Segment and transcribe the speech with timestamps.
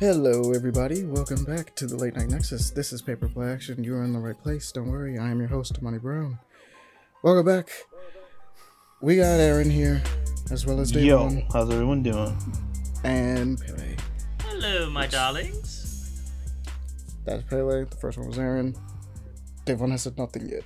[0.00, 1.04] Hello, everybody.
[1.04, 2.70] Welcome back to the Late Night Nexus.
[2.70, 3.82] This is Paper Play Action.
[3.82, 4.70] You're in the right place.
[4.70, 5.18] Don't worry.
[5.18, 6.38] I am your host, Money Brown.
[7.22, 7.70] Welcome back.
[9.00, 10.00] We got Aaron here,
[10.52, 12.36] as well as Yo, Davon how's everyone doing?
[13.02, 13.96] and Pele.
[14.42, 16.22] Hello, my darlings.
[17.24, 17.84] That's Pele.
[17.84, 18.76] The first one was Aaron.
[19.68, 20.64] Davon has said nothing yet.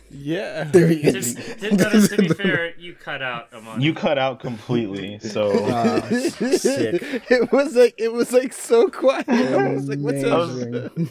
[0.10, 0.64] Yeah.
[0.64, 1.34] there he To, is.
[1.34, 6.00] to, to, to be fair, you cut out among You cut out completely, so ah,
[6.10, 7.00] sick.
[7.30, 9.26] It was like it was like so quiet.
[9.28, 11.08] I was like, what's up?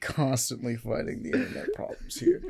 [0.00, 2.42] Constantly fighting the internet problems here.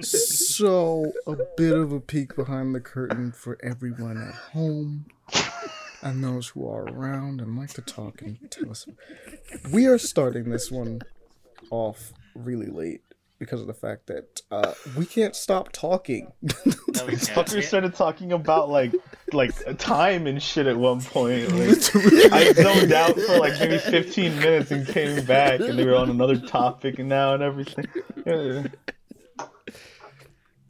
[0.00, 5.06] So, a bit of a peek behind the curtain for everyone at home
[6.02, 8.88] and those who are around and like to talk and tell us.
[9.72, 11.02] We are starting this one
[11.70, 13.02] off really late
[13.38, 16.32] because of the fact that uh, we can't stop talking.
[16.96, 17.62] No, we can't.
[17.62, 18.94] started talking about like
[19.34, 21.52] like time and shit at one point.
[21.52, 25.94] Like, I zoned out for like maybe 15 minutes and came back, and they were
[25.94, 27.84] on another topic and now and everything.
[28.24, 28.68] Yeah.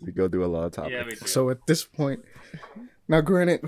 [0.00, 1.20] We go through a lot of topics.
[1.20, 1.26] Yeah.
[1.28, 2.24] So at this point,
[3.06, 3.60] now granted,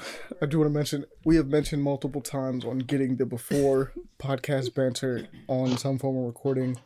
[0.43, 4.75] I do want to mention we have mentioned multiple times on getting the before podcast
[4.75, 6.77] banter on some form of recording.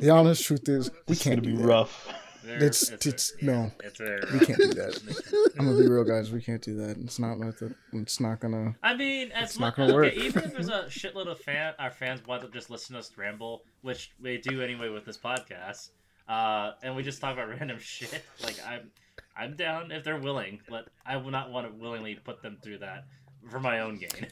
[0.00, 1.66] The honest truth is we It's gonna can't be do that.
[1.66, 2.08] rough.
[2.44, 4.20] There- It's it's no, it's there.
[4.32, 5.52] we can't do that.
[5.58, 6.30] I'm gonna be real, guys.
[6.30, 6.96] We can't do that.
[6.98, 8.76] It's not like the, It's not gonna.
[8.84, 10.06] I mean, as It's not much gonna work.
[10.12, 13.00] okay, even if there's a shitload of fan, our fans want to just listen to
[13.00, 15.90] us ramble, which we do anyway with this podcast,
[16.28, 18.22] uh, and we just talk about random shit.
[18.44, 18.90] Like I'm,
[19.36, 22.78] I'm down if they're willing, but I will not want to willingly put them through
[22.78, 23.06] that
[23.50, 24.28] for my own gain.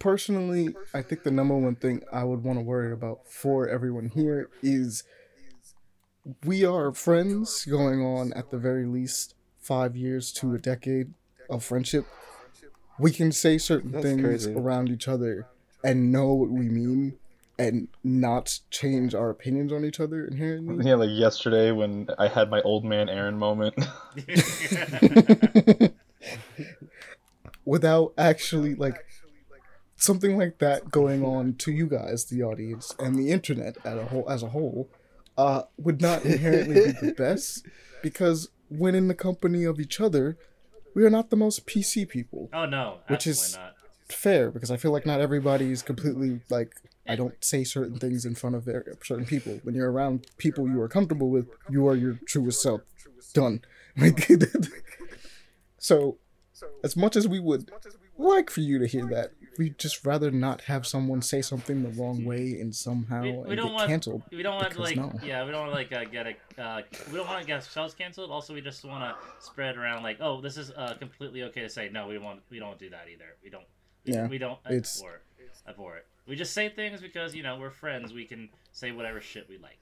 [0.00, 4.08] Personally, I think the number one thing I would want to worry about for everyone
[4.08, 5.04] here is
[6.44, 11.12] we are friends going on at the very least five years to a decade
[11.50, 12.06] of friendship.
[12.98, 14.54] We can say certain That's things crazy.
[14.54, 15.46] around each other
[15.84, 17.18] and know what we mean
[17.58, 20.88] and not change our opinions on each other inherently.
[20.88, 23.74] Yeah, like yesterday when I had my old man Aaron moment.
[27.66, 29.04] without actually like
[30.00, 34.04] something like that going on to you guys, the audience, and the internet as a
[34.06, 34.88] whole, as a whole,
[35.38, 37.66] uh, would not inherently be the best
[38.02, 40.36] because when in the company of each other,
[40.94, 42.48] we are not the most PC people.
[42.52, 43.74] oh no, Which is- not.
[44.08, 46.72] Fair, because I feel like not everybody is completely like.
[47.08, 48.64] I don't say certain things in front of
[49.04, 49.60] certain people.
[49.62, 52.80] When you're around people you are comfortable with, you are your truest self.
[53.34, 53.60] Done.
[55.78, 56.18] So,
[56.84, 57.70] as much as we would
[58.18, 61.90] like for you to hear that, we just rather not have someone say something the
[62.00, 64.22] wrong way and somehow We, and don't get want canceled.
[64.30, 65.12] We don't want to like no.
[65.24, 67.54] yeah, we don't want to like uh, get a uh, we don't want to get
[67.56, 68.30] ourselves canceled.
[68.30, 71.68] Also, we just want to spread around like oh, this is uh, completely okay to
[71.68, 71.88] say.
[71.92, 73.36] No, we want we don't do that either.
[73.42, 73.64] We don't.
[74.06, 75.22] We, Yeah, we don't it's- abhor it.
[75.68, 76.06] abhor it.
[76.26, 78.12] We just say things because you know we're friends.
[78.12, 79.78] We can say whatever shit we like.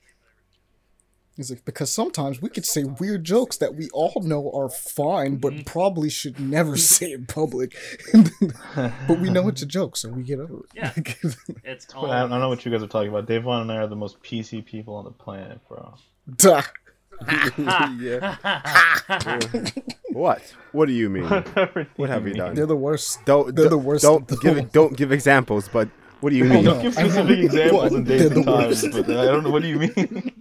[1.39, 5.37] It's like, because sometimes we could say weird jokes that we all know are fine,
[5.37, 5.63] but Mm-hmm.
[5.63, 7.77] probably should never say in public.
[8.75, 10.65] but we know it's a joke, so we get over it.
[10.75, 10.93] Yeah.
[11.65, 12.11] It's all.
[12.11, 13.27] I don't know what you guys are talking about.
[13.27, 15.95] Davon and I are the most PC people on the planet, bro.
[16.37, 16.63] Duh.
[17.99, 18.37] yeah.
[20.13, 20.43] What?
[20.73, 21.25] What do you mean?
[21.25, 22.55] What have we done?
[22.55, 23.25] They're the worst.
[23.25, 25.69] Don't They're don't- the worst Don't give don't give examples.
[25.69, 25.89] But
[26.21, 26.65] what do you mean?
[26.65, 26.81] no.
[26.81, 27.93] Give specific examples what?
[27.93, 29.51] and dates and times, but I don't know.
[29.51, 30.33] What do you mean?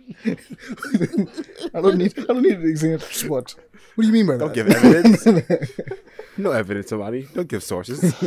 [1.74, 2.18] I don't need.
[2.20, 3.08] I don't need an example.
[3.30, 3.56] What?
[3.96, 4.40] What do you mean by that?
[4.40, 5.26] Don't give evidence.
[6.38, 7.28] No evidence, somebody.
[7.34, 8.00] Don't give sources.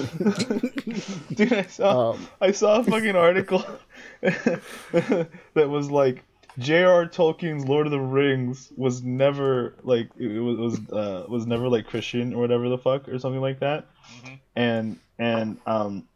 [1.34, 3.64] Dude, I saw Um, I saw a fucking article
[4.20, 6.24] that was like
[6.58, 7.06] J.R.
[7.06, 11.86] Tolkien's Lord of the Rings was never like it was was uh, was never like
[11.86, 13.86] Christian or whatever the fuck or something like that,
[14.56, 16.08] and and um.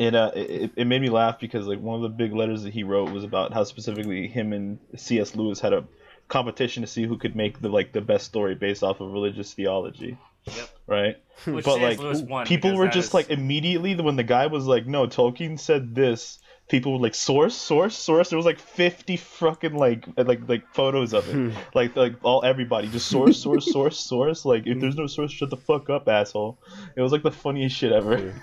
[0.00, 2.72] It, uh, it, it made me laugh because like one of the big letters that
[2.72, 5.36] he wrote was about how specifically him and C.S.
[5.36, 5.84] Lewis had a
[6.28, 9.52] competition to see who could make the like the best story based off of religious
[9.52, 10.16] theology,
[10.46, 10.68] Yep.
[10.86, 11.16] right?
[11.44, 12.22] Which but C.S.
[12.22, 15.94] like people were just is- like immediately when the guy was like no tolkien said
[15.94, 16.38] this
[16.70, 18.30] people were like source source source.
[18.30, 21.34] There was like 50 fucking like like like photos of it.
[21.34, 21.50] Hmm.
[21.74, 22.88] Like like all everybody.
[22.88, 24.44] Just source source source source.
[24.46, 26.58] Like if there's no source shut the fuck up asshole.
[26.96, 28.34] It was like the funniest shit ever.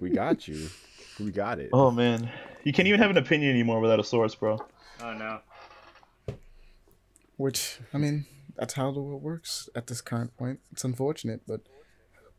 [0.00, 0.68] We got you.
[1.18, 1.70] We got it.
[1.72, 2.30] oh man.
[2.62, 4.58] You can't even have an opinion anymore without a source bro.
[5.02, 5.40] Oh no.
[7.36, 10.60] Which I mean, that's how the world works at this current point.
[10.72, 11.62] It's unfortunate, but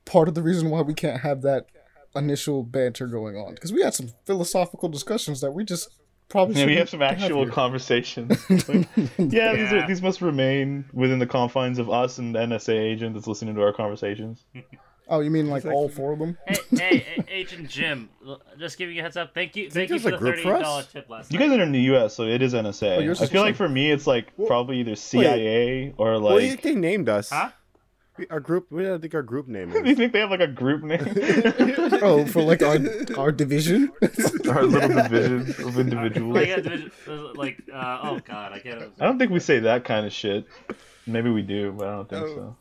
[0.06, 1.66] part of the reason why we can't have that
[2.16, 5.90] initial banter going on because we had some philosophical discussions that we just
[6.30, 7.52] probably yeah we have some actual here.
[7.52, 8.30] conversations
[8.68, 12.74] Like, yeah, These, are, these must remain within the confines of us and the nsa
[12.74, 14.44] agent that's listening to our conversations
[15.08, 16.36] Oh, you mean like like- all four of them?
[16.48, 18.10] Hey, hey, hey, Agent Jim,
[18.58, 19.36] just giving you a heads up.
[19.36, 20.54] Thank you, thank you for a the group for us?
[20.54, 21.50] thirty dollars tip last You night.
[21.50, 23.08] guys are in the U.S., so it is NSA.
[23.20, 26.24] Oh, I feel like for me, it's like probably either CIA or like.
[26.24, 26.62] well, like.
[26.64, 27.30] they named us.
[27.30, 27.52] Huh?
[28.18, 28.68] We- Our group.
[28.72, 30.84] What do I think our group name Do you think they have like a group
[30.84, 31.00] name?
[32.02, 32.78] Oh, for like our
[33.18, 33.92] our division.
[34.50, 36.36] Our little division of individuals.
[36.36, 36.92] Like, division-
[37.36, 38.84] like, uh, oh god, I can't.
[39.00, 40.46] I don't think we say that kind of shit.
[41.08, 42.56] Maybe we do, but I don't think so.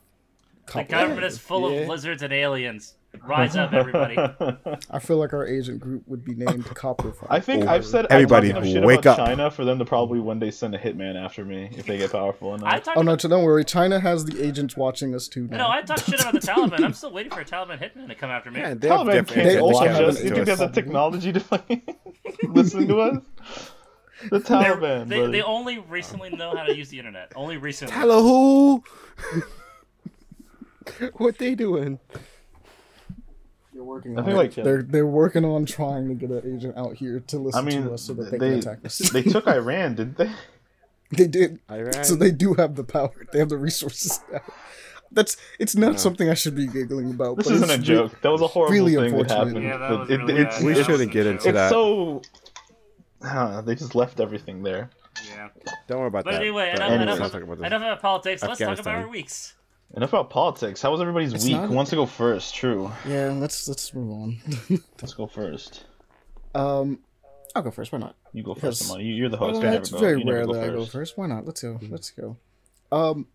[0.73, 1.81] The government is full Yeah.
[1.83, 2.95] of lizards and aliens.
[3.23, 4.17] Rise up, everybody.
[4.91, 7.27] I feel like our agent group would be named Copperfield.
[7.31, 9.27] I think Or I've said everybody I'm talking shit wake about up.
[9.29, 12.13] China for them to probably one day send a hitman after me if they get
[12.13, 12.87] powerful enough.
[12.97, 13.65] Oh no, to don't worry.
[13.65, 15.57] China has the agents watching us too now.
[15.59, 16.85] no, I talked shit about the Taliban.
[16.85, 18.61] I'm still waiting for a Taliban hitman to come after me.
[18.61, 20.23] Yeah, they have Taliban can't They also watch have us.
[20.23, 21.83] You to think they have the technology to fucking
[22.49, 23.23] listen to us?
[24.31, 25.33] The They're- Taliban, they, buddy.
[25.33, 27.33] they only recently know how to use the internet.
[27.37, 27.95] Only recently.
[27.95, 28.85] Hello, who?
[31.17, 31.99] what they doing?
[33.75, 34.39] They're working I on think it.
[34.39, 37.65] like They're they're working on trying to get an agent out here to I listen
[37.65, 38.99] mean, to us so that they, they can attack us.
[38.99, 40.31] they took Iran, didn't they?
[41.11, 41.59] they did.
[41.71, 42.05] Iran.
[42.05, 43.11] So they do have the power.
[43.33, 44.41] They have the resources now.
[45.13, 47.37] That's it's not something I should be giggling about.
[47.37, 48.21] This but isn't a it's re- joke.
[48.23, 49.39] That was a horrible really thing that unfortunate.
[49.47, 49.65] happened.
[49.65, 50.65] Yeah, that was it- really it's, bad.
[50.65, 51.71] We it's, shouldn't get into it's that.
[51.71, 52.23] so.
[53.23, 54.91] Huh, they just left everything there.
[55.29, 55.49] Yeah.
[55.89, 56.41] Don't worry about But that.
[56.43, 57.03] anyway, But enough, anyway.
[57.05, 57.67] enough, let's not talk about this.
[57.67, 58.43] enough about politics.
[58.43, 59.55] Let's talk about our weeks.
[59.97, 60.83] Enough about politics.
[60.83, 61.55] How was everybody's It's week?
[61.55, 62.55] not- Who wants to go first?
[62.55, 62.91] True.
[63.07, 64.39] Yeah, let's let's move on.
[65.01, 65.85] Let's go first.
[66.55, 66.99] um,
[67.55, 67.93] I'll go first.
[67.93, 68.17] Why not?
[68.33, 69.05] You go Because- first, Amani.
[69.05, 69.63] You- You're the host.
[69.63, 70.07] Well, it's never go.
[70.09, 70.93] very You rare go that I go first.
[70.93, 71.19] first.
[71.19, 71.47] Why not?
[71.47, 71.79] Let's go.
[71.89, 72.37] Let's go.
[72.91, 73.29] Um,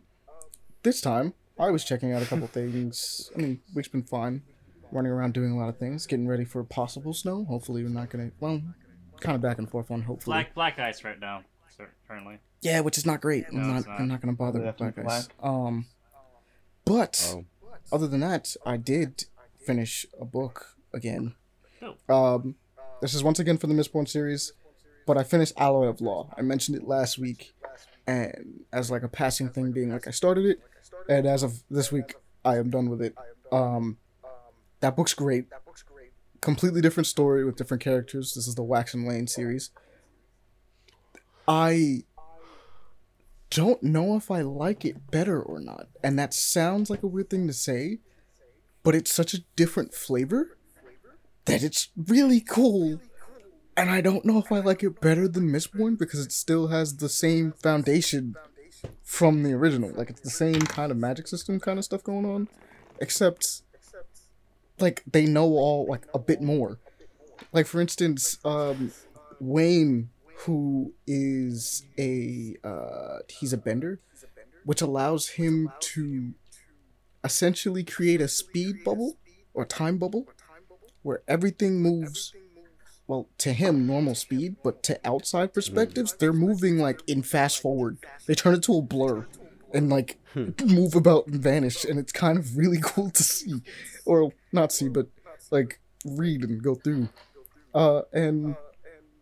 [0.83, 3.31] this time I was checking out a couple things.
[3.35, 4.41] I mean, week's been fine.
[4.91, 7.45] Running around doing a lot of things, getting ready for possible snow.
[7.45, 8.31] Hopefully, we're not gonna.
[8.39, 8.61] Well,
[9.21, 10.33] kind of back and forth on hopefully.
[10.33, 11.43] Black black ice right now,
[11.77, 12.39] sir, currently.
[12.61, 13.45] Yeah, which is not great.
[13.53, 13.87] No, I'm not.
[13.87, 13.99] not.
[13.99, 15.29] I'm not gonna bother They with have to black ice.
[15.43, 15.85] Um,
[16.89, 17.45] but Oh.
[17.91, 19.25] other than that, I did
[19.59, 21.35] finish a book again.
[21.81, 21.95] Oh.
[22.35, 22.55] Um,
[22.99, 24.53] this is once again for the Mistborn series,
[25.05, 26.33] but I finished Alloy of Law.
[26.35, 27.53] I mentioned it last week,
[28.07, 30.59] and as like a passing thing, being like I started it,
[31.07, 33.15] and as of this week, I am done with it.
[33.51, 33.97] Um,
[34.79, 35.45] that book's great.
[36.41, 38.33] Completely different story with different characters.
[38.33, 39.69] This is the Wax and Wayne series.
[41.47, 42.03] I
[43.49, 45.87] don't know if I like it better or not.
[46.03, 47.99] And that sounds like a weird thing to say,
[48.83, 50.57] but it's such a different flavor
[51.45, 52.99] that it's really cool.
[53.75, 56.97] And I don't know if I like it better than Mistborn because it still has
[56.97, 58.35] the same foundation
[59.03, 59.91] from the original.
[59.93, 62.47] Like it's the same kind of magic system kind of stuff going on,
[62.99, 63.61] except
[64.79, 66.79] like they know all like a bit more.
[67.51, 68.91] Like for instance, um,
[69.39, 70.09] Wayne,
[70.45, 73.99] who is a uh, he's a bender,
[74.63, 76.33] which allows him to
[77.23, 79.17] essentially create a speed bubble
[79.53, 80.27] or time bubble
[81.01, 82.33] where everything moves
[83.07, 87.97] well to him normal speed but to outside perspectives they're moving like in fast forward.
[88.25, 89.27] They turn it to a blur
[89.73, 90.17] and like
[90.63, 93.61] move about and vanish and it's kind of really cool to see.
[94.05, 95.07] Or not see but
[95.51, 97.09] like read and go through.
[97.73, 98.55] Uh and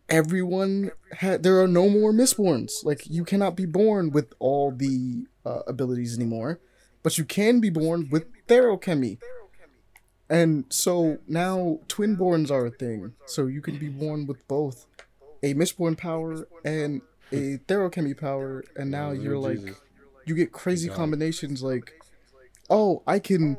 [0.08, 2.84] everyone had there are no more Mistborns.
[2.84, 6.60] Like you cannot be born with all the uh, abilities anymore
[7.02, 9.18] but you can be born with feruchemy
[10.28, 13.14] and so now twinborns are a thing.
[13.26, 14.86] So you can be born with both
[15.42, 17.00] a Mistborn power and
[17.32, 18.64] a feruchemy power.
[18.76, 19.74] And now Lord you're like
[20.28, 21.94] you get crazy combinations like
[22.68, 23.56] oh i can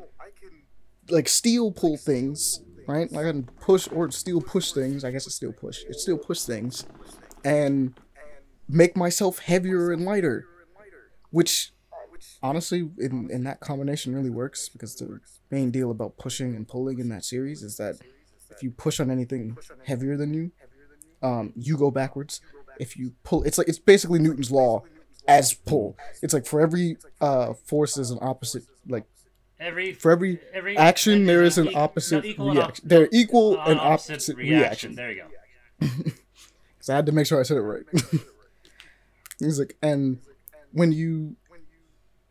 [1.09, 3.11] like steel pull things right?
[3.15, 5.03] I can push or still push things.
[5.03, 5.83] I guess it's still push.
[5.87, 6.85] It's still push things
[7.43, 7.93] and
[8.67, 10.45] make myself heavier and lighter
[11.31, 11.71] which
[12.41, 15.19] honestly in, in that combination really works because the
[15.51, 17.95] main deal about pushing and pulling in that series is that
[18.49, 20.51] if you push on anything heavier than you
[21.21, 22.39] um, you go backwards.
[22.79, 24.83] If you pull it's like it's basically newton's law
[25.27, 25.97] as pull.
[26.21, 29.05] It's like for every uh force is an opposite like
[29.59, 33.59] Every for every every action there there's an e- opposite equal op- reaction they're equal
[33.59, 35.87] and opposite reaction There you go.
[36.77, 37.83] because I had to make sure I said it right.
[39.39, 40.19] He's like, and
[40.71, 41.35] when you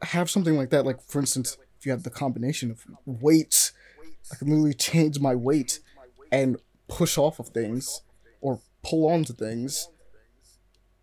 [0.03, 3.73] have something like that, like for instance, if you have the combination of weights,
[4.33, 5.81] I can literally change my weight
[6.33, 6.57] and
[6.89, 8.03] push off of things
[8.41, 9.89] or pull onto things.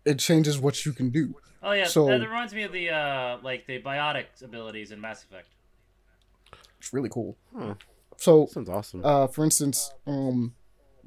[0.04, 1.34] It changes what you can do.
[1.62, 5.24] Oh yeah, So- that reminds me of the uh like the biotic abilities in Mass
[5.24, 5.48] Effect.
[6.86, 7.36] It's really cool.
[8.16, 9.02] So, Sounds awesome.
[9.04, 10.54] uh, for instance, um,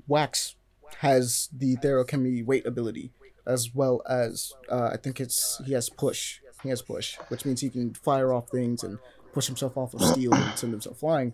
[0.09, 0.55] Wax
[0.97, 3.13] has the Feruchemy weight ability,
[3.47, 6.39] as well as uh, I think it's he has push.
[6.63, 8.99] He has push, which means he can fire off things and
[9.31, 11.33] push himself off of steel and send himself flying.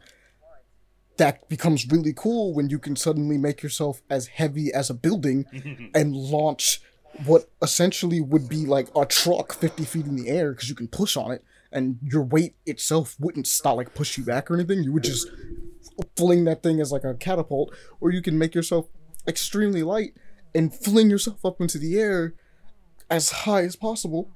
[1.18, 5.46] that becomes really cool when you can suddenly make yourself as heavy as a building
[5.96, 6.82] and launch
[7.26, 10.90] what essentially would be like a truck 50 feet in the air because you can
[10.90, 11.42] push on it
[11.72, 15.30] and your weight itself wouldn't stop like push you back or anything you would just
[16.16, 18.88] fling that thing as like a catapult or you can make yourself
[19.28, 20.14] extremely light
[20.54, 22.34] and fling yourself up into the air
[23.10, 24.30] as high as possible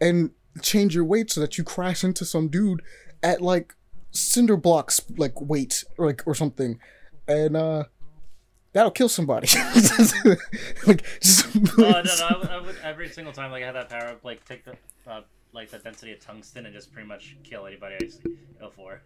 [0.00, 2.82] and change your weight so that you crash into some dude
[3.22, 3.74] at like
[4.10, 6.78] cinder blocks like weight or like or something
[7.26, 7.84] and uh
[8.72, 9.48] that'll kill somebody
[10.86, 12.26] like just, Oh no, no!
[12.26, 14.64] I would, I would every single time like I had that power up, like take
[14.64, 14.72] the
[15.06, 15.20] uh,
[15.52, 18.08] like the density of tungsten and just pretty much kill anybody I
[18.60, 19.02] go for.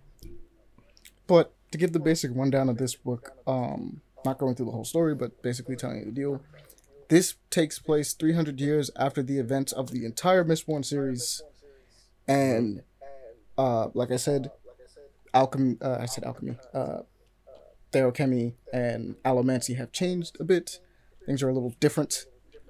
[1.26, 4.84] but to give the basic rundown of this book um not going through the whole
[4.84, 6.40] story but basically telling you the deal
[7.08, 11.42] this takes place 300 years after the events of the entire mistborn series.
[12.26, 12.82] And
[13.56, 14.50] uh like i said
[15.32, 16.98] alchemy uh, i said alchemy uh
[17.92, 20.80] Feruchemy and allomancy have changed a bit.
[21.24, 22.26] Things are a little different.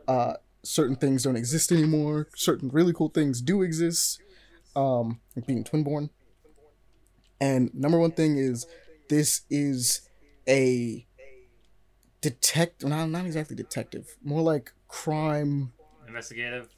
[0.06, 0.35] Uh
[0.67, 2.29] certain things don't exist anymore.
[2.35, 4.21] Certain really cool things do exist
[4.75, 6.11] um like being twinborn.
[7.41, 8.67] And number one thing is
[9.09, 10.09] this is
[10.49, 11.07] a
[12.21, 15.73] detect not, not exactly detective more like crime
[16.07, 16.69] Investigative?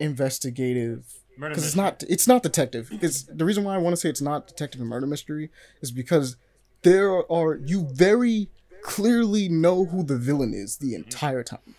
[0.00, 1.04] investigative.
[1.38, 2.88] Because it's not it's not detective.
[2.90, 5.90] Because the reason why i want to say it's not detective and murder mystery is
[5.90, 6.36] because
[6.82, 8.48] there are you very
[8.82, 11.74] clearly know who the villain is the entire time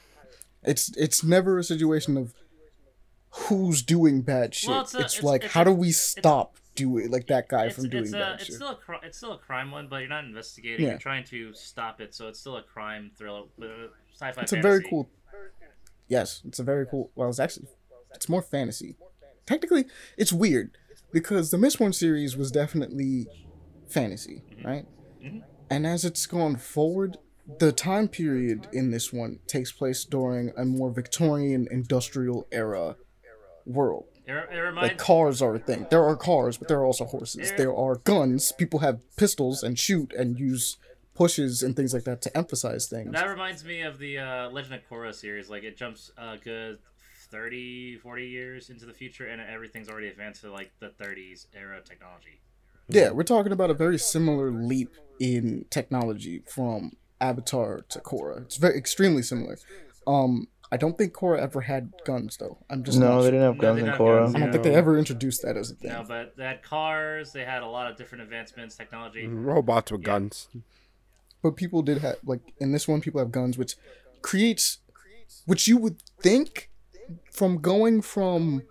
[0.64, 2.34] it's it's never a situation of
[3.32, 7.12] who's doing bad shit Well, it's, a- it's- like it's how do we stop doing
[7.12, 9.38] like that guy from doing it's, a, bad it's shit still a it's still a
[9.38, 10.86] crime one, but you're not investigating.
[10.86, 10.92] Yeah.
[10.94, 13.66] You're trying to stop it, so it's still a crime thriller, uh,
[14.14, 14.42] sci-fi.
[14.42, 15.10] it's a very cool
[16.08, 17.68] yes it's a very cool well it's actually
[18.16, 18.96] it's more fantasy
[19.46, 19.86] technically
[20.18, 20.72] it's weird
[21.12, 23.28] because the mistborn series was definitely
[23.88, 24.86] fantasy right
[25.24, 25.44] Mhm.
[25.70, 27.18] and as it's gone forward
[27.58, 32.96] the time period in this one takes place during a more victorian industrial era
[33.66, 34.06] world.
[34.28, 35.88] Reminds like cars are a thing.
[35.90, 37.52] There are cars but there are also horses.
[37.58, 38.52] There are guns.
[38.52, 40.78] People have pistols and shoot and use
[41.20, 43.12] pushes and things like that to emphasize things.
[43.12, 45.50] That reminds me of the uh, Legend of Korra series.
[45.50, 46.78] Like, it jumps a good
[47.30, 51.82] 30, 40 years into the future, and everything's already advanced to, like, the 30s era
[51.84, 52.40] technology.
[52.88, 58.42] Yeah, we're talking about a very similar leap in technology from Avatar to Korra.
[58.44, 59.58] It's very extremely similar.
[60.08, 62.58] Um, I don't think Korra ever had guns though.
[62.70, 63.32] I'm just No, not they sure.
[63.32, 64.24] didn't have guns they in don't Korra.
[64.24, 64.36] guns.
[64.36, 65.92] I don't think they ever introduced that as a thing.
[65.92, 69.26] No, but they had cars, they had a lot of different advancements, technology.
[69.28, 70.06] Robots with Yeah.
[70.06, 70.48] guns.
[71.42, 73.76] But people did have like in this one, people have guns, which
[74.22, 74.78] creates,
[75.46, 76.70] which you would think,
[77.32, 78.64] from going from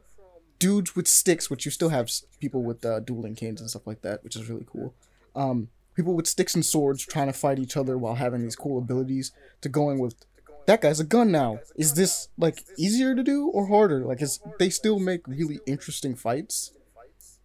[0.61, 4.03] dudes with sticks, which you still have people with uh, dueling canes and stuff like
[4.03, 4.95] that, which is really cool.
[5.35, 8.79] Um, people with sticks and swords trying to fight each other while having these cool
[8.79, 10.15] abilities to going with
[10.67, 11.59] that guy's a gun now.
[11.77, 14.05] Is this like easier to do or harder?
[14.05, 16.73] Like, is they still make really interesting fights?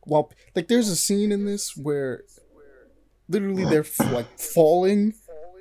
[0.03, 2.23] While like, there's a scene in this where
[3.27, 5.13] literally they're like falling,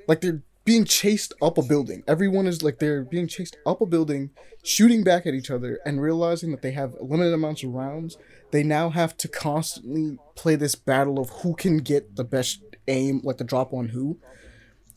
[0.07, 2.03] like they're being chased up a building.
[2.05, 4.31] Everyone is like they're being chased up a building,
[4.63, 8.17] shooting back at each other, and realizing that they have limited amounts of rounds.
[8.51, 13.21] They now have to constantly play this battle of who can get the best aim,
[13.23, 14.17] like the drop on who,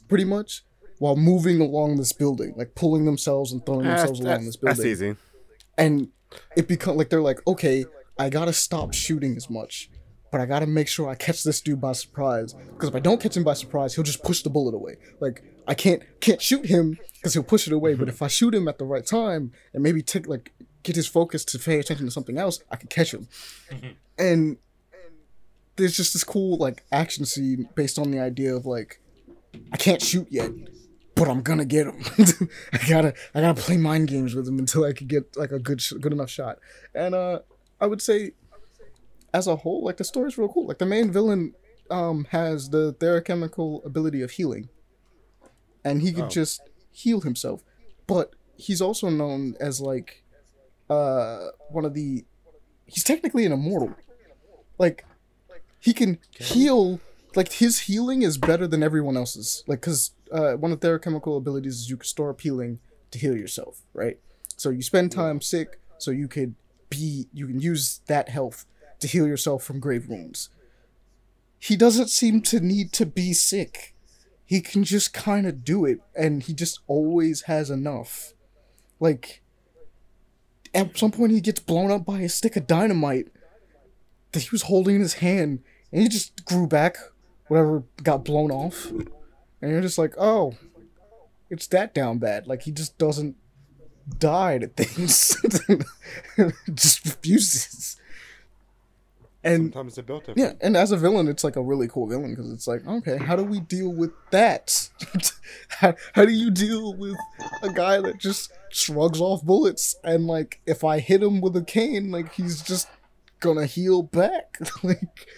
[0.08, 0.62] pretty much,
[0.98, 4.76] while moving along this building, like pulling themselves and throwing Ah, themselves along this building.
[4.76, 5.16] that's easy.
[5.78, 6.08] and
[6.56, 7.84] it become like they're like okay
[8.18, 9.88] i gotta stop shooting as much
[10.32, 13.20] but i gotta make sure i catch this dude by surprise because if i don't
[13.20, 14.96] catch him by surprise he'll just push the bullet away.
[15.20, 18.54] Like i can't can't shoot him because he'll push it away but if i shoot
[18.54, 20.52] him at the right time and maybe take like
[20.82, 23.28] get his focus to pay attention to something else i can catch him.
[24.18, 24.56] And
[25.76, 29.00] there's just this cool like action scene based on the idea of like
[29.72, 30.50] i can't shoot yet
[31.14, 32.02] but I'm gonna get him.
[32.74, 35.58] I gotta, I gotta play mind games with him until I can get like a
[35.58, 36.58] good, sh- good enough shot.
[36.94, 37.38] And uh,
[37.80, 38.32] I would say,
[39.32, 40.66] as a whole, like the story's real cool.
[40.66, 41.54] Like the main villain,
[41.90, 44.68] um, has the feruchemical ability of healing,
[45.86, 46.28] and he could Oh.
[46.28, 46.60] just
[46.92, 47.62] heal himself.
[48.06, 50.22] But he's also known as like,
[50.90, 52.26] uh, one of the,
[52.84, 53.94] he's technically an immortal.
[54.76, 55.06] Like,
[55.86, 56.98] he can heal.
[57.36, 59.62] Like his healing is better than everyone else's.
[59.68, 62.80] Like, cause uh, one of their chemical abilities is you can store up healing
[63.12, 64.18] to heal yourself, right?
[64.56, 66.56] So you spend time sick, so you could
[66.90, 68.66] be, you can use that health
[68.98, 70.48] to heal yourself from grave wounds.
[71.60, 73.94] He doesn't seem to need to be sick.
[74.44, 78.32] He can just kind of do it, and he just always has enough.
[78.98, 79.40] Like,
[80.74, 83.28] at some point, he gets blown up by a stick of dynamite
[84.32, 85.62] that he was holding in his hand,
[85.92, 86.96] and he just grew back
[87.48, 89.10] whatever got blown off, and
[89.62, 90.54] you're just like, oh,
[91.50, 92.46] it's that down bad.
[92.46, 93.36] Like he just doesn't
[94.18, 95.36] die to things,
[96.74, 98.00] just refuses.
[99.44, 102.30] And Sometimes they built yeah, and as a villain, it's like a really cool villain
[102.34, 104.88] because it's like, okay, how do we deal with that?
[105.68, 107.16] how, how do you deal with
[107.62, 111.62] a guy that just shrugs off bullets and like if I hit him with a
[111.62, 112.88] cane, like he's just
[113.38, 114.58] gonna heal back?
[114.82, 115.28] like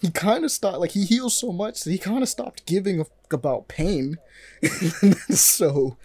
[0.00, 3.00] he kind of stopped, like he heals so much that he kind of stopped giving
[3.00, 4.16] a fuck about pain.
[5.30, 5.96] so,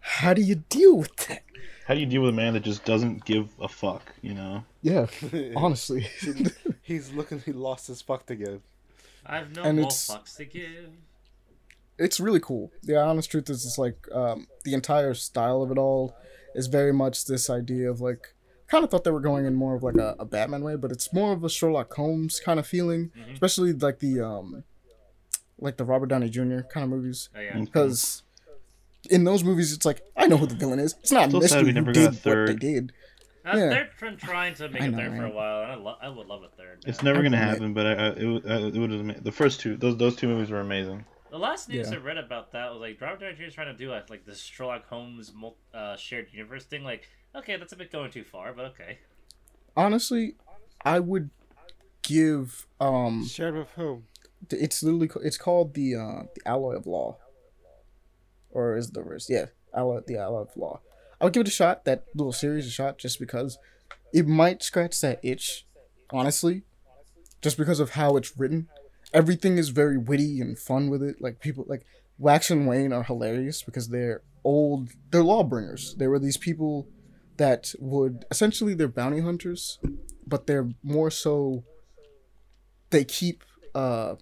[0.00, 1.42] how do you deal with that?
[1.86, 4.12] How do you deal with a man that just doesn't give a fuck?
[4.22, 4.64] You know.
[4.82, 5.06] Yeah,
[5.56, 6.06] honestly.
[6.82, 7.40] He's looking.
[7.40, 8.60] He lost his fuck to give.
[9.26, 10.90] I've no And more it's- fucks to give.
[11.98, 12.70] it's really cool.
[12.82, 16.14] The honest truth is, it's like um, the entire style of it all
[16.54, 18.34] is very much this idea of like.
[18.74, 20.90] Kind of thought they were going in more of like a, a Batman way, but
[20.90, 23.34] it's more of a Sherlock Holmes kind of feeling, Mhm.
[23.34, 24.64] especially like the um,
[25.60, 26.60] like the Robert Downey Jr.
[26.62, 27.28] kind of movies.
[27.36, 27.52] Oh, yeah.
[27.52, 27.66] Mm.
[27.66, 28.24] Because
[29.10, 30.96] in those movies, it's like I know who the villain is.
[31.00, 32.58] It's not a Still sad mystery we who did got a what they third.
[32.60, 32.92] did.
[33.46, 33.68] Uh, Yeah.
[33.68, 35.96] They're been trying to make I it know, there for a while, and I, lo-
[36.02, 36.82] I would love a third.
[36.86, 39.60] It's never gonna happen, but I, I it, would- uh, it would ama- the first
[39.60, 41.04] two those those two movies were amazing.
[41.30, 41.96] The last news Yeah.
[41.96, 43.42] I read about that was like Robert Downey Jr.
[43.44, 45.32] is trying to do like, like this Sherlock Holmes
[45.72, 46.82] uh, shared universe thing.
[46.84, 48.98] Like, okay, that's a bit going too far, but okay.
[49.76, 50.36] Honestly,
[50.84, 51.30] I would
[52.02, 54.04] give um Shared with whom?
[54.50, 57.16] It's literally ca- it's called the uh the alloy of law,
[58.50, 59.28] or is the reverse?
[59.28, 60.80] Yeah, alloy the alloy of law.
[61.20, 61.84] I would give it a shot.
[61.84, 63.58] That little series a shot just because
[64.12, 65.66] it might scratch that itch.
[66.10, 66.62] Honestly,
[67.40, 68.68] just because of how it's written,
[69.12, 71.20] everything is very witty and fun with it.
[71.20, 71.86] Like people like
[72.18, 74.90] Wax and Wayne are hilarious because they're old.
[75.10, 75.94] They're lawbringers.
[75.96, 76.86] They were these people
[77.36, 79.78] that would essentially they're bounty hunters,
[80.26, 81.64] but they're more so.
[82.90, 83.42] They keep
[83.74, 84.14] uh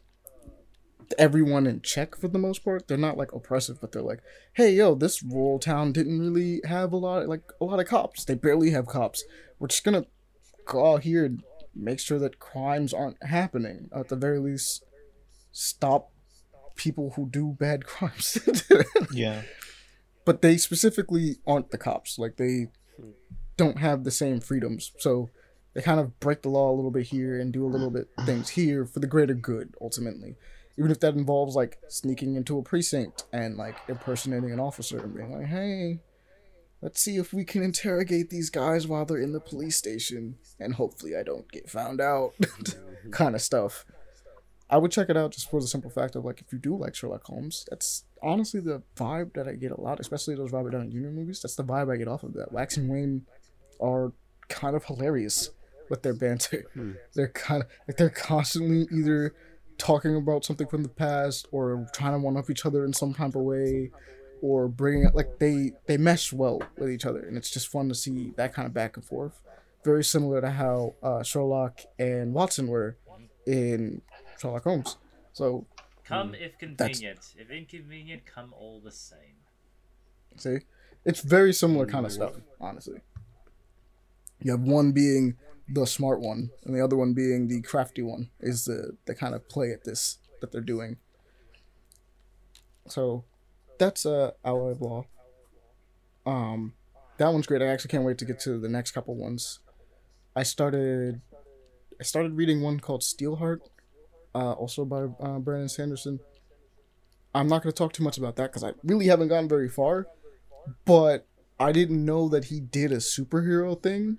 [1.19, 2.89] everyone in check for the most part.
[2.89, 4.21] They're not like oppressive, but they're like,
[4.55, 8.25] hey yo, this rural town didn't really have a lot like a lot of cops.
[8.25, 9.25] They barely have cops.
[9.59, 10.07] We're just gonna
[10.67, 11.43] go out here and
[11.75, 13.89] make sure that crimes aren't happening.
[13.95, 14.85] At the very least,
[15.51, 16.11] stop
[16.77, 18.39] people who do bad crimes.
[19.13, 19.43] Yeah.
[20.25, 22.19] but they specifically aren't the cops.
[22.19, 22.69] Like they
[23.57, 24.93] don't have the same freedoms.
[24.99, 25.31] So
[25.75, 28.09] they kind of break the law a little bit here and do a little bit
[28.27, 30.37] things here for the greater good ultimately.
[30.79, 35.15] Even if that involves like sneaking into a precinct and like impersonating an officer and
[35.15, 36.01] being like, "Hey,
[36.81, 40.75] let's see if we can interrogate these guys while they're in the police station and
[40.75, 42.33] hopefully I don't get found out."
[43.11, 43.85] kind of stuff.
[44.71, 46.75] I would check it out just for the simple fact of like if you do
[46.75, 50.71] like Sherlock Holmes, that's honestly the vibe that I get a lot, especially those Robert
[50.71, 51.09] Downey Jr.
[51.09, 51.41] movies.
[51.41, 52.53] That's the vibe I get off of that.
[52.53, 53.27] Wax and Wayne
[53.81, 54.13] are
[54.49, 55.51] kind of hilarious
[55.89, 56.65] with their banter.
[57.15, 59.35] They're kind of like they're constantly either
[59.79, 63.15] talking about something from the past or trying to one up each other in some
[63.15, 63.91] type of way
[64.41, 67.89] or bringing it like they they mesh well with each other and it's just fun
[67.89, 69.41] to see that kind of back and forth
[69.85, 72.97] very similar to how uh, Sherlock and Watson were
[73.47, 74.03] in
[74.41, 74.97] Sherlock Holmes.
[75.33, 75.67] So
[76.05, 77.35] Come if convenient.
[77.39, 79.37] If inconvenient, come all the same.
[80.37, 80.59] see,
[81.05, 82.35] it's very similar kind of stuff.
[82.61, 83.01] Honestly,
[84.41, 85.37] you have one being
[85.69, 88.31] the smart one, and the other one being the crafty one.
[88.41, 90.97] Is the the kind of play at this that they're doing.
[92.89, 93.25] So,
[93.79, 95.05] that's uh, Alloy of Law.
[96.27, 96.75] Um,
[97.19, 97.63] that one's great.
[97.63, 99.61] I actually can't wait to get to the next couple ones.
[100.35, 101.21] I started,
[102.01, 103.61] I started reading one called Steelheart,
[104.35, 106.21] uh, also by uh, Brandon Sanderson.
[107.35, 109.69] I'm not going to talk too much about that because I really haven't gotten very
[109.69, 110.07] far,
[110.85, 111.27] but
[111.59, 114.19] I didn't know that he did a superhero thing,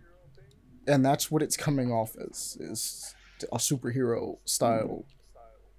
[0.87, 3.15] and that's what it's coming off as is
[3.51, 5.05] a superhero style,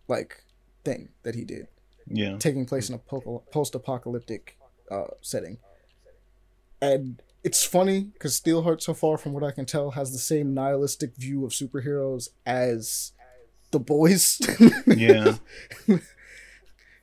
[0.06, 0.44] like
[0.84, 1.66] thing that he did
[2.06, 2.36] Yeah.
[2.38, 4.58] taking place in a post-apocalyptic
[4.90, 5.58] uh, setting.
[6.82, 10.52] And it's funny because Steelheart, so far from what I can tell, has the same
[10.52, 13.12] nihilistic view of superheroes as
[13.74, 14.40] the boys.
[14.86, 15.36] Yeah.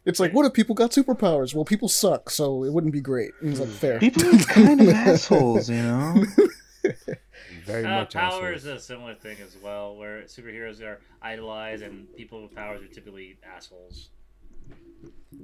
[0.05, 1.53] it's like, what if people got superpowers?
[1.53, 3.31] Well, people suck, so it wouldn't be great.
[3.41, 3.99] And it's like, fair.
[3.99, 6.25] People are kind of assholes, you know.
[7.65, 8.61] Very Uh, much power assholes.
[8.61, 12.87] is a similar thing as well, where superheroes are idolized and people with powers are
[12.87, 14.09] typically assholes.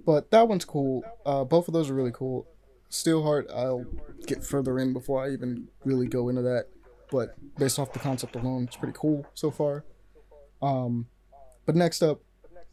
[0.05, 1.03] But that one's cool.
[1.25, 2.47] Uh, both of those are really cool.
[2.89, 3.85] Steelheart, I'll
[4.25, 6.67] get further in before I even really go into that.
[7.11, 9.85] But based off the concept alone, it's pretty cool so far.
[10.61, 11.07] Um,
[11.67, 12.21] but next up,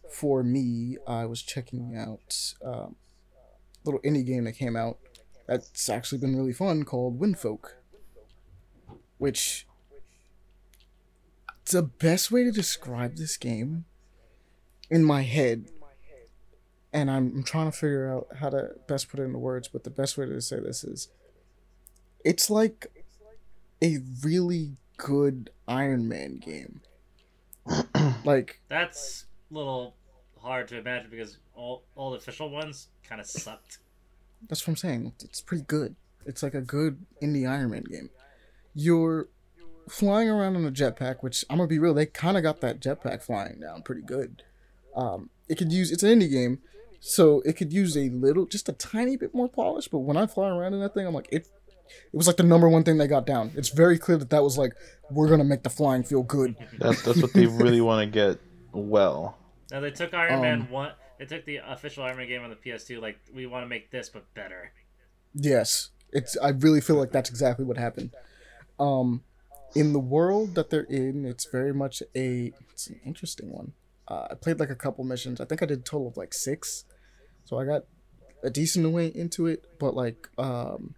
[0.09, 2.95] for me, I was checking out um,
[3.45, 4.99] a little indie game that came out
[5.49, 7.73] that's actually been really fun called Windfolk.
[9.19, 9.67] Which,
[11.67, 13.85] the best way to describe this game
[14.89, 15.71] in my head,
[16.93, 19.67] and I'm, I'm trying to figure out how to best put it into words.
[19.67, 21.09] But the best way to say this is,
[22.25, 22.87] it's like
[23.83, 26.81] a really good Iron Man game.
[28.25, 29.95] like That's a little
[30.41, 33.79] hard to imagine because all all the official ones kind of sucked.
[34.49, 35.13] That's what I'm saying.
[35.23, 35.97] It's pretty good.
[36.27, 38.11] It's like a good indie Iron Man game.
[38.75, 39.29] You're
[39.89, 42.81] flying around on a jetpack, which I'm gonna be real, they kind of got that
[42.81, 44.43] jetpack flying down pretty good.
[44.95, 46.61] Um, it could use it's an indie game,
[47.01, 49.89] so it could use a little, just a tiny bit more polish.
[49.89, 51.49] But when I fly around in that thing, I'm like it.
[51.87, 53.53] It was like the number one thing they got down.
[53.55, 54.73] It's very clear that that was like
[55.11, 56.57] we're gonna make the flying feel good.
[56.79, 58.41] That's that's what they really want to get
[58.73, 59.37] well.
[59.71, 60.93] Now they took Iron Man Um, one.
[61.19, 63.01] They took the official Iron Man game on the PS2.
[63.01, 64.73] Like we want to make this but better.
[65.35, 66.37] Yes, it's.
[66.39, 68.11] I really feel like that's exactly what happened.
[68.79, 69.23] Um,
[69.75, 72.53] in the world that they're in, it's very much a.
[72.73, 73.73] It's an interesting one.
[74.07, 75.41] Uh, I played like a couple missions.
[75.41, 76.85] I think I did a total of like six,
[77.45, 77.85] so I got
[78.43, 79.65] a decent way into it.
[79.79, 80.95] But like, um,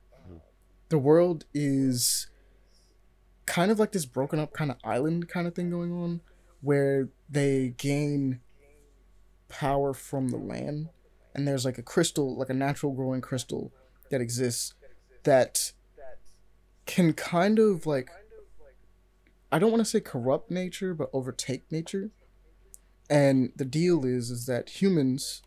[0.88, 2.28] the world is
[3.46, 6.20] kind of like this broken up kind of island kind of thing going on,
[6.60, 8.40] where they gain
[9.48, 10.88] power from the land,
[11.34, 13.72] and there's like a crystal, like a natural growing crystal
[14.10, 14.74] that exists
[15.24, 15.72] that
[16.86, 18.10] can kind of like
[19.50, 22.10] I don't want to say corrupt nature, but overtake nature.
[23.08, 25.42] And the deal is is that humans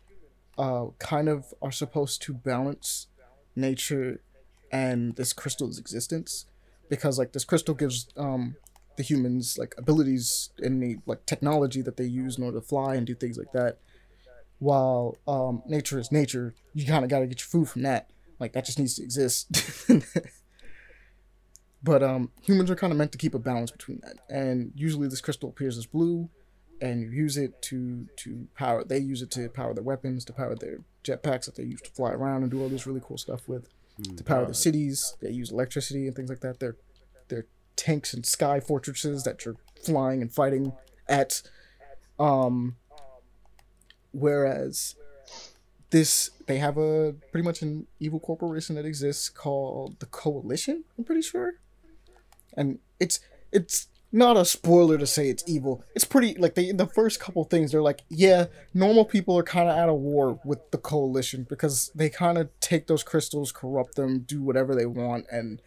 [0.58, 3.06] uh kind of are supposed to balance
[3.54, 4.20] nature
[4.70, 6.46] and this crystal's existence
[6.88, 8.56] because like this crystal gives um
[8.96, 12.94] the humans like abilities and the like technology that they use in order to fly
[12.94, 13.78] and do things like that
[14.58, 18.10] while um nature is nature you kind of got to get your food from that
[18.40, 19.86] like that just needs to exist.
[21.82, 25.06] but um, humans are kind of meant to keep a balance between that, and usually
[25.06, 26.28] this crystal appears as blue,
[26.80, 28.82] and you use it to to power.
[28.82, 31.90] They use it to power their weapons, to power their jetpacks that they use to
[31.90, 33.68] fly around and do all this really cool stuff with.
[34.16, 36.60] To power their cities, they use electricity and things like that.
[36.60, 36.76] They're
[37.28, 40.72] they're tanks and sky fortresses that you're flying and fighting
[41.08, 41.42] at.
[42.18, 42.76] Um,
[44.12, 44.96] whereas
[45.90, 51.04] this they have a pretty much an evil corporation that exists called the coalition i'm
[51.04, 51.54] pretty sure
[52.56, 53.20] and it's
[53.52, 55.84] it's not a spoiler to say it's evil.
[55.94, 59.68] It's pretty like they the first couple things they're like yeah normal people are kind
[59.68, 63.94] of out of war with the coalition because they kind of take those crystals corrupt
[63.94, 65.62] them do whatever they want and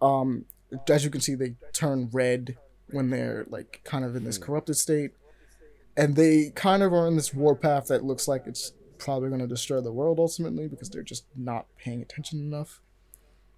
[0.00, 0.46] um
[0.88, 2.56] as you can see they turn red
[2.92, 5.12] when they're like kind of in this corrupted state.
[5.96, 9.46] And they kind of are in this warpath that looks like it's probably going to
[9.46, 12.80] destroy the world ultimately because they're just not paying attention enough.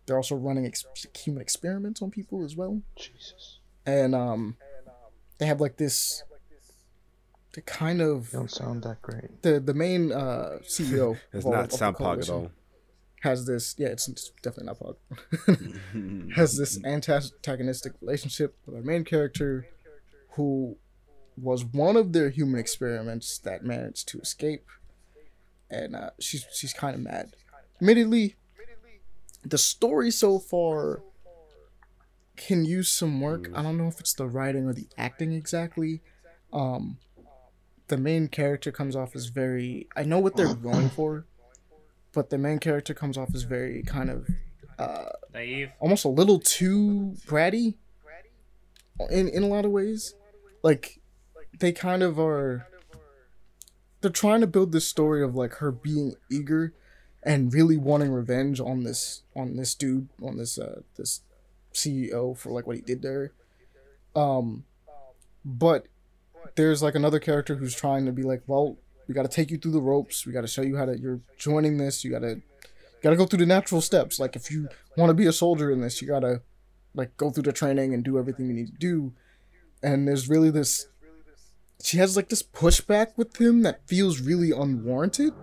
[0.07, 0.85] They're also running ex-
[1.16, 4.57] human experiments on people as well, Jesus, and um,
[5.38, 6.23] they have like this.
[7.53, 9.42] The kind of don't sound that great.
[9.42, 12.51] the the main uh, CEO It's not of sound pog at all.
[13.20, 19.05] has this yeah it's, it's definitely not pog has this antagonistic relationship with our main
[19.05, 19.68] character
[20.31, 20.77] who
[21.40, 24.66] was one of their human experiments that managed to escape
[25.70, 27.37] and uh, she's she's kind of mad
[27.77, 28.35] admittedly
[29.44, 31.03] the story so far
[32.37, 36.01] can use some work i don't know if it's the writing or the acting exactly
[36.53, 36.99] um
[37.88, 41.27] the main character comes off as very i know what they're going for
[42.12, 44.29] but the main character comes off as very kind of
[44.79, 45.70] uh, Naive.
[45.81, 47.75] almost a little too bratty
[49.11, 50.14] in in a lot of ways.
[50.62, 51.01] Like
[51.59, 52.68] they kind of are
[54.01, 56.73] they're trying to build this story of like her being eager
[57.23, 61.20] and really wanting revenge on this on this dude on this uh this
[61.74, 63.32] CEO for like what he did there.
[64.14, 64.64] Um
[65.44, 65.87] but
[66.56, 69.58] there's like another character who's trying to be like, well, we got to take you
[69.58, 70.26] through the ropes.
[70.26, 72.04] We got to show you how to you're joining this.
[72.04, 72.40] You got to
[73.02, 74.18] got to go through the natural steps.
[74.18, 76.42] Like if you want to be a soldier in this, you got to
[76.94, 79.12] like go through the training and do everything you need to do.
[79.82, 80.87] And there's really this
[81.82, 85.34] she has like this pushback with him that feels really unwarranted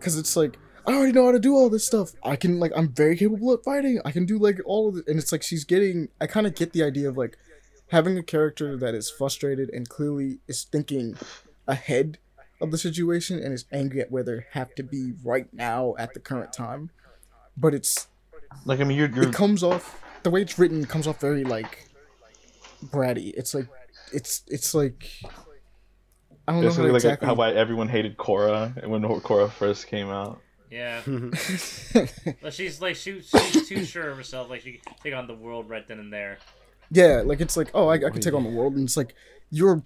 [0.00, 2.12] cuz it's like I already know how to do all this stuff.
[2.22, 4.00] I can like I'm very capable at fighting.
[4.04, 6.54] I can do like all of it and it's like she's getting I kind of
[6.54, 7.38] get the idea of like
[7.90, 11.16] having a character that is frustrated and clearly is thinking
[11.68, 12.18] ahead
[12.60, 16.14] of the situation and is angry at where they have to be right now at
[16.14, 16.90] the current time.
[17.56, 18.08] But it's
[18.64, 21.44] Like I mean, you're you're it comes off the way it's written comes off very
[21.44, 21.88] like
[22.86, 23.32] bratty.
[23.36, 23.68] It's like
[24.12, 25.08] it's it's like
[26.46, 27.26] I don't know basically how like exactly.
[27.26, 30.40] how why everyone hated Korra when Korra first came out.
[30.72, 31.02] Yeah.
[32.40, 34.48] But she's like she, she's too sure of herself.
[34.48, 36.38] Like she can take on the world right then and there.
[36.90, 39.14] yeah, like it's like oh I, I can take on the world, and it's like
[39.50, 39.84] you're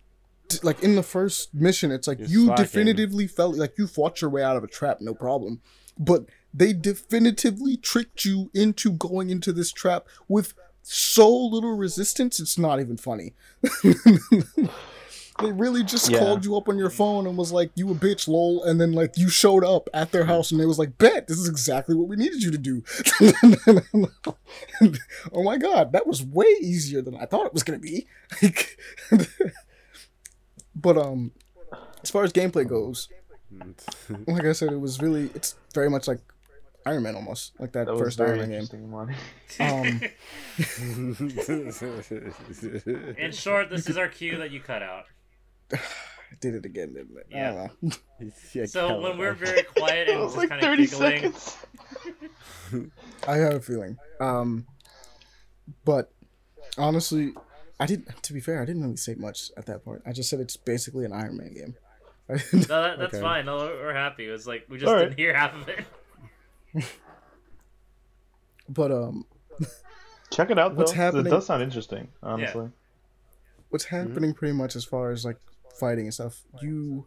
[0.62, 2.64] like in the first mission, it's like You're you slacking.
[2.64, 5.60] definitively felt like you fought your way out of a trap, no problem.
[5.98, 12.38] But they definitively tricked you into going into this trap with so little resistance.
[12.38, 13.34] It's not even funny.
[15.42, 16.18] they really just Yeah.
[16.20, 18.92] called you up on your phone and was like, "You a bitch, lol," and then
[18.92, 21.94] like you showed up at their house and they was like, "Bet this is exactly
[21.94, 22.82] what we needed you to do."
[25.32, 28.06] oh my god, that was way easier than I thought it was gonna be.
[28.42, 28.76] Like,
[30.74, 31.30] but um,
[32.02, 33.08] as far as gameplay goes,
[34.26, 36.18] like I said, it was really it's very much like
[36.84, 38.94] Iron Man almost like that, That was first very Iron Man game.
[38.94, 39.16] interesting,
[39.60, 40.00] Um,
[43.18, 45.04] In short, this is our cue that you cut out.
[45.72, 45.78] I
[46.40, 47.26] did it again, didn't it?
[47.32, 47.52] I Yeah.
[47.52, 47.90] don't know.
[48.52, 51.32] Yeah, So when we're very quiet It and was just like kind of 30 giggling,
[51.32, 51.56] seconds.
[53.28, 53.98] I have a feeling.
[54.20, 54.66] Um,
[55.84, 56.10] but
[56.78, 57.32] honestly,
[57.78, 58.22] I didn't.
[58.22, 60.02] To be fair, I didn't really say much at that point.
[60.06, 61.74] I just said it's basically an Iron Man game.
[62.28, 63.20] no, that, that's Okay.
[63.20, 63.46] fine.
[63.46, 64.26] No, we're happy.
[64.28, 65.04] It was like we just All right.
[65.04, 65.84] didn't hear half of it.
[68.68, 69.26] but um,
[70.30, 70.78] Check it out though.
[70.78, 72.70] What's 'cause happening- It does sound interesting, honestly.
[73.70, 75.36] what's happening pretty much as far as like
[75.78, 77.06] fighting and stuff you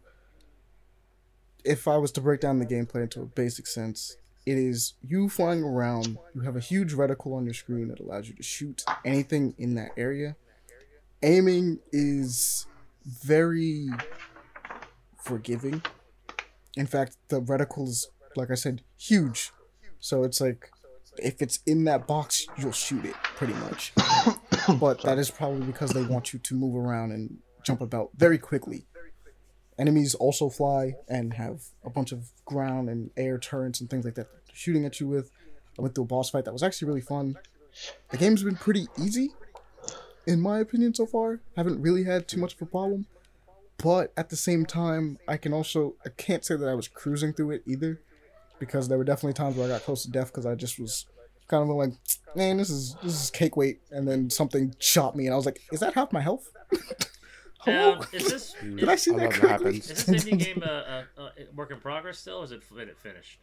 [1.64, 5.28] if i was to break down the gameplay into a basic sense it is you
[5.28, 8.82] flying around you have a huge reticle on your screen that allows you to shoot
[9.04, 10.36] anything in that area.
[11.22, 12.66] Aiming is
[13.04, 13.88] very
[15.22, 15.82] forgiving.
[16.76, 19.52] In fact the reticle is like i said huge.
[20.00, 20.70] So it's like
[21.18, 23.92] if it's in that box you'll shoot it pretty much.
[24.78, 28.38] But that is probably because they want you to move around and jump about very
[28.38, 28.86] quickly.
[29.78, 34.14] Enemies also fly and have a bunch of ground and air turrets and things like
[34.14, 35.30] that shooting at you with.
[35.78, 37.36] I went through a boss fight that was actually really fun.
[38.10, 39.30] The game's been pretty easy,
[40.26, 41.40] in my opinion, so far.
[41.56, 43.06] Haven't really had too much of a problem.
[43.82, 47.32] But at the same time, I can also I can't say that I was cruising
[47.32, 48.00] through it either,
[48.58, 51.06] because there were definitely times where I got close to death because I just was
[51.48, 51.92] kind of like,
[52.36, 55.46] man, this is this is cake weight, and then something shot me, and I was
[55.46, 56.50] like, is that half my health?
[57.60, 57.94] Hello?
[57.94, 59.66] Um, is this Did I see I that love correctly?
[59.74, 59.90] happens.
[59.90, 62.78] is this indie game a, a, a work in progress still, or is it, is
[62.78, 63.38] it finished?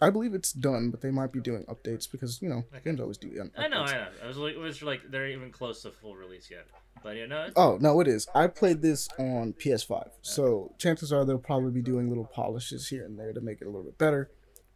[0.00, 3.16] I believe it's done, but they might be doing updates because you know games always
[3.16, 3.28] do.
[3.40, 3.82] um, I know.
[3.82, 4.08] I know.
[4.22, 6.66] I was like, it was like they're even close to full release yet.
[7.02, 8.26] But you know, Oh no, it is.
[8.34, 13.04] I played this on PS5, so chances are they'll probably be doing little polishes here
[13.04, 14.30] and there to make it a little bit better.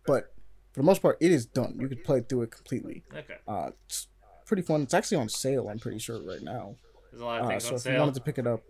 [0.06, 0.32] But
[0.72, 1.76] for the most part, it is done.
[1.78, 3.02] You could play through it completely.
[3.14, 3.34] okay.
[3.46, 4.06] Uh, it's
[4.46, 4.82] pretty fun.
[4.82, 5.68] It's actually on sale.
[5.68, 6.76] I'm pretty sure right now.
[7.10, 8.62] There's a lot of Uh, things so on if you wanted to pick it up,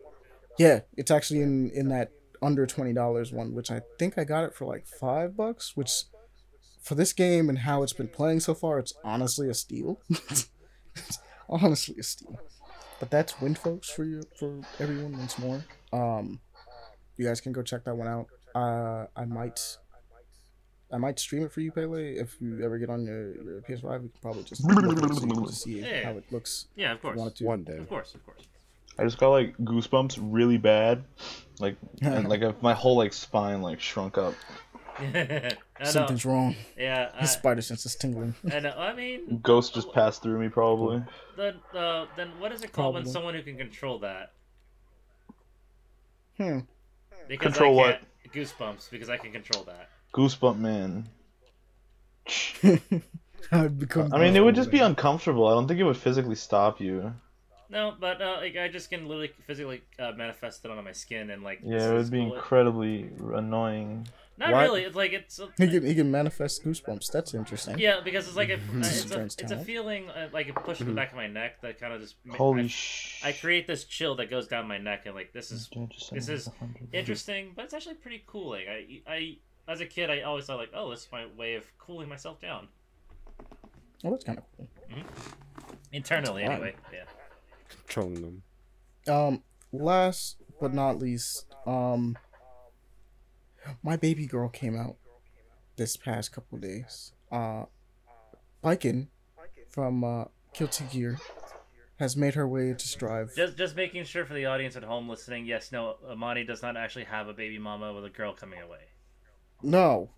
[0.58, 2.10] yeah, it's actually in in that
[2.42, 5.76] under twenty dollars one, which I think I got it for like five bucks.
[5.76, 6.04] Which
[6.82, 10.00] for this game and how it's been playing so far, it's honestly a steal.
[10.10, 12.40] it's honestly a steal.
[12.98, 15.64] But that's Wind Folks for you for everyone once more.
[15.92, 16.40] Um,
[17.16, 18.26] you guys can go check that one out.
[18.54, 19.60] Uh, I might.
[20.92, 22.14] I might stream it for you, Pele.
[22.16, 25.14] If you ever get on your, your PS5, we can probably just look at it
[25.14, 26.04] so you can just see Yeah.
[26.04, 26.66] how it looks.
[26.74, 27.16] yeah, of course.
[27.16, 27.44] wanted to.
[27.44, 27.76] One day.
[27.76, 28.42] Of course, of course.
[28.98, 31.04] I just got like goosebumps really bad,
[31.60, 34.34] like and like if my whole like spine like shrunk up.
[34.98, 35.84] I know.
[35.84, 36.54] Something's wrong.
[36.76, 38.34] Yeah, I, His spider sense is tingling.
[38.52, 38.74] I know.
[38.76, 41.02] I mean, Ghost just passed through me probably.
[41.36, 44.32] then uh, then what is it called when someone who can control that?
[46.36, 46.58] Hmm.
[47.28, 48.00] Because Control I what?
[48.24, 49.88] can't, Goosebumps, because I can control that.
[50.12, 51.08] Goosebump man.
[53.52, 54.12] I'd become.
[54.12, 55.46] I mean, it would just be uncomfortable.
[55.48, 57.12] I don't think it would physically stop you.
[57.68, 61.30] No, but uh, like I just can literally physically uh, manifest it onto my skin
[61.30, 61.60] and like.
[61.62, 62.34] Yeah, it would be cool.
[62.34, 64.08] incredibly annoying.
[64.38, 64.82] Not Why- really.
[64.84, 65.38] It's like it's.
[65.40, 67.10] uh, He can he can manifest goosebumps.
[67.12, 67.78] That's interesting.
[67.78, 70.86] Yeah, because it's like a, it's, a, it's a feeling uh, like a push in
[70.88, 72.16] the back of my neck that kind of just.
[72.30, 73.20] Holy I, sh!
[73.24, 75.68] I create this chill that goes down my neck and like this is
[76.12, 76.84] this is Mm-hmm.
[76.92, 78.66] interesting, but it's actually pretty cooling.
[78.68, 79.36] I I
[79.70, 82.40] as a kid I always thought like, oh, this is my way of cooling myself
[82.40, 82.68] down
[84.04, 84.68] Oh, that's kind of cool.
[85.92, 86.74] internally anyway.
[86.92, 87.04] Yeah.
[87.68, 88.42] Controlling them.
[89.06, 92.16] Um, last but not least, um,
[93.82, 94.96] my baby girl came out
[95.76, 97.12] this past couple of days.
[97.30, 97.64] Uh,
[98.64, 99.08] Baiken
[99.68, 101.18] from uh, Guilty Gear
[101.98, 103.32] has made her way to Strive.
[103.36, 105.44] Just just making sure for the audience at home listening.
[105.44, 108.80] Yes, no, Amani does not actually have a baby mama with a girl coming away.
[109.62, 110.10] No,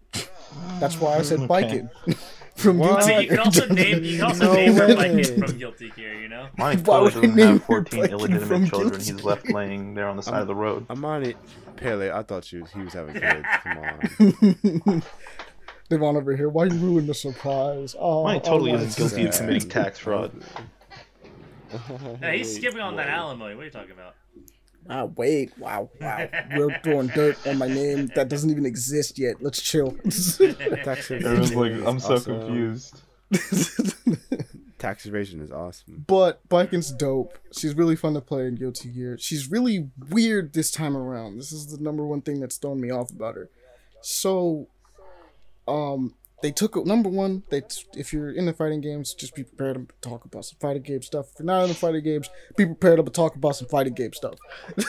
[0.81, 1.87] that's why I said Okay.
[2.07, 2.17] Baiken
[2.55, 3.03] from What?
[3.03, 3.75] I Guilty mean, you can also Gear.
[3.75, 4.95] name you can also No name her way.
[4.95, 6.21] like it from Guilty Gear.
[6.21, 6.49] You know.
[6.59, 9.01] Monty Why clearly would I doesn't name have 14 illegitimate children.
[9.01, 10.87] He's left laying there on the side of the road.
[10.89, 11.37] I'm on it.
[11.77, 13.47] Pele, I thought you he was having kids.
[13.65, 15.03] Come on.
[15.89, 16.49] Devon over here.
[16.49, 17.97] Why you ruin the surprise?
[17.99, 19.47] Oh, Monty oh, totally oh, isn't guilty of sad.
[19.49, 20.33] committing tax fraud.
[22.21, 23.15] Hey, he's skipping on that whoa.
[23.15, 23.55] alimony.
[23.55, 24.15] What are you talking about?
[24.89, 26.29] Ah, wait, wow, wow.
[26.57, 29.37] We're throwing dirt on my name that doesn't even exist yet.
[29.41, 29.93] Let's chill.
[30.03, 32.41] Tax Everyone's like, evasion I'm so awesome.
[32.41, 33.01] confused.
[34.79, 36.05] Tax evasion is awesome.
[36.09, 37.39] but Baiken's dope.
[37.57, 39.17] She's really fun to play in Guilty Gear.
[39.21, 41.39] She's really weird this time around.
[41.39, 43.49] This is the number one thing that's thrown me off about her.
[44.01, 44.67] So,
[45.69, 47.45] um, they took number one.
[47.51, 47.63] They
[47.95, 51.03] if you're in the fighting games, just be prepared to talk about some fighting game
[51.03, 51.29] stuff.
[51.33, 54.13] If you're not in the fighting games, be prepared to talk about some fighting game
[54.13, 54.35] stuff.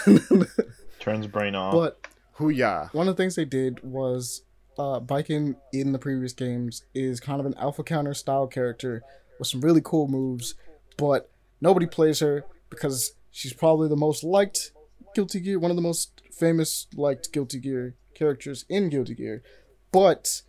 [0.99, 1.73] Turns brain off.
[1.73, 2.89] but Hoo-yah.
[2.93, 4.41] one of the things they did was
[4.77, 9.03] uh Baiken in the previous games is kind of an alpha counter style character
[9.37, 10.55] with some really cool moves,
[10.97, 11.29] but
[11.61, 14.71] nobody plays her because she's probably the most liked
[15.13, 19.43] Guilty Gear, one of the most famous liked Guilty Gear characters in Guilty Gear.
[19.91, 20.41] But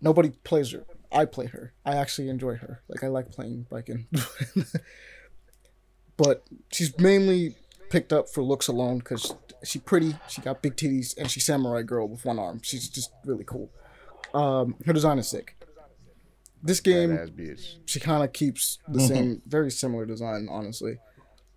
[0.00, 0.84] nobody plays her.
[1.10, 1.72] I play her.
[1.84, 2.82] I actually enjoy her.
[2.88, 4.06] Like I like playing Baiken.
[6.16, 7.56] but she's mainly
[7.90, 9.34] picked up for looks alone because
[9.64, 12.60] she's pretty, she got big titties, and she's samurai girl with one arm.
[12.62, 13.70] She's just really cool.
[14.34, 15.54] Um, her design is sick.
[16.62, 17.16] This game,
[17.86, 20.98] she kind of keeps the same, very similar design, honestly.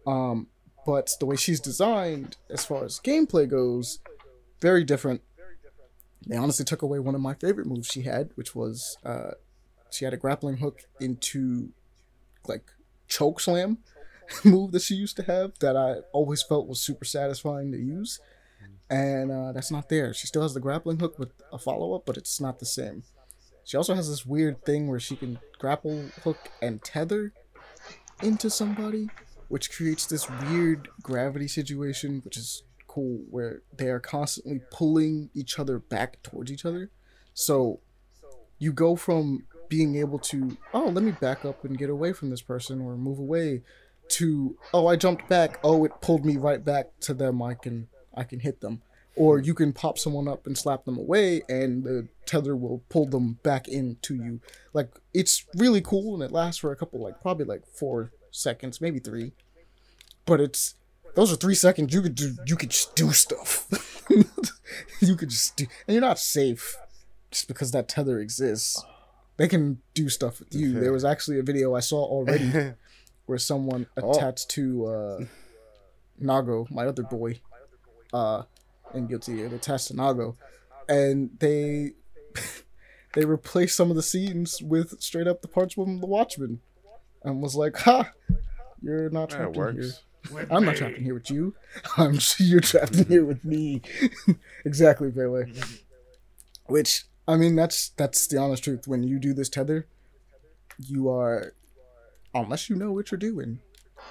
[0.05, 0.47] Um,
[0.85, 3.99] but the way she's designed, as far as gameplay goes,
[4.61, 5.21] very different.
[6.27, 9.31] They honestly took away one of my favorite moves she had, which was uh,
[9.91, 11.69] she had a grappling hook into
[12.47, 12.71] like
[13.07, 13.79] choke slam
[14.43, 18.19] move that she used to have that I always felt was super satisfying to use,
[18.89, 20.13] and uh, that's not there.
[20.13, 23.03] She still has the grappling hook with a follow up, but it's not the same.
[23.63, 27.33] She also has this weird thing where she can grapple hook and tether
[28.21, 29.09] into somebody,
[29.49, 35.57] which creates this weird gravity situation, which is cool, where they are constantly pulling each
[35.57, 36.89] other back towards each other.
[37.33, 37.79] So
[38.59, 42.29] you go from being able to, oh, let me back up and get away from
[42.29, 43.61] this person or move away
[44.09, 47.41] to, oh, I jumped back, oh, it pulled me right back to them.
[47.41, 48.81] I can I can hit them.
[49.15, 53.05] Or you can pop someone up and slap them away, and the tether will pull
[53.05, 54.41] them back into you.
[54.73, 58.81] Like it's really cool, and it lasts for a couple, like probably like four seconds,
[58.81, 59.31] maybe three.
[60.25, 60.75] But it's
[61.15, 61.93] those are three seconds.
[61.93, 63.67] You could do, you could just do stuff.
[65.01, 66.75] you could just do, and you're not safe
[67.31, 68.83] just because that tether exists.
[69.37, 70.79] They can do stuff with you.
[70.79, 72.73] There was actually a video I saw already
[73.25, 74.11] where someone Oh.
[74.11, 75.19] attached to uh,
[76.21, 77.39] Nago, my other boy,
[78.13, 78.43] uh,
[78.93, 80.35] in Guilty they attached to Nago,
[80.89, 81.93] and they
[83.13, 86.59] they replaced some of the scenes with straight up the parts from The Watchmen,
[87.23, 88.11] and was like, "Ha,
[88.81, 89.91] you're not trapped in here.
[90.29, 90.51] Works.
[90.51, 91.55] I'm not trapped in here with you.
[91.97, 93.81] I'm you're trapped in here with me."
[94.65, 95.51] exactly, Pele.
[96.65, 98.87] Which I mean, that's that's the honest truth.
[98.87, 99.87] When you do this tether,
[100.77, 101.53] you are,
[102.33, 103.59] unless you know what you're doing,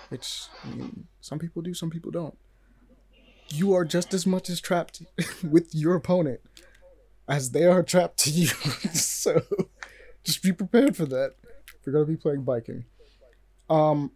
[0.08, 2.36] which I mean, some people do, some people don't.
[3.48, 5.02] You are just as much as trapped
[5.42, 6.40] with your opponent
[7.28, 8.46] as they are trapped to you.
[8.92, 9.42] so
[10.24, 11.34] just be prepared for that.
[11.78, 12.84] If you're gonna be playing Baiken.
[13.68, 14.12] Um,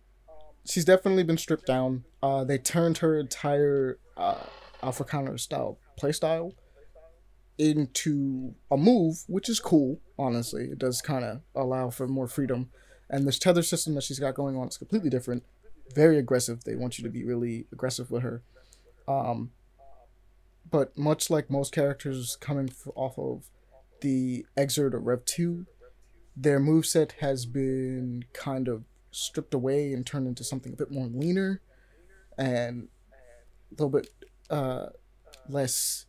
[0.66, 2.04] she's definitely been stripped down.
[2.22, 4.36] Uh, they turned her entire uh,
[5.08, 6.52] counter style playstyle
[7.58, 10.00] into a move, which is cool.
[10.18, 12.70] Honestly, it does kind of allow for more freedom.
[13.08, 15.44] And this tether system that she's got going on is completely different.
[15.94, 16.64] Very aggressive.
[16.64, 18.42] They want you to be really aggressive with her.
[19.06, 19.52] Um,
[20.70, 23.44] but much like most characters coming off of
[24.00, 25.66] the Xrd or Rev 2,
[26.36, 31.06] their moveset has been kind of stripped away and turned into something a bit more
[31.06, 31.60] leaner
[32.38, 32.88] and
[33.70, 34.08] a little bit
[34.50, 34.86] uh,
[35.48, 36.06] less.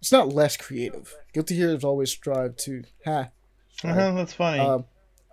[0.00, 1.14] It's not less creative.
[1.34, 2.84] Guilty Gear has always strived to.
[3.04, 3.28] Ha.
[3.84, 4.60] Uh-huh, that's funny.
[4.60, 4.84] Um,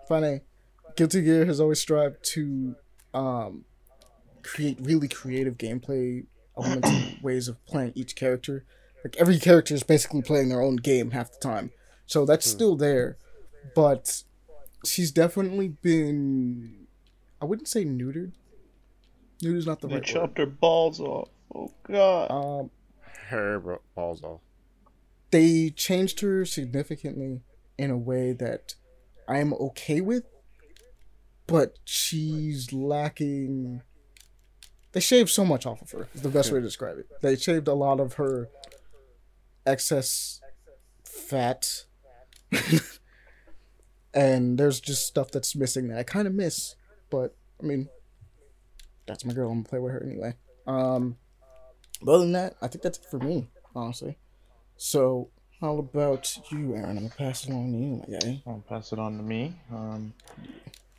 [0.06, 0.40] funny.
[0.96, 2.74] Guilty Gear has always strived to
[3.14, 3.64] um,
[4.42, 6.26] create really creative gameplay
[6.56, 8.64] elements and ways of playing each character.
[9.04, 11.70] Like every character is basically playing their own game half the time,
[12.06, 13.16] so that's still there.
[13.74, 14.22] But
[14.84, 16.77] she's definitely been.
[17.40, 18.32] I wouldn't say neutered.
[19.42, 20.06] Neutered's not the they right word.
[20.06, 21.28] chopped her balls off.
[21.54, 22.30] Oh god.
[22.30, 22.70] Um,
[23.28, 24.40] Her bro- balls off.
[25.30, 27.42] they changed her significantly
[27.78, 28.74] in a way that
[29.28, 30.24] I'm okay with,
[31.46, 33.82] but she's lacking.
[34.92, 36.08] They shaved so much off of her.
[36.14, 37.06] Is the best way to describe it.
[37.22, 38.48] They shaved a lot of her
[39.66, 40.40] excess
[41.04, 41.84] fat,
[44.14, 46.74] and there's just stuff that's missing that I kind of miss.
[47.10, 47.88] But I mean,
[49.06, 49.50] that's my girl.
[49.50, 50.34] I'm gonna play with her anyway.
[50.66, 51.16] Um,
[52.02, 54.18] but other than that, I think that's it for me, honestly.
[54.76, 55.30] So,
[55.60, 56.90] how about you, Aaron?
[56.90, 58.42] I'm gonna pass it on to you, my guy.
[58.46, 59.54] I'll pass it on to me.
[59.72, 60.12] Um,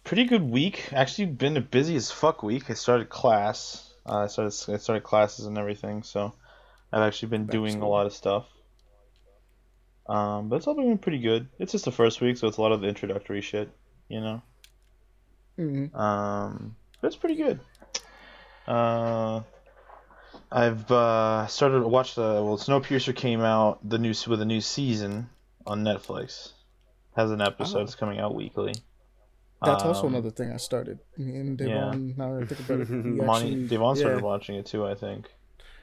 [0.03, 0.91] pretty good week.
[0.91, 2.69] Actually, been a busy as fuck week.
[2.69, 6.33] I started class Uh, I started I started classes and everything, so
[6.91, 8.47] I've actually been Back doing a lot of stuff.
[10.07, 11.47] Um, but it's all been pretty good.
[11.59, 13.69] It's just the first week, so it's a lot of the introductory shit,
[14.07, 14.41] you know.
[15.59, 17.59] Hmm Um, but it's pretty good.
[18.67, 19.41] Uh,
[20.51, 24.61] I've uh, started to watch the well, Snowpiercer came out the new with a new
[24.61, 25.29] season
[25.65, 26.51] on Netflix.
[27.15, 27.89] Has an episode.
[27.89, 27.93] Oh.
[27.99, 28.73] Coming out weekly.
[29.63, 30.99] That's also Um, another thing I started.
[31.17, 31.67] Me and yeah.
[31.67, 34.65] Devon, now that I think about it, we Monty actually, Devon started yeah, watching it
[34.65, 35.27] too, I think.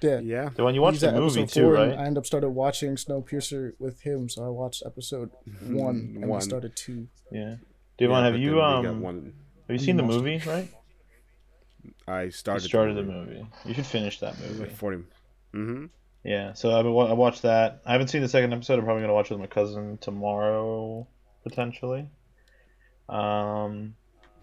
[0.00, 0.20] yeah.
[0.20, 0.48] Yeah.
[0.56, 1.92] Devon, you watched He's the at movie too, right?
[1.92, 5.30] I ended up started watching Snowpiercer with him, so I watched episode
[5.68, 7.08] one, and we started two.
[7.30, 7.56] Yeah.
[7.98, 9.32] Devon, Yeah, have you um got one-
[9.68, 10.40] have you seen the movie?
[10.46, 10.68] Right.
[12.08, 12.66] I You started.
[12.68, 13.46] started the movie.
[13.64, 14.60] You should finish that It movie.
[14.64, 14.98] like forty.
[15.54, 15.86] Mm-hmm.
[16.24, 16.52] Yeah.
[16.54, 17.82] So I've I watched that.
[17.86, 18.78] I haven't seen the second episode.
[18.78, 21.06] I'm probably gonna watch it with my cousin tomorrow,
[21.44, 22.08] potentially.
[23.08, 23.94] Um,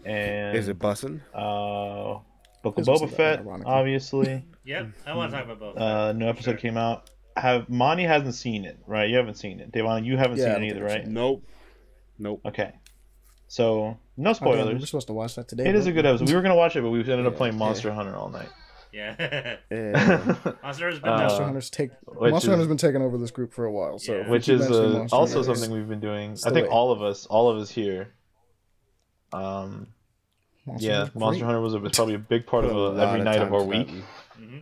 [0.06, 1.22] and Is it bussin'?
[1.34, 2.20] uh,
[2.62, 3.72] Book of Boba Fett, ironically.
[3.72, 4.46] obviously.
[4.66, 5.78] Yep, I want to talk about both.
[5.78, 7.10] Uh, new episode came out.
[7.36, 9.10] Have Monty hasn't seen it, right?
[9.10, 9.74] You haven't seen it.
[9.74, 11.06] Devon, you haven't Yeah, seen it either, right?
[11.06, 11.44] Nope.
[12.18, 12.40] Nope.
[12.46, 12.72] Okay.
[13.54, 14.90] So no Oh, damn, we were spoilers.
[14.90, 15.70] supposed to watch that today.
[15.70, 16.28] It is a weren't good episode.
[16.28, 17.60] We were gonna watch it, but we ended up Yeah, playing yeah.
[17.60, 18.50] Monster Hunter all night.
[18.92, 19.58] yeah.
[19.70, 20.36] Yeah.
[20.64, 21.18] Monster has been Uh.
[21.18, 21.92] Monster Hunter's take.
[22.08, 24.20] which Monster is- Hunter's been taking over this group for a while, so Yeah.
[24.22, 26.32] if we which keep is mentioning uh, Monster also Hunter, something we've been doing.
[26.44, 26.70] I think wait.
[26.72, 28.12] all of us, all of us here.
[29.32, 29.88] Um,
[30.66, 31.46] Monster yeah, Hunter's Monster great.
[31.46, 33.54] Hunter was, a, was probably a big part of a uh, every of night of
[33.54, 33.70] our to that.
[33.70, 33.90] week
[34.36, 34.58] hmm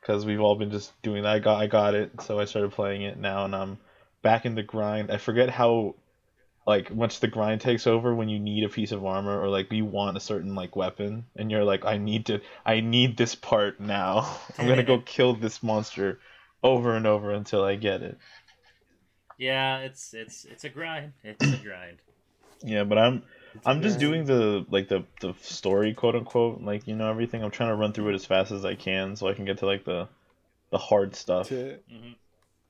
[0.00, 1.32] because we've all been just doing that.
[1.32, 3.78] I got, I got it, so I started playing it now, and I'm
[4.22, 5.10] back in the grind.
[5.10, 5.94] I forget how,
[6.66, 9.70] like, once the grind takes over when you need a piece of armor or like
[9.72, 13.34] you want a certain like weapon, and you're like, I need to, I need this
[13.34, 14.38] part now.
[14.58, 16.20] I'm gonna go kill this monster
[16.62, 18.18] over and over until I get it.
[19.36, 21.12] Yeah, it's it's it's a grind.
[21.22, 21.98] It's a grind.
[22.62, 23.22] Yeah, but I'm
[23.64, 27.42] I'm just doing the like the the story quote unquote like you know everything.
[27.44, 29.58] I'm trying to run through it as fast as I can so I can get
[29.58, 30.08] to like the
[30.70, 31.66] the hard stuff.
[31.88, 32.12] hmm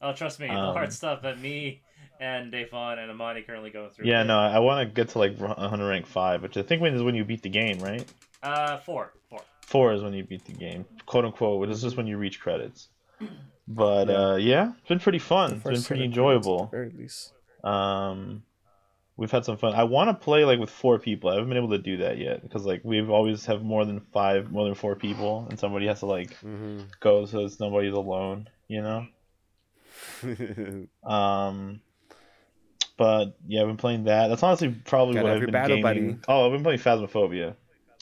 [0.02, 1.83] Oh, trust me, the Um, hard stuff that me
[2.20, 4.06] and Davon and Amani currently going through.
[4.06, 6.94] Yeah, no, I want to get to like 100 rank five, which I think when
[6.94, 8.04] is when you beat the game, right?
[8.42, 9.40] Uh, four, four.
[9.62, 12.40] Four is when you beat the game, quote unquote, which is just when you reach
[12.40, 12.88] credits.
[13.66, 14.14] But Yeah.
[14.32, 15.52] uh, yeah, it's been pretty fun.
[15.54, 16.64] It's been pretty set of credits, enjoyable.
[16.64, 17.32] at very least.
[17.64, 18.42] Um,
[19.16, 19.72] we've had some fun.
[19.74, 21.30] I want to play like with four people.
[21.30, 24.00] I haven't been able to do that yet because like we've always have more than
[24.12, 26.80] five, more than four people, and somebody has to like Mm-hmm.
[27.00, 28.48] go so it's nobody's alone.
[28.68, 29.06] You know.
[31.04, 31.80] Um,
[32.96, 34.28] but yeah, I've been playing that.
[34.28, 36.12] That's honestly probably Gotta what I've been battle gaming.
[36.12, 36.18] buddy.
[36.28, 37.54] Oh, I've been playing Phasmophobia.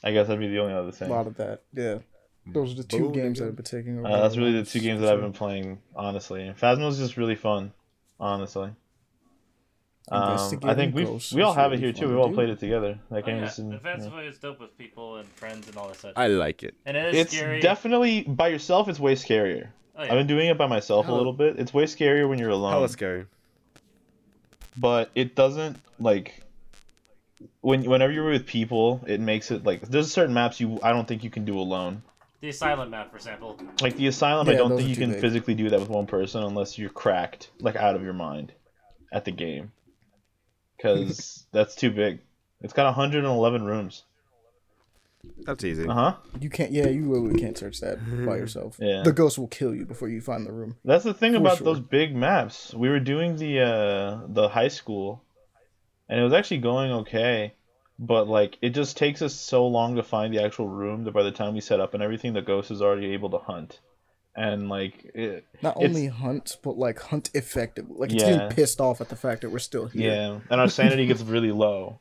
[0.05, 1.09] I guess that'd be the only other thing.
[1.09, 1.99] A lot of that, yeah.
[2.45, 4.09] Those are the two Boom, games that I've been taking over.
[4.09, 5.78] Uh, that's really the two games that I've been playing.
[5.95, 7.72] Honestly, Phasmo's just really fun.
[8.18, 8.70] Honestly.
[10.11, 12.09] Um, I think we we all is have it here too.
[12.09, 12.34] We've all do.
[12.34, 12.99] played it together.
[13.11, 13.47] That Oh, game yeah.
[13.47, 14.20] is in, Advanced yeah.
[14.22, 16.12] Is dope with people and friends and all that such.
[16.16, 16.74] I like it.
[16.84, 17.61] and it is It's scary.
[17.61, 18.88] definitely by yourself.
[18.88, 19.68] It's way scarier.
[19.97, 20.11] Oh, yeah.
[20.12, 21.59] I've been doing it by myself a little bit.
[21.61, 22.72] It's way scarier when you're alone.
[22.72, 23.26] Hella scary.
[24.76, 26.42] But it doesn't like
[27.60, 31.06] when whenever you're with people, it makes it like there's certain maps you I don't
[31.06, 32.02] think you can do alone.
[32.40, 33.58] the Asylum map, for example.
[33.80, 35.20] Like the asylum, I don't think you can big.
[35.20, 38.52] physically do that with one person unless you're cracked, like out of your mind,
[39.12, 39.72] at the game,
[40.76, 42.20] because that's too big.
[42.60, 44.04] It's got 111 rooms.
[45.44, 45.86] That's easy.
[45.86, 46.16] Uh huh.
[46.40, 46.72] You can't.
[46.72, 48.76] Yeah, you really can't search that by yourself.
[48.80, 49.02] Yeah.
[49.04, 50.76] The ghost will kill you before you find the room.
[50.84, 51.64] That's the thing For about sure.
[51.64, 52.74] those big maps.
[52.74, 55.22] We were doing the uh the high school
[56.08, 57.54] and it was actually going okay,
[57.98, 61.22] but like it just takes us so long to find the actual room that by
[61.22, 63.80] the time we set up and everything the ghost is already able to hunt.
[64.34, 67.94] And like it, Not only hunt, but like hunt effectively.
[67.98, 68.30] Like it's Yeah.
[68.38, 70.10] getting pissed off at the fact that we're still here.
[70.10, 71.98] yeah, and our sanity gets really low.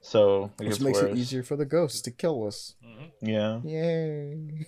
[0.00, 1.12] So it Which gets makes worse.
[1.12, 2.74] it easier for the ghosts to kill us.
[2.82, 3.60] hmm Yeah.
[3.64, 4.66] Yay.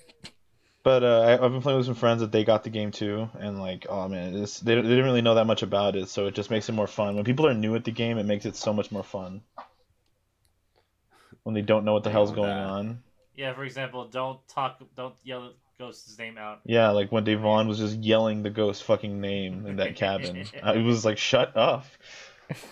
[0.82, 3.28] But uh, I, I've been playing with some friends that they got the game too,
[3.38, 6.26] and like, oh man, it's, they, they didn't really know that much about it, so
[6.26, 7.16] it just makes it more fun.
[7.16, 9.42] When people are new at the game, it makes it so much more fun.
[11.42, 12.66] When they don't know what the hell's going that.
[12.66, 13.02] on.
[13.36, 16.60] Yeah, for example, don't talk, don't yell the ghost's name out.
[16.64, 20.44] Yeah, like when Devon was just yelling the ghost fucking name in that cabin.
[20.62, 21.84] I it was like, shut up.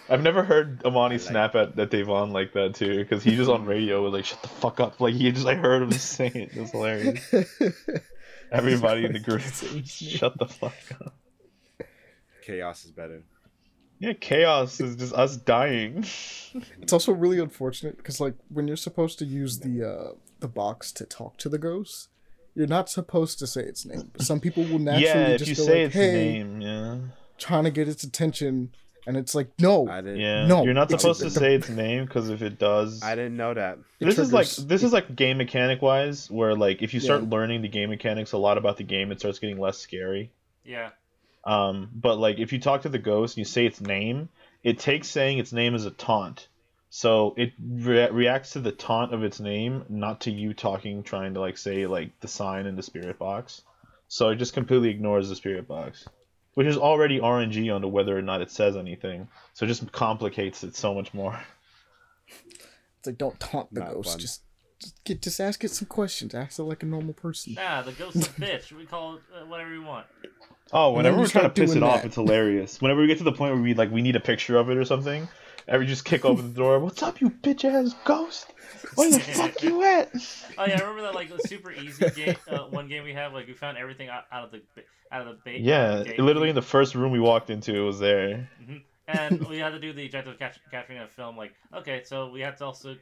[0.08, 3.50] I've never heard Amani like- snap at, at Devon like that too, because he just
[3.50, 5.00] on radio was like, shut the fuck up.
[5.00, 6.50] Like he just like heard him say it.
[6.56, 7.34] It was hilarious.
[8.52, 9.42] Everybody in the group,
[9.84, 10.72] shut the fuck
[11.04, 11.14] up.
[12.44, 13.22] Chaos is better.
[13.98, 16.04] Yeah, chaos is just us dying.
[16.80, 20.90] It's also really unfortunate because like when you're supposed to use the uh the box
[20.92, 22.08] to talk to the ghost,
[22.54, 24.10] you're not supposed to say its name.
[24.14, 26.12] But some people will naturally yeah, if just you go say like, its "Hey,"
[26.42, 26.96] name, yeah.
[27.36, 28.72] trying to get its attention,
[29.08, 30.20] and it's like no, I didn't.
[30.20, 33.36] Yeah, No, you're not supposed to say its name because if it does, I didn't
[33.36, 33.78] know that.
[33.98, 37.22] it this is like this is like game mechanic wise, where like if you start
[37.22, 37.28] Yeah.
[37.30, 40.30] learning the game mechanics a lot about the game, it starts getting less scary.
[40.64, 40.90] Yeah.
[41.44, 44.28] Um, but like if you talk to the ghost and you say its name,
[44.62, 46.46] it takes saying its name as a taunt.
[46.90, 51.34] So it re- reacts to the taunt of its name, not to you talking, trying
[51.34, 53.62] to like say like the sign in the spirit box.
[54.08, 56.06] So it just completely ignores the spirit box,
[56.58, 59.28] which is already RNG onto whether or not it says anything.
[59.54, 61.38] So it just complicates it so much more.
[62.26, 64.10] It's like don't taunt the Not ghost.
[64.10, 64.18] fun.
[64.18, 64.42] Just
[64.80, 66.34] just get just ask it some questions.
[66.34, 67.54] Ask it like a normal person.
[67.54, 68.72] Nah, the ghost's a bitch.
[68.72, 70.06] We call it uh, whatever you want.
[70.72, 72.82] Oh, whenever we're trying to piss it doing off, it's hilarious.
[72.82, 74.76] Whenever we get to the point where we like we need a picture of it
[74.76, 75.28] or something,
[75.68, 76.78] and we just kick open the door.
[76.80, 78.46] What's up, you bitch ass ghost?
[78.94, 80.10] Where the fuck you at?
[80.56, 82.36] Oh yeah, I remember that like the super easy game.
[82.48, 84.62] Uh, one game we had, like we found everything out, out of the
[85.12, 85.60] out of the bait.
[85.60, 86.18] Yeah, gate.
[86.18, 88.48] literally in the first room we walked into, it was there.
[89.06, 91.36] and we had to do the objective of catch, capturing a film.
[91.36, 92.96] Like, okay, so we had to also.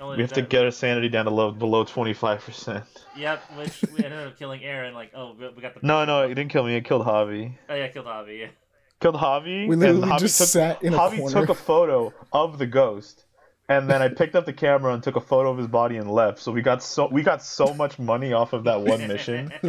[0.00, 2.84] only We have to get our sanity down to low, below twenty five percent.
[3.16, 4.94] Yep, which we ended up killing Aaron.
[4.94, 5.80] Like, oh, we we got the.
[5.86, 6.76] No, no, it didn't kill me.
[6.76, 7.54] It killed Javi.
[7.68, 8.40] Oh yeah, it killed Javi.
[8.40, 8.46] Yeah.
[9.02, 9.66] Killed Javi.
[9.66, 11.40] We and literally Javi just took, sat in a Javi corner.
[11.40, 13.24] took a photo of the ghost,
[13.68, 16.08] and then I picked up the camera and took a photo of his body and
[16.08, 16.38] left.
[16.38, 19.52] So we got so we got so much money off of that one mission.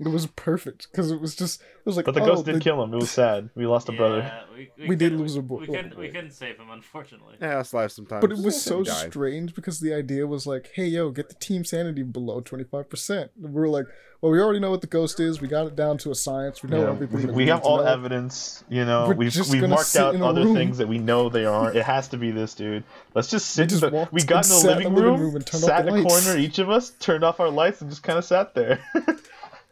[0.00, 2.54] It was perfect because it was just it was like But the oh, ghost did
[2.56, 2.92] the- kill him.
[2.94, 3.50] It was sad.
[3.56, 4.18] We lost a brother.
[4.18, 4.42] Yeah,
[4.78, 5.98] we, We did couldn't- lose a boy- We oh, couldn't.
[5.98, 7.34] We couldn't save him, unfortunately.
[7.40, 8.20] Yeah, that's life sometimes.
[8.20, 11.64] But it was so strange because the idea was like, hey, yo, get the team
[11.64, 13.30] sanity below 25%.
[13.40, 13.86] We were like,
[14.20, 15.40] well, we already know what the ghost is.
[15.40, 16.62] We got it down to a science.
[16.62, 17.26] We know Yeah, everything.
[17.28, 17.84] we, we have all know.
[17.84, 19.08] evidence, you know.
[19.08, 20.54] We're we've just we've gonna marked out other room.
[20.56, 21.76] things that we know they aren't.
[21.76, 22.82] It has to be this dude.
[23.14, 23.68] Let's just sit.
[23.68, 26.02] just the, we got in the living in living room, room and sat in a
[26.04, 28.80] corner, each of us turned off our lights and just kind of sat there,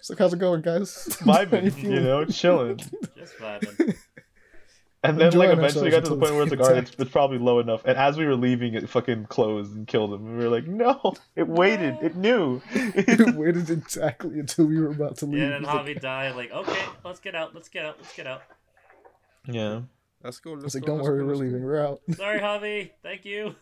[0.07, 1.18] It's like, how's it going, guys?
[1.24, 2.76] How you vibing, you know, chilling.
[3.16, 3.96] Just vibing.
[5.02, 6.82] And then like Enjoying eventually got to the point where it's like, until all right,
[6.82, 7.84] it's it's, it's probably low enough.
[7.84, 10.26] And as we were leaving, it fucking closed and killed him.
[10.26, 12.61] And we were like, no, it waited, it knew.
[12.72, 15.40] it waited exactly until we were about to leave.
[15.40, 16.34] Yeah, and It was like, Javi died.
[16.34, 17.54] Like, okay, let's get out.
[17.54, 17.98] Let's get out.
[18.00, 18.42] Let's get out.
[19.46, 19.80] yeah.
[20.24, 20.52] Let's go.
[20.52, 21.62] I was like, go, don't worry, go, we're let's leaving.
[21.62, 22.00] We're out.
[22.16, 22.90] Sorry, Javi.
[23.02, 23.54] Thank you.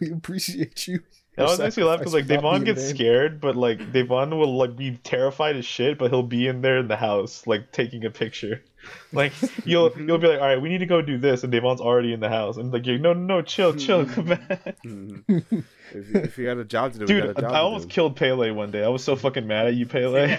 [0.00, 1.00] We appreciate you.
[1.36, 2.94] It always makes me laugh because like Sacrifice Devon gets vain.
[2.94, 6.78] scared, but like Devon will like be terrified as shit, but he'll be in there
[6.78, 8.62] in the house like taking a picture.
[9.12, 9.32] Like
[9.64, 12.12] you'll you'll be like, all right, we need to go do this, and Devon's already
[12.12, 14.76] in the house, and like, you're, no, no, no, chill, chill, come back.
[14.84, 15.24] Mhm.
[15.92, 17.58] if, you, if you got a job to do, you Dude, got a job I
[17.58, 18.84] almost killed Pele one day.
[18.84, 20.38] I was so fucking mad at you, Pele.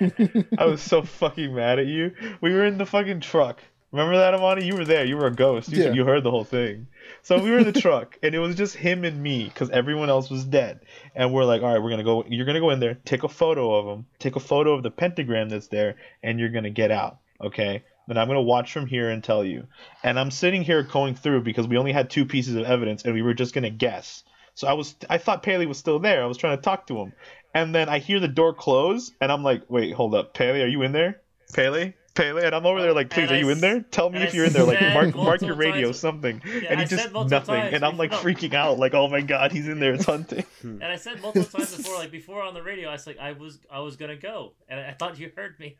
[0.58, 2.12] I was so fucking mad at you.
[2.40, 3.60] We were in the fucking truck.
[3.92, 4.64] Remember that, Amani?
[4.66, 5.04] You were there.
[5.04, 5.70] You were a ghost.
[5.70, 5.92] You, Yeah.
[5.92, 6.88] you heard the whole thing.
[7.24, 10.10] So we were in the truck, and it was just him and me, because everyone
[10.10, 10.80] else was dead.
[11.14, 12.22] And we're like, all right, we're gonna go.
[12.28, 14.90] You're gonna go in there, take a photo of him, take a photo of the
[14.90, 17.16] pentagram that's there, and you're gonna get out.
[17.40, 17.82] Okay.
[18.06, 19.66] Then I'm gonna watch from here and tell you.
[20.02, 23.14] And I'm sitting here going through because we only had two pieces of evidence, and
[23.14, 24.22] we were just gonna guess.
[24.52, 26.22] So I was, I thought Paley was still there.
[26.22, 27.14] I was trying to talk to him,
[27.54, 30.68] and then I hear the door close, and I'm like, wait, hold up, Paley, are
[30.68, 31.22] you in there?
[31.54, 33.80] Paley, Paley, and I'm over there like, please, And are I you in there?
[33.80, 34.64] Tell me if you're in there.
[34.64, 36.40] Like, mark, mark your radio, times- something.
[36.46, 39.20] Yeah, and I he just nothing, times and I'm like freaking out, like, oh my
[39.20, 40.44] god, he's in there, it's hunting.
[40.62, 43.32] And I said multiple times before, like before on the radio, I was like, I
[43.32, 45.76] was, I was gonna go, and I thought you heard me.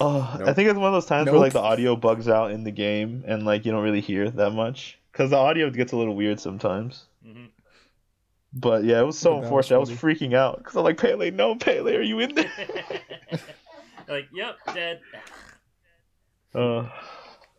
[0.00, 0.54] Oh, I Nope.
[0.54, 3.24] think it's one of those times where like the audio bugs out in the game,
[3.26, 6.38] and like you don't really hear that much because the audio gets a little weird
[6.40, 7.06] sometimes.
[7.24, 7.46] hmm
[8.52, 9.76] But yeah, it was so That was unfortunate.
[9.76, 12.52] I was freaking out because I'm like, Pele, no, Pele, are you in there?
[14.08, 15.00] like, yep, dead.
[16.54, 16.88] Uh,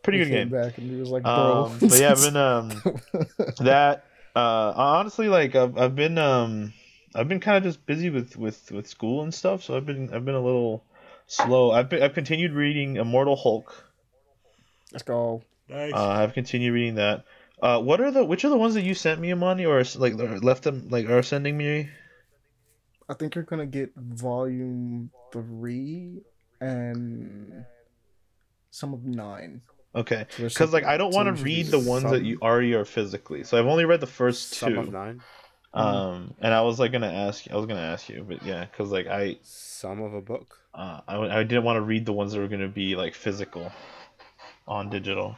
[0.02, 0.50] pretty He good came game.
[0.50, 1.64] back and he was like, bro.
[1.64, 2.68] Um, but yeah, I've been um
[3.60, 4.04] that
[4.36, 6.72] uh honestly like I've I've been um
[7.14, 10.12] I've been kind of just busy with with with school and stuff, so I've been
[10.12, 10.84] I've been a little
[11.26, 11.70] slow.
[11.72, 13.90] I've been I've continued reading Immortal Hulk.
[14.92, 15.42] Let's go.
[15.68, 15.92] Nice.
[15.94, 17.24] Uh, I've continued reading that.
[17.62, 20.14] Uh, what are the which are the ones that you sent me, Amani, or like
[20.14, 21.88] or left them like are sending me?
[23.08, 26.22] I think you're gonna get volume three
[26.60, 27.64] and
[28.70, 29.62] some of nine.
[29.94, 33.44] Okay, because like I don't want to read the ones that you already are physically.
[33.44, 34.90] So I've only read the first Some of two.
[34.92, 35.20] nine.
[35.72, 38.90] Um, and I was like gonna ask, I was gonna ask you, but yeah, because
[38.90, 40.56] like I Some of a book.
[40.74, 43.70] uh, I, I didn't want to read the ones that were gonna be like physical
[44.66, 45.36] on digital.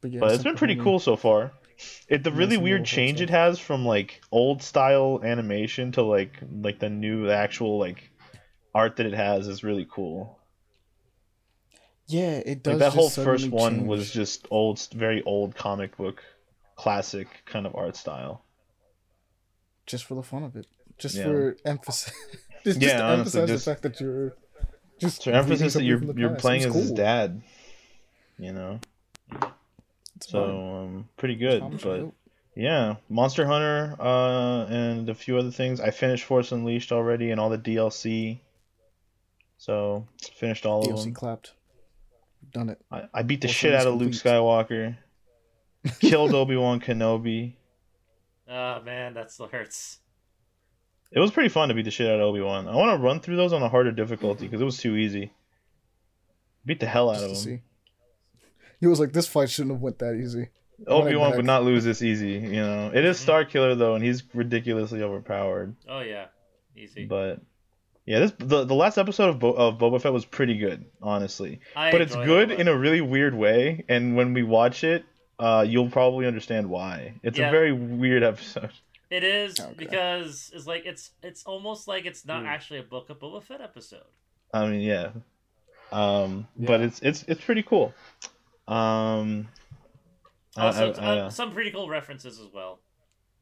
[0.00, 1.52] But, yeah, But it's some been pretty volume- cool so far.
[2.08, 6.38] It the Yeah, really weird change it has from like old style animation to like
[6.62, 8.10] like the new the actual like
[8.74, 10.38] art that it has is really cool.
[12.06, 12.74] Yeah, it does.
[12.74, 13.86] Like that whole first suddenly one change.
[13.88, 16.22] was just old, very old comic book,
[16.76, 18.42] classic kind of art style.
[19.86, 20.66] just for the fun of it,
[20.98, 21.24] just Yeah.
[21.24, 22.12] for emphasis,
[22.64, 24.36] just, just Yeah, to honestly, emphasize just- the fact that you're
[24.98, 26.40] Just So emphasis that you're you're past.
[26.40, 27.40] playing as was his dad.
[28.38, 28.80] You know,
[30.16, 31.60] It's so um, pretty good.
[31.60, 32.10] Thomas But
[32.56, 35.80] yeah, Monster Hunter, uh, and a few other things.
[35.80, 38.40] I finished Force Unleashed already and all the DLC.
[39.58, 41.12] So finished all of them.
[41.12, 41.52] clapped.
[42.52, 42.80] Done it.
[42.90, 44.96] I, I beat the Force shit out of Luke Skywalker.
[46.00, 47.54] Killed Obi Wan Kenobi.
[48.48, 49.98] Oh man, that still hurts.
[51.10, 52.68] It was pretty fun to beat the shit out of Obi Wan.
[52.68, 55.32] I want to run through those on a harder difficulty because it was too easy.
[56.64, 57.58] Beat the hell out Just of to him.
[57.58, 57.62] see.
[58.80, 60.48] He was like, "This fight shouldn't have went that easy."
[60.86, 62.32] Obi Wan would not lose this easy.
[62.32, 63.26] You know, it is Mhm.
[63.26, 65.74] Starkiller though, and he's ridiculously overpowered.
[65.88, 66.26] Oh yeah,
[66.76, 67.04] easy.
[67.06, 67.40] But
[68.08, 71.60] yeah, this the, the last episode of, Bo- of Boba Fett was pretty good, honestly.
[71.76, 75.04] I but it's good it in a really weird way, and when we watch it,
[75.38, 77.20] uh, you'll probably understand why.
[77.22, 77.48] It's Yeah.
[77.48, 78.70] a very weird episode.
[79.10, 79.74] It is Okay.
[79.76, 82.48] because it's like it's it's almost like it's not Hmm.
[82.48, 84.02] actually a Book of Boba Fett episode.
[84.52, 85.10] I mean, yeah.
[85.92, 87.94] Um, but it's it's it's pretty cool.
[88.66, 89.48] Um,
[90.56, 92.80] I- Also, I- I- uh, some pretty cool references as well.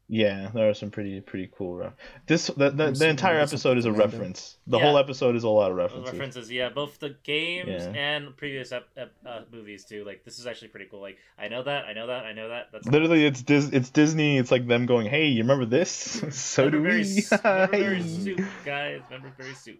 [0.09, 1.75] Yeah, there are some pretty pretty cool.
[1.75, 1.89] Re-
[2.27, 4.57] this the, the, the entire episode is a reference.
[4.67, 4.85] The Yeah.
[4.85, 6.13] whole episode is a lot of references.
[6.13, 7.89] References, yeah, both the games Yeah.
[7.89, 10.05] and previous ep- ep- uh, movies too.
[10.05, 11.01] Like this is actually pretty cool.
[11.01, 12.67] Like I know that, I know that, I know that.
[12.71, 14.37] That's Literally, it's Dis- it's Disney.
[14.37, 15.89] It's like them going, "Hey, you remember this?
[16.31, 18.01] so do we." s- Memberberry Hey.
[18.07, 19.01] soup, guys.
[19.11, 19.79] Memberberry soup.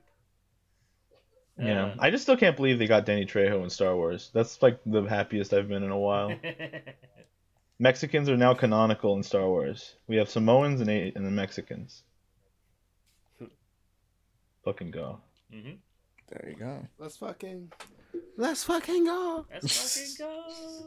[1.59, 4.29] Yeah, Uh, I just still can't believe they got Danny Trejo in Star Wars.
[4.33, 6.29] That's like the happiest I've been in a while.
[7.79, 9.95] Mexicans are now canonical in Star Wars.
[10.07, 12.03] We have Samoans and A- and the Mexicans.
[14.65, 15.19] Fucking go.
[15.51, 15.71] hmm
[16.29, 16.85] There you go.
[16.97, 17.71] Let's fucking.
[18.35, 19.45] Let's fucking go.
[19.51, 20.85] Let's fucking go.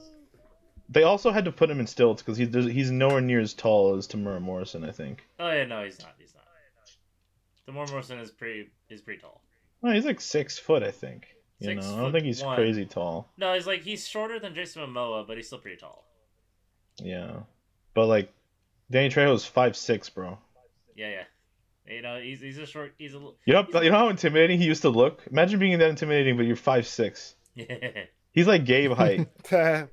[0.89, 3.97] They also had to put him in stilts because he's he's nowhere near as tall
[3.97, 4.85] as Temuera Morrison.
[4.85, 5.25] I think.
[5.39, 6.15] Oh yeah, no, he's not.
[6.19, 6.45] He's not.
[7.69, 9.43] Temuera Morrison is pretty is pretty tall.
[9.81, 10.83] Well, he's like six foot.
[10.83, 11.29] I think.
[11.61, 12.57] You Six know, I don't think he's one.
[12.57, 13.31] crazy tall.
[13.37, 16.05] No, he's like he's shorter than Jason Momoa, but he's still pretty tall.
[17.03, 17.41] Yeah,
[17.95, 18.33] but like,
[18.91, 20.39] Danny Trejo is five six, bro.
[20.95, 21.95] Yeah, yeah.
[21.95, 22.95] You know, he's he's a short.
[22.99, 23.37] He's a little.
[23.45, 25.23] You know, you know how intimidating he used to look.
[25.31, 27.35] Imagine being that intimidating, but you're five six.
[27.55, 27.67] Yeah.
[28.33, 29.27] He's like Gabe height.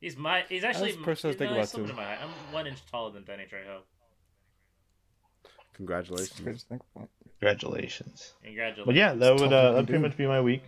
[0.00, 0.44] he's my.
[0.46, 0.88] He's actually.
[0.92, 1.94] That's the person I no, thinking about, too.
[1.94, 2.18] my height.
[2.22, 3.78] I'm one inch taller than Danny Trejo.
[5.74, 6.38] Congratulations.
[6.38, 7.08] Crazy thing about-
[7.40, 8.34] Congratulations.
[8.44, 8.86] Congratulations.
[8.86, 10.62] But yeah, that It's would uh, to that pretty much be my week.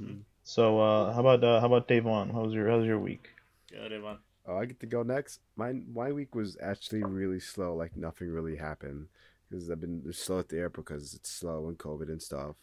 [0.00, 0.22] Mhm.
[0.42, 2.30] So uh, how about uh, how about Davon?
[2.30, 3.28] How was your how was your week?
[3.70, 4.18] Good one.
[4.48, 5.40] Oh, I get to go next.
[5.56, 7.74] My my week was actually really slow.
[7.74, 9.06] Like nothing really happened
[9.50, 12.56] because I've been slow at the airport because it's slow and COVID and stuff.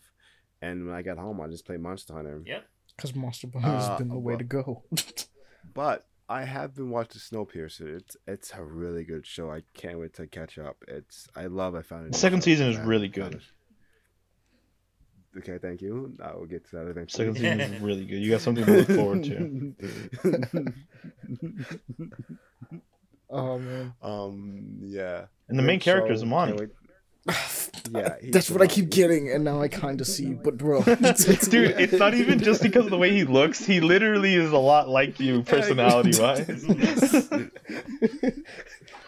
[0.61, 2.41] And when I got home, I just played Monster Hunter.
[2.45, 2.63] Yep.
[2.95, 4.83] Because Monster Hunter has Uh, been the way to go.
[5.73, 7.97] But I have been watching Snowpiercer.
[7.97, 9.51] It's it's a really good show.
[9.51, 10.77] I can't wait to catch up.
[10.87, 11.75] It's I love.
[11.75, 12.11] I found it.
[12.13, 13.41] The second season is really good.
[15.37, 16.13] Okay, thank you.
[16.23, 17.25] I will get to that eventually.
[17.25, 18.21] Second season is really good.
[18.21, 19.75] You got something to look forward to.
[23.29, 25.25] oh man, um, yeah.
[25.49, 26.27] And the main Good character is show.
[26.27, 26.67] Amani.
[27.85, 30.33] Can't wait- Yeah, he's that's what I keep getting, and now I kind of see.
[30.43, 33.63] But bro, it's, it's, Dude, it's not even just because of the way he looks.
[33.65, 36.49] He literally is a lot like you, personality wise.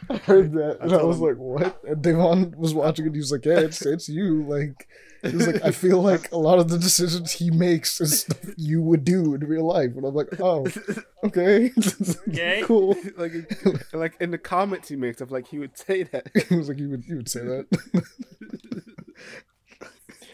[0.10, 3.12] I heard that, and I told was him- like, "What?" And Devon was watching it.
[3.14, 4.88] He was like, "Yeah, it's it's you." Like,
[5.22, 8.38] he was like, "I feel like a lot of the decisions he makes is stuff
[8.56, 10.66] you would do in real life." And I'm like, "Oh,
[11.26, 11.72] okay,
[12.30, 12.62] Okay.
[12.64, 13.34] cool." like,
[13.94, 16.28] like in the comments he makes of like he would say that.
[16.48, 17.66] He was like, "You would you would say that."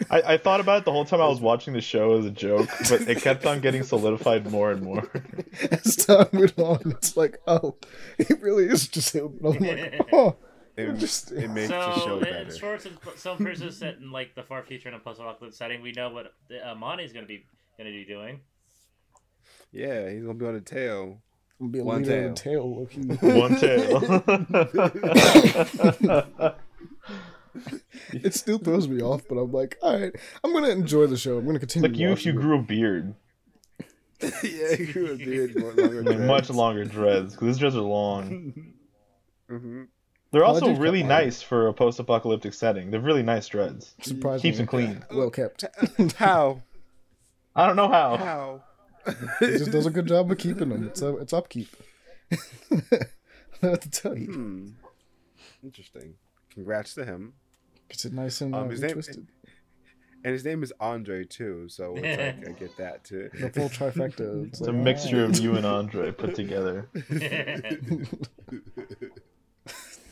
[0.10, 2.32] I, I thought about it the whole time I was watching the show as a
[2.32, 5.10] joke, but it kept on getting solidified more and more.
[5.72, 7.78] As time went on, it's like, "Oh,
[8.18, 10.36] it really is just him." And I'm like, "Oh."
[10.76, 12.36] It, just, it makes the show So, better.
[12.50, 15.84] in short, since some person set in like the far future in a post-apocalyptic setting,
[15.84, 17.46] we know what uh, Amani's gonna be
[17.78, 18.42] gonna be doing.
[19.72, 21.22] Yeah, he's gonna be on a tail.
[21.70, 22.76] Be a One leader in tail.
[22.76, 23.02] Loki.
[23.04, 24.00] One tail.
[28.14, 31.38] it still throws me off, but I'm like, all right, I'm gonna enjoy the show.
[31.38, 31.89] I'm gonna continue.
[31.89, 32.36] like you if you it.
[32.36, 33.14] grew a beard.
[34.22, 36.04] yeah, he grew a beard more longer.
[36.04, 38.74] Like much longer dreads, because these dreads are long.
[39.49, 39.84] hmm
[40.32, 41.10] They're also did cut really mine.
[41.10, 42.89] nice for a post-apocalyptic setting.
[42.91, 43.95] They're really nice dreads.
[44.01, 45.04] Surprisingly, Keeps them clean.
[45.12, 45.66] well kept.
[46.16, 46.62] How?
[47.56, 48.18] I don't know how.
[48.18, 48.64] How?
[49.41, 50.86] He just does a good job of keeping them.
[50.88, 51.68] It's a, it's upkeep.
[52.32, 52.38] I
[52.72, 52.91] don't
[53.62, 54.28] know what to tell you.
[54.32, 54.68] Hmm.
[55.62, 56.16] Interesting.
[56.49, 57.34] Congrats to him.
[57.94, 59.28] It's a nice and uh, Um, his name- twisted.
[60.26, 63.30] And his name is Andre too, so it's like I get that too.
[63.34, 64.46] The full trifecta.
[64.48, 66.88] It's a mixture of you and Andre put together.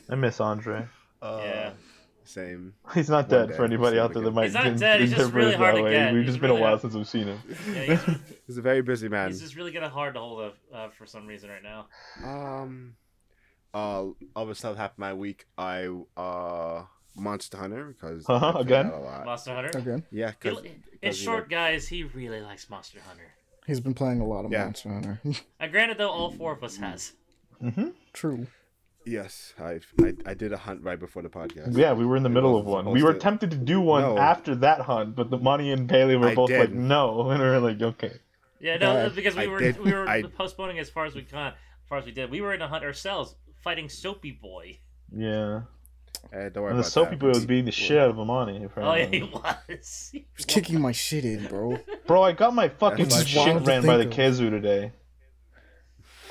[0.10, 0.88] I miss Andre.
[1.22, 1.72] Uh, Yeah.
[2.24, 2.74] Same.
[2.94, 5.02] He's not One dead day, for anybody out there that him might He's not dead,
[5.02, 6.14] he's just really hard to get.
[6.14, 7.40] We've He's just been a while hard- since we've seen him.
[7.74, 8.18] Yeah, he's,
[8.48, 9.30] He's a very busy man.
[9.30, 11.88] he's just really getting hard to hold up uh, for some reason right now.
[12.24, 12.96] Um,
[13.74, 14.06] uh,
[14.36, 15.46] other stuff happened my week.
[15.58, 16.84] I uh,
[17.16, 18.86] Monster Hunter because I Uh-huh, played again?
[18.88, 19.26] a lot.
[19.26, 19.78] Monster Hunter.
[19.78, 20.64] Again, Yeah, He- because
[21.02, 23.34] in short, guys, he really likes Monster Hunter.
[23.68, 24.66] he's been playing a lot of Yeah.
[24.66, 25.22] Monster Hunter.
[25.60, 27.14] Uh, granted, though, all four of us has.
[27.62, 27.90] Mm-hmm.
[28.14, 28.48] True.
[29.06, 31.76] yes, I, I I did a hunt right before the podcast.
[31.76, 32.90] Yeah, we were in the It middle of one.
[32.92, 34.18] We were to- tempted to do one No.
[34.18, 37.48] after that hunt, but the money and Bailey were I both like, no, and we
[37.50, 38.14] were like, okay.
[38.60, 41.16] Yeah, no, Uh, because we I were did- we were I- postponing as far as
[41.16, 42.30] we can, as far as we did.
[42.30, 44.80] We were in a hunt ourselves, fighting Soapy Boy.
[45.16, 45.62] Yeah.
[46.34, 47.20] Eh, don't worry And the about soapy that.
[47.20, 49.20] boy was beating the shit out of Amani, Oh yeah, apparently.
[49.20, 49.24] he
[49.68, 50.12] was.
[50.48, 51.78] Kicking my shit in, bro.
[52.08, 54.92] Bro, I got my fucking That's shit wild to ran by the think Khezu today.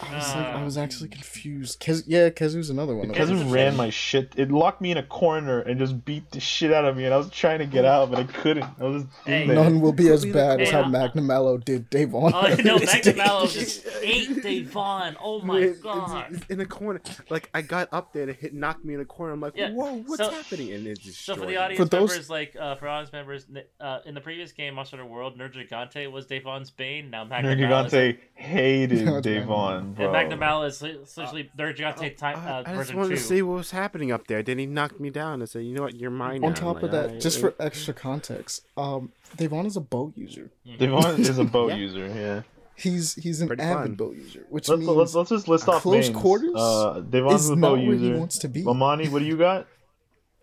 [0.02, 0.82] I was like, I was Ah.
[0.82, 1.80] actually confused.
[1.80, 3.10] Kez, yeah, Khezu's another one.
[3.12, 4.32] Khezu's Khezu ran my shit.
[4.36, 7.12] It locked me in a corner and just beat the shit out of me, and
[7.14, 8.64] I was trying to get out, but I couldn't.
[8.80, 9.42] I was just Hey.
[9.42, 9.56] in there.
[9.56, 12.32] None will be as Hey, bad as how uh, Magnum did Davon.
[12.34, 15.16] Oh no, Magnum just ate Devon.
[15.22, 16.26] Oh my It- god.
[16.32, 17.00] it's in the corner.
[17.28, 19.32] Like I got up there and it hit knocked me in the corner.
[19.34, 20.72] I'm like, Yeah, whoa, what's so- happening?
[20.72, 23.46] And it just So for the audience For those- members, like uh, for audience members,
[23.80, 27.10] uh, in the previous game, Monster Hunter World, Nergigante was Devon's bane.
[27.10, 30.12] Now Magnamalo is, Nergigante hated No, it's Davon, bro.
[30.14, 33.14] and Magnamalo is essentially Nergigante time I, uh, I just wanted two.
[33.16, 34.42] to see what was happening up there.
[34.42, 35.96] Then he knocked me down and said, "You know what?
[35.96, 39.66] You're mine." On now." top I'm of that, "Alright." just for extra context, um, Davon
[39.66, 40.50] is a bow user.
[40.78, 41.76] Davon is a bow Yeah.
[41.76, 42.42] user, yeah.
[42.76, 43.94] He's he's an Pretty avid fun.
[43.96, 46.16] bow user, which Let's, means let's, let's just list off close names.
[46.16, 48.18] quarters Uh, Davon's is a bow not where he user.
[48.18, 48.62] wants to be.
[48.64, 49.66] Mamani, what do you got?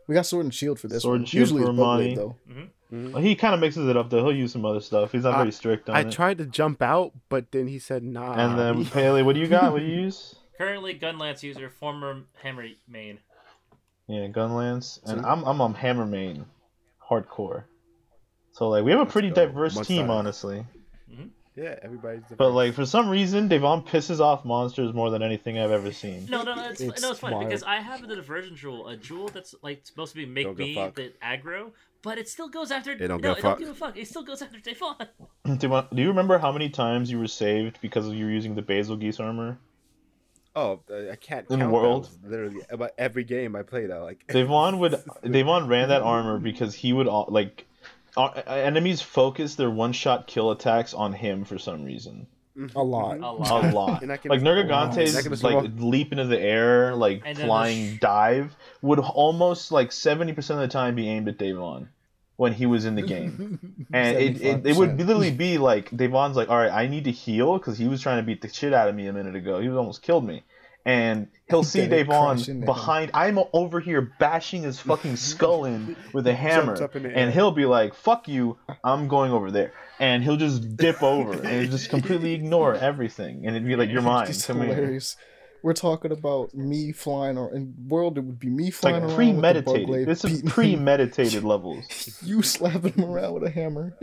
[0.07, 1.19] We got sword and shield for this Sword one.
[1.21, 2.15] and shield Usually for it's bow Amani.
[2.15, 2.35] blade though.
[2.89, 4.19] Well, he kind of mixes it up though.
[4.23, 5.11] He'll use some other stuff.
[5.11, 6.07] He's not I- very strict on I it.
[6.07, 9.41] I tried to jump out, but then he said, "Nah." And then Paley, what do
[9.41, 9.73] you got?
[9.73, 10.35] What do you use?
[10.57, 13.19] Currently, Gunlance user, former Hammer main.
[14.07, 15.25] Yeah, Gunlance, and See?
[15.27, 16.45] I'm I'm on Hammer main,
[17.09, 17.65] hardcore.
[18.53, 20.13] So like we have a pretty diverse Much team, better.
[20.19, 20.65] honestly.
[21.57, 22.21] Yeah, everybody's.
[22.37, 26.27] But like for some reason, Devon pisses off monsters more than anything I've ever seen.
[26.29, 27.47] No, no, no, it's, It's no, it's funny wild.
[27.47, 30.55] because I have the diversion jewel, a jewel that's like supposed to be make Don't
[30.55, 31.71] give a me the aggro,
[32.03, 32.91] but it still goes after.
[32.91, 33.57] It don't no, give a it fuck.
[33.57, 33.97] don't give a fuck.
[33.97, 34.95] It still goes after Devon.
[35.57, 38.61] Devon, do you remember how many times you were saved because you were using the
[38.63, 39.57] Bazelgeuse armor?
[40.55, 40.79] oh,
[41.11, 42.05] I can't In count World?
[42.05, 42.17] those.
[42.31, 44.25] Literally, about every game I played, I like.
[44.27, 44.95] Devon would
[45.31, 47.66] Devon ran that armor because he would all- like uh,
[48.17, 52.27] Uh, uh, enemies focus their one shot kill attacks on him for some reason.
[52.75, 53.17] A lot.
[53.17, 53.73] A A lot.
[53.73, 54.01] lot.
[54.03, 54.55] And I can- like Wow.
[54.55, 59.71] Nergigante's And like swap- leap into the air, like And flying sh- dive, would almost
[59.71, 61.89] like seventy percent of the time be aimed at Devon
[62.35, 63.59] when he was in the game.
[63.93, 67.11] And it, it, it would literally be like Devon's like, all right, I need to
[67.11, 69.59] heal because he was trying to beat the shit out of me a minute ago.
[69.61, 70.43] He was almost killed me.
[70.87, 72.65] And he'll see Then it Devon crash into him.
[72.65, 73.11] behind.
[73.13, 77.33] I'm over here bashing his fucking skull in with a hammer, up in the and
[77.33, 81.69] he'll be like, "Fuck you, I'm going over there," and he'll just dip over and
[81.69, 85.17] just completely ignore everything, and it'd be like, "You're mine, It's come here." hilarious.
[85.63, 89.41] We're talking about me flying, or in world it would be me flying like around
[89.41, 90.07] with the bug premeditated.
[90.07, 92.19] This is premeditated levels.
[92.23, 93.97] you slapping him around with a hammer,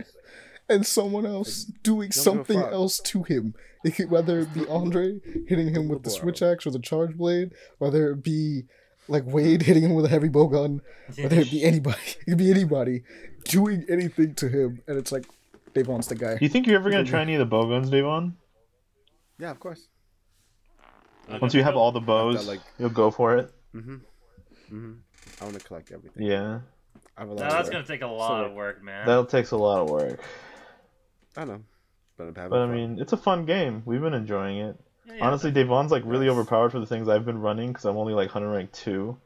[0.69, 3.53] and someone else doing something else to him.
[3.83, 7.15] It could- Whether it be Andre hitting him with the switch axe or the charge
[7.17, 8.63] blade, whether it be
[9.07, 10.81] like Wade hitting him with a heavy bow gun,
[11.17, 13.03] whether it be anybody, it could be anybody
[13.43, 15.25] doing anything to him, and it's like
[15.75, 16.37] Davon's the guy.
[16.37, 18.37] Do you think you're ever gonna try any of the bowguns, Devon?
[19.37, 19.87] Yeah, of course.
[21.41, 23.51] Once you have all the bows, like- you'll go for it.
[23.75, 23.95] Mm-hmm.
[24.73, 24.93] Mm-hmm.
[25.41, 26.23] I want to collect everything.
[26.23, 26.61] Yeah,
[27.17, 27.49] I have a No, lot.
[27.51, 29.05] that's of gonna take a lot of work, man.
[29.07, 30.19] that takes a lot of work.
[31.37, 31.61] I know,
[32.17, 33.83] but I'm But I mean, it's a fun game.
[33.85, 34.77] We've been enjoying it.
[35.05, 35.25] Yeah, yeah.
[35.25, 36.33] Honestly, Devon's like really Yes.
[36.33, 39.17] overpowered for the things I've been running because I'm only like 100 rank two.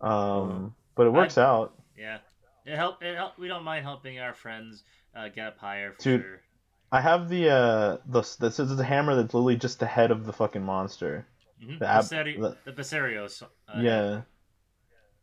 [0.00, 1.74] Um, but it works out.
[1.96, 2.18] yeah,
[2.64, 3.02] it help.
[3.02, 3.38] It help.
[3.38, 4.82] We don't mind helping our friends
[5.14, 6.40] uh, get up higher for Dude, sure.
[6.92, 10.24] I have the uh the this is the hammer that's literally just the head of
[10.26, 11.26] the fucking monster.
[11.62, 11.78] Mm-hmm.
[11.78, 13.42] the ab- Basari- the- the Basarios.
[13.42, 13.46] Uh,
[13.80, 14.20] yeah.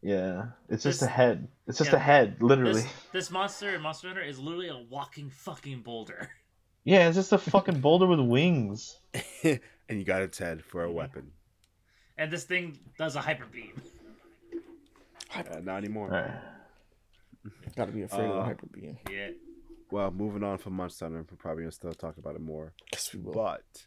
[0.07, 1.49] Yeah, it's just This- a head.
[1.67, 2.81] It's just yeah, a head, literally.
[2.81, 6.29] This, this monster in Monster Hunter is literally a walking fucking boulder.
[6.85, 8.97] Yeah, it's just a fucking boulder with wings.
[9.43, 11.33] and you got its head for a weapon.
[12.17, 13.73] And this thing does a hyper beam.
[15.35, 16.05] Uh, not anymore.
[16.07, 16.31] Alright.
[17.75, 18.97] Gotta be afraid of the Uh, hyper beam.
[19.11, 19.31] Yeah.
[19.91, 22.71] Well, moving on from Monster Hunter, we're probably gonna still talk about it more.
[22.93, 23.33] Yes, we will.
[23.33, 23.85] But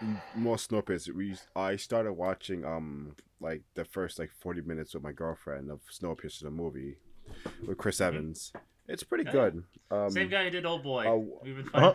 [0.00, 1.14] m- more Snowpiercer.
[1.14, 5.80] We I started watching um like the first like forty minutes with my girlfriend of
[5.90, 6.96] Snowpiercer the movie
[7.66, 8.52] with Chris Evans.
[8.88, 9.50] It's pretty Oh, yeah.
[9.50, 9.64] good.
[9.90, 11.06] Um, Same guy who did Old Boy.
[11.06, 11.94] uh, We've been uh-huh.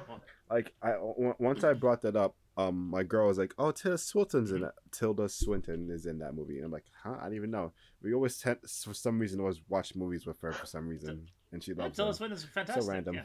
[0.49, 3.97] Like I o- once I brought that up, um, my girl was like, "Oh, Tilda
[3.97, 4.71] Swinton's in it.
[4.91, 7.15] Tilda Swinton is in that movie." And I'm like, "Huh?
[7.19, 10.53] I didn't even know." We always tend, for some reason, always watch movies with her
[10.53, 12.17] for some reason, and she Yeah, loves Tilda them.
[12.17, 12.83] Swinton's fantastic.
[12.83, 13.15] So random.
[13.15, 13.23] Yeah.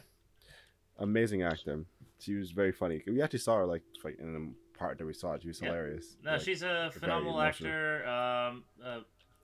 [0.99, 1.85] Amazing actor.
[2.19, 3.03] She was very funny.
[3.07, 3.83] We actually saw her like
[4.19, 4.41] in a
[4.83, 5.39] part that we saw.
[5.39, 5.69] She was Yeah.
[5.69, 6.17] hilarious.
[6.25, 9.01] No, Like, she's a phenomenal actor, um, uh,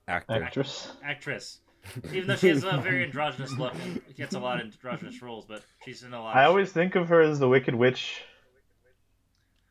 [0.09, 0.43] actor.
[0.43, 0.93] Actress.
[1.03, 1.61] actress.
[2.13, 5.47] Even though she has a very androgynous look, and gets a lot of androgynous roles,
[5.47, 6.35] but she's in a lot.
[6.37, 6.75] I of always shit.
[6.75, 8.21] think of her as the Wicked Witch.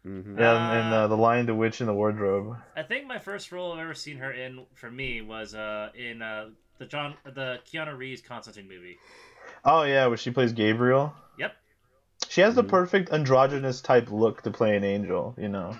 [0.03, 2.57] hmm Yeah, and Uh, uh, the Lion, the Witch, and the Wardrobe.
[2.77, 6.21] I think my first role I've ever seen her in for me was uh, in
[6.21, 8.97] uh, the John the Keanu Reeves Constantine movie.
[9.65, 11.13] Oh yeah, where she plays Gabriel.
[12.37, 12.43] Yep.
[12.43, 12.69] She has the Mhm.
[12.69, 15.33] perfect androgynous type look to play an angel.
[15.37, 15.75] You know,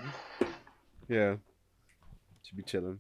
[1.08, 1.38] Yeah.
[2.44, 3.00] She'd be chilling.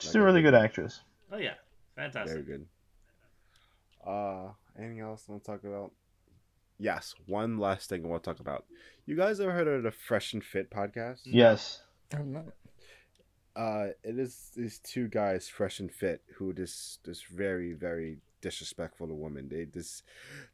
[0.00, 1.02] she's a really good actress.
[1.32, 1.54] Oh yeah,
[1.96, 2.44] Fantastic.
[2.44, 2.68] Very good.
[4.06, 5.92] Uh, anything else I want to talk about?
[6.78, 8.64] Yes, one last thing I want to talk about.
[9.06, 11.22] You guys ever heard of the Fresh and Fit podcast?
[11.24, 11.82] Yes.
[12.12, 12.44] I'm not.
[13.56, 19.08] Uh, it is these two guys, Fresh and Fit, who just just very very disrespectful
[19.08, 19.48] to women.
[19.48, 20.02] They just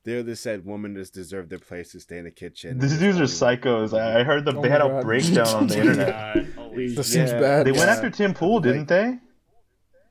[0.05, 2.79] they're just said women just deserve their place to stay in the kitchen.
[2.79, 3.99] These dudes are psychos.
[3.99, 6.55] I I heard that Oh they my had a breakdown on the internet.
[6.57, 7.41] God, This This seems Yeah.
[7.41, 7.67] bad.
[7.67, 9.19] They went after Tim Pool, didn't they?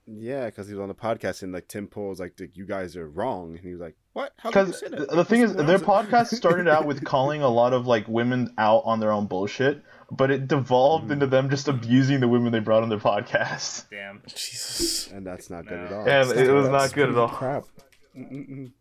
[0.05, 2.97] Yeah, because he was on the podcast and like Tim Pool was like, "You guys
[2.97, 4.33] are wrong," and he was like, "What?
[4.37, 7.47] How can you Because the the thing is, their podcast started out with calling a
[7.47, 9.81] lot of like women out on their own bullshit,
[10.15, 11.13] but it devolved Mhm.
[11.13, 13.89] into them just abusing the women they brought on their podcast.
[13.89, 14.21] damn.
[14.27, 15.11] Jesus.
[15.11, 15.85] and that's not good No.
[15.85, 15.99] at all.
[15.99, 17.29] And That's it was not good at all.
[17.29, 17.65] Crap.
[18.17, 18.71] Mm-mm-mm.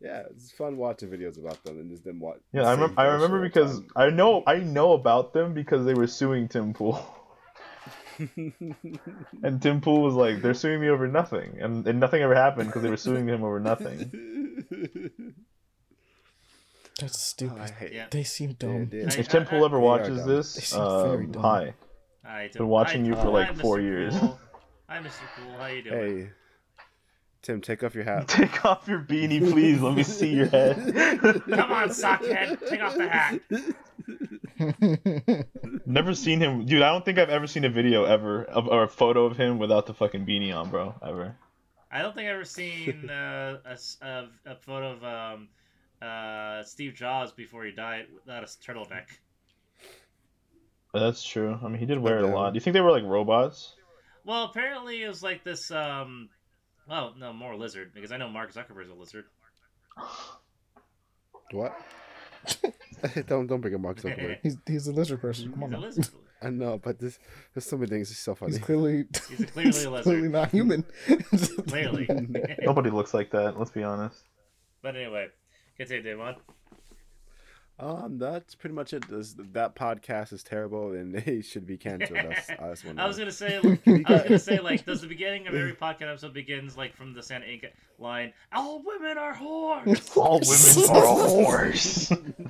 [0.00, 2.40] Yeah, it's fun watching videos about them and just them what.
[2.52, 6.06] Yeah, I, rem- I remember because I know I know about them because they were
[6.06, 7.00] suing Tim Pool,
[8.18, 12.66] and Tim Pool was like, "They're suing me over nothing," and, and nothing ever happened
[12.68, 14.10] because they were suing him over nothing.
[17.00, 17.72] That's stupid.
[17.80, 18.06] Oh, Yeah.
[18.10, 18.86] They seem dumb.
[18.86, 19.14] did.
[19.14, 21.42] I- If Tim Pool ever They are watches this, seem very um, dumb.
[21.42, 21.74] hi.
[22.24, 23.82] I Been watching you for, like, hi, four Mr.
[23.82, 24.18] years.
[24.18, 24.40] Cool.
[24.88, 25.20] Hi, Mr.
[25.36, 25.52] Cool.
[25.58, 26.18] How you doing?
[26.26, 26.30] Hey,
[27.42, 28.26] Tim, take off your hat.
[28.28, 29.80] Take off your beanie, please.
[29.80, 30.76] Let me see your head.
[31.48, 32.58] Come on, sockhead.
[32.68, 33.40] Take off the hat.
[35.86, 36.82] Never seen him, dude.
[36.82, 39.58] I don't think I've ever seen a video ever of, or a photo of him
[39.58, 40.94] without the fucking beanie on, bro.
[41.06, 41.36] Ever.
[41.92, 45.48] I don't think I've ever seen uh, a, s- a, a photo of um,
[46.06, 49.06] uh, Steve Jobs before he died without a turtleneck.
[50.92, 51.58] But that's true.
[51.62, 52.52] I mean, he did wear it a lot.
[52.52, 53.74] Do you think they were like robots?
[54.24, 55.70] Well, apparently it was like this.
[55.70, 56.30] Um,
[56.88, 59.24] well, no, more lizard because I know Mark Zuckerberg's a lizard.
[61.52, 61.76] What?
[63.26, 64.38] don't don't bring a Mark Zuckerberg.
[64.42, 65.50] he's he's a lizard person.
[65.52, 65.74] Come He's on.
[65.74, 66.08] a lizard.
[66.42, 67.18] I know, but this
[67.54, 68.10] there's so many things.
[68.10, 68.52] It's so funny.
[68.52, 70.02] He's clearly He's a- clearly a lizard.
[70.04, 70.84] clearly not human.
[71.68, 72.06] Clearly.
[72.62, 73.58] Nobody looks like that.
[73.58, 74.22] Let's be honest.
[74.82, 75.28] but anyway,
[75.76, 76.36] continue, Damon.
[77.78, 79.06] Um, that's pretty much it.
[79.08, 82.20] This, that podcast is terrible, and they should be canceled.
[82.22, 83.56] That's, I just I was gonna say,
[83.86, 87.12] I was gonna say, like, does the beginning of every podcast episode begins like from
[87.12, 87.66] the Santa Inc.
[87.98, 88.32] line?
[88.54, 90.16] All women are whores.
[90.16, 92.46] All women are whores.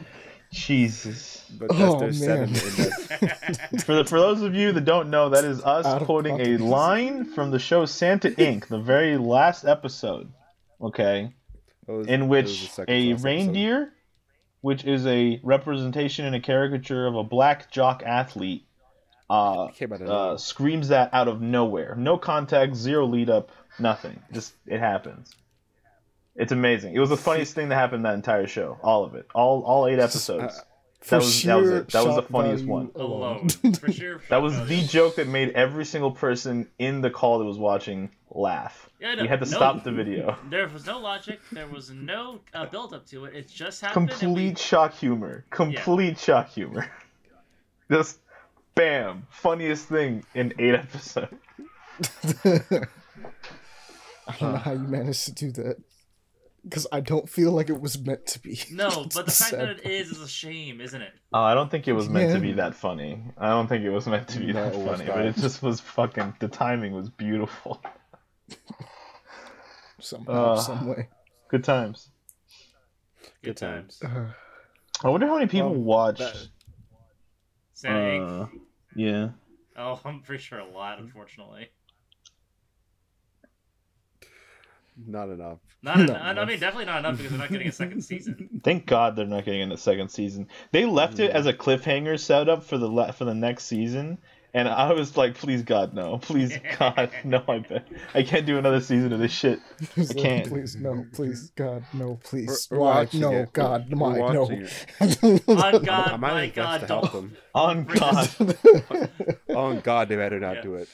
[0.52, 1.44] Jesus.
[1.58, 2.52] But that's Oh, their seven.
[2.52, 2.60] man.
[2.62, 6.02] and that's- For the, for those of you that don't know, that is us Out
[6.04, 10.32] quoting a line from the show Santa Inc., the very last episode.
[10.80, 11.32] Okay.
[11.92, 13.24] Was- in that was the which a last episode.
[13.24, 13.92] reindeer,
[14.60, 18.64] which is a representation and a caricature of a black jock athlete,
[19.28, 21.94] uh, Came out of uh, screams that out of nowhere.
[21.96, 24.20] No context, zero lead up, nothing.
[24.32, 25.34] Just it happens.
[26.36, 26.94] It's amazing.
[26.94, 28.78] It was the funniest thing that happened that entire show.
[28.82, 29.26] All of it.
[29.34, 30.60] All all eight episodes.
[31.06, 31.88] For That was- that was sheer it.
[31.90, 32.90] That was the funniest one.
[32.96, 33.48] Alone,
[33.80, 34.20] for sure.
[34.28, 38.10] That was the joke that made every single person in the call that was watching
[38.32, 38.90] laugh.
[38.98, 40.36] Yeah, no, You had to no- stop the video.
[40.50, 41.38] There was no logic.
[41.52, 43.36] There was no uh, build up to it.
[43.36, 44.10] It just happened.
[44.10, 45.44] and we- Complete shock humor.
[45.50, 46.90] Complete shock humor.
[47.88, 48.18] Just
[48.74, 49.28] bam.
[49.30, 51.32] Funniest thing in eight episodes.
[52.44, 55.76] I don't know how you managed to do that.
[56.68, 58.58] Because I don't feel like it was meant to be.
[58.72, 61.12] No, but the fact that it is is is a shame, isn't it?
[61.32, 63.22] Oh, I don't think it was meant to be that funny.
[63.38, 65.36] I don't think it was meant to be No, that it was funny, but it
[65.36, 66.34] just was fucking.
[66.40, 67.80] The timing was beautiful.
[70.00, 71.08] somehow, Uh, some way.
[71.48, 72.10] Good times.
[73.42, 74.02] Good times.
[74.02, 74.32] Uh,
[75.04, 76.18] I wonder how many people Well, watched.
[77.82, 78.46] that- uh,
[78.94, 79.28] yeah.
[79.76, 81.68] Oh, I'm pretty sure a lot, unfortunately.
[85.04, 85.58] Not enough.
[85.82, 88.60] Not, Not en- I mean, definitely not enough because they're not getting a second season.
[88.64, 90.48] Thank God they're not getting a second season.
[90.72, 94.18] They left it as a cliffhanger setup for the le- for the next season,
[94.56, 98.58] and I was like, please God, no, please God, no, I bet I can't do
[98.58, 99.60] another season of this shit.
[99.96, 100.48] I can't.
[100.48, 102.66] Please, no, please, God, no, please.
[102.70, 103.08] We're- we're Why?
[103.12, 103.52] No, it.
[103.52, 104.32] God, We're why?
[104.32, 104.40] No.
[104.42, 105.42] watching it.
[105.48, 107.32] On I God, might my God, to help don't.
[107.32, 107.36] them.
[107.54, 108.28] On God,
[109.54, 110.62] On God, they better not Yeah.
[110.62, 110.88] do it.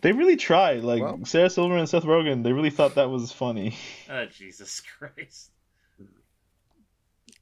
[0.00, 0.82] they really tried.
[0.82, 3.76] Like Well- Sarah Silverman and Seth Rogen, they really thought that was funny.
[4.10, 5.50] Oh Jesus Christ!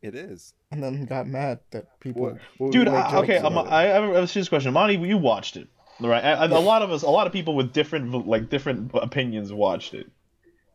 [0.06, 0.54] It is.
[0.70, 2.22] and then got mad that people.
[2.22, 3.72] What, what Dude, we I, okay, I'm, about it.
[3.72, 4.72] I have a, I have a serious question.
[4.72, 5.68] Monty, you watched it,
[6.00, 6.22] right?
[6.22, 9.52] And and a lot of us, a lot of people with different like different opinions
[9.52, 10.06] watched it.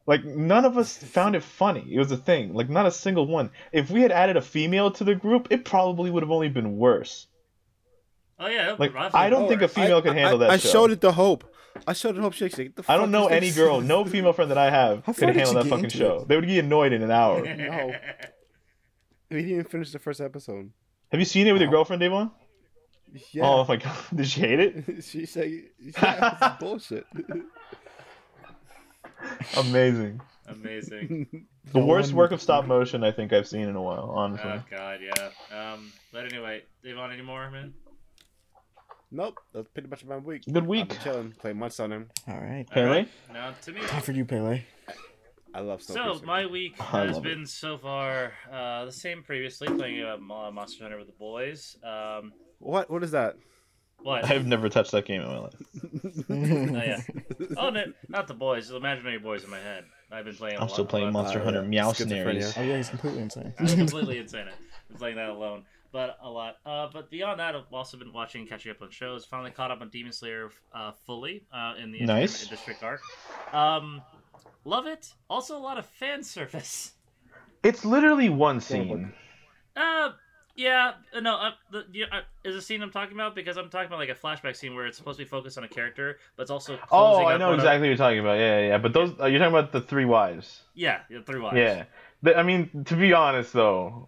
[0.07, 1.85] Like none of us found it funny.
[1.93, 2.53] It was a thing.
[2.53, 3.51] Like not a single one.
[3.71, 6.77] If we had added a female to the group, it probably would have only been
[6.77, 7.27] worse.
[8.39, 9.49] Oh yeah, Like Rafi I don't Moore.
[9.49, 10.69] think a female could handle I, that I show.
[10.69, 11.43] showed it to Hope.
[11.87, 12.57] I showed it to Hope Shakes.
[12.57, 15.53] Like, the I don't know any girl, no female friend that I have could handle
[15.53, 16.21] that fucking show.
[16.21, 16.27] it?
[16.27, 17.41] They would get annoyed in an hour.
[17.55, 17.93] No.
[19.31, 20.71] We didn't even finish the first episode.
[21.11, 21.77] Have you seen it with your Wow.
[21.77, 22.31] girlfriend, Davon?
[23.31, 23.43] Yeah.
[23.45, 25.03] Oh my god, did she hate it?
[25.03, 27.05] she said, yeah, this is bullshit.
[29.57, 30.21] Amazing.
[30.47, 31.45] Amazing.
[31.71, 34.11] The No worst one- work of stop motion I think I've seen in a while,
[34.13, 34.49] honestly.
[34.51, 35.73] Oh God, yeah.
[35.73, 37.73] Um, but anyway, Devon, any more, man?
[39.13, 40.43] nope, that's pretty much my week.
[40.45, 40.89] Good I've week.
[40.89, 42.09] been chilling, playing Months on him.
[42.27, 42.65] All right.
[42.69, 42.85] Pele?
[42.87, 43.81] Alright, Now to me.
[43.81, 44.61] Time for you, Pele.
[45.53, 46.23] I love So Snowpiercer.
[46.25, 47.29] my week has love it.
[47.35, 51.75] been so far uh, the same previously, playing uh, Monster Hunter with the boys.
[51.83, 52.89] Um, What?
[52.89, 53.35] What is that?
[54.03, 54.23] what?
[54.31, 55.53] I've never touched that game in my life.
[56.29, 57.01] Oh yeah.
[57.57, 58.69] Oh no, not the boys.
[58.69, 59.83] The imaginary boys in my head.
[60.11, 60.55] I've been playing.
[60.55, 61.81] I'm lot- still playing a lot- Monster Uh, Hunter yeah.
[61.83, 62.57] Meowcenaries.
[62.57, 63.53] Oh yeah, he's completely insane.
[63.59, 64.47] I'm completely insane.
[64.89, 66.55] I'm playing that alone, but a lot.
[66.65, 69.25] Uh, but beyond that, I've also been watching, catching up on shows.
[69.25, 72.47] Finally caught up on Demon Slayer uh, fully uh, in the Nice.
[72.47, 73.01] District arc.
[73.53, 74.01] Um,
[74.65, 75.13] love it.
[75.29, 76.93] Also, a lot of fan service.
[77.63, 79.13] It's literally one scene.
[79.75, 80.09] Uh,
[80.55, 83.69] yeah, uh, no, uh, the, yeah, uh, is the scene I'm talking about because I'm
[83.69, 86.17] talking about like a flashback scene where it's supposed to be focused on a character,
[86.35, 88.39] but it's also Oh, I know on a- exactly what you're talking about.
[88.39, 88.77] Yeah, yeah, yeah.
[88.79, 90.61] But those uh, you're talking about the three wives.
[90.73, 91.55] yeah, yeah, three wives.
[91.57, 91.83] Yeah.
[92.23, 94.07] They- I mean, to be honest though,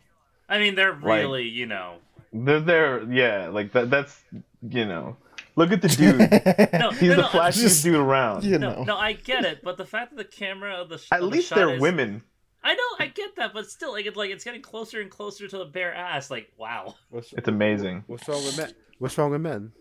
[0.49, 1.97] I mean they're really, you know,
[2.33, 3.03] they're there.
[3.03, 3.89] Yeah, like that.
[3.89, 4.19] That's
[4.67, 5.15] you know.
[5.55, 5.87] Look at the
[6.71, 6.79] dude.
[6.79, 8.43] no, He's no, the no, flashiest just- dude around.
[8.43, 8.83] you No, know.
[8.83, 11.29] no, I get it, but the fact that the camera of the sh- At of
[11.29, 12.23] the least shot they're is- women.
[12.65, 15.49] I know, I get that, but still, like, it's like it's getting closer and closer
[15.49, 16.31] to the bare ass.
[16.31, 16.95] Like, wow.
[17.09, 18.05] What's, It's amazing.
[18.07, 18.73] what's wrong with men?
[18.99, 19.73] What's wrong with men?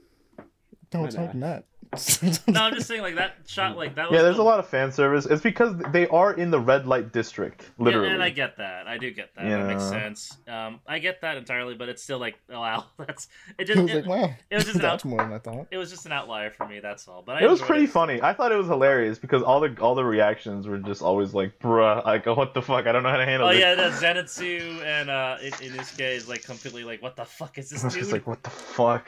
[0.91, 1.65] Don't Why talk not?
[1.93, 2.41] That.
[2.49, 4.11] No, I'm just saying, like that shot, like that.
[4.11, 5.27] Was Yeah, there's the- a lot of fan service.
[5.27, 8.09] It's because they are in the red light district, literally.
[8.09, 8.87] Yeah, and I get that.
[8.89, 9.45] I do get that.
[9.45, 9.59] Yeah.
[9.59, 10.37] That makes sense.
[10.49, 13.29] Um, I get that entirely, but it's still like, oh, wow, that's
[13.59, 13.61] it.
[13.61, 15.39] I Just was it, like, wow, it was just an that's out- more than I
[15.39, 15.67] thought.
[15.71, 16.81] it was just an outlier for me.
[16.81, 17.23] That's all.
[17.23, 17.91] But I It was pretty it.
[17.91, 18.21] funny.
[18.23, 21.59] I thought it was hilarious because all the all the reactions were just always like,
[21.59, 22.87] "Bruh, like what the fuck?
[22.87, 25.77] I don't know how to handle Oh this." yeah, the Zenitsu and uh, in, in
[25.77, 28.03] this case, like completely like, what the fuck is this I was dude?
[28.03, 29.07] just like, "What the fuck?"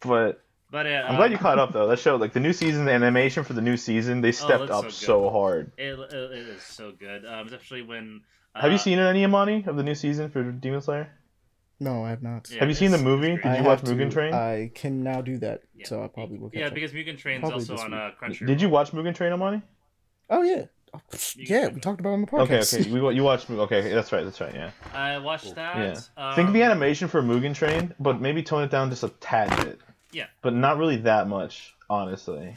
[0.00, 1.86] But but yeah, I'm glad um, you caught up though.
[1.88, 4.72] That show, like the new season, the animation for the new season, they stepped looks
[4.72, 5.72] up so so, hard.
[5.76, 8.22] It, it, it is so good, um, especially when.
[8.54, 11.10] Uh, Have you seen any Amani of the new season for Demon Slayer?
[11.78, 12.48] No, I have not.
[12.50, 13.32] Yeah, Have you seen the movie?
[13.32, 13.58] Did great.
[13.58, 14.32] you I watch have to- Mugen Train?
[14.32, 15.86] I can now do that, Yeah.
[15.86, 16.48] so I'll probably will.
[16.48, 16.74] at Yeah, it.
[16.74, 18.00] because Mugen Train's Probably also on week.
[18.00, 18.46] uh, Crunchyroll.
[18.46, 19.60] Did you watch Mugen Train, Amani?
[20.30, 20.64] Oh yeah,
[20.94, 21.00] Oh,
[21.36, 21.66] yeah.
[21.66, 22.72] can- We talked about it on the Okay, podcast.
[22.74, 22.82] okay.
[22.90, 23.50] Okay, we you watched.
[23.50, 24.24] Okay, that's right.
[24.24, 24.54] That's right.
[24.54, 24.70] Yeah.
[24.94, 25.76] I watched that.
[25.76, 26.00] Yeah.
[26.30, 29.10] Um, Think of the animation for Mugen Train, but maybe tone it down just a
[29.20, 29.80] tad bit.
[30.16, 30.26] Yeah.
[30.42, 32.56] But not really that much, honestly.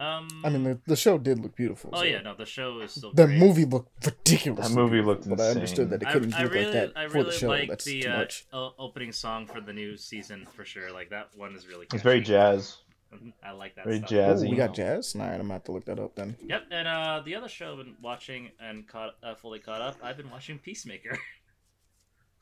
[0.00, 1.90] Um, I mean, the, the show did look beautiful.
[1.92, 3.12] oh so- yeah, no, the show is still.
[3.12, 3.38] The great.
[3.38, 4.68] movie looked ridiculous.
[4.68, 7.08] That movie looked but I understood that it couldn't I look really, like that I
[7.08, 7.48] for really the show.
[7.48, 8.46] like That's the too uh, much.
[8.52, 10.92] o- opening song for the new season for sure.
[10.92, 11.86] Like that one is really.
[11.92, 12.76] It's very jazz.
[13.12, 13.84] Mhm, I like that.
[13.86, 14.10] very stuff.
[14.10, 14.42] jazz.
[14.42, 14.50] Jazzy.
[14.50, 15.14] we got jazz.
[15.16, 16.36] All right, I'm gonna have to look that up then.
[16.46, 19.96] Yep, and uh, the other show I've been watching and caught uh, fully caught up.
[20.02, 21.18] I've been watching Peacemaker.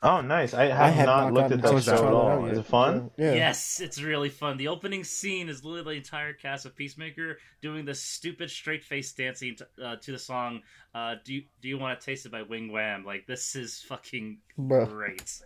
[0.03, 0.53] Oh, nice.
[0.53, 2.45] I have, have not, looked at that chance show at all.
[2.45, 3.11] out Is it fun?
[3.17, 3.33] yeah.
[3.33, 4.57] Yes, it's really fun.
[4.57, 9.13] The opening scene is literally the entire cast of Peacemaker doing this stupid straight face
[9.13, 10.61] dancing to, uh, to the song
[10.95, 13.05] uh, "Do You, Do You Want to Taste It" by Wig Wam.
[13.05, 14.89] Like this is fucking Bruh.
[14.89, 15.41] great.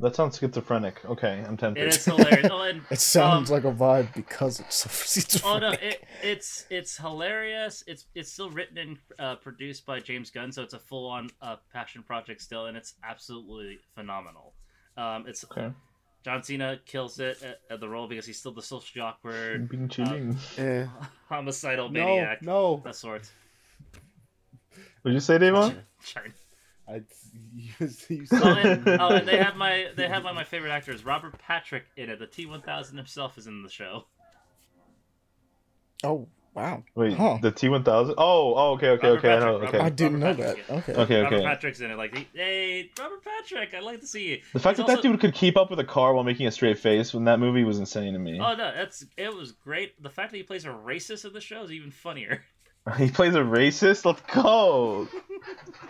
[0.00, 1.04] That sounds schizophrenic.
[1.04, 1.82] Okay, I'm tempted.
[1.82, 2.48] It is hilarious.
[2.52, 5.44] Oh, and It sounds Um, like a vibe because it's so schizophrenic.
[5.44, 7.82] Oh no, it, it's it's hilarious.
[7.86, 11.30] It's it's still written and uh, produced by James Gunn, so it's a full on
[11.42, 14.54] uh, passion project still, and it's absolutely phenomenal.
[14.96, 15.70] Um, it's Okay.
[16.24, 19.88] John Cena kills it at, at the role because he's still the socially awkward, Bing
[19.88, 20.36] chilling.
[20.58, 20.84] Eh.
[21.28, 22.82] homicidal No, maniac, no.
[22.84, 23.30] that sort.
[25.04, 25.76] Would you say, Davon?
[26.04, 26.28] China.
[26.90, 27.02] I,
[27.54, 27.70] you,
[28.08, 30.70] you Oh, said and, oh, and they have my they have one of my favorite
[30.70, 32.18] actors, Robert Patrick, in it.
[32.18, 34.06] The T one thousand himself is in the show.
[36.04, 36.82] oh Wow.
[36.96, 37.38] Wait, Huh.
[37.40, 38.16] the T one thousand?
[38.18, 39.32] Oh, oh, okay, okay, Robert okay.
[39.36, 39.58] I know.
[39.60, 39.84] Patrick, Okay.
[39.84, 40.72] I didn't know Patrick's that.
[40.74, 40.78] in.
[40.80, 40.92] Okay.
[41.02, 41.44] Okay, Robert okay.
[41.44, 41.96] Patrick's in it.
[41.96, 44.40] Like, hey, Robert Patrick, I'd like to see you.
[44.54, 46.48] The fact He's that also- that dude could keep up with a car while making
[46.48, 48.40] a straight face when that movie was insane to me.
[48.40, 50.02] Oh no, that's it was great.
[50.02, 52.42] The fact that he plays a racist in the show is even funnier.
[52.96, 54.06] He plays a racist.
[54.06, 55.06] Let's go.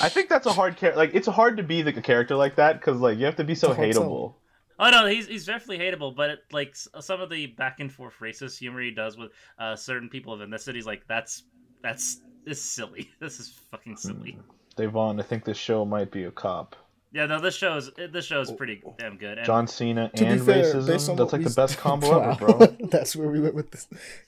[0.00, 0.98] I think that's a hard character.
[0.98, 3.44] Like, it's hard to be like a character like that because like you have to
[3.44, 4.02] be so It's a hard sell.
[4.04, 4.34] hateable.
[4.78, 8.14] Oh no, he's he's definitely hateable, but it, like some of the back and forth
[8.20, 11.44] racist humor he does with uh, certain people of ethnicities, like that's
[11.82, 13.10] that's this is silly.
[13.20, 14.38] This is fucking silly.
[14.76, 16.74] Devon, I think this show might be a cop.
[17.12, 19.36] Yeah, no, this show is this show is pretty damn good.
[19.36, 21.16] And John Cena and fair, racism.
[21.18, 22.30] That's like the best combo Wow.
[22.30, 22.66] ever, bro.
[22.90, 23.86] That's where we went with this.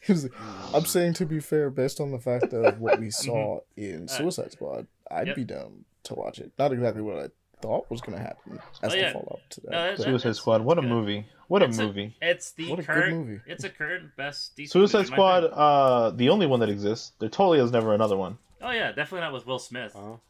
[0.09, 0.33] Was like,
[0.75, 4.53] I'm saying to be fair, based on the fact of what we saw in Suicide
[4.53, 5.37] Squad, I'd Yep.
[5.37, 6.53] be down to watch it.
[6.59, 7.29] Not exactly what I
[7.63, 9.71] thought was going to happen as Oh, the follow up to that.
[9.71, 10.63] No, that- but- that- Suicide it's- Squad.
[10.63, 10.91] What a good.
[10.91, 11.27] movie.
[11.49, 12.17] What a It's movie.
[12.23, 13.17] it's the What a good current.
[13.27, 13.41] movie.
[13.47, 17.13] It's a current best DC Suicide movie, Squad, uh, the only one that exists.
[17.21, 18.39] There totally is never another one.
[18.63, 19.93] Oh yeah, definitely not with Will Smith.
[19.95, 20.21] Oh.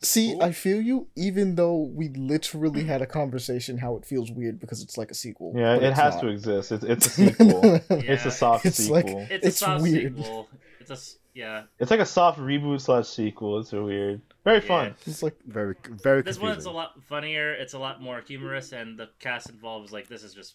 [0.00, 4.60] See, I feel you, even though we literally had a conversation how it feels weird
[4.60, 5.54] because it's like a sequel.
[5.56, 6.20] Yeah, it has not.
[6.22, 6.72] to exist.
[6.72, 7.64] It's it's a sequel.
[7.64, 7.80] Yeah.
[7.90, 9.26] It's a soft It's like- sequel.
[9.30, 10.16] It's, It's a soft weird.
[10.18, 10.48] sequel.
[10.80, 11.64] It's a s- yeah.
[11.78, 13.58] It's like a soft reboot slash sequel.
[13.58, 14.20] It's so weird.
[14.44, 14.94] Very fun.
[15.06, 16.42] It's like Very, very This confusing.
[16.42, 17.52] one's a lot funnier.
[17.52, 20.54] It's a lot more humorous, and the cast involved is like this is just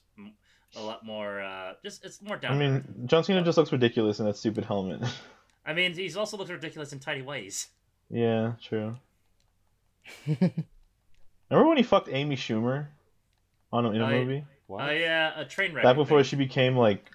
[0.75, 1.41] a lot more.
[1.41, 2.53] uh Just it's more down.
[2.53, 5.01] I mean, John Cena just looks ridiculous in that stupid helmet.
[5.65, 7.67] I mean, he's also looks ridiculous in tidy whities.
[8.09, 8.95] yeah, true.
[10.27, 12.87] Remember when he fucked Amy Schumer
[13.71, 14.43] on a, in a I- movie?
[14.67, 14.87] What?
[14.87, 15.83] Oh yeah, a train wreck.
[15.83, 16.27] Back before think.
[16.27, 17.09] she became like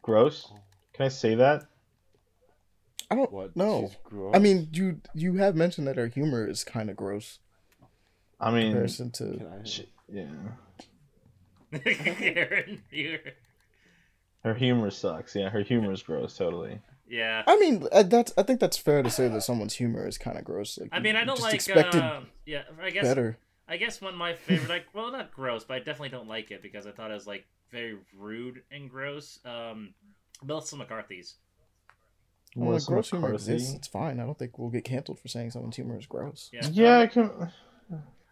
[0.00, 0.50] gross.
[0.96, 1.64] Can I say that?
[3.10, 3.56] I don't What?
[3.56, 3.90] know.
[4.04, 4.34] Gross?
[4.34, 7.38] I mean, you you have mentioned that her humor is kind of gross
[8.40, 9.24] I mean, comparison to.
[9.36, 10.26] Can I- sh- yeah,
[14.44, 15.34] her humor sucks.
[15.34, 16.36] Yeah, her humor is gross.
[16.36, 16.80] Totally.
[17.08, 17.42] yeah.
[17.46, 20.38] I mean, uh, that's I think that's fair to say that someone's humor is kind
[20.38, 20.78] of gross.
[20.78, 21.54] Like, I mean, I don't like.
[21.54, 23.04] expected Uh, yeah, I guess.
[23.04, 23.38] better.
[23.68, 26.52] I guess one of my favorite, like, well, not gross, but I definitely don't like
[26.52, 29.40] it because I thought it was like very rude and gross.
[29.44, 29.92] Um,
[30.42, 31.36] Melissa McCarthy's.
[32.54, 33.52] Well, Melissa gross humor McCarthy.
[33.52, 33.74] exists.
[33.74, 34.18] It's fine.
[34.20, 36.48] I don't think we'll get canceled for saying someone's humor is gross.
[36.52, 36.66] Yeah.
[36.72, 37.52] Yeah, I um, can.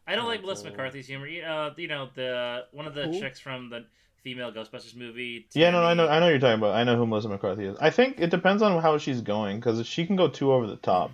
[0.06, 0.46] I don't like Okay.
[0.46, 1.26] Melissa McCarthy's humor.
[1.26, 3.20] You- Uh, you know the one of the Who?
[3.20, 3.86] chicks from the
[4.22, 5.46] female Ghostbusters movie.
[5.54, 6.74] Yeah, no, I know, I know you're talking about.
[6.74, 7.76] I know who Melissa McCarthy is.
[7.78, 10.76] I think it depends on how she's going because she can go too over the
[10.76, 11.10] top.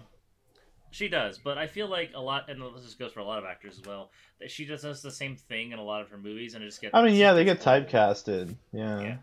[0.93, 3.45] She does, but I feel like a lot, and this goes for a lot of
[3.45, 4.11] actors as well.
[4.41, 6.67] That she just does the same thing in a lot of her movies, and it
[6.69, 6.95] just gets.
[6.95, 8.55] I mean, yeah, they get typecasted.
[8.73, 9.17] Yeah, Yeah.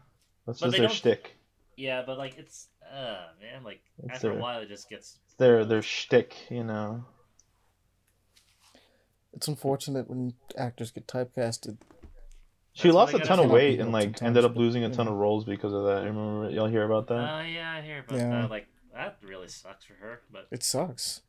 [0.45, 1.36] that's But just their don't- shtick.
[1.77, 5.19] Yeah, but like it's, uh, man, like It's after a while, it just gets.
[5.37, 7.05] Their their shtick, you know.
[9.33, 11.77] It's unfortunate when actors get typecasted.
[12.73, 15.05] She That's lost a ton of weight and like ended up but, losing a ton
[15.05, 15.11] know.
[15.13, 16.01] of roles because of that.
[16.03, 17.13] You remember, y'all hear about that?
[17.13, 17.49] Oh that?
[17.49, 18.29] yeah, I hear about Yeah.
[18.41, 18.49] that.
[18.49, 21.21] Like that really sucks for her, but It sucks.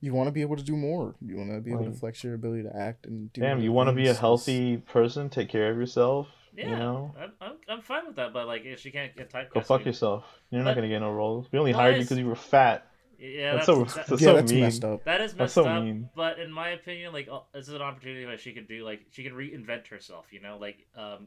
[0.00, 1.14] You want to be able to do more.
[1.20, 3.42] You want to be able to flex your ability to act and do.
[3.42, 6.26] Damn, you want to be a healthy person, take care of yourself.
[6.56, 8.32] Yeah, You know, I'm, I'm I'm fine with that.
[8.32, 10.24] But like, if she can't get typecast, go fuck yourself.
[10.50, 11.46] You're not gonna get no roles.
[11.52, 12.86] We only Well, hired you because you were fat.
[13.18, 14.60] Yeah, That's that's, so- that- that's Yeah, so that's mean.
[14.62, 15.04] messed up.
[15.04, 15.84] that is That's messed so up.
[15.84, 16.08] mean.
[16.16, 19.00] But in my opinion, like oh, this is an opportunity where she could do like
[19.10, 20.26] she can reinvent herself.
[20.30, 21.26] You know, like um,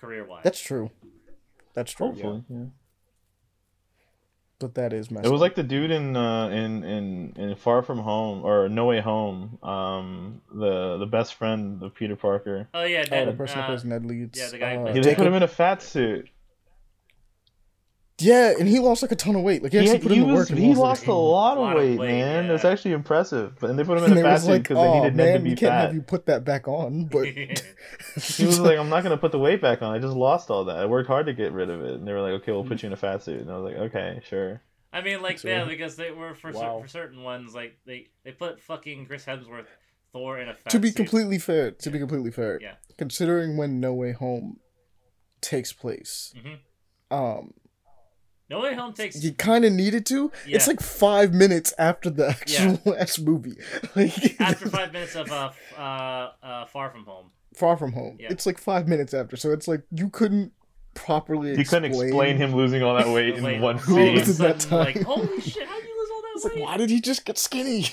[0.00, 0.40] career wise.
[0.44, 0.90] That's true.
[1.74, 2.06] That's true.
[2.08, 2.64] Hopefully, yeah.
[4.60, 5.42] But that is messed It was up.
[5.42, 9.58] like the dude in uh, in in in Far From Home or No Way Home.
[9.62, 12.68] Um, the the best friend of Peter Parker.
[12.74, 14.36] Oh yeah, oh, Ned, the person uh, that plays Ned Leeds.
[14.38, 15.18] yeah, the guy who uh, Yeah, they Jacob.
[15.18, 16.28] put him in a fat suit.
[18.20, 19.62] Yeah, and he lost like a ton of weight.
[19.62, 20.50] Like he He, actually put he in the was work.
[20.50, 22.46] and he like, lost a lot of lot of weight, weight, man.
[22.46, 22.54] yeah.
[22.54, 23.62] It's actually impressive.
[23.62, 25.16] And they put him in And a they fat suit like, because they "Oh needed
[25.16, 25.80] Ned to man, be we can't fat.
[25.86, 29.38] have you put that back on." But He was like, I'm not gonna put the
[29.38, 29.94] weight back on.
[29.94, 30.76] I just lost all that.
[30.78, 31.92] I worked hard to get rid of it.
[31.94, 33.40] And they were like, okay, we'll put you in a fat suit.
[33.40, 34.62] And I was like, okay, sure.
[34.92, 35.50] I mean, like Sure.
[35.52, 39.26] yeah, because they were for cer- for certain ones, like they they put fucking Chris
[39.26, 39.66] Hemsworth,
[40.12, 40.96] Thor in a fat to be suit.
[40.96, 42.74] completely fair, to be completely fair, Yeah.
[42.96, 44.58] considering when No Way Home
[45.40, 46.58] takes place, Mhm.
[47.16, 47.52] um,
[48.50, 50.32] No Way Home takes you kind of needed to.
[50.46, 50.56] Yeah.
[50.56, 53.56] It's like five minutes after the actual last movie,
[53.96, 57.26] like after five minutes of uh, uh, uh, Far From Home.
[57.54, 58.16] Far From Home.
[58.18, 58.28] Yeah.
[58.30, 60.52] It's like five minutes after, so it's like you couldn't
[60.94, 61.50] properly.
[61.56, 64.16] You couldn't explain him losing all that weight in Wait, one all of scene.
[64.16, 64.26] a At
[64.58, 64.78] that time.
[64.94, 65.66] Like, holy shit!
[65.66, 66.62] How did you lose all that It's like, weight?
[66.64, 67.84] why did he just get skinny?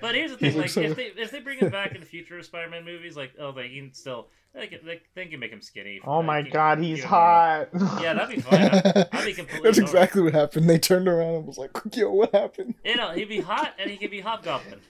[0.00, 2.00] But here's the thing: like like, so- if they if they bring him back in
[2.00, 5.38] the future of Spider-Man movies, like, oh, they can still they can, they, they can
[5.40, 6.00] make him skinny.
[6.04, 7.66] Oh Like, my keep- god, keep he's him normal.
[7.72, 8.02] hot.
[8.02, 8.60] Yeah, that'd be fine.
[8.62, 9.60] I'd, I'd be completely.
[9.64, 9.80] That's normal.
[9.80, 10.68] exactly what happened.
[10.70, 13.90] They turned around and was like, "Yo, what happened?" You know, he'd be hot and
[13.90, 14.80] he could be Hobgoblin.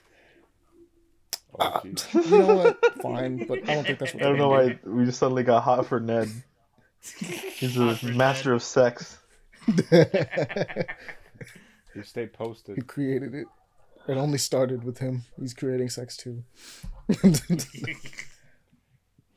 [1.59, 3.01] Uh, you know what?
[3.01, 4.21] Fine, but I don't think that's what.
[4.23, 6.29] I don't know why we just suddenly got hot for Ned.
[7.19, 8.55] He's a master Ned.
[8.55, 9.17] of sex.
[11.95, 12.75] You stay posted.
[12.75, 13.47] he created it.
[14.07, 15.23] It only started with him.
[15.39, 16.43] He's creating sex too.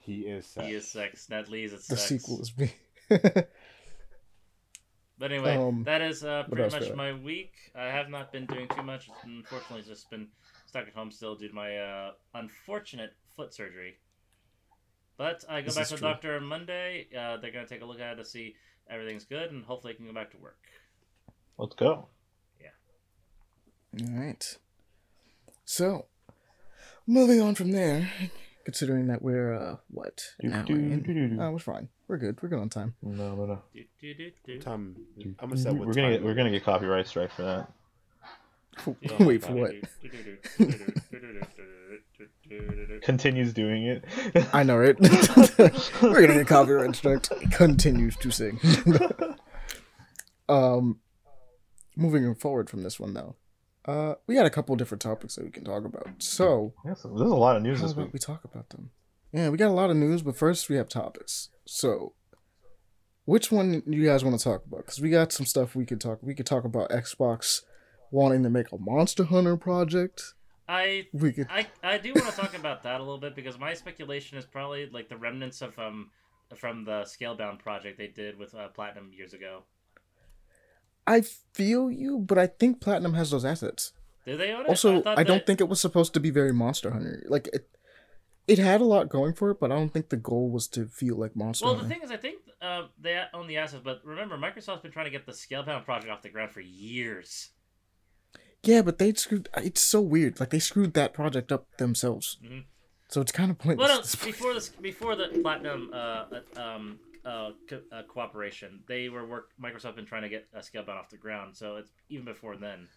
[0.03, 0.67] He is sex.
[0.67, 1.29] he is sex.
[1.31, 2.09] Ned Lee's it's the sex.
[2.09, 2.73] sequel is me.
[5.21, 7.53] But anyway, Um, that is uh, pretty much we my week.
[7.77, 9.11] I have not been doing too much.
[9.23, 10.29] Unfortunately, just been
[10.65, 13.99] stuck at home still due to my uh, unfortunate foot surgery.
[15.19, 17.09] But I go This back to the doctor on Monday.
[17.15, 18.57] Uh, they're going to take a look at it to see
[18.89, 20.57] everything's good, and hopefully I can go back to work.
[21.59, 22.09] Let's go.
[23.99, 24.59] All right.
[25.65, 26.07] So,
[27.07, 28.11] moving on from there,
[28.65, 31.89] considering that we're uh what an hour in, oh, we're fine.
[32.09, 32.41] We're good.
[32.43, 32.95] We're good on time.
[33.03, 33.63] No, no, no.
[34.61, 34.97] Time.
[35.39, 37.73] I'm gonna set what We're gonna time get we're gonna get copyright strike for that.
[39.21, 39.75] Wait for what?
[43.03, 44.05] Continues doing it.
[44.53, 44.99] I know, right?
[45.01, 47.23] we're gonna get copyright struck.
[47.53, 48.59] Continues to sing.
[50.49, 51.01] um,
[51.97, 53.37] moving forward from this one though,
[53.87, 56.09] uh, we got a couple different topics that we can talk about.
[56.19, 58.13] So, Yes, there's a lot of news How this about week.
[58.13, 58.91] we talk about them?
[59.33, 61.49] Yeah, we got a lot of news, but first we have topics.
[61.65, 62.15] So,
[63.25, 64.79] which one do you guys want to talk about?
[64.79, 66.19] Because we got some stuff we could talk.
[66.23, 67.63] We could talk about Xbox
[68.11, 70.35] wanting to make a Monster Hunter project.
[70.69, 71.47] I We could.
[71.51, 74.45] I, I do want to talk about that a little bit because my speculation is
[74.47, 76.11] probably like the remnants of um
[76.57, 79.63] from the Scalebound project they did with uh, Platinum years ago.
[81.17, 81.23] I
[81.53, 83.93] feel you, but I think Platinum has those assets.
[84.27, 84.69] Did they own it?
[84.69, 87.23] Also, thought I don't that- think it was supposed to be very Monster Hunter.
[87.29, 87.69] Like it,
[88.47, 90.87] it had a lot going for it, but I don't think the goal was to
[90.87, 94.01] feel like Monster Well, the thing is, I think uh, they own the assets, but
[94.05, 97.51] remember, Microsoft's been trying to get the Scalebound project off the ground for years.
[98.63, 99.49] yeah, but they screwed.
[99.57, 100.39] It's so weird.
[100.41, 102.39] Like they screwed that project up themselves.
[102.45, 102.65] Mhm.
[103.09, 103.89] So it's kind of pointless.
[103.89, 104.37] Well, no, at this point.
[104.37, 106.25] before this, before the Platinum uh,
[106.57, 109.51] uh, um, uh, co- uh, cooperation, they were work.
[109.63, 112.89] Microsoft been trying to get uh, Scalebound off the ground, so it's even before then.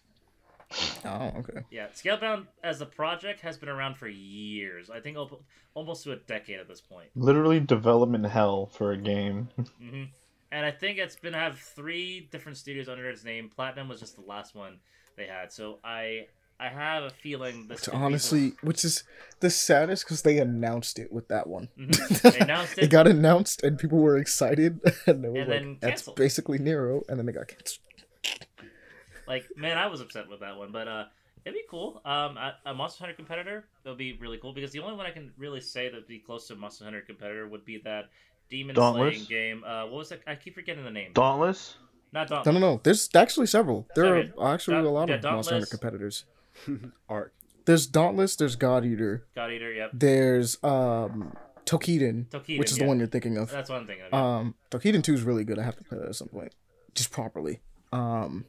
[1.04, 1.64] Oh, okay.
[1.70, 4.90] Yeah, Scalebound as a project has been around for years.
[4.90, 5.42] I think al-
[5.74, 7.08] almost to a decade at this point.
[7.14, 9.48] Literally development hell for a game.
[9.78, 10.04] hmm
[10.52, 13.50] And I think it's been have three different studios under its name.
[13.54, 14.78] Platinum was just the last one
[15.16, 15.52] they had.
[15.52, 16.26] So I
[16.60, 19.02] I have a feeling this To could be honestly, which is
[19.40, 21.68] the saddest because they announced it with that one.
[21.78, 22.22] Mhm.
[22.32, 22.90] They announced it it.
[22.90, 26.16] got announced and people were excited, and they were And like, then "That's canceled.
[26.16, 27.80] basically Nero," and then they got canceled.
[29.26, 31.04] like man, I was upset with that one, but uh,
[31.44, 32.00] it'd be cool.
[32.04, 35.06] Um, a, a Monster Hunter competitor that would be really cool because the only one
[35.06, 38.10] I can really say that'd be close to a Monster Hunter competitor would be that
[38.50, 39.14] demon Dauntless?
[39.14, 39.64] slaying game.
[39.64, 40.22] Uh, what was it?
[40.26, 41.12] I keep forgetting the name.
[41.14, 41.76] Dauntless?
[42.12, 42.54] Not No, Dauntless.
[42.54, 42.80] no, no.
[42.84, 43.88] There's actually several.
[43.96, 44.32] There Sorry.
[44.38, 46.24] are actually Daunt- a lot yeah, of Monster Hunter competitors.
[47.08, 47.34] Art.
[47.66, 48.36] There's Dauntless.
[48.36, 49.26] There's God Eater.
[49.34, 49.72] God Eater.
[49.72, 49.90] Yep.
[49.94, 51.34] There's um
[51.66, 52.84] Toukiden, Toukiden, which is yeah.
[52.84, 53.50] the one you're thinking of.
[53.50, 54.12] That's what I'm thinking of.
[54.12, 54.36] yeah.
[54.38, 55.58] Um, Toukiden Two is really good.
[55.58, 56.52] I have to play that at some point,
[56.94, 57.60] just properly.
[57.92, 58.44] Um,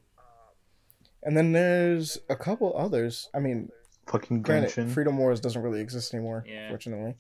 [1.24, 3.30] and then there's a couple others.
[3.34, 3.70] I mean,
[4.08, 4.92] Fucking granted, Genshin.
[4.92, 6.70] Freedom Wars doesn't really exist anymore, Yeah.
[6.70, 7.16] fortunately.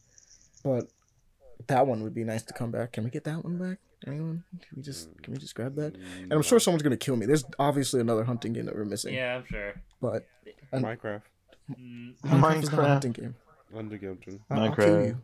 [0.63, 0.87] But
[1.67, 2.93] that one would be nice to come back.
[2.93, 3.77] Can we get that one back?
[4.07, 4.43] Anyone?
[4.51, 5.95] Can we just can we just grab that?
[6.21, 7.25] And I'm sure someone's gonna kill me.
[7.25, 9.13] There's obviously another hunting game that we're missing.
[9.15, 9.73] yeah, I'm sure.
[10.01, 10.27] But
[10.71, 11.21] and- Minecraft.
[11.71, 12.87] Mm, Minecraft is not a Minecraft.
[12.87, 13.35] hunting game.
[13.75, 14.39] Under Gilton.
[14.49, 15.21] I'll, I'll kill you.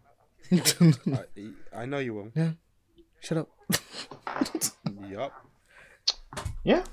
[1.73, 2.31] I, I know you will.
[2.35, 2.51] Yeah.
[3.19, 3.49] Shut up.
[5.07, 5.31] Yup.
[6.63, 6.83] Yeah.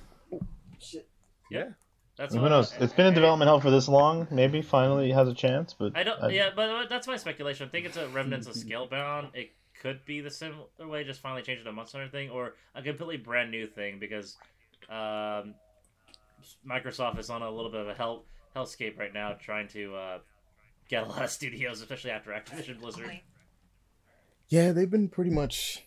[0.79, 1.09] Shit.
[1.51, 1.71] Yeah.
[2.19, 2.75] That's Who what- knows?
[2.81, 4.27] It's been in development hell for this long.
[4.31, 6.33] Maybe finally it has a chance, but I don't.
[6.33, 7.67] Yeah, but that's my speculation.
[7.67, 9.31] I think it's a remnants of Scalebound.
[9.35, 12.31] It could be the similar way, just finally change it to a Monster Hunter thing,
[12.31, 14.37] or a completely brand new thing because
[14.91, 15.55] um,
[16.69, 18.25] Microsoft is on a little bit of a hell
[18.57, 20.19] hellscape right now, trying to uh,
[20.89, 23.21] get a lot of studios, especially after Activision Blizzard.
[24.49, 25.85] Yeah, they've been pretty much.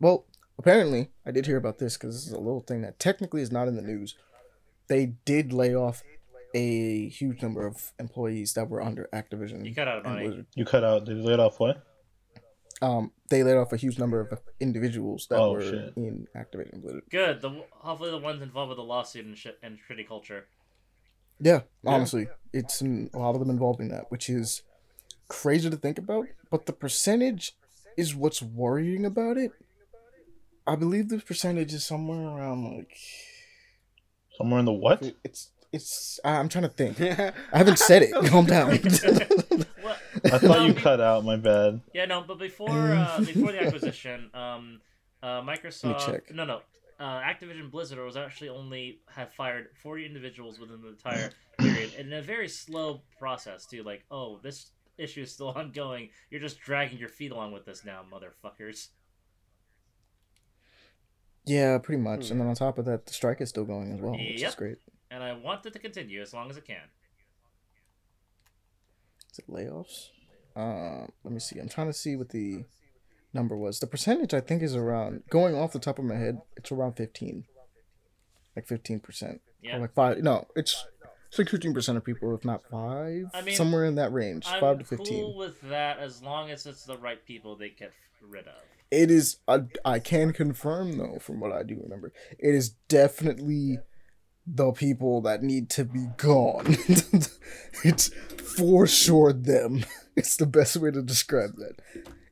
[0.00, 0.24] Well,
[0.58, 3.52] apparently, I did hear about this because this is a little thing that technically is
[3.52, 4.14] not in the news.
[4.92, 6.02] They did lay off
[6.54, 10.26] a huge number of employees that were under Activision You cut out of and money.
[10.26, 10.46] Blizzard.
[10.54, 11.06] you cut out.
[11.06, 11.82] Did you let off what?
[12.82, 15.94] Um, they laid off a huge number of individuals that Oh, were shit.
[15.96, 17.04] in Activision Blizzard.
[17.10, 17.40] Good.
[17.40, 20.44] The hopefully the ones involved with the lawsuit and shit and shitty culture.
[21.40, 24.62] Yeah, honestly, it's in, a lot of them involving that, which is
[25.28, 26.26] crazy to think about.
[26.50, 27.52] But the percentage
[27.96, 29.52] is what's worrying about it.
[30.66, 32.98] I believe the percentage is somewhere around like
[34.36, 35.02] Somewhere in the what?
[35.24, 36.20] it's it's.
[36.24, 37.00] I'm trying to think.
[37.00, 38.12] I haven't said it.
[38.26, 38.70] Calm down.
[39.82, 39.98] What?
[40.26, 41.24] I thought No, you cut out.
[41.24, 41.80] My bad.
[41.94, 44.80] Yeah, no, but before uh, before the acquisition, um,
[45.22, 46.06] uh, Microsoft.
[46.06, 46.34] check.
[46.34, 46.60] No, no.
[47.00, 52.08] uh, Activision Blizzard was actually only have fired 40 individuals within the entire period, and
[52.08, 53.82] in a very slow process too.
[53.82, 56.10] Like, oh, this issue is still ongoing.
[56.30, 58.88] You're just dragging your feet along with this now, motherfuckers.
[61.44, 62.30] Yeah, pretty much.
[62.30, 64.48] And then on top of that, the strike is still going as well, which Yep.
[64.48, 64.78] is great.
[65.10, 66.88] And I want it to continue as long as it can.
[69.32, 70.10] Is it layoffs?
[70.54, 71.58] Uh, let me see.
[71.58, 72.64] I'm trying to see what the
[73.32, 73.80] number was.
[73.80, 76.40] The percentage I think is around going off the top of my head.
[76.56, 77.44] It's around 15,
[78.54, 79.76] like 15 percent, Yeah.
[79.76, 80.18] or like five.
[80.22, 80.86] No, it's
[81.28, 84.44] it's like 15 percent of people, if not five, I mean, somewhere in that range,
[84.46, 85.06] I'm five to 15.
[85.22, 88.54] cool with that as long as it's the right people they get rid of.
[88.92, 89.38] It is.
[89.48, 93.78] I, I can confirm though, from what I do remember, it is definitely
[94.46, 96.66] the people that need to be gone.
[97.84, 98.10] it's
[98.56, 99.84] for sure them.
[100.14, 101.76] It's the best way to describe that.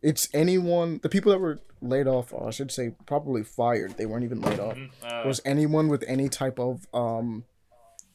[0.03, 1.01] It's anyone.
[1.03, 3.97] The people that were laid off, or I should say, probably fired.
[3.97, 4.77] They weren't even laid off.
[4.77, 4.91] Mhm.
[5.03, 7.45] Uh, Was anyone with any type of um,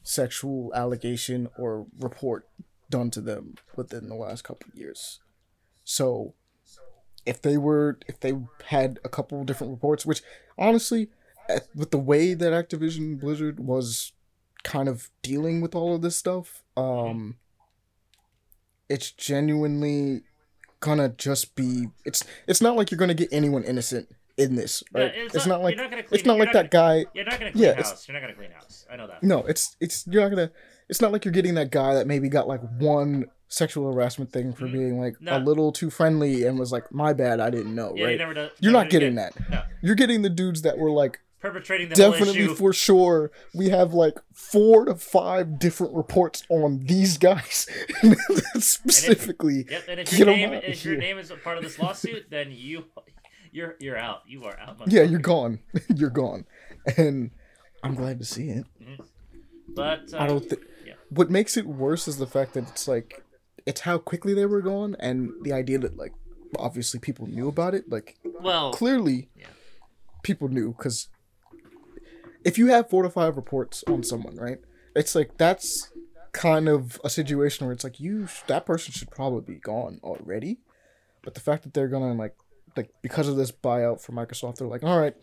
[0.04, 2.46] sexual allegation or report
[2.90, 5.18] done to them within the last couple of years?
[5.82, 6.34] So
[7.26, 8.32] if they were if they
[8.66, 10.22] had a couple different reports which
[10.56, 11.08] honestly
[11.74, 14.12] with the way that activision blizzard was
[14.62, 17.36] kind of dealing with all of this stuff um
[18.88, 20.22] it's genuinely
[20.80, 25.00] gonna just be it's it's not like you're gonna get anyone innocent in this yeah,
[25.02, 27.24] right it's, not, like you're not gonna clean, it's not like that gonna- guy You're
[27.24, 28.06] not gonna clean Yeah, house.
[28.06, 28.86] You're not gonna clean house.
[28.90, 29.22] I know that.
[29.22, 30.50] no it's it's you're not gonna
[30.88, 34.52] it's not like you're getting that guy that maybe got like one sexual harassment thing
[34.52, 34.72] for Mhm.
[34.72, 35.36] being like No.
[35.36, 38.18] a little too friendly and was like my bad i didn't know Yeah, right?
[38.18, 39.50] never do, you're never not getting get- that.
[39.50, 43.30] No, you're getting the dudes that were like perpetrating the definitely for sure.
[43.54, 47.68] We have like four to five different reports on these guys.
[48.58, 52.26] Specifically Yep, and if your name if your name is a part of this lawsuit,
[52.30, 52.84] then you
[53.52, 54.22] you're you're out.
[54.26, 54.76] You are out.
[54.88, 55.60] yeah you're gone.
[55.94, 56.46] You're gone.
[56.96, 57.30] And
[57.84, 58.64] i'm glad to see it.
[59.68, 60.94] But uh, i don't think yeah.
[61.10, 63.22] what makes it worse is the fact that it's like
[63.66, 66.12] it's how quickly they were gone and the idea that like
[66.58, 69.46] obviously people knew about it like well, clearly Yeah.
[70.22, 71.08] people knew because
[72.44, 74.58] if you have four to five reports on someone right
[74.94, 75.90] it's like that's
[76.32, 80.58] kind of a situation where it's like you that person should probably be gone already
[81.22, 82.36] but the fact that they're gonna like
[82.76, 85.16] like because of this buyout for microsoft they're like all right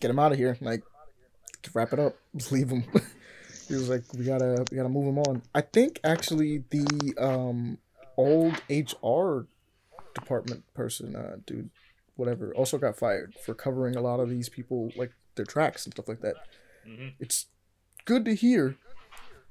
[0.00, 0.82] get him out of here like
[1.74, 2.16] wrap it up
[2.50, 2.82] leave him
[3.68, 5.42] he was like we gotta we gotta move him on.
[5.54, 7.78] I think actually the um
[8.16, 9.46] old hr
[10.14, 11.70] department person uh dude
[12.16, 15.94] whatever also got fired for covering a lot of these people like their tracks and
[15.94, 16.34] stuff like that.
[16.86, 17.14] Mhm.
[17.20, 17.46] it's
[18.04, 18.76] good to hear.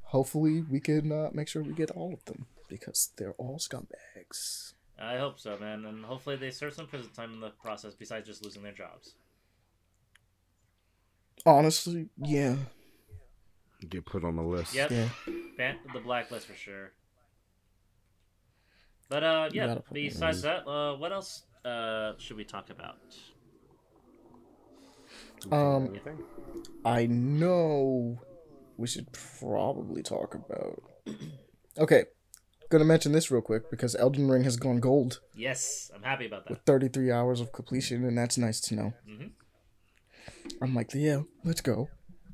[0.06, 4.74] Hopefully we can uh, make sure we get all of them because they're all scumbags.
[5.00, 8.26] I hope so, man, and hopefully they serve some prison time in the process besides
[8.26, 9.14] just losing their jobs.
[11.46, 12.56] honestly yeah
[13.90, 14.74] Get put on the list.
[14.76, 15.10] Yep, yeah
[15.58, 16.92] ban- the blacklist for sure.
[19.10, 19.68] But uh, yeah.
[19.68, 22.98] gotta put them Besides that, uh, what else uh should we talk about?
[25.52, 26.20] um Anything?
[26.84, 28.20] i know
[28.78, 29.08] we should
[29.40, 30.82] probably talk about
[31.78, 32.04] okay
[32.70, 36.46] gonna mention this real quick because elden ring has gone gold Yes, I'm happy about
[36.46, 36.50] that.
[36.50, 39.32] with 33 hours of completion and that's nice to know Mhm.
[40.62, 41.88] i'm like yeah let's go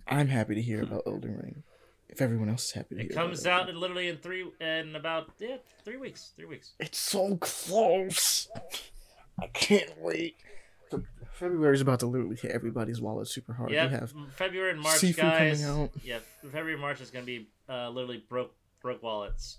[0.07, 1.63] i'm happy to hear about elden ring
[2.09, 4.95] if everyone else is happy to It hear comes out in literally in three in
[4.95, 6.31] about yeah three weeks.
[6.35, 6.73] Three weeks.
[6.79, 8.47] it's so close
[9.41, 10.35] i can't wait
[11.33, 15.17] february's about to literally hit everybody's wallet super hard Yeah, have February and March, Sifu
[15.17, 15.61] guys.
[15.63, 15.89] coming out.
[16.03, 19.57] Yeah, February and March is gonna be uh, literally broke broke wallets,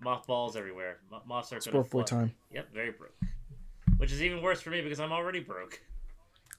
[0.00, 1.00] mothballs everywhere.
[1.10, 3.14] Mo- Moths are broke boy time Yep, very broke.
[3.98, 5.80] Which is even worse for me because I'm already broke.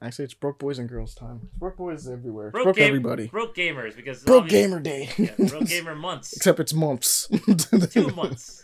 [0.01, 2.87] Actually it's broke boys and girls time it's broke boys everywhere it's Broke, broke game-
[2.87, 6.33] everybody Broke gamers because broke gamer day Yeah, broke gamer months.
[6.33, 7.27] except it's months
[7.91, 8.63] Two months.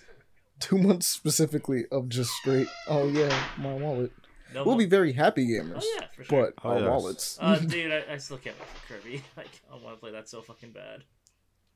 [0.59, 4.11] two months specifically of just straight oh yeah my wallet
[4.53, 6.41] No we'll mo- be very happy gamers Oh yeah, for sure.
[6.53, 6.89] but Oh, our yes.
[6.89, 9.23] wallets Uh, dude, I, I still can't wait for Kirby.
[9.37, 11.03] Like, I want to play that so fucking bad.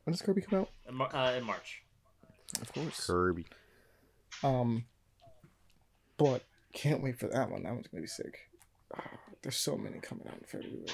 [0.04, 1.82] when does kirby come out In, Mar- uh, in March.
[2.62, 3.46] of course Kirby.
[4.44, 4.86] Um,
[6.18, 7.64] but can't wait for that one.
[7.64, 8.38] That one's gonna be sick.
[9.46, 10.88] There's so many coming out in February.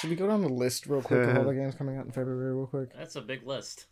[0.00, 2.10] Should we go down the list real quick of all the games coming out in
[2.10, 2.88] February, real quick?
[2.92, 3.86] That's a big list.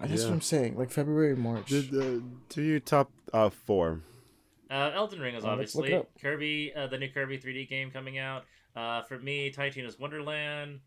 [0.00, 0.78] That's what I'm saying.
[0.78, 1.66] Like February, March.
[1.66, 4.00] Did, uh, do your top uh, four.
[4.70, 6.08] Uh, Elden Ring is Oh, let's look it obviously up.
[6.22, 8.44] Kirby, uh, the new Kirby 3D game coming out.
[8.74, 10.80] Uh, for me, Tiny Wonderland.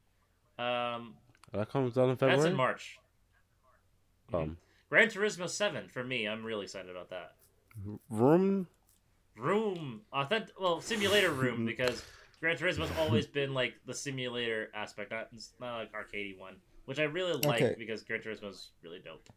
[0.57, 1.13] Um,
[1.51, 2.37] That comes out in February.
[2.37, 2.97] that's in March.
[4.33, 4.57] Um,
[4.89, 6.27] Gran Turismo 7 for me.
[6.27, 7.35] I'm really excited about that.
[8.09, 8.65] room.
[9.37, 12.03] Room, authentic, well, simulator room because
[12.43, 15.29] Gran Turismo's always been like the simulator aspect, not
[15.61, 17.75] not like arcadey one, which I really like Okay.
[17.77, 19.29] because Gran Turismo's really dope.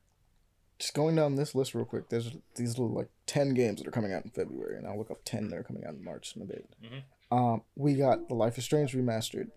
[0.80, 2.08] Just going down this list real quick.
[2.08, 5.12] There's these little like ten games that are coming out in February, and I'll look
[5.12, 6.68] up ten that are coming out in March in a bit.
[6.82, 7.02] Mhm.
[7.30, 9.52] Um, we got the Life is Strange remastered.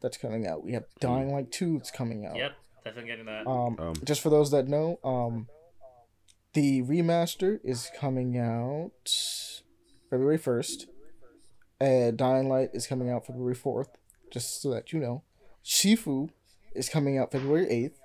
[0.00, 0.62] That's coming out.
[0.62, 1.78] We have Dying Light Two.
[1.78, 2.36] that's coming out.
[2.36, 2.52] Yep,
[2.84, 3.48] definitely getting that.
[3.48, 5.48] Um, Um, just for those that know, um,
[6.52, 9.10] the remaster is coming out
[10.08, 10.86] February first.
[11.80, 13.88] And Dying Light is coming out February fourth.
[14.30, 15.22] Just so that you know,
[15.64, 16.30] Sifu
[16.74, 17.98] is coming out February eighth.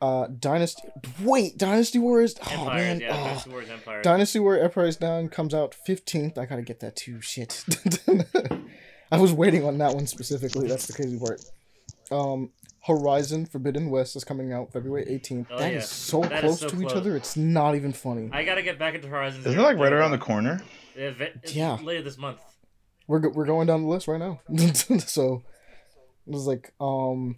[0.00, 0.82] Uh, Dynasty.
[1.22, 2.34] Wait, Dynasty Wars.
[2.40, 3.00] Oh Empires, man.
[3.00, 3.24] yeah, oh.
[3.24, 4.02] Dynasty Wars Empire.
[4.02, 6.36] Dynasty War Empire is Down comes out fifteenth.
[6.38, 7.20] I gotta get that too.
[7.20, 7.64] Shit.
[9.12, 10.68] I was waiting on that one specifically.
[10.68, 11.42] That's the crazy part.
[12.10, 12.50] Um,
[12.86, 15.48] Horizon Forbidden West is coming out February eighteenth.
[15.50, 15.80] Oh, that is yeah.
[15.80, 17.16] so That is close so to each other.
[17.16, 18.30] It's not even funny.
[18.32, 19.40] I gotta get back into Horizon.
[19.40, 20.60] Isn't it like right around the corner?
[20.96, 21.74] Yeah, it's Yeah.
[21.82, 22.40] later this month.
[23.08, 24.40] We're go- we're going down the list right now.
[24.98, 25.42] so
[26.26, 27.36] it was like um,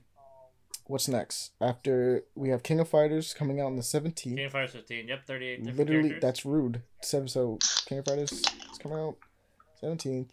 [0.86, 1.52] what's next?
[1.60, 4.36] After we have King of Fighters coming out on the seventeenth.
[4.36, 5.08] King of Fighters 15.
[5.08, 6.22] Yep, 38 Literally, characters.
[6.22, 6.82] that's rude.
[7.02, 7.28] Seven.
[7.28, 8.44] So King of Fighters is
[8.82, 9.16] coming out
[9.80, 10.32] seventeenth.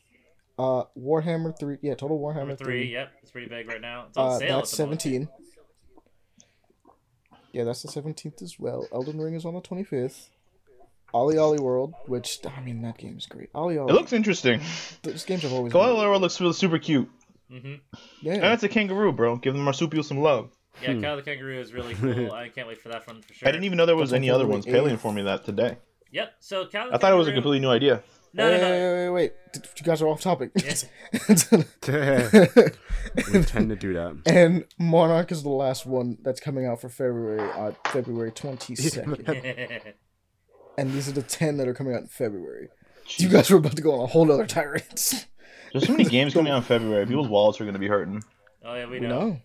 [0.57, 1.77] Uh, Warhammer three.
[1.81, 2.65] Yeah, total Warhammer three.
[2.83, 2.93] three.
[2.93, 4.05] Yep, it's pretty big right now.
[4.07, 4.57] It's on Uh, sale.
[4.57, 5.01] that's at the moment.
[5.01, 5.29] seventeen.
[7.51, 8.87] Yeah, that's the seventeenth as well.
[8.93, 10.29] Elden Ring is on the twenty fifth.
[11.13, 13.49] Ollie Ollie World, which I mean that game is great.
[13.55, 13.89] Ollie Ollie.
[13.89, 13.99] It Ollie.
[14.01, 14.59] looks interesting.
[15.03, 15.71] Those games have always.
[15.71, 17.09] Koala Been, World looks really super cute.
[17.51, 17.75] Mm-hmm.
[18.21, 18.33] yeah.
[18.33, 19.37] And it's a kangaroo, bro.
[19.37, 20.51] Give the marsupial some love.
[20.81, 21.01] Yeah, Hmm.
[21.01, 22.31] Kyle the Kangaroo is really cool.
[22.33, 23.47] I can't wait for that one for sure.
[23.47, 24.65] I didn't even know there was That's any other ones.
[24.65, 24.93] Paley 8th.
[24.93, 25.77] informed me that today.
[26.11, 26.33] Yep.
[26.39, 28.03] So Kyle the I thought it was a completely new idea.
[28.37, 28.69] No, no, wait, no.
[28.69, 29.33] wait, wait, wait.
[29.53, 30.51] Did- You guys are off topic.
[30.55, 30.85] Yes.
[33.31, 34.21] we tend to do that.
[34.25, 39.25] and Monark is the last one that's coming out for February, uh, February twenty second.
[40.77, 42.69] and these are the ten that are coming out in February.
[43.17, 44.83] You guys were about to go on a whole other tirade.
[45.71, 47.05] There's so many games coming out in February.
[47.05, 48.23] People's wallets are going to be hurting.
[48.63, 49.39] oh yeah, we We know.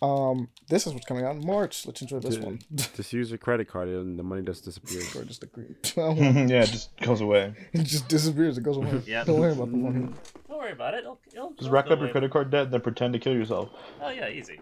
[0.00, 0.06] Know.
[0.30, 1.86] Um, this is what's coming out in March.
[1.86, 2.44] Let's enjoy this Yeah.
[2.44, 2.58] one.
[2.74, 5.14] Just use your credit card and the money just disappears.
[5.16, 5.74] or just agree.
[5.96, 7.54] yeah, it just goes away.
[7.72, 8.58] it just disappears.
[8.58, 9.02] It goes away.
[9.06, 9.26] Yep.
[9.26, 10.08] Don't worry about the money.
[10.48, 10.98] Don't worry about it.
[10.98, 13.18] It'll, it'll, Just it'll rack go up your credit card debt, and then pretend to
[13.18, 13.70] kill yourself.
[14.00, 14.60] Oh yeah, easy.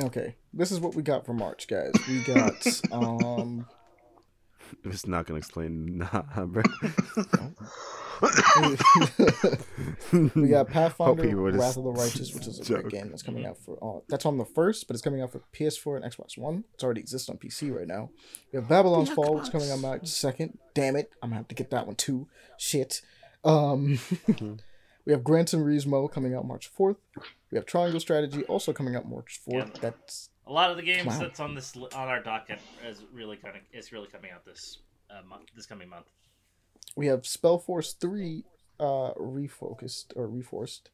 [0.00, 1.92] Okay, this is what we got for March, guys.
[2.06, 3.66] We got um,
[4.84, 6.62] It's not gonna explain, nah, bro.
[10.34, 13.10] we got Pathfinder: Hope you would've Wrath of the Righteous, which is a great game
[13.10, 13.78] that's coming out for.
[13.82, 16.64] Uh, that's on the first, but it's coming out for PS4 and Xbox One.
[16.74, 18.10] It's already exists on PC right now.
[18.52, 20.58] We have Babylon's Fall, which is coming out March second.
[20.74, 22.28] Damn it, I'm gonna have to get that one too.
[22.58, 23.02] Shit.
[23.44, 23.98] Um,
[25.04, 26.96] we have Gran Turismo coming out March fourth.
[27.50, 29.70] We have Triangle Strategy also coming out March fourth.
[29.74, 29.80] Yeah.
[29.80, 31.18] That's A lot of the games Wow.
[31.18, 34.78] that's on this on our docket is really kind of is really coming out this
[35.10, 36.06] uh, month, this coming month.
[36.96, 38.44] We have Spellforce three,
[38.80, 40.90] uh, refocused or reforced.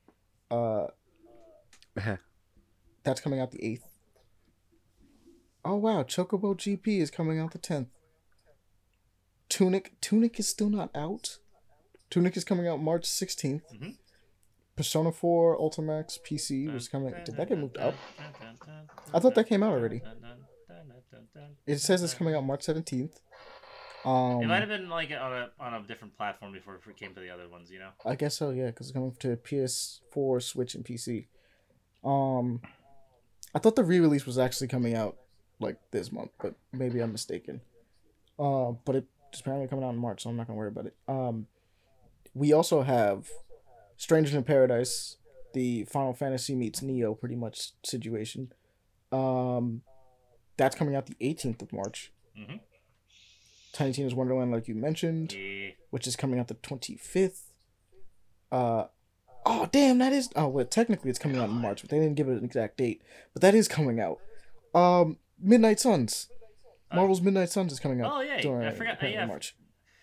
[0.50, 0.88] Uh,
[3.04, 3.86] that's coming out the eighth.
[5.64, 7.88] Oh wow, Chocobo GP is coming out the tenth.
[9.48, 11.38] Tunic Tunic is still not out.
[12.10, 13.96] Tunic is coming out March 16th Mhm.
[14.76, 17.14] Persona Four Ultimax PC was coming.
[17.24, 17.94] Did that get moved up?
[19.14, 20.00] I thought that came out already.
[21.66, 23.20] It says it's coming out March seventeenth.
[24.04, 27.14] Um, It might have been like on a on a different platform before it came
[27.14, 27.90] to the other ones, you know.
[28.04, 31.26] I guess so, yeah, because it's coming to PS4, Switch, and PC.
[32.04, 32.60] Um,
[33.54, 35.16] I thought the re-release was actually coming out
[35.60, 37.60] like this month, but maybe I'm mistaken.
[38.38, 40.96] Uh, but it's apparently coming out in March, so I'm not gonna worry about it.
[41.06, 41.46] Um,
[42.34, 43.28] we also have
[43.96, 45.16] Strangers in Paradise,
[45.54, 48.52] the Final Fantasy meets Nioh, pretty much situation.
[49.12, 49.82] Um,
[50.56, 52.10] that's coming out the 18th of March.
[52.36, 52.60] Mhm.
[53.72, 55.70] Tiny Tina's Wonderland, like you mentioned Yeah.
[55.90, 57.44] which is coming out the 25th.
[58.50, 58.84] Uh,
[59.46, 60.28] oh, damn, that is.
[60.36, 62.76] Oh, well, technically it's coming out in March, but they didn't give it an exact
[62.76, 63.02] date.
[63.32, 64.18] But that is coming out.
[64.74, 66.28] Um, Midnight Suns.
[66.94, 68.12] Marvel's Midnight Suns is coming out.
[68.12, 69.26] Oh, yeah, during, I forgot- apparently yeah.
[69.26, 69.56] March.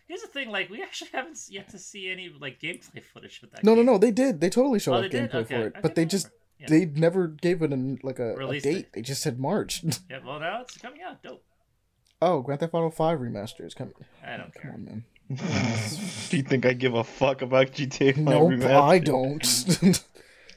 [0.07, 3.45] Here's the thing, like we actually haven't yet to see any like gameplay footage for
[3.45, 3.63] that.
[3.63, 3.85] No, no, game.
[3.85, 4.41] no, they did.
[4.41, 5.55] They totally showed Oh, they gameplay Okay.
[5.55, 6.31] for it, I but they just.
[6.59, 6.65] Yeah.
[6.67, 8.77] they never gave it an like a, a date.
[8.77, 8.93] it.
[8.93, 9.83] They just said March.
[10.09, 11.21] Yeah, well now it's coming out.
[11.21, 11.43] Dope.
[12.21, 13.93] Oh, Grand Theft Auto Five remaster is coming.
[14.25, 14.71] I don't Come care.
[14.73, 15.03] on, man.
[16.29, 18.71] Do you think I give a fuck about GTA 5 Nope, remastered?
[18.89, 20.03] I don't.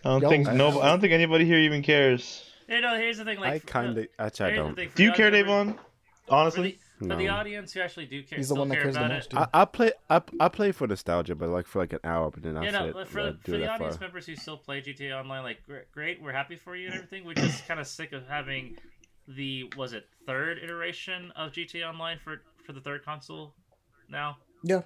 [0.04, 0.80] I don't Yo, think I- no.
[0.80, 2.44] I don't think anybody here even cares.
[2.68, 3.38] You know, here's the thing.
[3.38, 4.74] Like I kind of, actually, I don't.
[4.74, 5.84] thing, Do you care, audience members- Davon?
[6.26, 8.84] For Honestly, the, for the audience who actually do care, He's the one that care
[8.84, 9.32] cares the most.
[9.32, 9.36] it.
[9.36, 12.42] I, I play, I, I play for nostalgia, but like for like an hour, but
[12.44, 12.94] then Yeah, that's no, it.
[12.94, 14.06] but for, I the, do for the audience far.
[14.06, 15.58] members who still play GTA Online, like
[15.92, 17.24] great, we're happy for you and everything.
[17.24, 18.76] We're just kind of sick of having
[19.36, 23.54] the was it third iteration of GTA Online for for the third console
[24.08, 24.36] now.
[24.62, 24.82] yeah.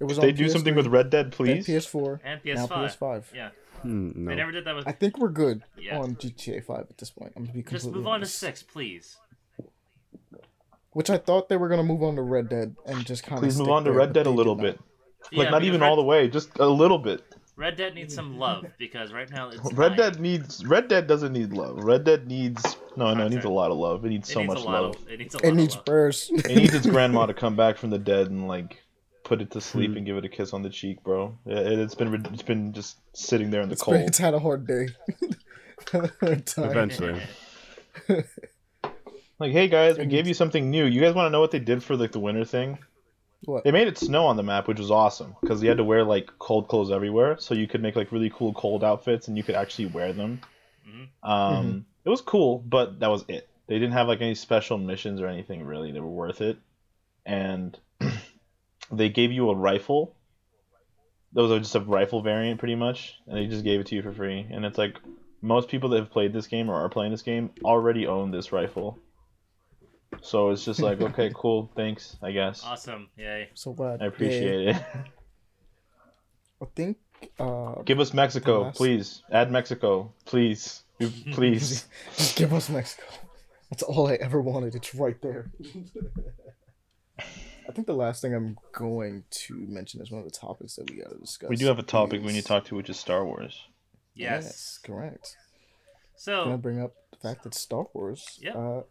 [0.00, 1.66] It was They on do something PS3, with Red Dead, then please.
[1.66, 2.68] PS4, And PS5.
[2.68, 3.24] PS5.
[3.34, 3.50] Yeah,
[3.82, 4.30] Hmm, no.
[4.30, 4.86] they never did that with.
[4.88, 5.98] I think we're good Yeah.
[5.98, 7.32] on GTA 5 at this point.
[7.36, 9.18] I'm gonna be Just completely move on to six, please.
[10.92, 13.42] Which I thought they were gonna move on to Red Dead and just kind of.
[13.42, 14.78] Please move on to Red Dead a little bit.
[15.32, 17.22] Like Yeah, not even Red, all the way, just a little bit.
[17.58, 20.12] Red Dead needs some love because right now it's Red dying.
[20.12, 21.82] Dead needs Red Dead doesn't need love.
[21.82, 24.04] Red Dead needs no, no, it needs a lot of love.
[24.04, 24.94] It needs It so needs much love.
[24.96, 25.84] Of, it needs a lot It of needs love.
[25.84, 26.30] prayers.
[26.32, 28.80] It needs its grandma to come back from the dead and like
[29.24, 29.62] put it to hmm.
[29.62, 31.36] sleep and give it a kiss on the cheek, bro.
[31.46, 34.08] It, it's been it's been just sitting there in the It's, been- cold.
[34.08, 34.88] it's had a hard day.
[35.90, 36.52] Hard.
[36.56, 37.20] Eventually.
[39.40, 40.84] Like, hey guys, we gave you something new.
[40.84, 42.78] You guys want to know what they did for like the winter thing?
[43.44, 43.64] What?
[43.64, 46.04] They made it snow on the map, which was awesome because you had to wear
[46.04, 49.42] like cold clothes everywhere, so you could make like really cool cold outfits and you
[49.42, 50.40] could actually wear them.
[50.86, 51.08] Mhm.
[51.22, 51.84] Um, Mhm.
[52.04, 53.48] it was cool, but that was it.
[53.66, 56.58] They didn't have like any special missions or anything really that were worth it,
[57.24, 57.78] and
[58.92, 60.14] they gave you a rifle.
[61.32, 64.02] Those are just a rifle variant, pretty much, and they just gave it to you
[64.02, 64.46] for free.
[64.50, 64.98] And it's like
[65.42, 68.50] most people that have played this game or are playing this game already own this
[68.50, 68.98] rifle.
[70.22, 72.62] So it's just like, okay, cool, thanks, I guess.
[72.64, 73.08] Awesome!
[73.16, 73.50] Yay!
[73.54, 74.02] So glad.
[74.02, 74.76] I appreciate it.
[76.62, 76.96] I think.
[77.38, 79.22] Uh, Give us Mexico, last- please.
[79.30, 80.82] Add Mexico, please,
[81.32, 81.86] please.
[82.16, 83.04] just give us Mexico.
[83.70, 84.74] That's all I ever wanted.
[84.74, 85.50] It's right there.
[87.18, 90.90] I think the last thing I'm going to mention is one of the topics that
[90.90, 91.50] we got to discuss.
[91.50, 93.66] we do have a topic we is- need to talk to, which is Star Wars.
[94.14, 94.78] Yes.
[94.82, 95.36] correct.
[96.26, 98.54] I'm gonna bring up the fact that Star Wars, Yeah.
[98.54, 98.82] uh,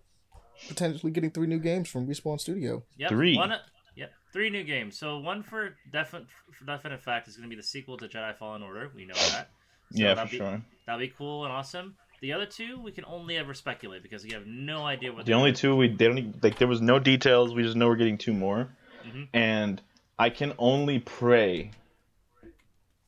[0.68, 2.84] potentially getting three new games from Respawn Studio.
[2.98, 3.38] yep, Three.
[3.38, 3.54] One,
[3.96, 4.98] yep, three new games.
[4.98, 6.28] So one for definite
[6.58, 8.92] for definite fact is going to be the sequel to Jedi Fallen Order.
[8.96, 9.50] We know that.
[9.94, 10.62] So yeah, for that'd be, sure.
[10.86, 11.96] That'd be cool and awesome.
[12.22, 15.34] The other two we can only ever speculate because we have no idea what The
[15.34, 15.56] only doing.
[15.56, 17.54] two we they don't like there was no details.
[17.54, 18.76] We just know we're getting two more,
[19.06, 19.28] Mhm.
[19.34, 19.82] and
[20.18, 21.72] I can only pray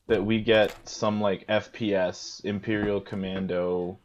[0.06, 3.98] that we get some like FPS Imperial Commando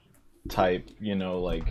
[0.49, 1.65] type, you know, like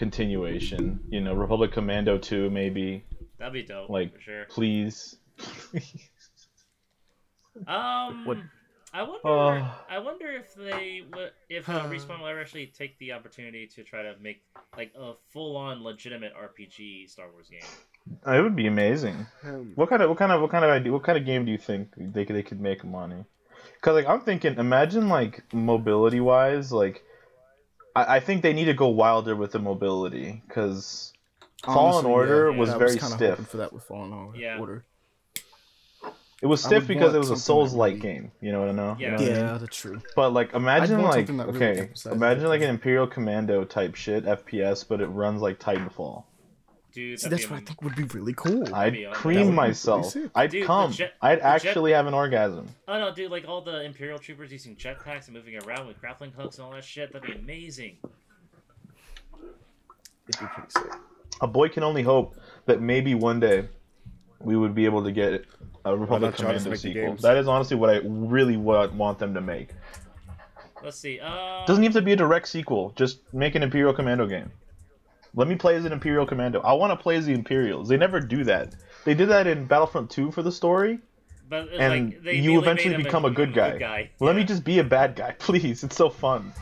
[0.00, 0.98] continuation.
[1.10, 3.04] You know, Republic Commando two maybe.
[3.38, 3.88] That'd be dope.
[3.90, 4.44] like, for sure.
[4.48, 5.16] Please.
[7.66, 8.38] Um, What-
[8.92, 9.20] I wonder.
[9.24, 9.84] Oh.
[9.88, 13.84] I wonder if they would, if uh, Respawn will ever actually take the opportunity to
[13.84, 14.42] try to make
[14.76, 17.60] like a full-on legitimate RPG Star Wars game.
[18.26, 19.26] It would be amazing.
[19.44, 21.44] Um, What kind of what kind of what kind of idea what kind of game
[21.44, 23.24] do you think they could they could make money?
[23.74, 27.04] Because like I'm thinking, imagine like mobility wise, like
[27.96, 31.12] I, I think they need to go wilder with the mobility because
[31.64, 32.58] Fallen Honestly, Order yeah.
[32.58, 33.30] was I very kinda stiff.
[33.30, 34.38] hoping for that with Fallen Order.
[34.38, 34.58] Yeah.
[34.58, 34.84] Order.
[36.42, 38.32] It was stiff because it was a Souls like really- game.
[38.40, 38.96] You know what I know?
[38.98, 39.10] You Yeah.
[39.10, 39.36] know what I mean?
[39.36, 40.00] Yeah, that's true.
[40.16, 44.82] But like imagine like something really okay, imagine like an Imperial Commando type shit FPS,
[44.88, 46.24] but it runs like Titanfall.
[46.92, 48.74] Dude, See, that's be what I think would be really cool.
[48.74, 50.12] I'd cream myself.
[50.12, 50.30] pretty.
[50.34, 50.90] I'd Dude, come.
[50.92, 52.68] jet- I'd the jet- actually have an orgasm.
[52.88, 53.30] Oh no, dude!
[53.30, 56.72] Like all the Imperial troopers using jetpacks and moving around with grappling hooks and all
[56.72, 57.12] that shit.
[57.12, 57.98] That'd be amazing.
[60.28, 60.92] It'd be pretty sick.
[61.40, 62.36] a boy can only hope
[62.66, 63.68] that maybe one day
[64.40, 65.44] we would be able to get
[65.84, 67.16] a Republic not try to Commando sequel.
[67.16, 69.70] That is honestly what I really want, want them to make.
[70.82, 71.20] Let's see.
[71.20, 72.92] Uh, Doesn't even have to be a direct sequel.
[72.96, 74.50] Just make an Imperial Commando game.
[75.34, 76.60] Let me play as an Imperial Commando.
[76.60, 77.88] I want to play as the Imperials.
[77.88, 78.74] They never do that.
[79.04, 80.98] They did that in Battlefront 2 for the story,
[81.48, 83.78] but and like, they you eventually become a good guy.
[83.78, 84.10] guy.
[84.20, 85.82] Let me just be a bad guy, please.
[85.82, 86.52] It's so fun.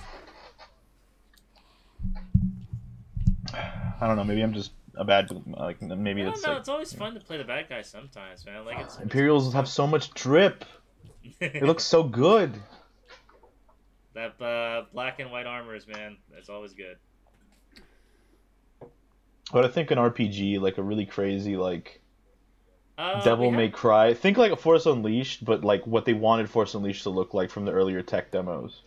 [4.01, 4.24] I don't know.
[4.24, 5.31] Maybe I'm just a bad.
[5.47, 8.47] Like maybe No, it's no, like it's always fun to play the bad guy sometimes,
[8.47, 8.65] man.
[8.65, 10.65] Like it's Imperials have so much drip.
[11.40, 12.55] It It looks so good.
[14.15, 16.16] that uh, black and white armors, man.
[16.32, 16.97] That's always good.
[19.53, 22.01] But I think an RPG, like a really crazy, like
[22.99, 24.12] Uh, Devil May have- Cry.
[24.15, 27.49] Think like a Force Unleashed, but like what they wanted Force Unleashed to look like
[27.51, 28.83] from the earlier tech demos,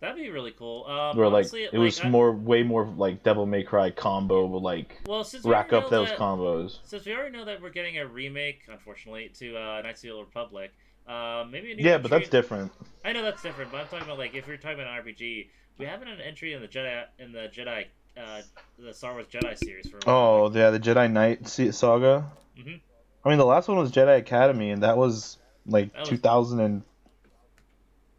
[0.00, 0.84] That'd be really cool.
[0.86, 4.48] Um, where like honestly, it was I- more, way more like Devil May Cry combo,
[4.48, 6.80] but like Well, since rack up those that, combos.
[6.82, 10.10] Since we already know that we're getting a remake, unfortunately, to uh, Knights of the
[10.10, 10.72] Old Republic,
[11.06, 12.72] uh, maybe a new Yeah, but that's entry- different.
[13.04, 15.50] I know that's different, but I'm talking about like if you're talking about an RPG,
[15.78, 17.86] we haven't an entry in the Jedi in the Jedi,
[18.16, 18.42] uh,
[18.78, 19.96] the Star Wars Jedi series for.
[19.98, 20.16] a while.
[20.46, 22.30] Oh yeah, the Jedi Knight se- saga.
[22.58, 22.80] Mhm.
[23.24, 26.60] I mean, the last one was Jedi Academy, and that was like That was- 2000
[26.60, 26.82] and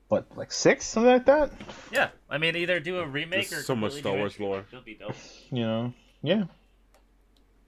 [0.07, 1.51] what, like six, something like that.
[1.91, 4.65] Yeah, I mean either do a remake There's or so much Star Wars lore.
[4.71, 5.15] It'll be dope.
[5.51, 6.43] You know, yeah.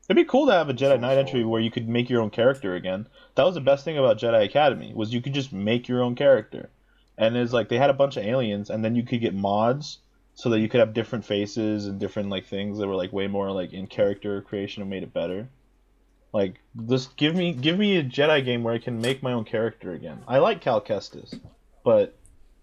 [0.08, 2.22] It'd be cool to have a Jedi So Knight entry where you could make your
[2.22, 3.08] own character again.
[3.36, 6.16] That was the best thing about Jedi Academy was you could just make your own
[6.16, 6.70] character,
[7.18, 9.98] and it's like they had a bunch of aliens, and then you could get mods
[10.36, 13.28] so that you could have different faces and different like things that were like way
[13.28, 15.48] more like in character creation and made it better.
[16.34, 16.60] Like,
[16.90, 19.94] just give me give me a Jedi game where I can make my own character
[19.94, 20.22] again.
[20.28, 21.40] I like Cal Kestis,
[21.86, 22.14] but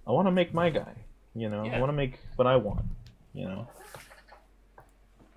[0.06, 0.92] I want to make my guy.
[1.34, 2.84] You know, I want to make what I want.
[3.32, 3.68] You know,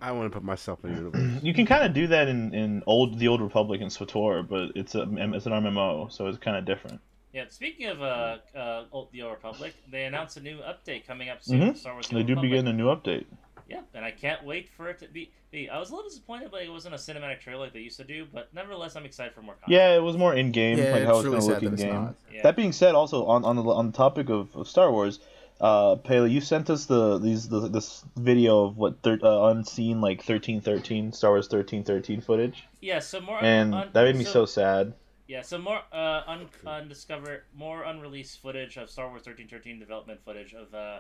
[0.02, 1.44] I want to put myself in the universe.
[1.44, 4.72] you can kind of do that in, in old the Old Republic and SWTOR, but
[4.76, 7.00] it's a it's an MMO, so it's kind of different.
[7.36, 11.28] Yeah, speaking of uh, uh, Old the Old Republic, they announced a new update coming
[11.30, 11.60] up soon.
[11.60, 11.78] for Mhm.
[11.78, 12.52] Star Wars: The They Old do Republic.
[12.52, 13.26] begin a new update.
[13.68, 15.32] Yeah, and I can't wait for it to be.
[15.52, 15.70] be.
[15.70, 18.04] I was a little disappointed, like it wasn't a cinematic trailer like they used to
[18.06, 19.74] do, but nevertheless, I'm excited for more content.
[19.74, 21.60] Yeah, it was more in game, Yeah, like how it's it's really gonna sad look
[21.62, 21.94] that in it's game.
[21.94, 22.16] not.
[22.34, 22.42] Yeah.
[22.44, 25.20] That being said, also on on the on the topic of, of Star Wars,
[25.60, 30.00] uh, Pele, you sent us the these the, this video of what thir- uh, unseen
[30.00, 33.44] like thirteen thirteen Star Wars thirteen thirteen footage, Yeah, so more.
[33.44, 34.94] and un- that made me so sad.
[35.28, 40.20] Yeah, so more uh, un- undiscovered, more unreleased footage of Star Wars thirteen thirteen development
[40.24, 41.00] footage of uh,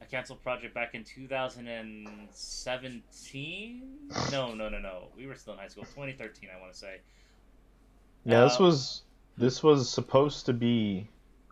[0.00, 3.82] a canceled project back in two thousand and seventeen.
[4.30, 5.08] No, no, no, no.
[5.16, 5.84] We were still in high school.
[5.92, 7.00] Twenty thirteen, I want to say.
[8.24, 9.02] Yeah, this Uh, was
[9.36, 11.08] this was supposed to be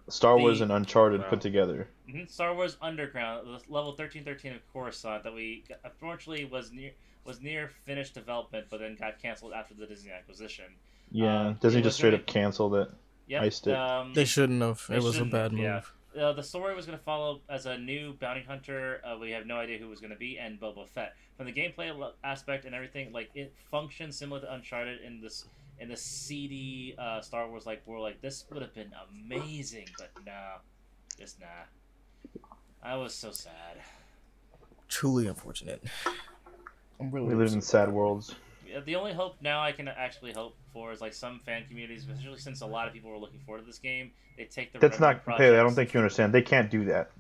[0.09, 1.28] Star Wars and Uncharted Wow.
[1.31, 1.89] put together.
[2.09, 6.70] Mhm, Star Wars Underground, the level thirteen thirteen of Coruscant that we got- unfortunately was
[6.70, 6.93] near
[7.24, 10.66] was near finished development, but then got canceled after the Disney acquisition.
[11.12, 12.90] Yeah, Uh, Disney just straight gonna- up canceled it.
[13.28, 13.43] Yep.
[13.43, 13.74] Iced it.
[13.76, 14.84] Um, They shouldn't have.
[14.89, 15.60] They It was a bad move.
[15.62, 15.82] yeah.
[16.22, 19.01] uh, the story was going to follow as a new bounty hunter.
[19.05, 21.14] Uh, we have no idea who it was going to be, and Boba Fett.
[21.36, 25.47] From the gameplay lo- aspect and everything, like it functions similar to Uncharted in this
[25.78, 28.02] in the seedy uh, Star Wars like world.
[28.02, 30.59] Like this would have been amazing, but nah,
[31.18, 31.47] just nah.
[32.82, 33.78] I was so sad.
[34.89, 35.82] Truly unfortunate.
[37.01, 37.86] I'm really We live in upset.
[37.86, 38.34] sad worlds.
[38.73, 42.07] Yeah, The only hope now I can actually hope for is like some fan communities,
[42.09, 44.12] especially since a lot of people were looking forward to this game.
[44.36, 45.59] They take the That's not Pele.
[45.59, 46.32] I don't think you understand.
[46.32, 47.11] They can't do that.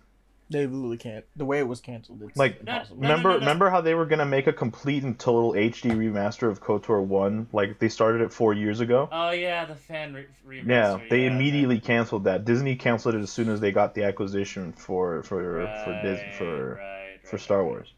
[0.50, 1.24] They literally can't.
[1.36, 2.98] The way it was canceled, it's Like, impossible.
[2.98, 3.40] No, no, remember, no, no.
[3.40, 7.48] remember how they were gonna make a complete and total HD remaster of KOTOR One?
[7.52, 9.08] Like they started it four years ago.
[9.10, 10.68] Oh yeah, the fan re- remaster.
[10.68, 12.44] Yeah, they yeah, immediately canceled that.
[12.44, 16.74] Disney canceled it as soon as they got the acquisition for for for Disney for
[16.74, 17.66] right, for Star right.
[17.66, 17.92] Wars.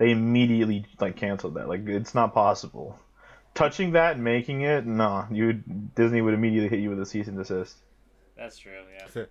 [0.00, 1.68] They immediately like canceled that.
[1.68, 2.98] Like it's not possible.
[3.52, 5.26] Touching that and making it, nah.
[5.30, 7.74] You would, Disney would immediately hit you with a cease and desist.
[8.34, 8.72] That's true.
[8.98, 9.24] Yeah.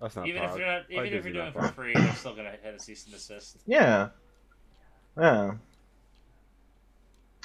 [0.00, 2.12] That's not even if you're not, Why even if you're doing it for free, you're
[2.14, 3.56] still gonna hit a cease and desist.
[3.66, 4.10] Yeah,
[5.18, 5.54] yeah.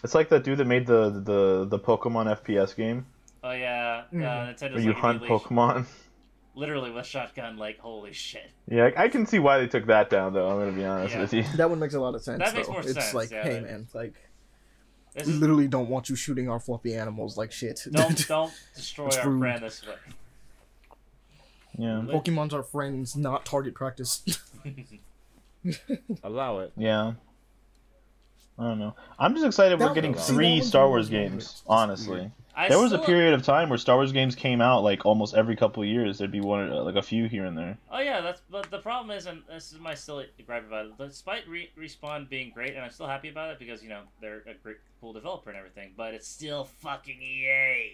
[0.03, 3.07] It's like that dude that made the the the Pokemon FPS game
[3.43, 4.21] Oh yeah, uh, Mm.
[4.21, 5.85] Nintendo's where you like hunt immediately- Pokemon.
[6.56, 7.57] Literally with shotgun.
[7.57, 8.49] Like holy shit.
[8.68, 10.49] Yeah, I I can see why they took that down though.
[10.49, 11.22] I'm gonna be honest Yeah.
[11.22, 11.44] with you.
[11.57, 12.40] that one makes a lot of sense.
[12.40, 12.73] That makes though.
[12.73, 14.14] more it's sense, like, yeah, hey man, like
[15.15, 17.82] we is, literally don't want you shooting our fluffy animals like shit.
[17.91, 19.40] don't don't destroy It's our rude.
[19.40, 19.95] brand this way.
[21.77, 24.23] Yeah, Pokemon's our friends, not target practice.
[26.23, 26.72] Allow it.
[26.77, 27.14] yeah.
[28.57, 28.95] I don't know.
[29.19, 31.61] I'm just excited we're getting one- see, that three Star Wars games.
[31.68, 32.32] Honestly, weird.
[32.57, 35.06] I there was a still- period of time where Star Wars games came out like
[35.06, 36.18] almost every couple of years.
[36.18, 37.77] There'd be one, uh, like a few here and there.
[37.91, 40.98] Oh yeah, that's but the problem is, and this is my still gripe about it.
[40.98, 44.44] Despite Re- Respawn being great, and I'm still happy about it because you know they're
[44.48, 47.94] a great, cool developer and everything, but it's still fucking EA.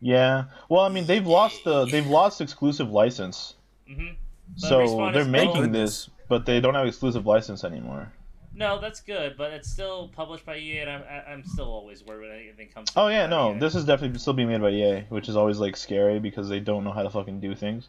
[0.00, 0.44] Yeah.
[0.68, 3.54] Well, I mean, they've lost the they've lost exclusive license,
[3.88, 4.08] hmm
[4.56, 8.12] so Respawn they're making still- this, but they don't have exclusive license anymore.
[8.56, 12.30] No, that's good, but it's still published by EA, and I'm I'm still always worried
[12.30, 12.88] when anything comes.
[12.96, 13.58] Oh yeah, no, EA.
[13.58, 16.58] this is definitely still being made by EA, which is always like scary because they
[16.58, 17.88] don't know how to fucking do things.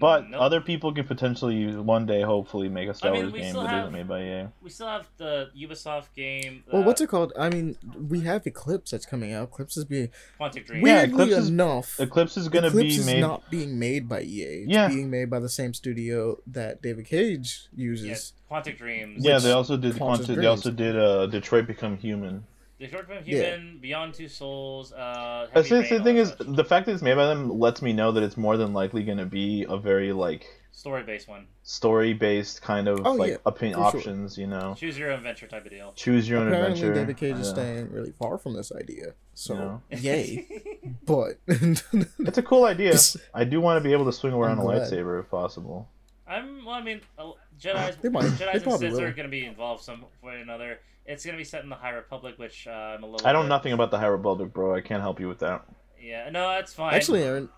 [0.00, 0.40] But Nope.
[0.40, 3.62] other people could potentially one day, hopefully, make a Star I mean, Wars game still
[3.62, 4.48] that have- isn't made by EA.
[4.62, 6.64] we still have the Ubisoft game.
[6.70, 7.32] well, uh, what's it called?
[7.38, 7.76] I mean,
[8.08, 9.48] we have Eclipse that's coming out.
[9.48, 10.10] Eclipse is being
[10.40, 10.84] Quantic Dream.
[10.86, 12.00] Yeah, weirdly Eclipse is- enough.
[12.00, 13.20] Eclipse is gonna Eclipse be is made.
[13.20, 14.62] not being made by EA.
[14.64, 14.88] It's Yeah.
[14.88, 18.06] being made by the same studio that David Cage uses.
[18.06, 19.24] Yes, Quantic Dreams.
[19.24, 19.96] Yeah, they also did.
[19.96, 20.96] Quantum Quantum, they also did.
[20.96, 22.44] Uh, Detroit Become Human.
[22.78, 23.56] Detroit Become Yeah.
[23.56, 24.92] Human, Beyond Two Souls.
[24.92, 27.92] Uh, That's Heavy the thing is, the fact that it's made by them lets me
[27.92, 31.46] know that it's more than likely going to be a very like story-based one.
[31.62, 33.98] story-based kind of Oh, like yeah, opinion for sure.
[34.00, 34.36] options.
[34.36, 35.92] You know, Choose your own adventure type of deal.
[35.96, 36.94] choose your own Apparently, adventure.
[37.00, 39.14] David Cage is staying really far from this idea.
[39.34, 39.82] So, know?
[39.90, 40.46] yay.
[41.06, 42.94] But It's a cool idea.
[43.34, 44.82] I do want to be able to swing around a I'm glad.
[44.92, 45.88] lightsaber if possible.
[46.28, 46.64] I'm.
[46.64, 48.22] Well, I mean, uh, Jedi's, They might.
[48.22, 49.00] They Jedi's and probably Siths will.
[49.02, 50.78] are going to be involved some way or another.
[51.08, 53.26] It's going to be set in the High Republic, which uh, I'm a little.
[53.26, 54.74] I know bit- nothing about the High Republic, bro.
[54.74, 55.64] I can't help you with that.
[56.00, 56.94] Yeah, no, that's fine.
[56.94, 57.48] Actually, Aaron,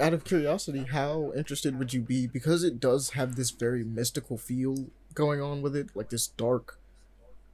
[0.00, 4.36] out of curiosity, how interested would you be because it does have this very mystical
[4.38, 6.78] feel going on with it, like this dark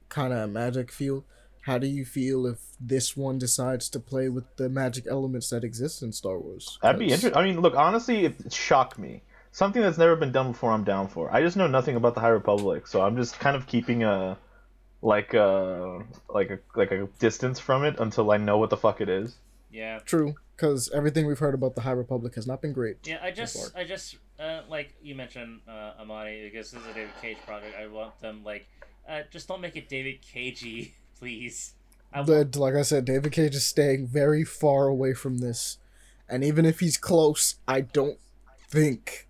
[0.09, 1.25] kind of magic feel.
[1.61, 5.63] How do you feel if this one decides to play with the magic elements that
[5.63, 6.77] exist in Star Wars?
[6.83, 7.37] That'd be 'Cause- interesting.
[7.41, 9.23] I mean, look, honestly, it shocked me.
[9.51, 10.71] Something that's never been done before.
[10.71, 11.33] I'm down for.
[11.33, 14.37] I just know nothing about the High Republic, so I'm just kind of keeping a
[15.05, 19.01] like a like a like a distance from it until I know what the fuck
[19.01, 19.35] it is.
[19.71, 19.99] Yeah.
[19.99, 22.97] True, because everything we've heard about the High Republic has not been great.
[23.05, 23.81] Yeah, I just, far.
[23.81, 27.75] I just, uh, like you mentioned, uh, Amani, because this is a David Cage project.
[27.77, 28.65] I want them like,
[29.07, 31.73] uh, just don't make it David Cagey, please.
[32.13, 35.77] I want- But like I said, David Cage is staying very far away from this,
[36.29, 38.17] and even if he's close, I don't
[38.69, 39.27] think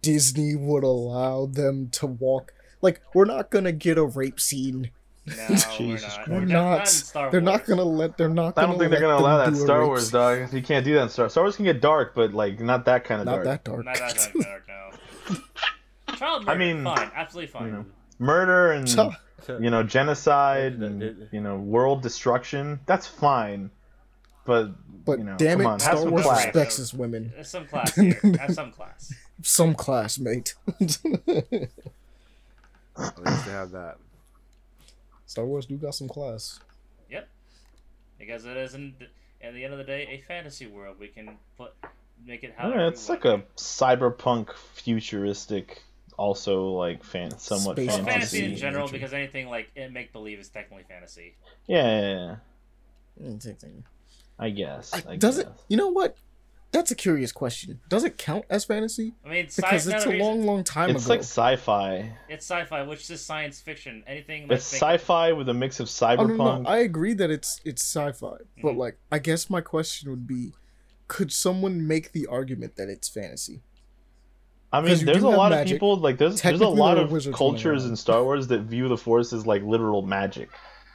[0.00, 2.54] Disney would allow them to walk.
[2.80, 4.90] Like, we're not gonna get a rape scene.
[5.26, 6.24] no, we're Jesus not.
[6.24, 6.28] Christ.
[6.28, 7.30] We're We're not.
[7.32, 8.16] They're not gonna let.
[8.16, 8.56] They're not.
[8.56, 10.12] I Gonna I don't think they're let gonna allow that do Star Wars, scene.
[10.12, 10.52] dog.
[10.52, 11.28] You can't do that in Star.
[11.28, 13.44] Star Wars can get dark, but like not that kind of Not dark.
[13.44, 13.84] that dark.
[13.84, 16.14] Not that dark, dark, no.
[16.16, 17.66] Child murder, I mean, fine, absolutely fine.
[17.66, 17.84] you know.
[18.18, 19.12] Murder and So-
[19.60, 22.80] you know genocide and you know world destruction.
[22.86, 23.70] That's fine,
[24.44, 24.72] but
[25.04, 26.44] but you know, damn come it, on, have Star some Wars class.
[26.46, 27.32] respects his women.
[27.34, 28.20] There's some class here.
[28.40, 29.12] Have some class.
[29.40, 30.56] Some class, mate.
[32.98, 33.96] At least they have that.
[35.26, 36.60] Star Wars do got some class.
[37.10, 37.28] Yep.
[38.18, 38.94] Because it isn't,
[39.42, 40.96] at the end of the day, a fantasy world.
[40.98, 41.72] We can put,
[42.26, 45.82] make it how Yeah, it's like a cyberpunk futuristic,
[46.16, 48.10] also like fan, somewhat Space fantasy.
[48.10, 48.60] fantasy in fantasy.
[48.60, 51.34] general, because anything like eh, make believe is technically fantasy.
[51.66, 52.36] Yeah, yeah,
[53.20, 53.84] yeah, same thing.
[54.38, 54.92] I guess.
[55.06, 55.48] I Does it?
[55.68, 56.16] You know what?
[56.70, 57.80] That's a curious question.
[57.88, 59.14] Does it count as fantasy?
[59.24, 61.14] I mean, Because sci- it's a the long, long time It's ago.
[61.14, 62.12] like sci-fi.
[62.28, 64.04] It's sci-fi, which is science fiction.
[64.06, 66.62] Anything It's that's sci-fi with a mix of Oh, no, cyberpunk.
[66.64, 68.76] no, I agree that it's it's sci-fi, but Mhm.
[68.76, 70.52] like, I guess my question would be,
[71.06, 73.62] could someone make the argument that it's fantasy?
[74.70, 75.72] I mean, there's a lot magic.
[75.72, 78.98] of people like there's there's a lot of cultures in Star Wars that view the
[78.98, 80.50] Force as like literal magic,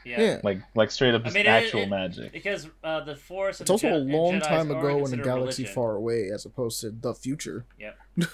[0.06, 0.22] yeah.
[0.22, 0.40] Yeah.
[0.44, 2.32] like like straight up I mean, actual it- magic.
[2.34, 3.62] Because uh, the Force.
[3.62, 5.76] It's and also Je- a long time ago in a galaxy religion.
[5.76, 7.66] far away, as opposed to the future.
[7.80, 7.98] Yep.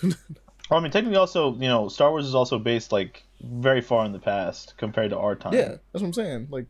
[0.71, 4.05] Oh, I mean, technically, also you know, Star Wars is also based like very far
[4.05, 5.53] in the past compared to our time.
[5.55, 6.47] Yeah, that's what I'm saying.
[6.51, 6.67] Like,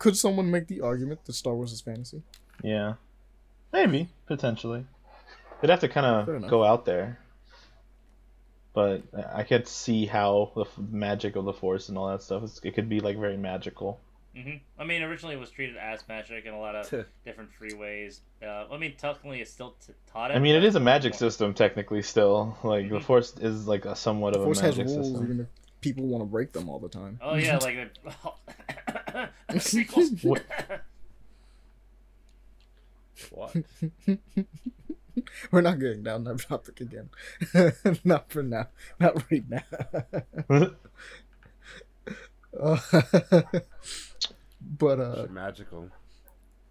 [0.00, 2.22] could someone make the argument that Star Wars is fantasy?
[2.64, 2.94] Yeah.
[3.72, 4.86] Maybe potentially.
[5.60, 7.20] They'd have to kind of go out there.
[8.76, 9.04] But
[9.34, 12.42] I could see how the f- magic of the Force and all that stuff.
[12.44, 13.98] Is, it could be like very magical.
[14.36, 17.72] hmm I mean, originally it was treated as magic in a lot of different free
[17.72, 18.20] ways.
[18.42, 20.30] Uh, I mean, technically it's still t- taught.
[20.30, 22.02] I mean, it is a magic system technically.
[22.02, 23.02] Still, like the Mhm.
[23.04, 25.24] Force is like a somewhat The of a Force has magic rules, system.
[25.24, 25.46] even if
[25.80, 27.18] people want to break them all the time.
[27.22, 27.76] Oh yeah, like
[29.48, 30.22] the sequels.
[30.22, 30.44] What-
[33.30, 33.56] What?
[35.50, 37.10] We're not going down that topic again.
[38.04, 38.68] not for now.
[39.00, 40.70] Not right now.
[42.58, 42.78] Uh,
[44.60, 45.90] but uh, magical.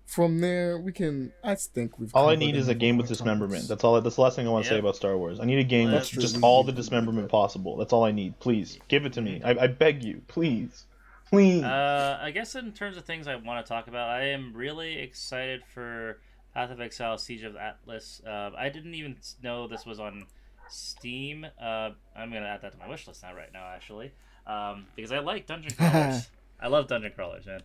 [0.05, 1.31] from there we can.
[1.43, 2.13] I think we've.
[2.15, 3.61] all I need is a game with dismemberment.
[3.61, 3.67] topics.
[3.67, 4.01] That's all.
[4.01, 5.39] That's the last thing I want to say about Star Wars.
[5.39, 7.77] I need a game Well, that's that's just all the need to do dismemberment possible.
[7.77, 8.39] That's all I need.
[8.39, 9.41] Please give it to me.
[9.43, 10.21] I, I beg you.
[10.27, 10.85] Please,
[11.29, 11.63] please.
[11.63, 14.97] Uh, I guess in terms of things I want to talk about, I am really
[14.99, 16.19] excited for
[16.55, 18.21] Path of Exile: Siege of Atlas.
[18.25, 20.25] Uh, I didn't even know this was on
[20.69, 21.45] Steam.
[21.61, 24.11] Uh, I'm gonna add that to my wish list now, right now, actually,
[24.47, 26.29] um, because I like dungeon crawlers.
[26.59, 27.59] I love dungeon crawlers, man.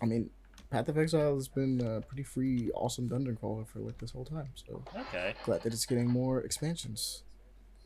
[0.00, 0.30] I mean,
[0.70, 4.24] Path of Exile has been a pretty free, awesome dungeon crawler for like this whole
[4.24, 4.48] time.
[4.54, 5.34] So Okay.
[5.44, 7.22] glad that it's getting more expansions.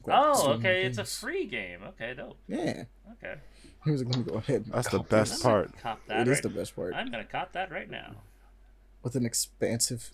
[0.02, 0.84] Glad Oh, okay.
[0.84, 1.80] It's a free game.
[1.88, 2.38] Okay, dope.
[2.48, 2.84] Yeah.
[3.12, 3.34] Okay.
[3.84, 4.62] He was like, let me go ahead.
[4.64, 5.70] and That's the best part.
[5.78, 6.22] Cop that.
[6.22, 6.92] It is right- the best part.
[6.94, 8.16] I'm gonna cop that right now.
[9.06, 10.10] With an expansive,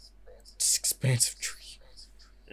[0.59, 1.79] expansive tree.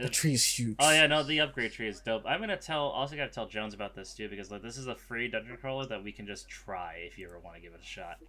[0.01, 0.77] The tree is huge.
[0.79, 2.23] Oh yeah, no, the upgrade tree is dope.
[2.25, 2.83] I'm gonna tell.
[2.83, 5.85] Also, gotta tell Jones about this too because like this is a free dungeon crawler
[5.87, 8.19] that we can just try if you ever want to give it a shot.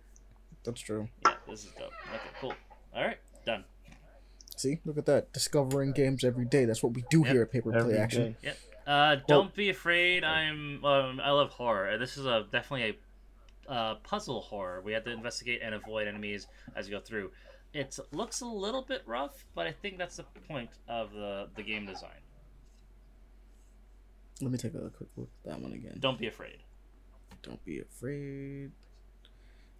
[0.65, 1.09] That's true.
[1.25, 1.93] Yeah, this is dope.
[2.13, 2.53] Okay, cool.
[2.97, 3.63] All right, done.
[4.57, 5.33] See, look at that.
[5.33, 6.65] Discovering games every day.
[6.65, 7.27] That's what we do Yep.
[7.29, 8.37] here at Paper Every Play Action.
[8.43, 8.55] day.
[8.89, 10.25] Uh, don't be afraid.
[10.25, 10.85] I'm.
[10.85, 11.97] Um, I love horror.
[11.97, 12.97] This is a definitely
[13.69, 14.83] a uh, puzzle horror.
[14.85, 17.31] We have to investigate and avoid enemies as you go through.
[17.73, 21.63] It looks a little bit rough, but I think that's the point of the the
[21.63, 22.11] game design.
[24.41, 25.99] Let me take a quick look at that one again.
[26.01, 26.59] Don't be afraid.
[27.43, 28.73] Don't be afraid.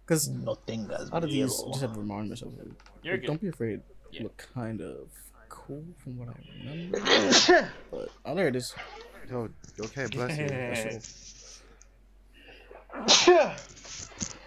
[0.05, 1.61] Because No tengas out of these.
[1.61, 2.53] I just have to remind myself.
[2.57, 2.67] Like,
[3.01, 3.27] You're like, good.
[3.27, 3.81] Don't be afraid.
[4.11, 4.23] Yeah.
[4.23, 5.09] Look kind of
[5.49, 6.99] cool from what I remember.
[7.91, 8.73] but oh, there it is.
[9.29, 9.49] Yo,
[9.79, 10.47] okay, bless you.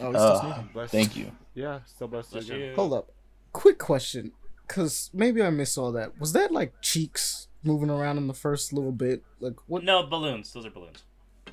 [0.00, 0.70] That's Oh, it's Uh, still sneaking.
[0.72, 1.32] Bless Thank you.
[1.54, 2.60] Yeah, still bless, Bless again.
[2.60, 2.74] you.
[2.74, 3.12] Hold up.
[3.52, 4.32] Quick question.
[4.66, 6.18] Because maybe I missed all that.
[6.20, 9.22] Was that like cheeks moving around in the first little bit?
[9.40, 9.82] Like what?
[9.84, 10.52] No balloons.
[10.52, 11.02] Those are balloons.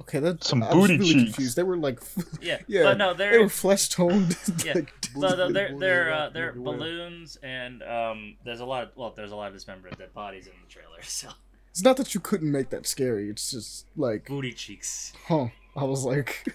[0.01, 1.23] Okay, that's Some I was booty really cheeks.
[1.23, 1.55] Confused.
[1.55, 1.99] They were like,
[2.39, 2.59] Yeah.
[2.67, 4.37] Yeah, But no, they they're were flesh toned.
[4.65, 4.73] Yeah.
[4.75, 6.77] like, So the- they're they're uh, they're everywhere.
[6.77, 10.45] balloons and um there's a lot of well there's a lot of dismembered dead bodies
[10.45, 11.29] in the trailer so
[11.71, 13.29] It's not that you couldn't make that scary.
[13.31, 15.13] It's just like, Booty cheeks.
[15.27, 15.47] huh?
[15.75, 16.45] I was like,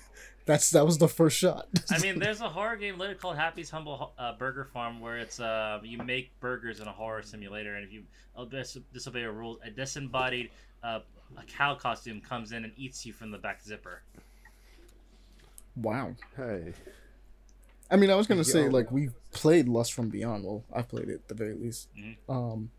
[0.44, 1.68] that's that was the first shot.
[1.90, 5.40] I mean, there's a horror game literally called Happy's Humble uh, Burger Farm where it's
[5.40, 8.02] uh you make burgers in a horror simulator, and if you
[8.36, 8.44] uh,
[8.92, 10.50] disobey a rule, a disembodied
[10.82, 11.00] uh,
[11.36, 14.02] a cow costume comes in and eats you from the back zipper.
[15.76, 16.14] wow.
[16.36, 16.72] Hey.
[17.90, 20.44] I mean, I was gonna say like we played Lust from Beyond.
[20.44, 21.88] Well, I played it at the very least.
[21.96, 22.16] Mhm.
[22.28, 22.70] Um,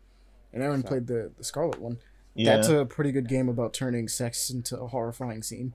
[0.52, 1.98] and Aaron played the the Scarlet one.
[2.34, 5.74] Yeah, That's a pretty good game about turning sex into a horrifying scene.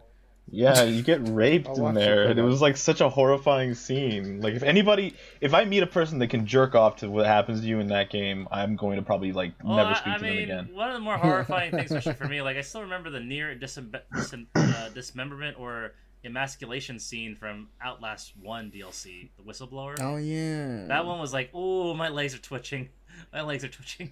[0.52, 4.42] Yeah, you get raped in there, it, and it was like such a horrifying scene.
[4.42, 7.62] Like if anybody, if I meet a person that can jerk off to what happens
[7.62, 10.18] to you in that game, I'm going to probably like Well, never I, speak I
[10.18, 10.76] to mean, them again.
[10.76, 13.56] one of the more horrifying things, especially for me, like I still remember the near
[13.56, 15.94] disem- disem- uh, dismemberment or
[16.26, 19.96] emasculation scene from Outlast One DLC, the whistleblower.
[20.02, 20.86] Oh yeah.
[20.88, 22.90] That one was like, oh, my legs are twitching.
[23.34, 24.12] My legs are twitching.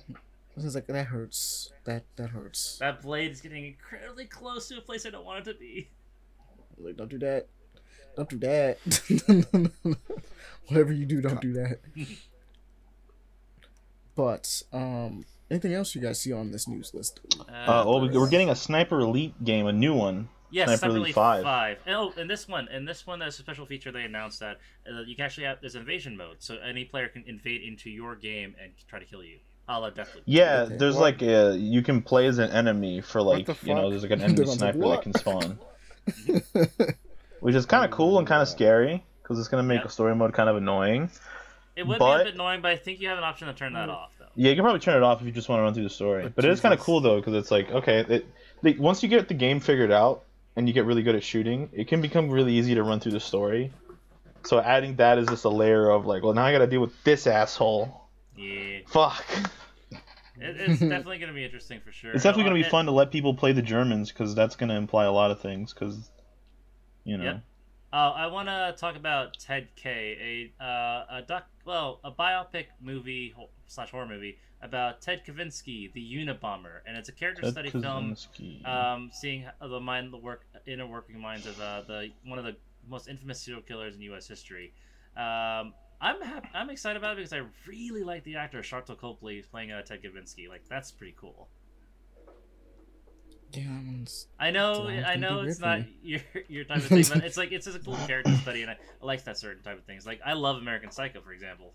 [0.59, 1.71] I was like, that hurts.
[1.85, 2.77] That that hurts.
[2.79, 5.89] That blade is getting incredibly close to a place I don't want it to be.
[6.77, 7.47] Like, don't do that.
[8.15, 8.77] Don't do that.
[10.67, 11.79] Whatever you do, don't do that.
[14.15, 17.19] But um, anything else you guys see on this news list?
[17.39, 20.29] Uh, well, we- we're getting a Sniper Elite game, a new one.
[20.49, 21.43] Yes, Sniper Sniper Elite Elite 5.
[21.43, 21.77] Five.
[21.85, 24.57] And, oh, and this one, and this one, there's a special feature they announced that
[24.89, 28.15] uh, you can actually have there's invasion mode, so any player can invade into your
[28.15, 30.21] game and try to kill you, a la Deathloop.
[30.25, 33.75] Yeah, Okay, there's what- like a you can play as an enemy for like you
[33.75, 35.59] know there's like an enemy sniper that can spawn,
[37.39, 39.87] which is kind of cool and kind of scary because it's gonna make Yeah.
[39.87, 41.09] a story mode kind of annoying.
[41.75, 43.73] It would be a bit annoying, but I think you have an option to turn
[43.73, 44.25] that off, though.
[44.35, 45.89] Yeah, you can probably turn it off if you just want to run through the
[45.91, 46.23] story.
[46.23, 48.25] But But it is kind of cool though because it's like okay, it,
[48.63, 50.23] like, once you get the game figured out
[50.55, 53.11] and you get really good at shooting, it can become really easy to run through
[53.11, 53.71] the story.
[54.43, 56.79] So adding that is just a layer of like, well, now I got to deal
[56.81, 58.01] with this asshole.
[58.35, 59.23] Yeah, Fuck.
[60.39, 62.11] it, it's definitely going to be interesting for sure.
[62.13, 64.55] It's definitely Uh, gonna be it- fun to let people play the Germans because that's
[64.55, 65.73] gonna imply a lot of things.
[65.73, 66.11] Because,
[67.03, 67.43] you know, Yep.
[67.93, 72.65] Uh, I want to talk about Ted K, a uh, a doc, well, a biopic
[72.81, 73.33] movie
[73.67, 78.13] slash horror movie about Ted Kaczynski, the Unabomber, and it's a character Ted study film
[78.65, 82.57] um, seeing the mind, the work, inner working minds of uh, the one of the
[82.89, 84.27] most infamous serial killers in U.S.
[84.27, 84.73] history.
[85.15, 89.41] Um, I'm hap- I'm excited about it because I really like the actor Sharlto Copley
[89.41, 90.47] playing uh, Ted Kaczynski.
[90.47, 91.47] Like that's pretty cool.
[93.51, 97.23] yeah, that one's- I know, I know it's not your your type of thing, but
[97.23, 99.77] it's like it's just a cool character study, and I, I like that certain type
[99.77, 100.05] of things.
[100.05, 101.73] Like I love American Psycho, for example.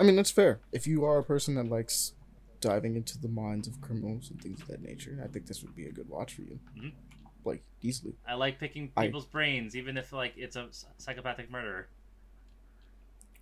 [0.00, 0.58] I mean, that's fair.
[0.72, 2.14] If you are a person that likes
[2.60, 5.76] diving into the minds of criminals and things of that nature, I think this would
[5.76, 6.58] be a good watch for you.
[6.76, 6.92] Mhm.
[7.44, 8.14] Like easily.
[8.26, 10.68] I like picking I- people's brains, even if like it's a
[10.98, 11.86] psychopathic murderer.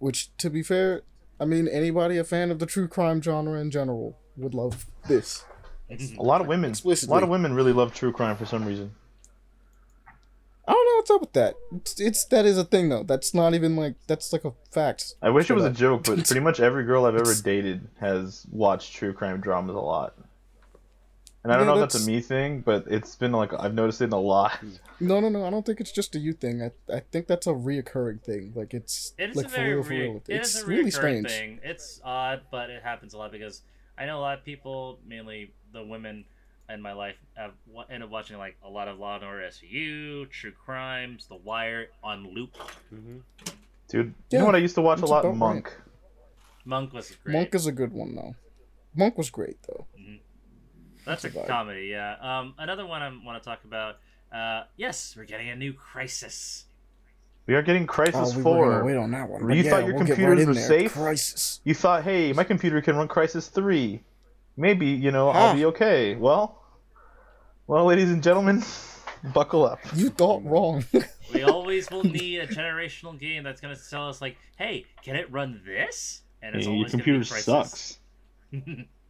[0.03, 1.03] Which, to be fair,
[1.39, 5.45] I mean, anybody a fan of the true crime genre in general would love this.
[5.89, 8.97] a lot of women, a lot of women really love true crime for some reason.
[10.67, 11.55] I don't know what's up with that.
[11.77, 13.05] It's, it's that is a thing though.
[13.05, 15.15] That's not even like that's like a fact.
[15.23, 18.45] I wish it was a joke, but pretty much every girl I've ever dated has
[18.51, 20.15] watched true crime dramas a lot.
[21.45, 23.75] And I don't Yeah, know if that's a me thing, but it's been like I've
[23.75, 24.59] noticed it in a lot.
[25.01, 25.45] No, no, no.
[25.45, 26.63] I don't think it's just a you thing.
[26.63, 28.53] I, I think that's a reoccurring thing.
[28.55, 30.17] Like it's It is like a for very real, for re- real.
[30.29, 31.29] it It's is a really strange.
[31.29, 31.59] thing.
[31.65, 33.63] It's odd, but it happens a lot because
[33.99, 36.25] I know a lot of people, mainly the women
[36.69, 39.43] in my life, have wa- end up watching like a lot of Law and Order
[39.49, 42.55] SVU, True Crimes, The Wire on loop.
[42.95, 43.17] Mm-hmm.
[43.89, 45.25] Dude, you know what I used to watch a lot?
[45.25, 45.73] about Monk.
[46.65, 47.33] Monk was great.
[47.35, 48.37] Monk is a good one though.
[48.95, 49.87] Monk was great though.
[49.97, 50.32] That's a
[51.05, 51.47] That's a vibe.
[51.47, 52.15] comedy, yeah.
[52.21, 53.97] Um, another one I want to talk about.
[54.33, 56.65] Uh, yes, we're getting a new Crysis.
[57.47, 58.71] We are getting Crysis Oh, we 4.
[58.71, 59.51] gonna wait on that one.
[59.51, 60.69] You yeah, thought your we'll computers right were there.
[60.69, 60.95] safe?
[60.95, 61.59] Crysis.
[61.65, 64.01] You thought, hey, my computer can run Crysis 3.
[64.57, 65.49] Maybe, you know, Ah.
[65.49, 66.15] I'll be okay.
[66.15, 66.63] Well,
[67.67, 68.63] well, ladies and gentlemen,
[69.35, 69.81] buckle up.
[69.95, 70.85] You thought wrong.
[71.33, 75.17] We always will need a generational game that's going to tell us, like, hey, can
[75.17, 76.21] it run this?
[76.43, 77.99] And it's Hey, your always gonna be computer sucks.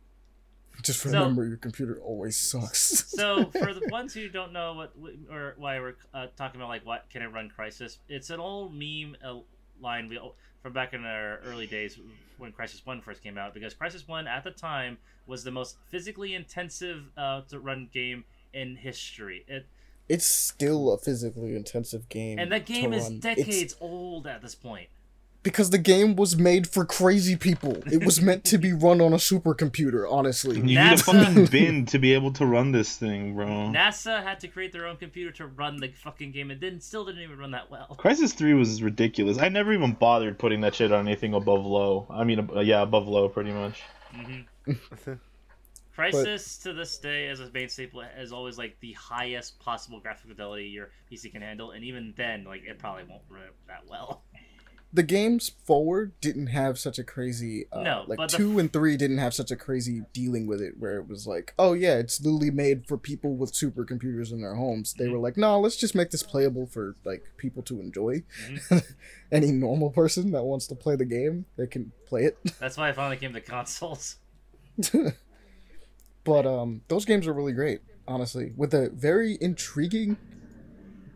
[0.82, 3.04] Just So- remember, your computer always sucks.
[3.10, 4.92] so for the ones who don't know what
[5.30, 8.74] or why we're uh, talking about like what can it run Crysis it's an old
[8.74, 9.38] meme uh,
[9.80, 10.18] line we,
[10.62, 11.98] from back in our early days
[12.38, 15.76] when Crysis One first came out because Crysis 1 at the time was the most
[15.88, 18.24] physically intensive uh, to run game
[18.54, 19.66] in history it,
[20.08, 22.38] it's still a physically intensive game.
[22.38, 23.20] and that game is run.
[23.20, 24.88] decades It's- old at this point
[25.42, 27.76] because the game was made for crazy people.
[27.90, 30.06] It was meant to be run on a supercomputer.
[30.10, 33.46] Honestly, You need a NASA- fucking bin to be able to run this thing, bro.
[33.46, 37.04] nasa had to create their own computer to run the fucking game and didn't still
[37.04, 39.38] didn't even run that well Crysis 3 was ridiculous.
[39.38, 42.06] I never even bothered putting that shit on anything above low.
[42.10, 43.82] I mean, uh, yeah, above low, pretty much.
[44.12, 44.40] hmm
[45.96, 50.30] Crysis to this day, as a main staple, is always like the highest possible graphic
[50.30, 54.22] fidelity your PC can handle, and even then, like it probably won't run that well.
[54.94, 58.96] The games forward didn't have such a crazy uh, No, like the two and three
[58.98, 62.20] didn't have such a crazy dealing with it where it was like oh yeah it's
[62.20, 65.12] literally made for people with supercomputers in their homes they Mhm.
[65.12, 68.84] were like no let's just make this playable for like people to enjoy Mhm.
[69.32, 72.90] any normal person that wants to play the game they can play it That's why
[72.90, 74.16] I finally came to consoles.
[76.24, 80.16] but um those games are really great honestly with a very intriguing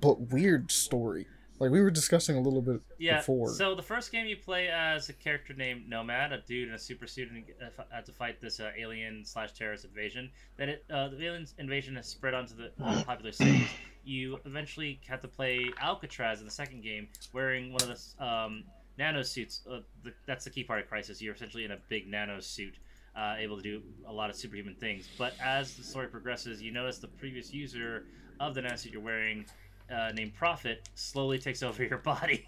[0.00, 1.26] but weird story
[1.58, 3.18] like we were discussing a little bit Yeah.
[3.18, 6.74] before So the first game you play as a character named Nomad, a dude in
[6.74, 10.30] a super suit, and uh, had to fight this uh, alien slash terrorist invasion.
[10.56, 13.68] Then it, uh, the alien invasion has spread onto the uh, popular cities.
[14.04, 18.64] You eventually have to play Alcatraz in the second game, wearing one of the um,
[18.98, 19.62] nano suits.
[19.68, 21.20] Uh, the, that's the key part of Crysis.
[21.20, 22.78] You're essentially in a big nano suit.
[23.16, 26.70] Uh, able to do a lot of superhuman things, but as the story progresses, you
[26.70, 28.04] notice the previous user
[28.40, 29.46] of the nanosuit you're wearing,
[29.90, 32.46] uh, named Prophet, slowly takes over your body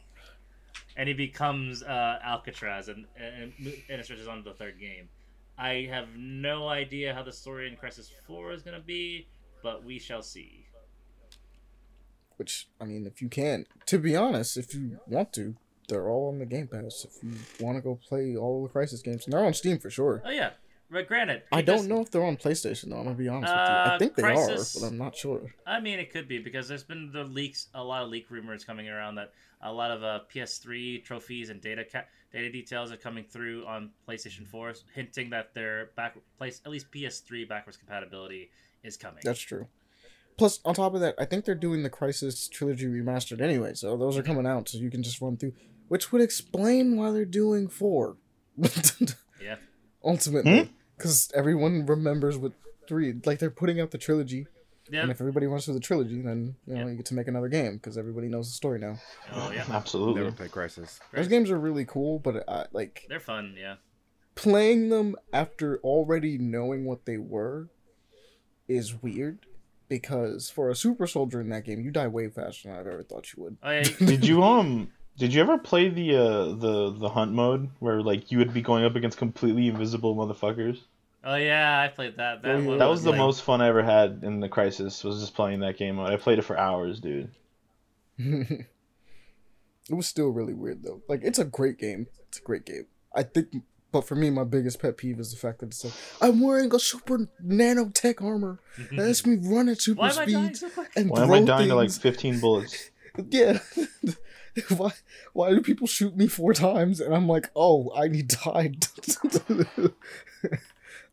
[0.98, 3.52] and he becomes uh, Alcatraz, and, and
[3.88, 5.08] and it stretches on to the third game.
[5.56, 9.28] I have no idea how the story in Crysis Four is gonna be,
[9.62, 10.66] but we shall see.
[12.36, 15.54] Which I mean, if you can, to be honest, if you want to,
[15.88, 17.06] they're all on the Game Pass.
[17.08, 17.34] If you
[17.64, 20.20] want to go play all the Crysis games, and they're on Steam for sure.
[20.24, 20.50] Oh yeah,
[20.90, 22.98] but granted, I don't just- know if they're on PlayStation though.
[22.98, 23.64] I'm gonna be honest with you.
[23.74, 25.54] I Uh, think they Crysis- are, but I'm not sure.
[25.66, 28.64] I mean, it could be because there's been the leaks, a lot of leak rumors
[28.64, 32.96] coming around that a lot of uh, PS3 trophies and data ca- data details are
[32.96, 38.50] coming through on PlayStation 4, hinting that their back place at least PS3 backwards compatibility
[38.84, 39.20] is coming.
[39.24, 39.66] That's true.
[40.36, 43.96] Plus, on top of that, I think they're doing the Crysis trilogy remastered anyway, so
[43.96, 45.52] those are coming out, so you can just run through,
[45.88, 48.16] which would explain why they're doing four.
[49.42, 49.56] yeah.
[50.04, 52.52] Ultimately, because everyone remembers what
[52.88, 54.46] three like they're putting out the trilogy,
[54.90, 55.02] Yeah.
[55.02, 56.88] and if everybody wants to the trilogy, then you know Yeah.
[56.90, 58.98] you get to make another game because everybody knows the story now.
[59.32, 59.64] Oh yeah.
[59.70, 60.22] Absolutely.
[60.22, 60.98] Never play Crysis.
[61.14, 63.54] Those games are really cool, but uh, like They're fun.
[63.58, 63.76] Yeah.
[64.34, 67.68] playing them after already knowing what they were
[68.68, 69.46] is weird
[69.88, 73.02] because for a super soldier in that game, you die way faster than I've ever
[73.02, 73.56] thought you would.
[73.62, 73.82] Oh yeah.
[73.98, 74.92] Did you um?
[75.18, 78.62] Did you ever play the uh the the hunt mode where like you would be
[78.62, 80.78] going up against completely invisible motherfuckers?
[81.24, 82.42] Oh yeah, I played that.
[82.42, 82.76] That, Oh, yeah.
[82.78, 85.02] That was the like- most fun I ever had in the Crysis.
[85.02, 86.10] Was just playing that game mode.
[86.10, 87.30] I played it for hours, dude.
[88.18, 88.66] it
[89.90, 91.02] was still really weird though.
[91.08, 92.06] Like it's a great game.
[92.28, 92.86] It's a great game.
[93.14, 93.48] I think,
[93.90, 96.72] but for me, my biggest pet peeve is the fact that it's like I'm wearing
[96.74, 100.74] a super nanotech armor that lets me run at super Why am I dying speeds
[100.74, 102.90] so and Why am I dying to like 15 bullets?
[103.30, 103.58] Yeah.
[104.76, 104.92] why
[105.32, 108.86] why do people shoot me four times and I'm like, oh, I need to hide.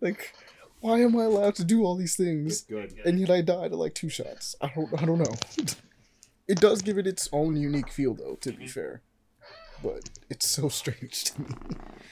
[0.01, 0.33] like,
[0.79, 2.95] why am I allowed to do all these things Good.
[3.05, 4.55] and yet I die to like two shots?
[4.61, 5.35] I don't I don't know.
[6.47, 9.01] it does give it its own unique feel though, to be fair.
[9.83, 11.47] But it's so strange to me.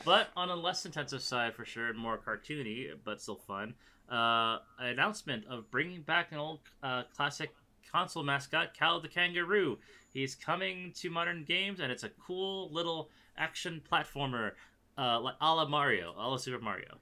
[0.06, 3.74] But on a less intensive side, for sure, more cartoony, but still fun,
[4.10, 7.52] uh, announcement of bringing back an old uh, classic
[7.94, 9.78] console mascot, Kao the Kangaroo.
[10.14, 14.52] He's coming to modern games, and it's a cool little action platformer,
[14.98, 16.98] uh, like a la Mario, a la Super Mario.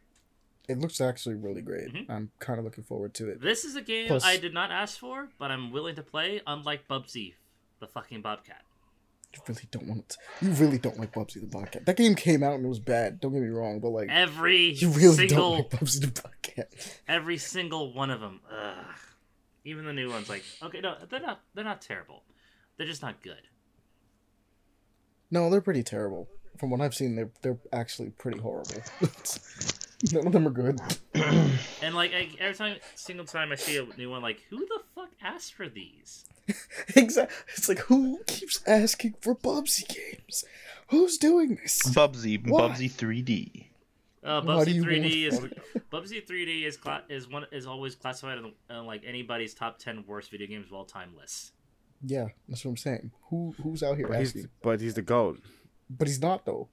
[0.68, 1.92] It looks actually really great.
[1.94, 2.10] Mhm.
[2.10, 3.42] I'm kind of looking forward to it.
[3.42, 6.42] This is a game Plus- I did not ask for, but I'm willing to play,
[6.46, 7.34] unlike Bubsy,
[7.80, 8.64] the fucking Bobcat.
[9.34, 10.18] You really don't want to.
[10.42, 11.86] You really don't like Bubsy the Bobcat.
[11.86, 13.20] That game came out and it was bad.
[13.22, 17.00] Don't get me wrong, but like Every you really single don't like Bubsy the Bobcat.
[17.08, 18.42] every single one of them.
[18.52, 18.96] Ugh.
[19.64, 21.42] Even the new ones, like okay, no, they're not.
[21.54, 22.24] They're not terrible.
[22.78, 23.42] They're just not good.
[25.30, 26.28] No, they're pretty terrible.
[26.58, 28.82] From what I've seen, they're they're actually pretty horrible.
[30.12, 30.80] None of them are good.
[31.84, 34.82] And like I, every time, single time I see a new one, like who the
[34.94, 36.26] fuck asked for these?
[36.96, 37.36] exactly.
[37.56, 40.46] It's like who keeps asking for Bubsy games?
[40.90, 41.82] Who's doing this?
[41.88, 42.62] Bubsy, Why?
[42.62, 43.71] Bubsy 3D.
[44.24, 45.40] Uh, Bubsy 3D is
[45.92, 50.04] Bubsy 3D is cla- is one is always classified on, on like anybody's top ten
[50.08, 51.54] worst video games of all time list.
[52.04, 53.12] Yeah, that's what I'm saying.
[53.30, 55.40] Who who's out here But he's, but he's the goat.
[55.90, 56.68] But he's not though.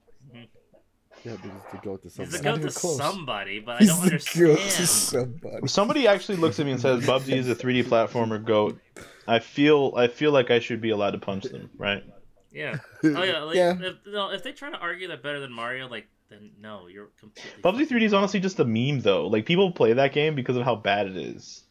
[1.25, 2.31] Yeah, but he's the goat to somebody.
[2.31, 2.97] He's the goat to close.
[2.97, 4.45] somebody, but I don't the understand.
[4.47, 5.67] goat to somebody.
[5.67, 8.79] Somebody actually looks at me and says Bubsy is a 3D platformer goat,
[9.27, 12.03] I feel I feel like I should be allowed to punch them, right?
[12.51, 12.77] Yeah.
[13.03, 13.39] Oh yeah.
[13.41, 13.75] Like, Yeah.
[13.79, 17.09] If, no, if they try to argue that better than Mario, like then no, you're
[17.19, 17.61] completely.
[17.61, 19.27] Bubsy 3D is honestly just a meme though.
[19.27, 21.63] Like people play that game because of how bad it is.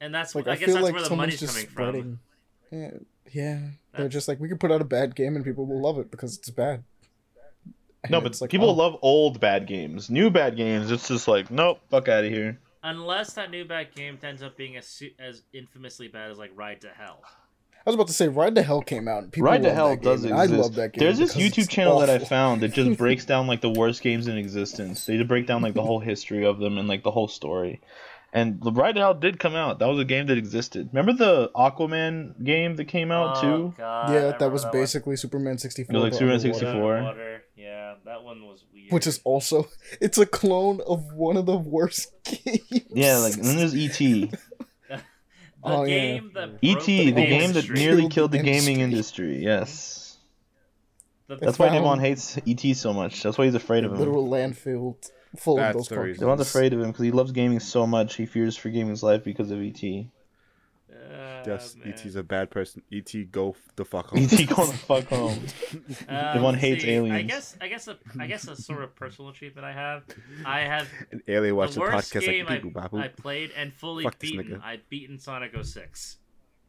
[0.00, 2.18] And that's Like I, I, guess that's like where the money's just coming spreading.
[2.70, 2.90] Yeah,
[3.32, 3.58] yeah.
[3.92, 5.98] They're That's- just like we could put out a bad game and people will love
[5.98, 6.84] it because it's bad.
[8.04, 10.08] And No, but it's like, people oh, love old bad games.
[10.08, 12.60] New bad games, it's just like, nope, fuck out of here.
[12.84, 16.80] Unless that new bad game ends up being as as infamously bad as like Ride
[16.82, 17.22] to Hell.
[17.86, 19.22] I was about to say Ride to Hell came out.
[19.22, 20.52] And people Ride to Hell that game, does and exist.
[20.52, 21.00] I love that game.
[21.04, 24.02] There's this YouTube it's channel that I found that just breaks down like the worst
[24.02, 25.06] games in existence.
[25.06, 27.80] They just break down like the whole history of them and like the whole story.
[28.30, 29.78] And the Ride to Hell did come out.
[29.78, 30.90] That was a game that existed.
[30.92, 33.74] Remember the Aquaman game that came out Oh, too?
[33.78, 34.72] God, Yeah, that was one.
[34.72, 35.90] basically Superman 64.
[35.90, 36.58] It was like Superman underwater.
[36.60, 36.96] 64.
[36.98, 37.42] Underwater.
[37.56, 38.92] Yeah, that one was weird.
[38.92, 39.68] Which is also
[40.02, 42.60] it's a clone of one of the worst games.
[42.90, 43.98] Yeah, like and then there's ET.
[45.68, 46.20] The Oh, yeah.
[46.34, 49.26] that ET, broke the whole game that nearly Killed killed the the gaming industry.
[49.26, 49.44] industry.
[49.44, 50.18] Yes.
[51.28, 53.22] The- That's why found hates ET so much.
[53.22, 53.98] That's why he's afraid of him.
[53.98, 54.96] literal landfill
[55.36, 56.22] full That's of those the cartridges.
[56.22, 56.28] reason.
[56.40, 58.14] Afraid of him because he loves gaming so much.
[58.16, 60.06] He fears for gaming's life because of ET.
[61.46, 61.88] Yes, man.
[61.88, 62.82] ET's a bad person.
[62.92, 64.18] ET, go f- the fuck home.
[64.22, 65.38] ET go the fuck home.
[66.08, 67.10] Uh, Davon let's hates see.
[67.10, 70.04] I guess I guess a I guess a sort of personal achievement I have.
[70.44, 73.04] I have An alien watch the the worst podcast game like people I.
[73.04, 74.60] I played and fully Fuck beaten.
[74.64, 76.16] I've beaten Sonic 06.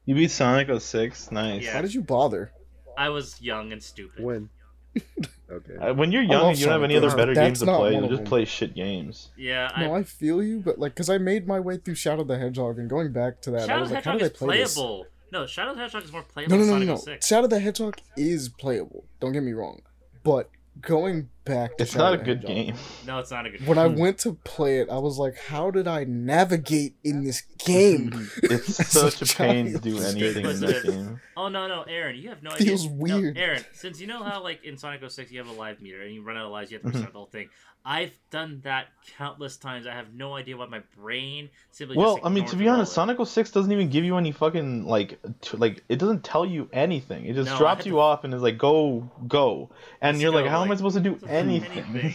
[0.06, 1.32] You beat Sonic 06?
[1.32, 1.64] Nice.
[1.64, 1.76] Yeah.
[1.76, 2.52] Why did you bother?
[2.98, 4.24] I was young and stupid.
[4.24, 4.50] When?
[5.52, 5.76] okay.
[5.78, 8.08] Uh, when you're young and you don't have any other better games to play, you
[8.08, 9.30] just play shit games.
[9.38, 12.24] Yeah, I, No, I feel you, but like, cause I made my way through Shadow
[12.24, 14.32] the Hedgehog, and going back to that, I Shadow was the like, how Hedgehog did
[14.32, 14.74] I is play this?
[14.76, 15.06] playable.
[15.32, 17.00] No, Shadow the Hedgehog is more playable No, no, than no, no, no.
[17.00, 17.28] 06.
[17.28, 19.06] Shadow the Hedgehog is playable.
[19.20, 19.82] Don't get me wrong,
[20.24, 20.50] but
[20.82, 22.76] going back to It's Shadow not a the good Hedgehog, game.
[23.08, 25.72] No, it's not a good When I went to play it, I was like, how
[25.72, 28.30] did I navigate in this game?
[28.44, 29.84] It's As such a a pain to child.
[29.84, 31.22] do anything in that game.
[31.38, 32.68] Oh no no, Aaron, you have no idea.
[32.68, 32.98] Feels idea.
[32.98, 33.36] weird.
[33.36, 36.02] No, Aaron, since you know how like in Sonic 06 you have a live meter
[36.02, 37.50] and you run out of lives, you have to restart the whole thing.
[37.86, 38.88] I've done that
[39.18, 39.88] countless times.
[39.88, 41.98] I have no idea why my brain simply.
[41.98, 42.94] Well, I mean, to be honest.
[42.94, 46.70] Sonic 06 doesn't even give you any fucking like, t- like it doesn't tell you
[46.74, 47.26] anything.
[47.26, 49.70] It just No, drops you to- off and is like, go, go,
[50.02, 52.14] and Let's you're like, go, how am I supposed to do do anything?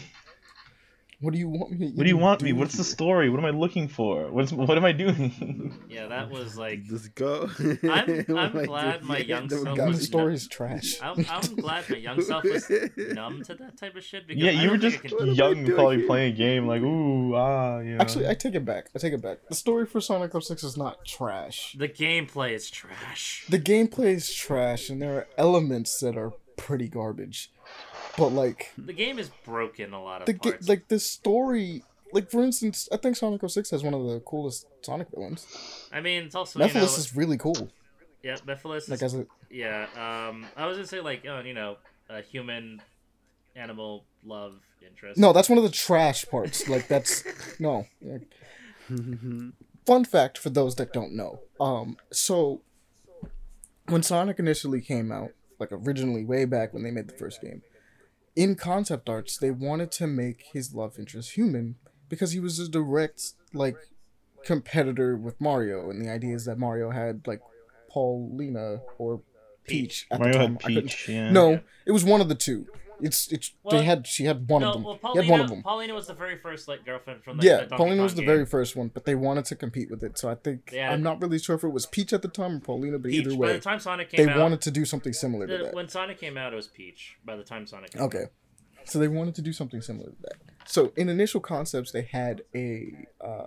[1.24, 1.78] What do you want me?
[1.78, 2.52] to What do you even want me?
[2.52, 3.30] What's the story?
[3.30, 4.30] What am I looking for?
[4.30, 5.74] What's what am I doing?
[5.88, 6.84] Yeah, that was like.
[6.84, 7.48] Just go.
[7.88, 10.96] I'm- I'm glad my young the self God, was- the story's trash.
[11.02, 14.50] I'm, I'm glad my young self was numb to that type of shit because yeah,
[14.50, 16.06] you were just think I What can- young, probably here?
[16.06, 18.00] playing a game like, ooh, ah, you know.
[18.00, 18.90] Actually, I take it back.
[18.94, 19.38] I take it back.
[19.48, 21.74] The story for Sonic 06 is not trash.
[21.78, 23.46] The gameplay is trash.
[23.48, 27.50] The gameplay is trash, and there are elements that are pretty garbage.
[28.16, 30.68] But like The game is broken a lot of the ga- parts.
[30.68, 31.82] like the story,
[32.12, 35.46] like for instance, I think Sonic 06 has one of the coolest Sonic villains.
[35.92, 37.68] I mean, it's also Mephiles you know, is really cool.
[38.22, 41.54] yeah, Mephiles Like is as a Yeah, um, I was gonna say like, oh, you
[41.54, 41.76] know,
[42.08, 42.80] a human
[43.56, 45.18] animal love interest.
[45.18, 46.68] no, that's one of the trash parts.
[46.68, 47.24] Like that's
[47.58, 47.86] no.
[49.86, 51.40] fun fact for those that don't know.
[51.60, 52.62] Um, so
[53.88, 57.62] when Sonic initially came out, like originally way back when they made the first game,
[58.36, 61.76] in concept arts they wanted to make his love interest human
[62.08, 63.76] because he was a direct like
[64.44, 67.40] competitor with Mario, and the idea is that Mario had like
[67.90, 69.22] Paulina or
[69.66, 70.06] Peach.
[70.10, 71.08] At Mario the had Peach.
[71.08, 71.30] Yeah.
[71.30, 72.66] No, it was one of the two.
[73.00, 74.82] It's it's Well, they had she had one no, of them.
[74.84, 75.62] well, he Paulina, had one of them.
[75.62, 78.26] Paulina was the very first like girlfriend from the Yeah, the Paulina was the game.
[78.28, 80.16] very first one, but they wanted to compete with it.
[80.18, 80.90] So I think Yeah.
[80.92, 83.20] I'm not really sure if it was Peach at the time or Paulina, but Peach.
[83.26, 85.58] either By way, the time Sonic they came out, wanted to do something similar to
[85.64, 85.74] that.
[85.74, 87.16] when Sonic came out, it was Peach.
[87.24, 87.90] By the time Sonic.
[87.92, 88.06] Came out.
[88.06, 88.24] Okay,
[88.84, 90.34] so they wanted to do something similar to that.
[90.66, 93.46] So in initial concepts, they had a uh,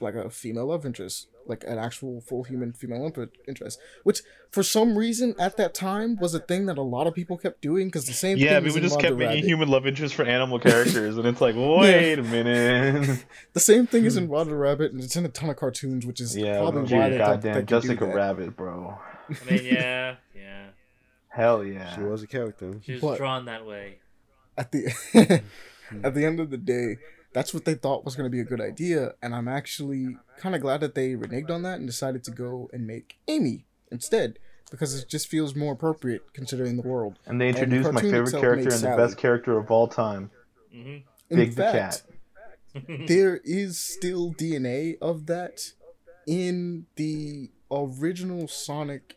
[0.00, 4.62] like a female love interest, like an actual full human female love interest, which for
[4.62, 7.86] some reason at that time was a thing that a lot of people kept doing
[7.88, 9.44] because the same Yeah, thing is people just kept making Rabbit.
[9.44, 13.24] human love interest for animal characters, and it's like, wait a minute.
[13.52, 16.20] The same thing is in Roger Rabbit, and it's in a ton of cartoons, which
[16.20, 18.14] is Yeah, probably dude, why they thought that they goddamn could do Jessica that.
[18.14, 18.98] Rabbit, bro.
[19.28, 20.66] I mean, yeah, yeah.
[21.28, 21.94] Hell yeah.
[21.94, 22.80] She was a character.
[22.84, 23.98] She was But- drawn that way.
[24.56, 25.42] at the
[26.02, 26.98] at the end of the day,
[27.34, 30.54] that's what they thought was going to be a good idea, and I'm actually kind
[30.54, 34.38] of glad that they reneged on that and decided to go and make Amy instead
[34.70, 37.18] because it just feels more appropriate considering the world.
[37.26, 39.88] And they And the introduced my favorite character made and the best character of all
[39.88, 40.30] time,
[40.72, 40.98] hmm
[41.28, 42.02] In Big the fact,
[42.74, 42.82] Cat.
[43.06, 45.72] there is still DNA of that
[46.26, 49.16] in the original Sonic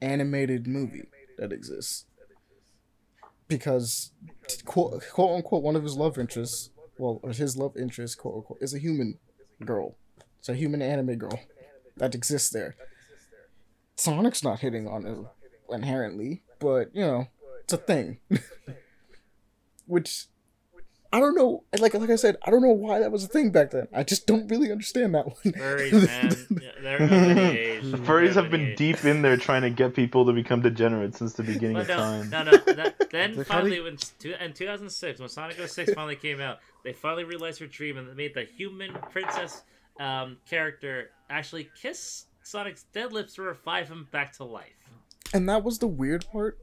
[0.00, 2.04] animated movie that exists.
[3.48, 4.12] Because,
[4.64, 8.58] quote, quote unquote, one of his love interests, well, or his love interest, quote unquote,
[8.60, 9.18] is a human
[9.64, 9.96] girl.
[10.38, 11.38] It's a human anime girl
[11.96, 12.76] that exists there.
[13.96, 15.18] Sonic's not hitting on it
[15.74, 17.28] inherently, but, you know,
[17.62, 18.18] it's a thing.
[19.86, 20.26] Which
[21.14, 21.62] I don't know.
[21.78, 23.86] Like like I said, I don't know why that was a thing back then.
[23.94, 25.36] I just don't really understand that one.
[25.44, 26.60] Furries, man.
[26.60, 27.90] Yeah, they're of any age.
[27.92, 31.34] The furries have been deep in there trying to get people to become degenerate since
[31.34, 32.30] the beginning But of no, time.
[32.30, 32.56] no, no.
[32.74, 37.58] That, then finally, when in 2006, when Sonic 06 finally came out, they finally realized
[37.60, 39.62] her dream and they made the human princess
[39.98, 44.72] um, character actually kiss Sonic's dead lips to revive him back to life.
[45.32, 46.58] And that was the weird part.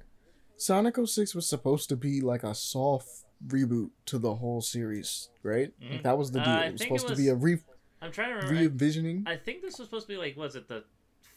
[0.58, 3.10] Sonic 06 was supposed to be like a soft
[3.48, 5.74] reboot to the whole series, right?
[5.82, 6.04] Like Mhm.
[6.04, 6.54] that was the Uh, deal.
[6.54, 7.58] I it was think it supposed to be a re
[8.04, 8.54] I'm trying to remember.
[8.54, 9.24] re envisioning.
[9.26, 10.84] I, I think this was supposed to be like, was it the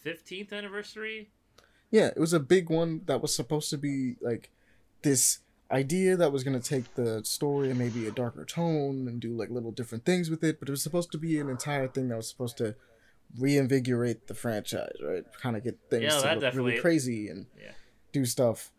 [0.04, 1.30] 15th anniversary?
[1.90, 4.50] Yeah, it was a big one that was supposed to be like
[5.02, 5.38] this
[5.74, 9.36] idea that was going to take the story and maybe a darker tone and do
[9.36, 12.08] like little different things with it, but it was supposed to be an entire thing
[12.08, 12.76] that was supposed to
[13.38, 15.24] reinvigorate the franchise, right?
[15.42, 17.72] Kind of get things Yeah, to look really crazy and Yeah.
[18.12, 18.70] do stuff.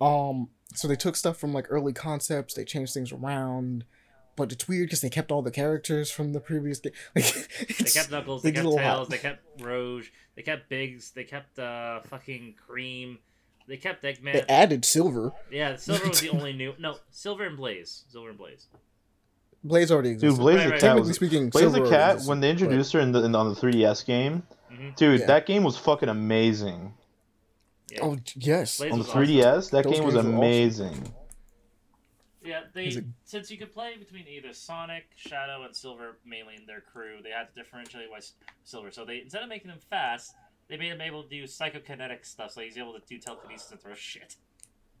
[0.00, 3.84] Um, so they took stuff from like early concepts, they changed things around,
[4.36, 6.92] but it's weird because they kept all the characters from the previous game.
[7.14, 7.48] Like,
[7.78, 9.10] They kept Knuckles, they a kept Tails, hot.
[9.10, 13.18] they kept Rouge, they kept Biggs, they kept uh, fucking Cream,
[13.70, 14.32] they kept Eggman.
[14.34, 15.32] they added Silver.
[15.50, 16.74] yeah, Silver was the only new.
[16.78, 18.04] No, Silver and Blaze.
[18.10, 18.66] Silver and Blaze.
[19.64, 20.30] Blaze already existed.
[20.36, 20.80] Dude, Blaze Right, the right.
[20.80, 23.12] Cat Technically was speaking, Blaze Silver the Cat existed, when they but- introduced her in
[23.12, 24.42] the in, on the 3DS game.
[24.68, 25.26] hmm Dude, Yeah.
[25.26, 26.94] that game was fucking amazing.
[27.90, 27.98] Yeah.
[28.02, 30.34] Oh yes, Blaze On the 3DS, that Those game was games were awesome.
[30.36, 31.14] amazing.
[32.42, 36.64] Yeah, they it- since you could play between either Sonic, Shadow, and Silver mainly in
[36.66, 38.20] their crew, they had to differentiate why
[38.64, 38.90] Silver.
[38.90, 40.34] So they instead of making them fast,
[40.70, 43.80] they made him able to do psychokinetic stuff, so he's able to do telekinesis and
[43.80, 44.36] throw shit.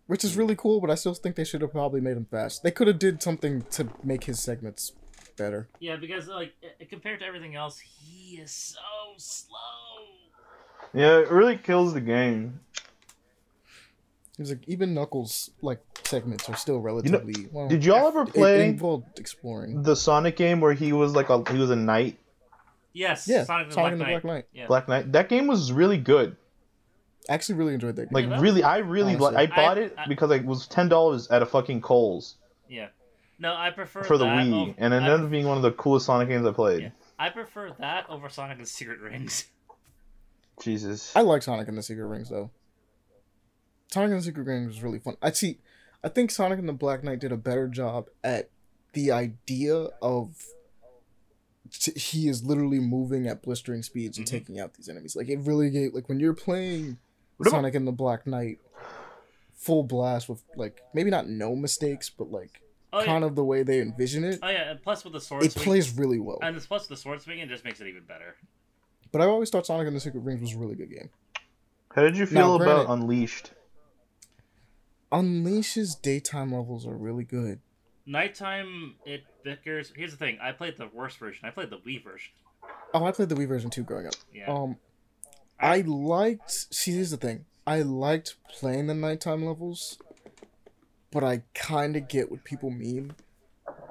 [0.06, 0.80] which is really cool.
[0.80, 2.62] But I still think they should have probably made him fast.
[2.62, 4.92] They could have did something to make his segments
[5.36, 5.68] better.
[5.78, 8.78] Yeah, because like eh, eh, compared to everything else, he is so
[9.16, 9.56] slow.
[10.92, 12.60] Yeah, it really kills the game.
[14.38, 17.48] It's like even Knuckles like segments are still relatively.
[17.52, 19.82] well, Did y'all ever it- play it involved exploring?
[19.82, 22.18] the Sonic game where he was like a he was a knight,
[22.92, 24.22] Yes, Yeah, Sonic the Sonic Black and the Knight.
[24.22, 24.44] Black Knight.
[24.52, 24.66] Yeah.
[24.66, 25.12] Black Knight?
[25.12, 26.36] That game was really good.
[27.28, 28.10] I actually really enjoyed that game.
[28.12, 29.36] Like that was- really, I really like.
[29.36, 32.36] I bought I- it I- because it was ten dollars at a fucking Kohl's.
[32.68, 32.88] Yeah.
[33.38, 35.56] No, I prefer for the that Wii, over- and it I, ended up being one
[35.56, 36.82] of the coolest Sonic games I played.
[36.82, 36.90] Yeah.
[37.18, 39.46] I prefer that over Sonic and Secret Rings.
[40.62, 41.14] Jesus.
[41.16, 42.50] I like Sonic and the Secret Rings though.
[43.90, 45.16] Sonic and the Secret Rings was really fun.
[45.22, 45.58] I see.
[46.02, 48.48] I think Sonic and the Black Knight did a better job at
[48.92, 50.44] the idea of
[51.70, 54.30] t- he is literally moving at blistering speeds and Mhm.
[54.30, 55.14] taking out these enemies.
[55.16, 56.98] Like it really gave like when you're playing
[57.36, 58.58] What about- Sonic and the Black Knight
[59.54, 63.06] full blast with like maybe not no mistakes, but like Oh yeah.
[63.06, 64.38] kind of the way they envision it.
[64.42, 66.38] Oh yeah, and plus with the sword It swing, plays really well.
[66.42, 68.36] and it's plus the sword swing, it just makes it even better.
[69.12, 71.10] But I always thought Sonic and the Secret Rings was a really good game.
[71.94, 73.52] How did you Now, feel about granted- Unleashed?
[75.12, 77.60] Unleash's daytime levels are really good.
[78.06, 79.92] Nighttime, it bickers.
[79.94, 81.46] Here's the thing: I played the worst version.
[81.46, 82.32] I played the Wii version.
[82.94, 84.14] Oh, I played the Wii version too growing up.
[84.32, 84.52] Yeah.
[84.52, 84.76] Um,
[85.58, 86.74] I liked.
[86.74, 87.44] See, here's the thing.
[87.66, 89.98] I liked playing the nighttime levels,
[91.10, 93.14] but I kind of get what people mean.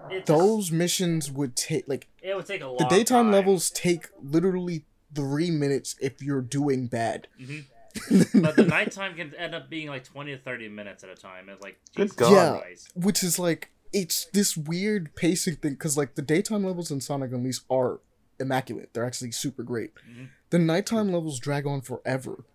[0.10, 2.78] It just- Those missions would take like it would take a long.
[2.78, 3.32] the daytime time.
[3.32, 7.28] levels take literally three minutes if you're doing bad.
[7.40, 7.66] Mhm.
[8.42, 11.50] but the nighttime can end up being like twenty to thirty minutes at a time.
[11.50, 12.32] It's like Good Jesus God.
[12.32, 12.60] Yeah.
[12.62, 12.92] Christ.
[12.96, 17.32] which is like it's this weird pacing thing because like the daytime levels in Sonic
[17.32, 17.99] Unleashed are
[18.40, 18.94] immaculate.
[18.94, 19.91] They're actually super great.
[19.95, 20.30] Mhm.
[20.52, 22.45] The nighttime levels drag on forever.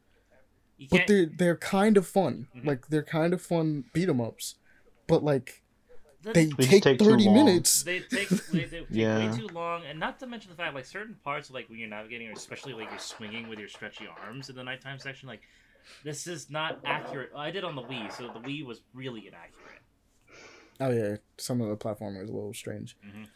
[0.91, 2.49] But they're they're kind of fun.
[2.57, 2.67] Mhm.
[2.67, 4.57] Like they're kind of fun beat 'em ups,
[5.07, 5.63] but like
[6.23, 7.83] they take, take thirty minutes.
[7.85, 9.31] They take they, they take Yeah.
[9.31, 11.89] way too long, and not to mention the fact like certain parts like when you're
[11.89, 15.43] navigating, or especially like you're swinging with your stretchy arms in the nighttime section, like
[16.03, 17.31] this is not accurate.
[17.37, 19.83] I did on the Wii, so the Wii was really inaccurate.
[20.81, 23.27] Oh yeah, some of the platforming is a little strange, Mhm.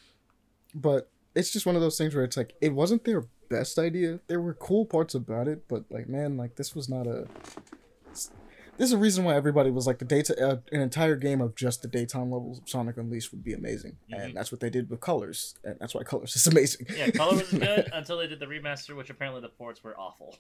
[0.74, 4.20] but it's just one of those things where it's like it wasn't their best idea.
[4.26, 7.28] There were cool parts about it, but like man, like this was not a.
[8.76, 11.82] There's a reason why everybody was like the data uh, an entire game of just
[11.82, 14.20] the daytime levels of Sonic Unleashed would be amazing, Mhm.
[14.24, 16.86] and that's what they did with Colors, and that's why Colors is amazing.
[16.96, 20.36] Yeah, color was good until they did the remaster, which apparently the ports were awful.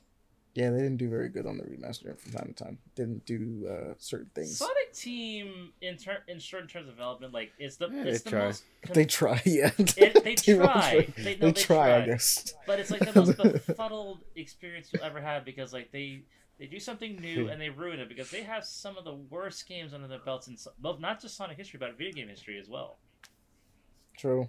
[0.58, 2.78] Yeah, they didn't do very good on the remaster from time to time.
[2.96, 4.56] Didn't do uh, certain things.
[4.56, 8.30] Sonic Team in ter- in certain terms of development, like it's the Yeah, it's they
[8.30, 8.44] the try.
[8.46, 9.70] most They try, yeah.
[9.78, 11.06] It- they will try.
[11.16, 12.54] They- no, They they try, I guess.
[12.66, 13.36] but it's like the most
[13.66, 16.22] befuddled experience you'll ever have because like they
[16.58, 19.68] they do something new and they ruin it because they have some of the worst
[19.68, 22.58] games under their belts in so- both not just Sonic history but video game history
[22.58, 22.96] as well.
[24.16, 24.48] True.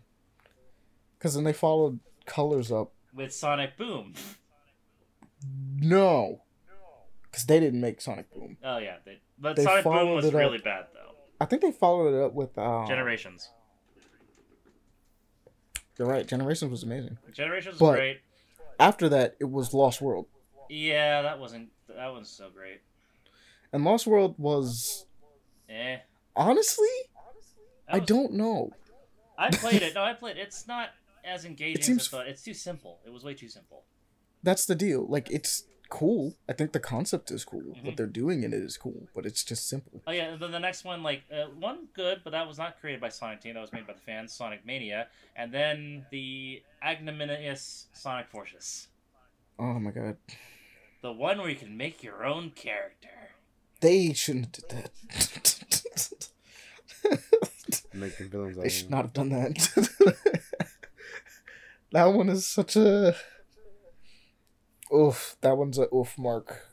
[1.19, 2.94] Because then they followed Colors up.
[3.14, 4.14] With Sonic Boom.
[5.78, 6.41] No.
[7.24, 8.57] Because they didn't make Sonic Boom.
[8.64, 10.40] Oh yeah, they, but They Sonic Boom was it up.
[10.40, 11.16] really bad though.
[11.40, 12.57] I think they followed it up with.
[12.57, 13.49] Uh, Generations.
[15.98, 16.26] You're right.
[16.28, 17.18] Generations was amazing.
[17.34, 18.20] Generations was But- great.
[18.80, 20.28] After that, it was Lost World.
[20.70, 22.82] Yeah, that wasn't that wasn't so great.
[23.74, 25.06] And Lost World was.
[25.68, 25.98] Eh.
[26.36, 26.88] Honestly,
[27.88, 28.72] I was- don't know.
[29.38, 29.94] I played it.
[29.95, 30.38] No, I played.
[30.38, 30.41] It.
[30.48, 30.90] It's not
[31.26, 32.28] as engaging seems- as I thought.
[32.28, 32.99] It's too simple.
[33.06, 33.84] It was way too simple.
[34.44, 35.06] That's the deal.
[35.07, 36.36] Like it's cool.
[36.48, 37.61] I think the concept is cool.
[37.76, 37.84] Mhm.
[37.84, 40.02] What they're doing in it is cool, but it's just simple.
[40.07, 43.02] Oh yeah, then the next one, like uh, one good, but that was not created
[43.02, 43.56] by Sonic Team.
[43.56, 48.88] That was made by the fans, Sonic Mania, and then the ignominious Sonic Forces,
[49.57, 50.18] Oh my god.
[51.02, 53.10] the one where you can make your own character.
[53.82, 56.30] They shouldn't have did that.
[57.94, 60.16] Making villains they should not have done that.
[61.91, 63.16] that one is such a
[64.94, 65.36] oof.
[65.41, 66.68] That one's an oof mark,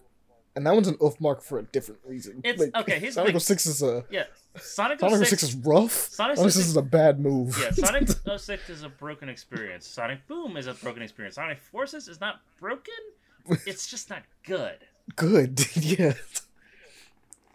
[0.55, 2.41] and that one's an oof mark for a different reason.
[2.45, 3.41] It's- okay, here's Sonic thing.
[3.41, 4.25] 06 is a Yeah,
[4.57, 5.93] Sonic Sonic 06 06 is rough.
[5.93, 7.59] Sonic Sonic 06 06 is a bad move.
[7.61, 9.87] Yeah, Sonic 06 is a broken experience.
[9.87, 11.35] Sonic Boom is a broken experience.
[11.37, 12.95] Sonic Forces is not broken.
[13.67, 14.79] It's just not good.
[15.15, 15.61] good.
[15.77, 16.15] yeah.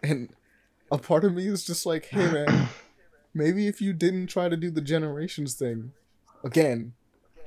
[0.02, 0.30] And
[0.90, 2.68] a part of me is just like, hey man,
[3.34, 5.92] maybe if you didn't try to do the generations thing
[6.42, 6.94] again,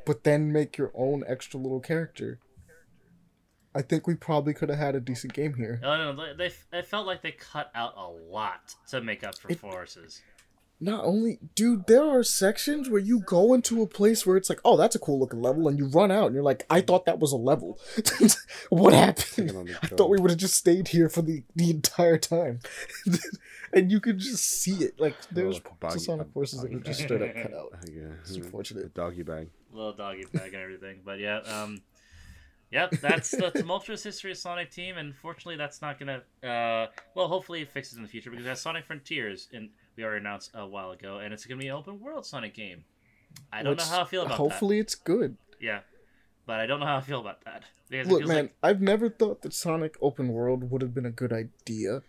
[0.05, 2.39] but then make your own extra little character,
[3.75, 5.79] I think we probably could have had a decent game here.
[5.83, 9.37] No, no, no, they, they felt like they cut out a lot to make up
[9.37, 10.21] for It- Forces.
[10.81, 14.59] Not only, dude, there are sections where you go into a place where it's like,
[14.65, 17.05] oh, that's a cool looking level, and you run out, and you're like, I thought
[17.05, 17.79] that was a level.
[18.69, 19.25] what happened?
[19.35, 22.17] Taking on the I thought we would have just stayed here for the, the entire
[22.17, 22.59] time.
[23.73, 24.99] and you could just see it.
[24.99, 27.07] Like, there's like a parts of Sonic Forces that boggy were just bag.
[27.07, 27.73] straight up cut out.
[27.89, 28.83] Yeah, It's unfortunate.
[28.83, 29.49] The doggy bag.
[29.71, 30.99] Little doggy bag and everything.
[31.05, 31.81] But yeah, um,
[32.71, 36.21] yep, that's the tumultuous history of Sonic Team, and fortunately, that's not gonna.
[36.43, 40.03] Uh, well, hopefully, it fixes in the future because it has Sonic Frontiers, and we
[40.03, 42.83] already announced a while ago, and it's gonna be an open world Sonic game.
[43.51, 44.37] I don't Which, know how I feel about that.
[44.37, 45.37] Hopefully, it's good.
[45.59, 45.79] Yeah,
[46.45, 49.41] but I don't know how I feel about that Look, man, like I've never thought
[49.43, 52.01] that Sonic Open World would have been a good idea.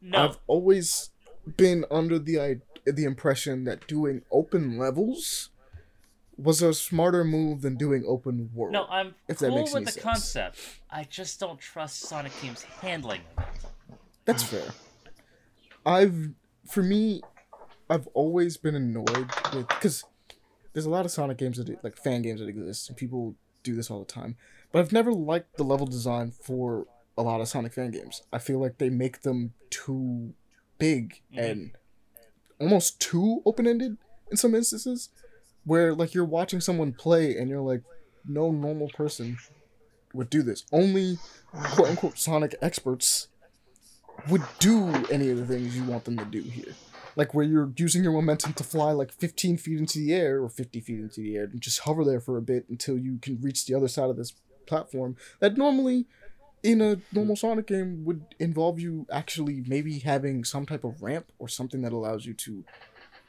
[0.00, 0.18] no.
[0.18, 1.10] I've always
[1.56, 5.50] been under the the impression that doing open levels
[6.38, 8.72] was a smarter move than doing open world.
[8.72, 10.02] No, I'm if that cool makes with the sense.
[10.04, 10.58] concept.
[10.90, 13.98] I just don't trust Sonic Team's handling of it.
[14.24, 14.68] That's fair.
[15.84, 16.30] I've,
[16.68, 17.22] for me,
[17.88, 20.04] I've always been annoyed with because
[20.72, 23.74] there's a lot of Sonic games that like fan games that exist, and people do
[23.74, 24.36] this all the time.
[24.72, 26.86] But I've never liked the level design for
[27.16, 28.22] a lot of Sonic fan games.
[28.32, 30.34] I feel like they make them too
[30.78, 31.38] big Mhm.
[31.50, 31.70] and
[32.60, 33.96] almost too open ended
[34.30, 35.08] in some instances,
[35.66, 37.82] where like you're watching someone play and you're like,
[38.24, 39.36] no normal person
[40.14, 40.64] would do this.
[40.72, 41.18] Only
[41.52, 43.28] quote unquote Sonic experts
[44.30, 46.74] would do any of the things you want them to do here.
[47.16, 50.48] Like where you're using your momentum to fly like 15 feet into the air or
[50.48, 53.40] 50 feet into the air and just hover there for a bit until you can
[53.40, 54.34] reach the other side of this
[54.66, 56.06] platform that normally
[56.62, 61.30] in a normal Sonic game would involve you actually maybe having some type of ramp
[61.38, 62.64] or something that allows you to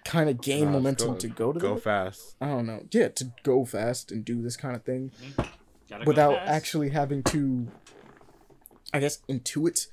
[0.08, 2.36] kind of gain Nah, momentum go- to go to Go the, fast.
[2.40, 2.86] I don't know.
[2.92, 5.42] Yeah, to go fast and do this kind of thing mm-hmm.
[5.90, 7.68] Gotta without actually having to
[8.94, 9.88] i guess intuit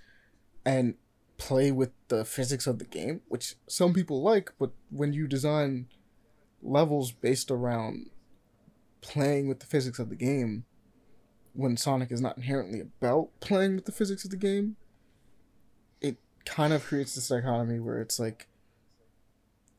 [0.64, 0.94] and
[1.36, 5.86] play with the physics of the game which some people like but when you design
[6.62, 8.10] levels based around
[9.02, 10.64] playing with the physics of the game
[11.52, 14.74] when sonic is not inherently about playing with the physics of the game
[16.00, 18.48] it kind of creates this dichotomy where it's like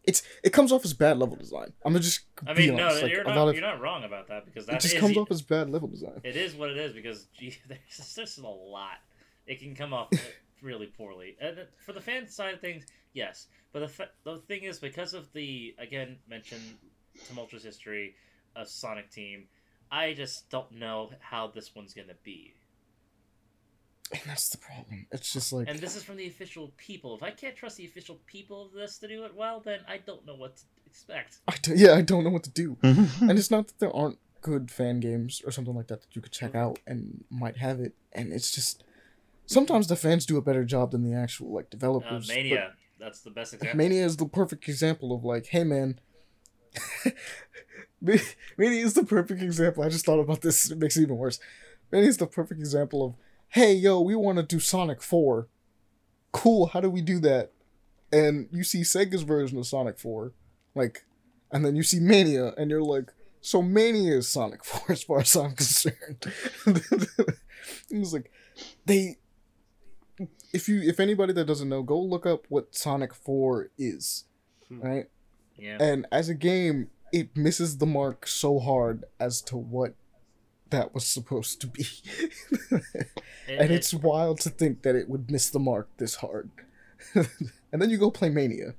[0.07, 3.02] it's it comes off as bad level design i'm gonna just I mean, no, honest.
[3.03, 3.48] like, you're not.
[3.49, 5.69] of You're not wrong about that because it that just is- comes off as bad
[5.69, 8.98] level design It is what it is because gee, there's there's a lot.
[9.48, 10.10] It can come off
[10.61, 11.38] really poorly.
[11.40, 13.48] And for the fan side of things, yes.
[13.73, 16.64] But the fa- the thing is, because of the again mentioned
[17.27, 18.15] tumultuous history
[18.56, 19.48] of Sonic Team,
[19.91, 22.53] I just don't know how this one's gonna be.
[24.11, 25.07] And that's the problem.
[25.11, 27.15] It's just like And this is from the official people.
[27.15, 29.98] If I can't trust the official people of this to do it well, then I
[29.98, 31.40] don't know what to expect.
[31.48, 32.77] I do, yeah, I don't know what to do.
[32.84, 33.30] Mm-hmm.
[33.30, 36.22] and it's not that there aren't good fan games or something like that that you
[36.22, 37.94] could check out and might have it.
[38.14, 38.84] And it's just
[39.48, 42.27] sometimes the fans do a better job than the actual like Uh, developers.
[42.27, 43.76] but Mania, that's the best example.
[43.77, 45.99] Mania is the perfect example of like, hey man.
[48.02, 49.84] Mania is the perfect example.
[49.84, 50.69] I just thought about this.
[50.72, 51.40] It makes it even worse.
[51.91, 53.14] Mania is the perfect example of,
[53.56, 55.48] hey yo, we want to do Sonic Four.
[56.34, 56.68] Cool.
[56.68, 57.53] How do we do that?
[58.11, 60.34] And you see Sega's version of Sonic Four,
[60.76, 61.06] like,
[61.53, 65.19] and then you see Mania, and you're like, so Mania is Sonic Four as far
[65.22, 66.26] as I'm concerned.
[66.68, 68.30] it was like,
[68.86, 69.15] they
[70.52, 74.26] if you if anybody that doesn't know, go look up what Sonic 4 is.
[74.68, 74.82] Hmm.
[74.82, 75.06] Right?
[75.56, 75.77] Yeah.
[75.80, 79.95] And as a game, it misses the mark so hard as to what
[80.72, 81.86] that was supposed to be.
[83.48, 86.50] And it's wild to think that it would miss the mark this hard.
[87.14, 88.74] and then you go play Mania.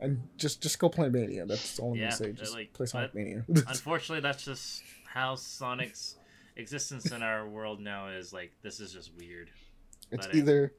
[0.00, 1.46] and just just go play Mania.
[1.46, 2.32] That's all I'm Yeah, gonna say.
[2.32, 3.44] Just like- play Sonic Mania.
[3.48, 6.16] Unfortunately, that's just how Sonic's
[6.56, 8.32] existence in our world now is.
[8.32, 9.50] Like, this is just weird.
[10.12, 10.72] it's but it- either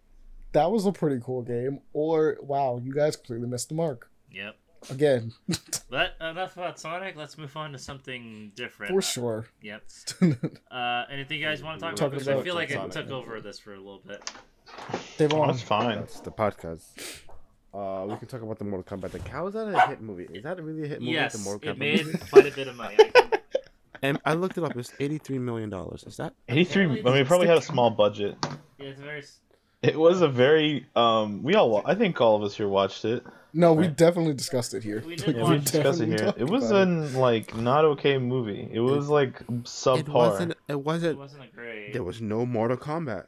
[0.53, 4.55] that was a pretty cool game, or wow, you guys completely missed the mark Yep.
[4.89, 5.33] Again
[5.89, 7.15] But enough about Sonic.
[7.15, 8.91] Let's move on to something different.
[8.93, 9.45] for sure.
[9.61, 9.83] Yep.
[10.71, 12.25] Uh, anything you guys want to talk Talking about?
[12.25, 14.31] 'Cause I feel like I took over this for a little bit.
[15.17, 15.99] They Davon, That's fine.
[15.99, 17.21] That's the podcast.
[17.73, 19.13] Uh, we can talk about the Mortal Kombat.
[19.13, 20.27] Like, how is that a hit movie?
[20.33, 21.11] Is that really a hit movie?
[21.13, 22.17] Yes, the Mortal it Kombat made movie?
[22.29, 22.97] quite a bit of money.
[24.01, 24.75] And I looked it up.
[24.75, 26.03] It's eighty-three million dollars.
[26.03, 26.33] Is that?
[26.49, 26.83] 83.
[26.83, 28.35] I mean, it probably had a small budget.
[28.77, 29.23] Yeah, it's very.
[29.81, 31.41] It was a very um.
[31.41, 31.81] We all.
[31.85, 33.23] I think all of us here watched it.
[33.53, 33.95] No, we Right.
[33.95, 35.03] definitely discussed it here.
[35.05, 35.65] We did Like, Yeah, we it.
[35.65, 36.33] discussed it here.
[36.37, 38.67] It was about an like not okay movie.
[38.71, 39.99] It was like subpar.
[39.99, 40.51] It wasn't.
[40.51, 41.17] It It wasn't.
[41.19, 41.93] wasn't a great.
[41.93, 43.25] There was no Mortal Kombat.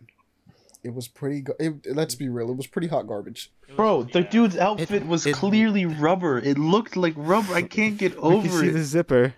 [0.84, 1.42] It was pretty.
[1.42, 2.50] Go- it, let's be real.
[2.52, 3.52] It was pretty hot garbage.
[3.68, 4.30] was- Bro, the yeah.
[4.30, 6.38] dude's outfit It- was it- clearly rubber.
[6.38, 7.54] It looked like rubber.
[7.56, 8.72] I can't get We can over see it.
[8.74, 9.34] the zipper,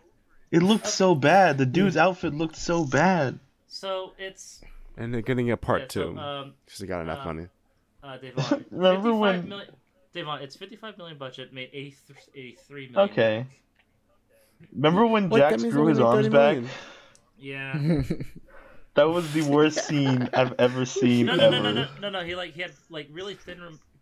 [0.52, 1.58] It looked so bad.
[1.58, 3.40] The dude's outfit looked so bad.
[3.68, 4.62] So it's.
[4.98, 7.48] and they're getting a part yeah, so, two um, because they got enough uh, money.
[8.04, 8.18] uh,
[8.72, 9.70] Remember when- Million,
[10.18, 13.12] Davon, it's 55 million budget, made 83, 83 million.
[13.12, 13.46] Okay.
[14.74, 16.72] Remember when What, Jax that means his arms 30 back?
[17.40, 18.02] Yeah.
[18.96, 21.60] That was the worst scene I've ever seen No, no, ever.
[21.60, 22.24] no, no, no, no, no.
[22.24, 23.60] He like he had like really thin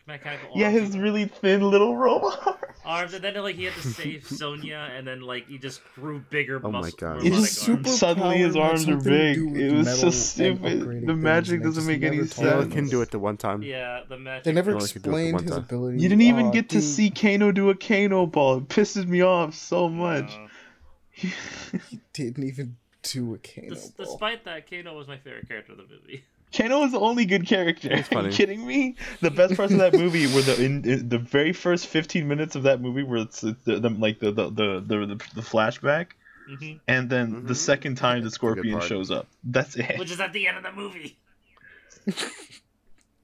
[0.08, 0.60] rem- mechanical arms.
[0.60, 2.60] Yeah, his really thin little robot.
[2.86, 6.20] arms, and then like he had to save Sonya, and then like he just grew
[6.30, 6.60] bigger.
[6.64, 7.18] Oh my God.
[7.24, 9.38] robotic It's super Suddenly his arms are big.
[9.56, 11.06] It was so stupid.
[11.06, 12.36] The magic and doesn't just make any never sense.
[12.36, 13.62] told Taylor can do it the one time.
[13.64, 14.44] Yeah, the magic.
[14.46, 15.60] They never You only could do it the explained his time.
[15.60, 16.02] ability.
[16.02, 18.58] You didn't even Aw, get to dude, see Kano do a Kano ball.
[18.58, 20.32] It pisses me off so much.
[20.36, 20.48] Uh,
[21.90, 24.06] He didn't even do a Kano des- ball.
[24.06, 26.24] despite that, Kano was my favorite character of the movie.
[26.56, 27.90] Kano is the only good character.
[27.92, 28.96] It's Are you kidding me?
[29.22, 32.56] The best parts of that movie were the in, in the very first fifteen minutes
[32.56, 36.08] of that movie where it's the, the like the the, the the the flashback,
[36.48, 37.58] hmm and then the Mhm.
[37.58, 39.28] second time the Scorpion shows up.
[39.44, 39.98] That's it.
[40.00, 41.18] Which is at the end of the movie.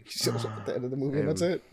[0.03, 1.63] He shows up at the end of the movie, and that's it.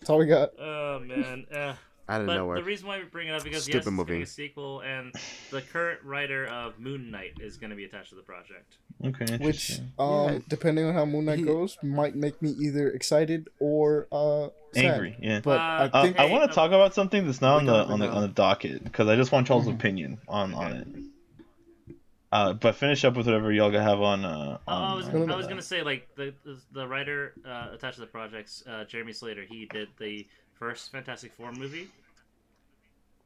[0.00, 0.50] That's all we got.
[0.58, 1.46] Oh man.
[1.54, 1.74] Uh,
[2.06, 2.56] Out of but nowhere.
[2.58, 4.08] the reason why we bring it up because Stupid yes, it's movie.
[4.08, 5.14] getting a sequel, and
[5.50, 8.76] the current writer of Moon Knight is going to be attached to the project.
[9.02, 9.38] Okay.
[9.38, 10.38] Which, um, Yeah.
[10.48, 14.84] depending on how Moon Knight He- goes, might make me either excited or uh sad.
[14.84, 15.16] angry.
[15.18, 15.40] Yeah.
[15.42, 17.84] But Uh, I Uh, I want uh, to talk about something that's not on the
[17.86, 19.74] on the on the docket because I just want Charles' Mhm.
[19.74, 20.88] opinion on on it.
[22.32, 24.24] Uh, but finish up with whatever y'all have on.
[24.24, 27.68] Uh, Oh, I was, on I was gonna say like the the, the writer uh,
[27.72, 29.44] attached to the projects, uh, Jeremy Slater.
[29.44, 30.26] He did the
[30.64, 31.88] first Fantastic Four movie.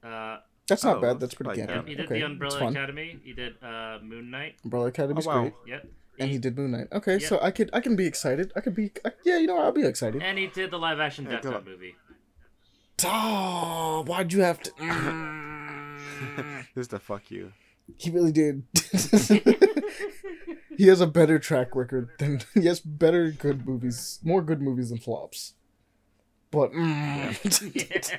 [0.03, 0.39] Uh,
[0.69, 1.21] that's not Oh, bad.
[1.21, 1.69] That's pretty good.
[1.69, 1.75] campy.
[1.75, 1.89] that.
[1.89, 2.69] he did okay, the it's Umbrella.
[2.71, 3.19] Academy.
[3.25, 4.57] He did uh, Moon Knight.
[4.65, 5.41] Umbrella Academy's Oh, wow.
[5.43, 5.87] great, Yep.
[6.19, 6.89] and he did Moon Knight.
[6.93, 7.29] Okay, Yeah.
[7.29, 8.53] so I could I can be excited.
[8.57, 10.23] I could be uh, yeah, you know, I'll be excited.
[10.23, 11.95] and he did the live action Yeah, Death Note movie.
[13.05, 14.71] Oh, why'd you have to?
[16.75, 17.53] this is the fuck you.
[17.97, 18.65] he really did.
[20.77, 24.89] he has a better track record than he has better good movies, more good movies
[24.91, 25.55] than flops.
[26.51, 28.19] But mm,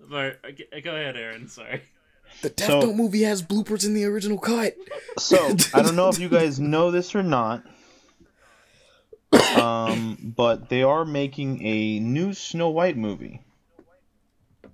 [0.10, 0.42] but
[0.82, 1.48] go ahead, Aaron.
[1.48, 1.82] Sorry.
[2.42, 4.74] the Death So- Note movie has bloopers in the original cut.
[5.18, 7.62] So I don't know if you guys know this or not,
[9.56, 13.42] um, but they are making a new Snow White movie,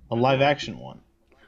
[0.09, 1.01] a live action one.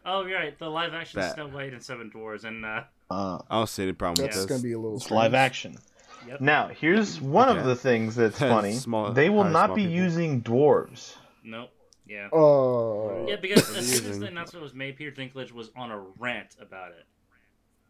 [0.06, 0.58] Oh, you're right.
[0.60, 3.94] The live action That- Snow White and Seven Dwarfs, and uh, Uh, I'll say the
[3.94, 5.78] problem That's with gonna be a little it's live action.
[6.28, 6.42] Yep.
[6.42, 8.74] Now, here's one of the things that's funny.
[8.74, 9.96] Small- they will not be people.
[9.96, 11.16] using dwarves.
[11.44, 11.70] nope.
[12.06, 12.28] Yeah.
[12.34, 16.00] Oh, Yeah, because as soon as the announcement was made, Peter Dinklage was on a
[16.20, 17.06] rant about it.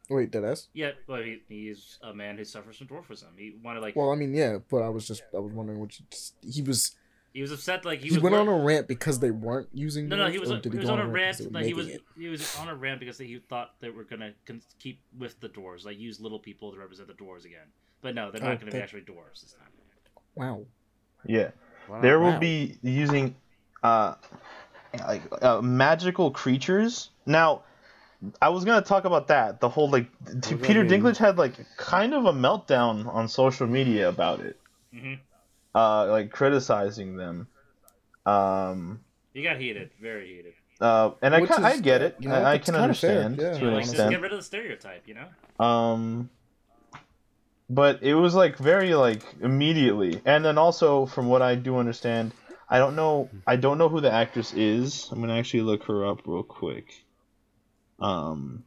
[0.07, 0.53] wait, did I?
[0.73, 3.29] Yeah, well, he, he's a man who suffers from dwarfism.
[3.37, 5.97] He wanted like Well, I mean, yeah, but I was just I was wondering what
[6.43, 6.95] he was.
[7.33, 9.69] he was upset like he, He, was went wor- on a rant because they weren't
[9.73, 10.07] using.
[10.09, 12.01] no no he was or he, was on a because rant like he was it?
[12.15, 15.49] he was on a rant because he thought they were gonna con- keep with the
[15.49, 17.65] dwarves like use little people to represent the dwarves again.
[18.03, 19.67] But no, they're Oh, not gonna be actually dwarves this time.
[20.35, 20.65] Wow.
[21.25, 21.51] Yeah,
[21.89, 22.01] Wow.
[22.01, 22.39] there will Wow.
[22.39, 23.35] be using
[23.81, 24.15] uh,
[25.07, 27.09] like uh, magical creatures.
[27.25, 27.63] Now,
[28.41, 29.61] I was gonna talk about that.
[29.61, 30.07] The whole like
[30.41, 31.01] t- Peter mean?
[31.01, 34.59] Dinklage had like kind of a meltdown on social media about it.
[34.93, 35.13] mm-hmm.
[35.73, 37.47] uh, like criticizing them.
[38.25, 38.99] Um,
[39.33, 40.53] He got heated, very heated.
[40.81, 42.17] uh, and I Which can, I is, get it.
[42.19, 43.53] you know, I, I it's can kinda fair, understand yeah.
[43.53, 45.65] to You know, an like just get rid of the stereotype, you know.
[45.65, 46.29] Um,
[47.69, 52.31] but it was like very like immediately, and then also from what I do understand,
[52.69, 53.29] I don't know.
[53.47, 55.07] I don't know who the actress is.
[55.11, 56.93] I'm gonna actually look her up real quick.
[57.99, 58.63] Um,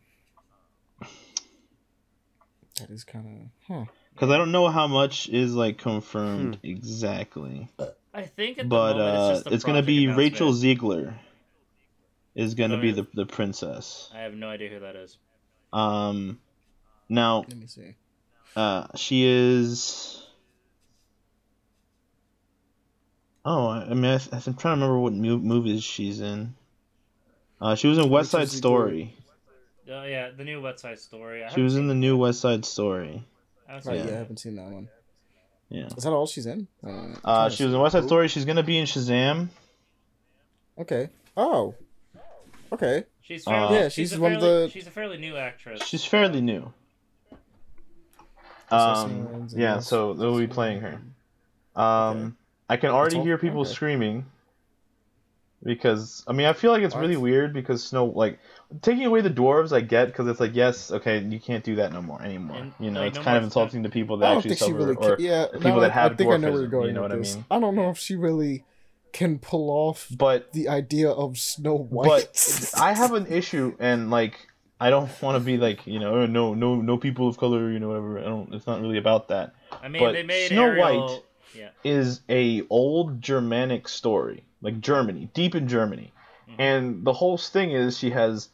[2.81, 3.85] That is kind of huh.
[4.13, 7.69] because I don't know how much is like confirmed exactly.
[7.79, 10.53] I I think at the but moment uh, it's just a it's gonna be Rachel.
[10.53, 11.15] Zegler.
[12.35, 12.97] Is gonna Oh, be yeah.
[12.97, 14.11] the the princess.
[14.15, 15.17] I have no idea who that is.
[15.73, 16.39] Um,
[17.09, 17.95] now Let me see.
[18.57, 20.23] Uh, she is.
[23.45, 26.55] Oh, I I mean, I, I'm trying to remember what mu- movies she's in.
[27.61, 29.15] Uh, she was in West Side Story.
[29.89, 31.45] Oh yeah, the new West Side Story.
[31.45, 33.25] I She was in the new West Side Story.
[33.69, 34.03] Right, seen yeah.
[34.03, 34.89] I haven't seen that one.
[35.69, 35.87] Yeah.
[35.97, 36.67] Is that all she's in?
[36.85, 38.29] Uh, Uh, she was in West Side Story.
[38.29, 39.49] She's gonna be in Shazam.
[40.79, 41.09] Okay.
[41.37, 41.75] Oh.
[42.73, 43.05] Okay.
[43.23, 45.85] She's Uh, fairly, Yeah, she's, she's a one of the- she's a fairly new actress.
[45.87, 46.73] She's fairly new.
[48.71, 51.01] Assassin's Um, yeah, West- so they'll be playing her.
[51.81, 52.37] Um,
[52.69, 53.71] I can already hear people okay.
[53.73, 54.27] screaming
[55.65, 58.39] because I mean I feel like it's really weird because Snow like
[58.83, 61.93] taking away the dwarves I get because it's like yes okay you can't do that
[61.93, 64.19] no more anymore And, you know like, it's no kind of more insulting to people
[64.19, 64.95] that actually suffer really.
[64.97, 65.47] or yeah.
[65.53, 67.03] people no, that I- have I think I know where dwarfism, you're going you know
[67.03, 67.35] with what I this.
[67.37, 67.45] mean?
[67.51, 68.65] I don't know if she really
[69.13, 72.07] can pull off but the idea of Snow White.
[72.07, 74.49] but I have an issue and like
[74.81, 77.79] I don't want to be like you know no no no people of color you
[77.79, 80.65] know whatever I don't it's not really about that I mean, but they made Snow
[80.65, 81.07] Ariel.
[81.07, 81.23] White-
[81.55, 81.71] Yeah.
[81.85, 86.13] is a old Germanic story, like Germany, deep in Germany,
[86.51, 86.55] Mhm.
[86.59, 88.49] and the whole thing is she has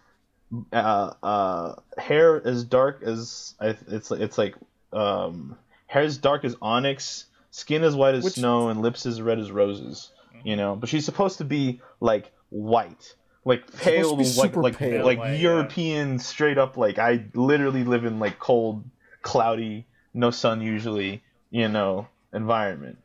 [0.72, 4.54] uh, uh, hair as dark as it's it's like
[4.92, 9.20] um, hair as dark as onyx, skin as white as Which- snow, and lips as
[9.22, 10.10] red as roses.
[10.36, 10.40] Mhm.
[10.46, 13.14] You know, but she's supposed to be like white.
[13.44, 15.04] Like pale, to be like super like pale.
[15.04, 15.38] like White, yeah.
[15.50, 16.76] European, straight up.
[16.76, 18.84] Like I literally live in like cold,
[19.22, 22.98] cloudy, no sun usually, you know, environment.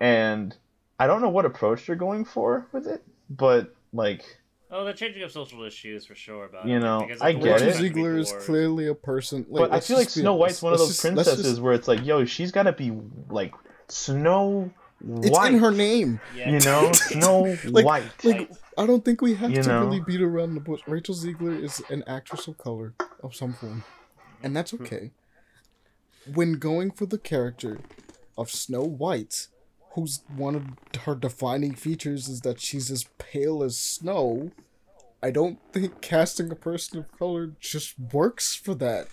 [0.00, 0.54] And
[0.98, 4.24] I don't know what approach they're going for with it, but like
[4.70, 7.62] Oh, they're changing up social issues for sure about You know, because I it's get
[7.62, 7.76] it.
[7.76, 9.46] Zegler is clearly a person.
[9.48, 10.62] Like, but I feel like Snow White's honest.
[10.62, 12.92] one of those just- princesses just- where it's like, yo, she's gotta be
[13.30, 13.54] like
[13.88, 15.54] Snow It's White.
[15.54, 16.20] in her name.
[16.34, 16.50] Yeah.
[16.50, 18.24] You know, Snow Like- White.
[18.24, 19.84] Like, I don't think we have You to know?
[19.84, 20.80] really beat around the bush.
[20.86, 23.84] Rachel Zegler is an actress of color of some form,
[24.42, 24.82] and that's hmm.
[24.82, 25.10] okay.
[26.34, 27.78] When going for the character
[28.36, 29.48] of Snow White,
[29.92, 30.64] who's one of
[31.02, 34.50] her defining features is that she's as pale as snow,
[35.22, 39.08] I don't think casting a person of color just works for that.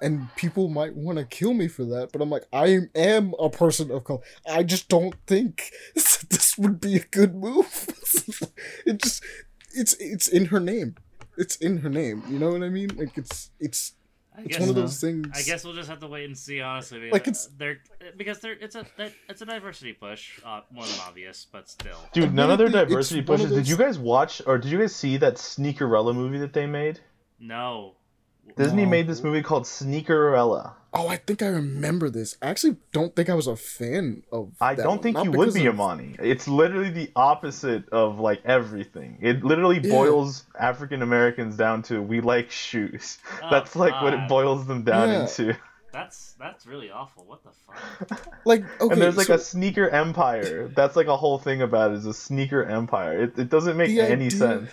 [0.00, 3.50] And people might want to kill me for that, but I'm like, I am a
[3.50, 4.20] person of color.
[4.48, 7.66] I just don't think this would be a good move.
[8.86, 9.22] it just,
[9.72, 10.94] it's it's in her name.
[11.36, 12.22] It's in her name.
[12.28, 12.90] You know what I mean?
[12.96, 13.92] Like it's it's
[14.36, 14.80] I it's guess, one of so.
[14.82, 15.26] those things.
[15.34, 16.60] I guess we'll just have to wait and see.
[16.60, 17.78] Honestly, because Like, it's- they're
[18.16, 18.86] because they're it's a
[19.28, 21.98] it's a diversity push, uh, more than obvious, but still.
[22.12, 23.56] Dude, none of their diversity it's one of pushes.
[23.66, 27.00] Did you guys watch or did you guys see that Sneakerella movie that they made?
[27.40, 27.94] No.
[28.56, 28.90] Disney No.
[28.90, 30.72] made this movie called Sneakerella.
[30.94, 32.36] Oh, I think I remember this.
[32.40, 34.52] I actually don't think I was a fan of.
[34.60, 34.98] I that don't one.
[35.00, 36.16] think Not you would be, of- Amani.
[36.18, 39.18] It's literally the opposite of like everything.
[39.20, 39.90] It literally Yeah.
[39.90, 43.18] boils African Americans down to we like shoes.
[43.42, 45.20] Oh, That's like what it boils them down Yeah.
[45.22, 45.54] into.
[45.92, 47.24] That's that's really awful.
[47.26, 48.26] What the fuck?
[48.44, 50.68] Like okay, and there's like so a sneaker empire.
[50.68, 53.24] That's like a whole thing about it is a sneaker empire.
[53.24, 54.70] It, it doesn't make the any idea- sense.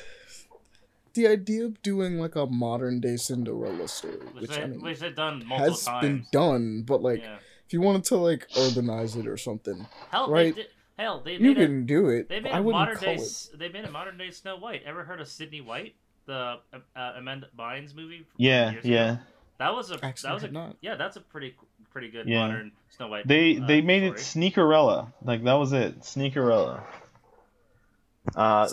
[1.16, 4.82] The idea of doing like a modern day Cinderella story, Which, which they, I mean
[4.82, 6.02] which they've done multiple has times.
[6.02, 7.38] been done, but like yeah.
[7.66, 10.54] if you wanted to like urbanize it or something, Hell, right.
[10.56, 12.28] they did, hell, they you made a, can do it.
[12.30, 13.50] they made I a modern day it.
[13.58, 14.84] they made a modern day Snow White.
[14.86, 16.58] Ever heard of Sydney White, the uh,
[16.96, 18.18] uh, Amanda Bynes movie?
[18.18, 18.80] from Yeah, ago?
[18.84, 19.18] yeah.
[19.58, 20.76] That was a Actually, that was I a have not.
[20.82, 20.96] yeah.
[20.96, 21.56] That's a pretty
[21.92, 22.48] pretty good Yeah.
[22.48, 23.26] modern Snow White.
[23.26, 24.52] They uh, they made it story.
[24.52, 25.14] Sneakerella.
[25.24, 26.02] Like that was it.
[26.02, 26.84] Sneakerella.
[28.36, 28.68] Uh,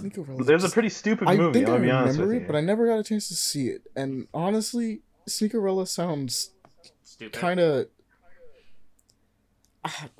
[0.45, 1.59] there's a pretty stupid I movie.
[1.61, 2.47] think I'm I gonna be honest remember with it, you.
[2.53, 3.83] but I never got a chance to see it.
[3.95, 6.51] And honestly, Sneakerella sounds
[7.05, 7.39] Stupid.
[7.39, 7.87] kind of.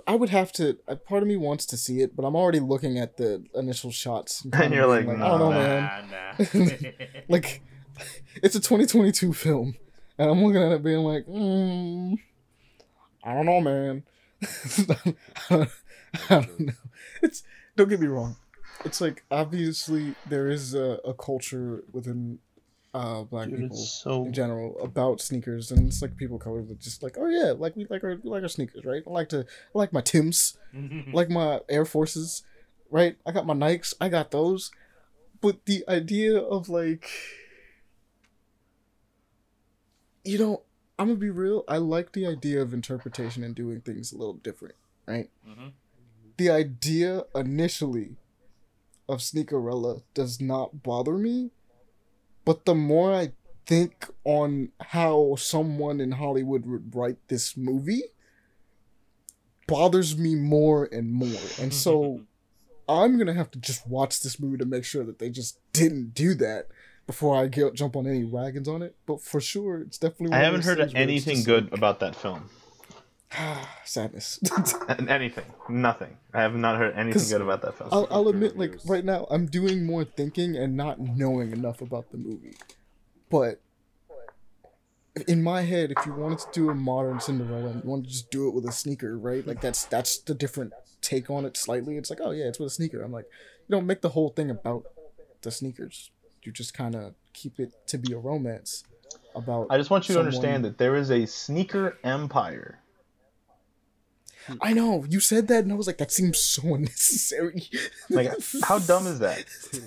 [0.09, 0.75] I would have to.
[1.07, 4.43] Part of me wants to see it, but I'm already looking at the initial shots.
[4.45, 5.53] And kinda you're being like, I don't know, nah.
[5.59, 6.11] man.
[6.11, 6.85] Nah, nah.
[7.29, 7.63] Like,
[8.43, 9.77] it's a 2022 film,
[10.19, 12.19] and I'm looking at it being like, mm,
[13.23, 14.03] I don't know, man.
[15.51, 15.67] I
[16.29, 16.73] don't know.
[17.23, 17.45] It's
[17.77, 18.37] don't get me wrong.
[18.85, 22.39] It's like obviously there is a, a culture within
[22.95, 26.79] uh black Dude, people so in general about sneakers, and it's like people color that
[26.81, 29.03] just like, oh yeah, like we like our we like our sneakers, right?
[29.07, 30.59] I like to I like my Tims,
[31.13, 32.43] like my Air Forces,
[32.91, 33.17] right?
[33.25, 34.71] I got my Nikes, I got those,
[35.41, 37.09] but the idea of like,
[40.25, 40.63] you know,
[40.99, 41.65] I'm gonna be real.
[41.69, 44.75] I like the idea of interpretation and doing things a little different,
[45.07, 45.31] right?
[45.49, 45.73] Mhm.
[46.37, 48.17] The idea initially
[49.09, 51.51] of Sneakerella does not bother me,
[52.45, 53.33] but the more I
[53.66, 58.03] think on how someone in Hollywood would write this movie,
[59.66, 61.41] bothers me more and more.
[61.61, 62.20] And so
[62.89, 66.15] I'm gonna have to just watch this movie to make sure that they just didn't
[66.15, 66.69] do that
[67.07, 68.95] before I get, jump on any wagons on it.
[69.07, 70.37] But for sure, it's definitely.
[70.37, 72.49] I haven't heard anything good about that film.
[73.85, 74.39] sadness.
[74.89, 75.45] N- Anything.
[75.69, 76.17] Nothing.
[76.35, 77.91] I have not heard anything good about that film.
[77.93, 82.11] I'll, I'll admit, like right now, I'm doing more thinking and not knowing enough about
[82.11, 82.57] the movie.
[83.31, 83.61] But
[85.27, 88.11] in my head, if you wanted to do a modern Cinderella, and you want to
[88.11, 89.47] just do it with a sneaker, right?
[89.47, 91.97] Like that's that's the different take on it slightly.
[91.97, 93.03] It's like, oh yeah, it's with a sneaker.
[93.03, 93.27] I'm like,
[93.69, 94.85] you don't make the whole thing about
[95.43, 96.11] the sneakers.
[96.43, 98.85] You just kind of keep it to be a romance
[99.35, 99.67] about.
[99.71, 102.79] I just want you to understand that there is a sneaker empire.
[104.60, 107.69] I know you said that, and I was like, that seems so unnecessary.
[108.10, 108.32] Like,
[108.62, 109.44] how dumb is that?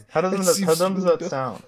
[0.09, 1.29] How doesn't that, how dumb does that dumb.
[1.29, 1.63] sound?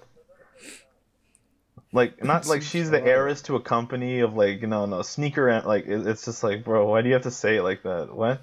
[1.92, 5.48] Like, not like she's the heiress to a company of like, no, no, sneaker.
[5.48, 7.82] em- Like, it- it's just like, bro, why do you have to say it like
[7.84, 8.14] that?
[8.14, 8.42] What?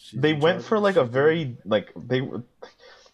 [0.00, 2.42] She's They went for like a very like they were-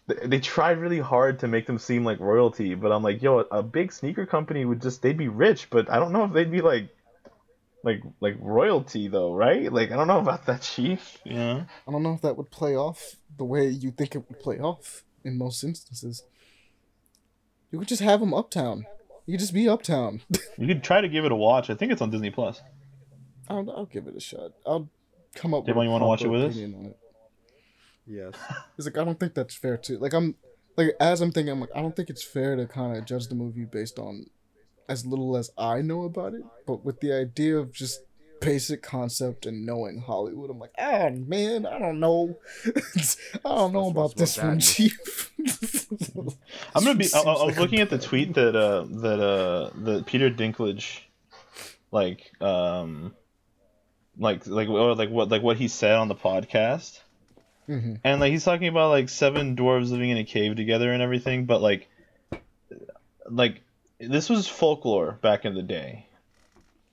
[0.07, 3.39] they- they tried really hard to make them seem like royalty, but I'm like, yo,
[3.39, 6.51] a big sneaker company would just they'd be rich, but I don't know if they'd
[6.51, 6.87] be like
[7.83, 9.71] like like royalty though, right?
[9.71, 11.17] Like I don't know about that, chief.
[11.25, 11.65] Yeah.
[11.87, 14.59] I don't know if that would play off the way you think it would play
[14.59, 16.23] off in most instances.
[17.71, 18.85] You could just have him uptown.
[19.25, 20.21] You could just be uptown.
[20.57, 21.71] You could try to give it a watch.
[21.71, 22.61] I think it's on Disney Plus.
[23.49, 24.51] I'll, I'll give it a shot.
[24.67, 24.87] I'll
[25.33, 26.55] come up Davon, with you wanna watch it with us?
[26.55, 26.97] it.
[28.05, 28.33] Yes.
[28.77, 29.97] It's like I don't think that's fair too.
[29.97, 30.35] Like I'm
[30.77, 33.27] like as I'm thinking, I'm like I don't think it's fair to kind of judge
[33.27, 34.27] the movie based on
[34.89, 38.01] as little as I know about it, but with the idea of just
[38.41, 43.89] basic concept and knowing Hollywood, I'm like, oh man, I don't know, I don't know
[43.89, 45.31] about this one, Chief.
[46.75, 47.07] I'm gonna be.
[47.13, 50.99] I, I was like looking at the tweet that uh that uh that Peter Dinklage,
[51.91, 53.13] like um,
[54.17, 56.99] like like or like what like what he said on the podcast,
[57.69, 57.99] Mhm.
[58.03, 61.45] and like he's talking about like seven dwarves living in a cave together and everything,
[61.45, 61.87] but like,
[63.29, 63.61] like
[64.07, 66.07] this was folklore back in the day.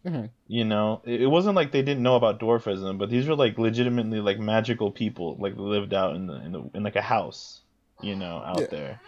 [0.04, 0.30] Mhm.
[0.46, 3.58] You know, it, it wasn't like they didn't know about dwarfism, but these were like
[3.58, 7.60] legitimately like magical people, like lived out in the in the in like a house,
[8.00, 8.66] you know, out Yeah.
[8.70, 9.00] there.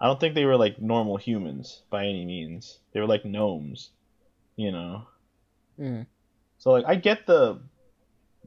[0.00, 2.78] I don't think they were like normal humans by any means.
[2.92, 3.90] They were like gnomes,
[4.56, 5.06] you know.
[5.78, 6.06] Mhm.
[6.58, 7.60] So like I get the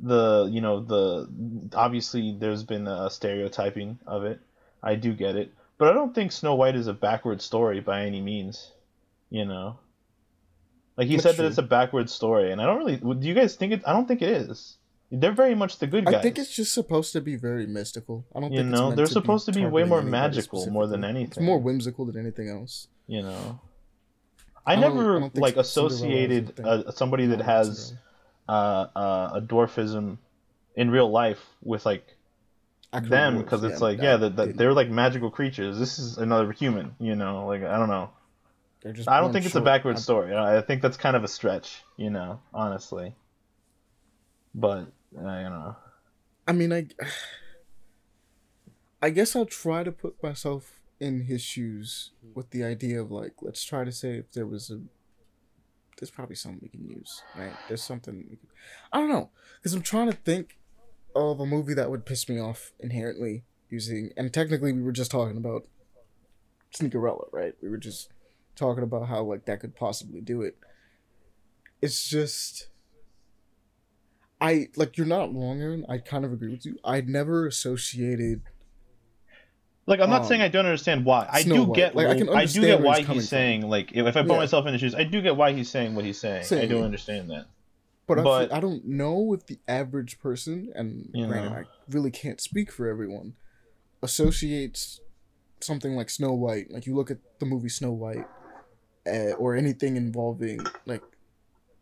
[0.02, 1.30] the you know the
[1.76, 4.40] obviously there's been a stereotyping of it.
[4.82, 8.06] I do get it, but I don't think Snow White is a backward story by
[8.06, 8.72] any means.
[9.34, 9.80] You know.
[10.96, 12.98] Like he That's said that it's a backward story, and I don't really.
[12.98, 13.82] Do you guys think it?
[13.84, 14.78] I don't think it is.
[15.10, 16.16] They're very much the good guys.
[16.16, 18.26] I think it's just supposed to be very mystical.
[18.36, 20.86] I don't You think it's know, they're to supposed to be way more magical more
[20.88, 21.24] than specifically.
[21.24, 21.46] It's anything.
[21.46, 22.88] more whimsical than anything else.
[23.08, 23.60] you know.
[24.66, 27.94] I, I never I like associated uh, somebody that has
[28.48, 28.52] uh,
[28.96, 30.18] uh, a dwarfism
[30.76, 32.06] in real life with like
[32.92, 35.78] them because it's like yeah, that, that they're like magical creatures.
[35.80, 37.46] This is another human, you know.
[37.48, 38.12] Like I don't know.
[38.84, 39.66] They're just I don't born think it's a short.
[39.66, 40.34] backward story.
[40.34, 43.16] I I think that's kind of a stretch, you know, honestly.
[44.54, 44.88] But
[45.18, 45.76] uh, you know,
[46.48, 46.88] I mean, I,
[49.02, 53.34] I guess I'll try to put myself in his shoes with the idea of like,
[53.42, 54.80] let's try to say if there was a,
[56.00, 57.52] there's probably something we can use, right?
[57.68, 58.48] There's something we can,
[58.92, 60.58] I don't know, because I'm trying to think
[61.16, 65.12] of a movie that would piss me off inherently using, and technically we were just
[65.12, 65.66] talking about
[66.74, 67.54] Sneakerella, right?
[67.62, 68.10] We were just
[68.56, 70.58] talking about how like that could possibly do it.
[71.82, 72.68] It's just.
[74.42, 75.86] I like you're not wrong, Aaron.
[75.88, 76.78] I kind of agree with you.
[76.84, 78.42] I never associated
[79.86, 81.28] like I'm not Um, saying I don't understand why.
[81.32, 81.76] I do White.
[81.76, 83.38] get Like, I can I do get why he's coming he's from.
[83.38, 84.38] saying like if, if I put Yeah.
[84.38, 86.40] myself in his shoes, I do get why he's saying what he's saying.
[86.42, 86.70] I Same.
[86.70, 87.46] do understand that.
[88.06, 91.56] But, I, But- feel- I don't know if the average person, and granted, know.
[91.58, 93.36] I really can't speak for everyone,
[94.02, 95.00] associates
[95.62, 96.70] something like Snow White.
[96.70, 98.28] Like you look at the movie Snow White,
[99.08, 101.02] uh, or anything involving like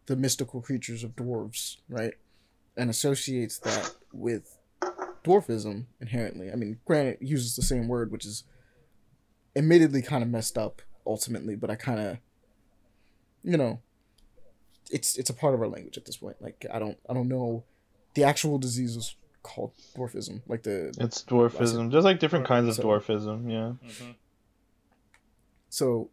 [0.08, 2.14] the mystical creatures of dwarves, right?
[2.78, 4.58] And associates that with
[5.24, 6.52] dwarfism inherently.
[6.52, 8.44] I mean, granted, uses the same word, which is
[9.56, 12.18] admittedly kind of messed up ultimately, but I kind of,
[13.44, 13.80] you know,
[14.90, 16.38] it's it's a part of our language at this point.
[16.42, 17.64] Like I don't I don't know,
[18.16, 20.42] the actual disease is called dwarfism.
[20.48, 23.50] Like the It's dwarfism, There's like different kinds of So- dwarfism.
[23.52, 23.88] Yeah.
[23.88, 24.16] Mhm.
[25.70, 26.10] so.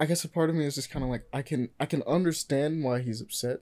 [0.00, 2.02] I guess a part of me is just kind of like I can I can
[2.04, 3.60] understand why he's upset,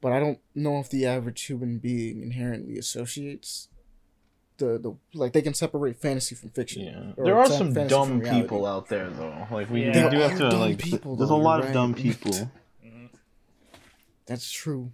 [0.00, 3.68] but I don't know if the average human being inherently associates
[4.58, 6.82] the the like they can separate fantasy from fiction.
[6.82, 7.12] Yeah.
[7.24, 9.46] There are some dumb people out there though.
[9.50, 9.86] Like we, Yeah.
[9.88, 10.78] we There do have to dumb like.
[10.78, 12.50] people, there's though, a lot you're of dumb people.
[14.26, 14.92] That's true.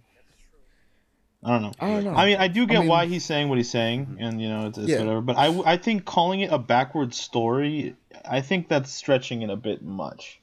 [1.45, 1.71] I don't know.
[1.79, 2.13] I don't know.
[2.15, 4.67] I mean, I do get mean- why he's saying what he's saying, and you know,
[4.67, 4.99] it's, it's Yeah.
[4.99, 5.21] whatever.
[5.21, 9.55] But I, I think calling it a backward story, I think that's stretching it a
[9.57, 10.39] bit much.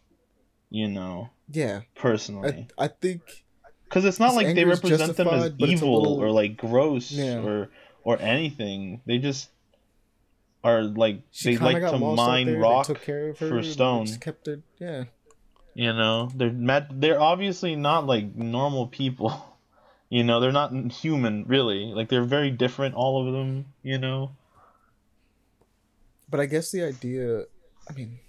[0.68, 3.22] You know, yeah, personally, I I think
[3.84, 6.30] because it's not like they represent them as justified, but it's a evil little- or
[6.30, 7.38] like gross Yeah.
[7.42, 7.70] or
[8.04, 9.00] or anything.
[9.06, 9.48] They just
[10.62, 14.06] are like she they like to mine rock they took care of her for stone.
[14.06, 14.60] Just kept her.
[14.78, 15.04] Yeah,
[15.74, 19.32] You know, they're mad, they're obviously not like normal people.
[20.10, 21.86] You know, they're not human really.
[21.94, 23.72] Like they're very different, all of them.
[23.82, 24.32] You know.
[26.30, 27.44] but I guess the idea,
[27.88, 28.20] I mean,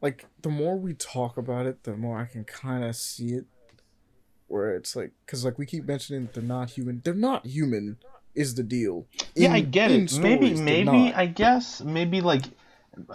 [0.00, 3.46] like the more we talk about it, the more I can kind of see it.
[4.46, 7.00] Where it's like, because like we keep mentioning that they're not human.
[7.02, 7.96] They're not human.
[8.34, 9.06] Is the deal?
[9.34, 10.12] Yeah, I get it.
[10.18, 11.14] Maybe, stories, they're maybe.
[11.14, 12.44] I guess maybe like.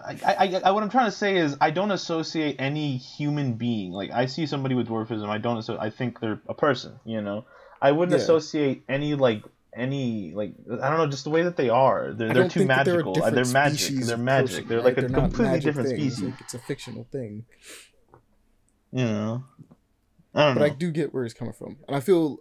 [0.06, 3.92] I, I, I, what I'm trying to say is I don't associate any human being.
[3.92, 7.46] Like I see somebody with dwarfism I don't I think they're a person you know?
[7.82, 8.24] I wouldn't Yeah.
[8.24, 9.44] associate any like
[9.76, 12.14] any like I don't know just the way that they are.
[12.14, 13.96] They're, they're too magical they're, a Uh, they're different magic.
[14.00, 14.50] they're magic.
[14.50, 14.86] person, they're right?
[14.86, 16.32] like a They're not completely different things, species.
[16.32, 17.46] Like, it's a fictional thing.
[18.92, 19.44] you know?
[20.34, 20.66] I don't but know.
[20.66, 22.40] I do get where he's coming from, and I feel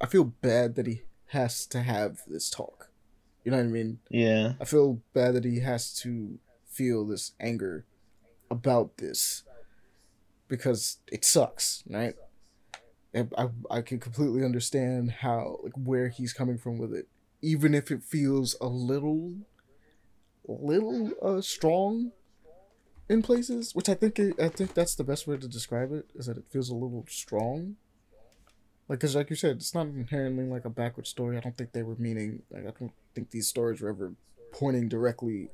[0.00, 2.90] I feel bad that he has to have this talk.
[3.44, 3.98] You know what I mean?
[4.08, 4.52] yeah.
[4.60, 6.38] I feel bad that he has to
[6.74, 7.86] feel this anger
[8.50, 9.44] about this
[10.48, 12.14] because it sucks, right?
[13.14, 17.06] I I can completely understand how like where he's coming from with it,
[17.42, 19.34] even if it feels a little,
[20.46, 22.10] little uh strong
[23.08, 26.06] in places, which I think it, I think that's the best way to describe it
[26.14, 27.76] is that it feels a little strong.
[28.88, 31.36] Like, cause like you said, it's not inherently like a backward story.
[31.36, 32.42] I don't think they were meaning.
[32.50, 34.12] Like, I don't think these stories were ever
[34.52, 35.50] pointing directly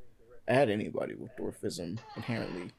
[0.51, 2.73] at anybody with dwarfism inherently.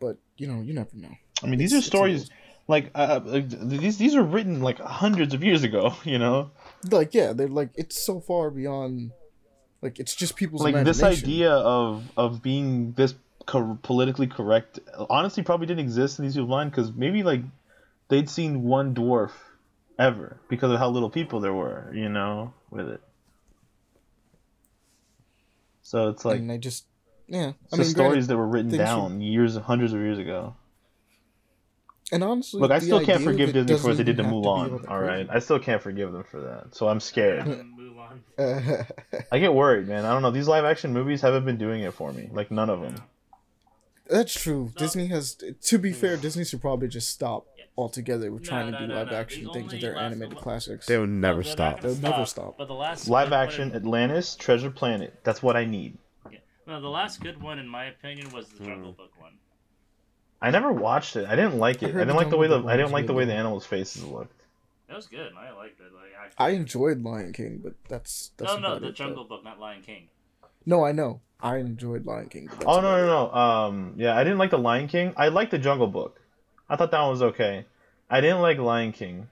[0.00, 1.14] But you know, you never know.
[1.42, 2.30] I mean these It's- are stories
[2.68, 6.50] like uh, these these are written like hundreds of years ago you know
[6.90, 9.12] Like, yeah, they're like it's so far beyond.
[9.82, 13.14] Like, it's just people's like this idea of of being this
[13.46, 14.78] co- politically correct
[15.10, 17.42] honestly probably didn't exist in these people's mind because maybe like
[18.08, 19.32] they'd seen one dwarf
[19.98, 23.00] ever because of how little people there were you know with it
[25.92, 26.86] so it's like and they just,
[27.28, 27.52] yeah.
[27.64, 30.18] it's I mean, stories granted, that were written things should- down years hundreds of years
[30.18, 30.56] ago
[32.10, 34.42] and honestly, look i still can't forgive disney for what they did to even have
[34.42, 36.98] be all mulan that all right i still can't forgive them for that so i'm
[36.98, 38.86] scared Mulan.
[39.32, 41.92] i get worried man i don't know these live action movies haven't been doing it
[41.92, 42.96] for me like none of them
[44.10, 44.64] That's true.
[44.64, 44.78] No.
[44.78, 45.36] Disney has.
[45.68, 46.00] To be hmm.
[46.00, 47.51] fair, Disney should probably just stop Yeah.
[47.76, 49.16] Altogether with No, trying no, to do no, live no.
[49.16, 50.86] action The things with their last- animated classics.
[50.86, 51.80] They will never No, they're stop.
[51.80, 52.58] They'll never stop.
[52.58, 55.96] But the last live good one action atlantis treasure planet that's what i need
[56.30, 56.38] Yeah.
[56.66, 58.64] No, the last good one, in my opinion, was the.
[58.64, 59.32] Jungle Book one.
[60.40, 61.26] I never watched it.
[61.28, 61.88] I didn't like it.
[61.88, 64.04] I, heard didn't like the way the I didn't like the way the animals' faces
[64.04, 64.40] looked.
[64.88, 65.32] It was good.
[65.38, 65.86] I liked it.
[65.94, 69.42] Like I, I enjoyed Lion King, but that's that's no, no, the it, Jungle Book,
[69.44, 70.08] not Lion King.
[70.66, 71.20] No, I know.
[71.40, 72.48] I enjoyed Lion King.
[72.66, 73.32] Oh no no no.
[73.34, 75.14] Um yeah, I didn't like the Lion King.
[75.16, 76.20] I liked the Jungle Book.
[76.72, 77.66] I thought that one was okay.
[78.08, 79.28] I didn't like Lion King,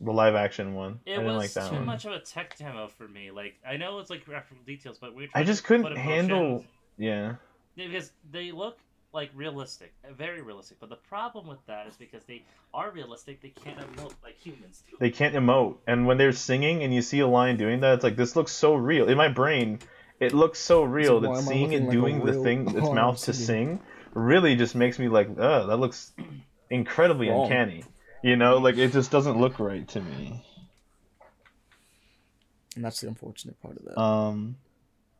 [0.00, 1.00] the live action one.
[1.04, 1.84] It I didn't was like that too one.
[1.84, 3.30] much of a tech demo for me.
[3.30, 5.28] Like I know it's like graphical details, but we.
[5.34, 6.38] I just to couldn't handle.
[6.38, 7.34] emotions- Yeah.
[7.74, 8.78] Yeah, because they look
[9.12, 10.78] like realistic, very realistic.
[10.80, 12.42] But the problem with that is because they
[12.72, 14.96] are realistic, they can't emote like humans do.
[14.98, 18.04] They can't emote, and when they're singing and you see a lion doing that, it's
[18.04, 19.10] like this looks so real.
[19.10, 19.78] In my brain,
[20.20, 23.22] it looks so real why that seeing looking it like doing the thing, its mouth
[23.24, 23.78] to sing,
[24.14, 26.12] really just makes me like, uh, that looks
[26.72, 27.42] incredibly Wrong.
[27.42, 27.84] uncanny.
[28.22, 30.44] You know, like it just doesn't look right to me.
[32.74, 34.00] And that's the unfortunate part of that.
[34.00, 34.56] Um,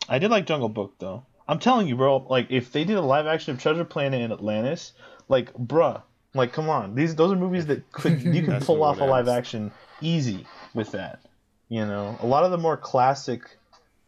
[0.08, 1.26] I did like Jungle Book though.
[1.46, 2.18] I'm telling you, bro.
[2.28, 4.92] Like if they did a live action of Treasure Planet in Atlantis,
[5.28, 6.02] like bruh,
[6.34, 9.26] like come on, these those are movies that could you can pull off a live
[9.26, 9.34] is.
[9.34, 11.20] action easy with that.
[11.68, 13.42] You know, a lot of the more classic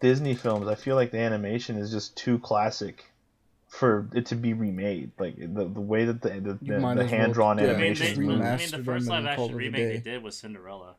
[0.01, 3.05] Disney films, I feel like the animation is just too classic
[3.78, 5.11] for it to be remade.
[5.19, 8.07] Like the the way that the the, the, the hand drawn yeah, I mean, animation
[8.07, 10.97] they, I mean, the first live action it a remake they did was Cinderella.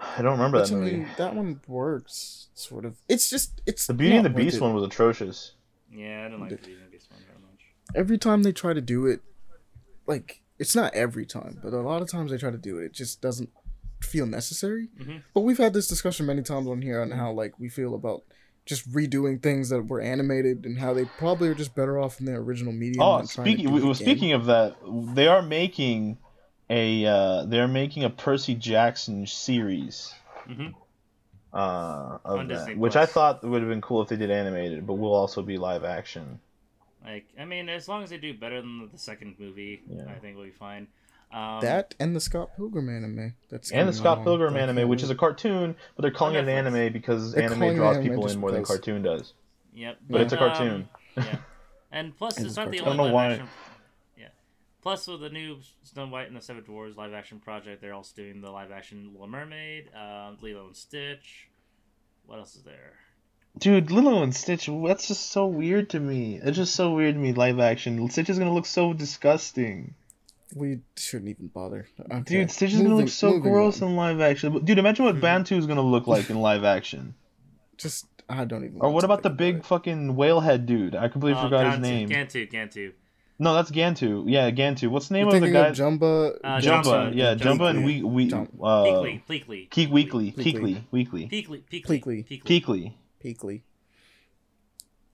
[0.00, 0.96] I don't remember Which, that I movie.
[0.96, 2.96] mean, that one works, sort of.
[3.08, 3.86] It's just, it's.
[3.86, 5.52] the Beauty and the Beast one was atrocious.
[5.92, 7.60] Yeah, I didn't like the Beauty and the Beast one very much.
[7.94, 9.20] Every time they try to do it,
[10.06, 12.86] like, it's not every time, but a lot of times they try to do it,
[12.86, 13.50] it just doesn't
[14.00, 14.88] feel necessary.
[14.98, 15.22] Mhm.
[15.34, 18.22] But we've had this discussion many times on here on how, like, we feel about
[18.70, 22.24] just redoing things that were animated and how they probably are just better off in
[22.26, 23.02] their original medium.
[23.02, 24.76] Oh, than trying to speaking well, speaking of that,
[25.14, 26.16] they are making
[26.70, 30.14] a uh, they're making a Percy Jackson series
[30.48, 30.74] Mhm.
[31.52, 34.94] uh, of that, which I thought would have been cool if they did animated, but
[34.94, 36.38] will also be live action.
[37.04, 40.04] Like, I mean, as long as they do better than the second movie, Yeah.
[40.08, 40.86] I think we'll be fine.
[41.32, 43.34] Um, that and the Scott Pilgrim anime.
[43.50, 44.24] That's and the Scott.
[44.24, 47.44] Pilgrim Like, anime, which is a cartoon, but they're calling it an anime because They're
[47.44, 49.32] anime draws anime people in more than cartoon does.
[49.74, 49.98] Yep.
[50.08, 50.88] But it's a um, cartoon.
[51.16, 51.36] yeah.
[51.92, 53.26] And plus, plus, it's it's not the only I don't know live why.
[53.32, 53.48] action.
[54.18, 54.28] Yeah.
[54.82, 58.12] Plus, with the new Snow White and the Seven Dwarfs live action project, they're also
[58.16, 61.48] doing the live action Little Mermaid, um, Lilo and Stitch.
[62.26, 62.94] What else is there?
[63.58, 66.40] Dude, Lilo and Stitch, that's just so weird to me.
[66.42, 68.08] It's just so weird to me, live action.
[68.08, 69.94] Stitch is gonna look so disgusting.
[70.54, 71.86] We shouldn't even bother.
[72.00, 72.20] Okay.
[72.24, 73.90] Dude, Stitch is gonna look so gross on.
[73.90, 74.64] in live action.
[74.64, 77.14] Dude, imagine what Bantu is gonna look like in live action.
[77.78, 78.78] Just I don't even.
[78.80, 79.64] Or what about the big it.
[79.66, 80.94] fucking whale head dude?
[80.96, 82.08] I completely Oh, forgot his name.
[82.08, 82.92] Gantu, Gantu.
[83.38, 84.24] No, that's Gantu.
[84.26, 84.88] Yeah, Gantu.
[84.88, 85.66] What's the name You're of the guy?
[85.68, 86.38] of Jumba.
[86.44, 86.82] Uh, Jumba.
[86.82, 87.14] Jumba.
[87.14, 87.40] Yeah, Jumba.
[87.58, 88.50] Jumba and we we Jump.
[88.62, 89.70] uh Peekly, Pleekly.
[89.70, 90.44] Keek Weekly, Pleekly.
[90.44, 92.42] Keekly, Weekly, Peekly, Peekly.
[92.44, 92.92] Pleekly.
[93.24, 93.62] Peekly.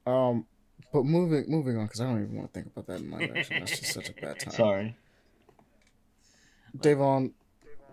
[0.07, 0.47] Um,
[0.93, 3.37] but moving moving on because I don't even want to think about that in live
[3.37, 3.57] action.
[3.61, 4.53] That's just such a bad time.
[4.55, 4.97] Sorry.
[6.81, 7.33] Davon,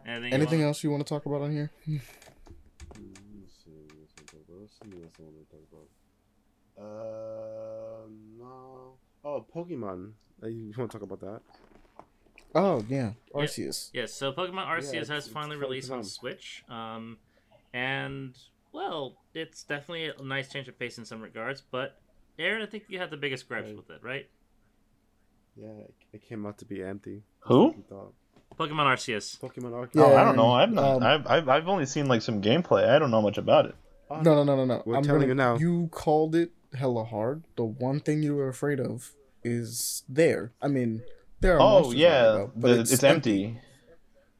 [0.05, 0.67] Anything, anything want?
[0.67, 1.71] else you want to talk about on here?
[1.87, 2.03] Let's
[3.63, 4.59] see, what's the talk about?
[4.61, 6.83] What's something else I want to talk about?
[6.83, 8.93] Uh, no.
[9.23, 10.11] Oh, Pokemon.
[10.41, 11.41] Uh, You want to talk about that?
[12.55, 13.41] Oh yeah, Yeah.
[13.41, 13.89] Arceus.
[13.93, 16.03] Yes, so Pokemon Arceus it's- has it's finally released on.
[16.03, 16.63] Switch.
[16.69, 17.17] Um,
[17.73, 18.37] and,
[18.71, 21.99] well, it's definitely a nice change of pace in some regards, but
[22.37, 23.77] Aaron, I think you had the biggest gripes Right.
[23.77, 24.29] with it, right?
[25.55, 27.23] Yeah, it- it came out to be empty.
[27.41, 27.67] Who?
[27.67, 28.13] Like you thought.
[28.57, 29.39] Pokemon Arceus.
[29.39, 29.95] Pokemon Arceus.
[29.95, 30.51] Yeah, oh, I don't know.
[30.51, 31.03] I've um, not.
[31.03, 32.87] I've, I've I've only seen like some gameplay.
[32.87, 33.75] I don't know much about it.
[34.09, 34.83] No, no, no, no, no.
[34.85, 35.57] We're I'm telling gonna, you now.
[35.57, 37.43] You called it hella hard.
[37.55, 40.51] The one thing you were afraid of is there.
[40.61, 41.03] I mean,
[41.39, 41.61] there are.
[41.61, 43.59] Oh yeah, about, but the- it's, empty.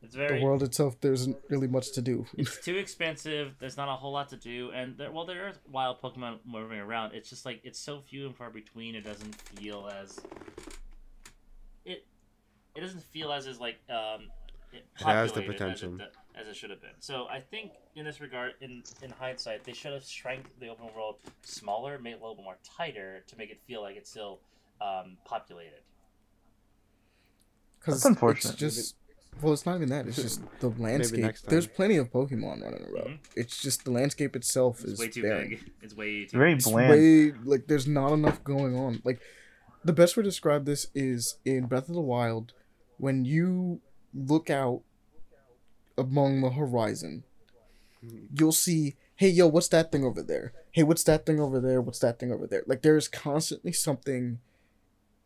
[0.01, 2.25] It's very, The world itself, there isn't really much to do.
[2.37, 3.55] It's too expensive.
[3.59, 6.79] There's not a whole lot to do, and there, well, there are wild Pokemon moving
[6.79, 7.13] around.
[7.13, 8.95] It's just like it's so few and far between.
[8.95, 10.25] It doesn't feel as it.
[12.75, 14.29] It doesn't feel as is like um.
[14.71, 16.07] It, It has the populated as it potential.
[16.35, 16.95] As it, should have been.
[16.99, 20.87] So I think in this regard, in in hindsight, they should have shrank the open
[20.95, 24.09] world smaller, made it a little bit more tighter to make it feel like it's
[24.09, 24.39] still
[24.81, 25.81] um, populated.
[27.79, 28.59] Because That's unfortunate.
[28.61, 28.95] It's just
[29.41, 30.07] well, it's not even that.
[30.07, 31.35] It's just the landscape.
[31.47, 33.07] There's plenty of Pokemon running around.
[33.07, 33.19] Mhm.
[33.35, 35.49] It's just the landscape itself It's is way too barren.
[35.49, 35.71] big.
[35.81, 36.37] It's way too.
[36.37, 36.89] Very It's bland.
[36.89, 39.01] way like there's not enough going on.
[39.03, 39.21] Like
[39.83, 42.53] the best way to describe this is in Breath of the Wild,
[42.97, 43.81] when you
[44.13, 44.81] look out
[45.97, 47.23] among the horizon,
[48.33, 50.53] you'll see, hey yo, what's that thing over there?
[50.71, 51.81] Hey, what's that thing over there?
[51.81, 52.63] What's that thing over there?
[52.67, 54.39] Like there's constantly something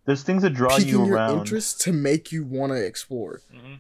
[0.06, 1.40] There's things that draw piquing you your around.
[1.40, 3.42] interest to make you want to explore.
[3.52, 3.76] hmm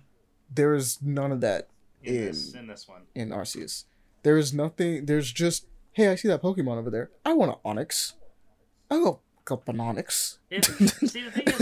[0.53, 1.67] There is none of that
[2.03, 3.01] In, this, In- in this one.
[3.15, 3.85] in Arceus.
[4.23, 5.05] There is nothing.
[5.05, 7.11] There's just, hey, I see that Pokemon over there.
[7.25, 8.13] I want an Onix.
[8.89, 9.19] I want
[10.49, 11.59] It, see, the thing is,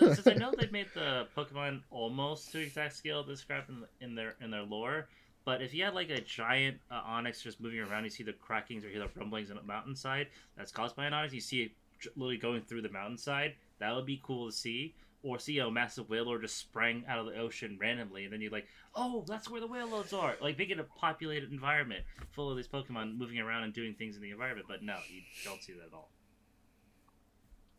[0.00, 4.14] like, since I know they've made the Pokemon almost to exact scale described in, in
[4.14, 5.08] their in their lore,
[5.44, 8.32] but if you had like a giant uh, Onix just moving around, you see the
[8.32, 11.32] crackings or hear the rumblings on the mountainside that's caused by an Onix.
[11.32, 11.72] You see it
[12.16, 13.54] literally going through the mountainside.
[13.78, 14.94] That would be cool to see.
[15.22, 18.52] Or see a massive Wailord just sprang out of the ocean randomly, and then you're
[18.52, 22.56] like, "Oh, that's where the Wailords are!" Like make it a populated environment full of
[22.56, 24.68] these Pokemon moving around and doing things in the environment.
[24.68, 26.10] But no, you don't see that at all.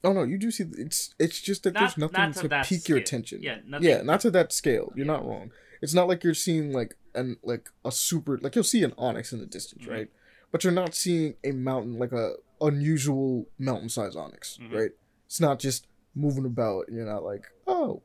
[0.03, 0.65] Oh no, you do see.
[0.77, 3.41] It's it's just that Not- there's nothing not to to, that pique your attention.
[3.41, 4.91] Yeah, nothing- yeah, not to that scale.
[4.95, 5.51] You're not wrong.
[5.81, 9.33] It's not like you're seeing like an like a super like you'll see an onix
[9.33, 9.91] in the distance, Mhm.
[9.91, 10.09] right?
[10.51, 14.73] But you're not seeing a mountain like a unusual mountain size onix, Mhm.
[14.73, 14.91] right?
[15.25, 16.87] It's not just moving about.
[16.87, 18.01] And you're not like, oh,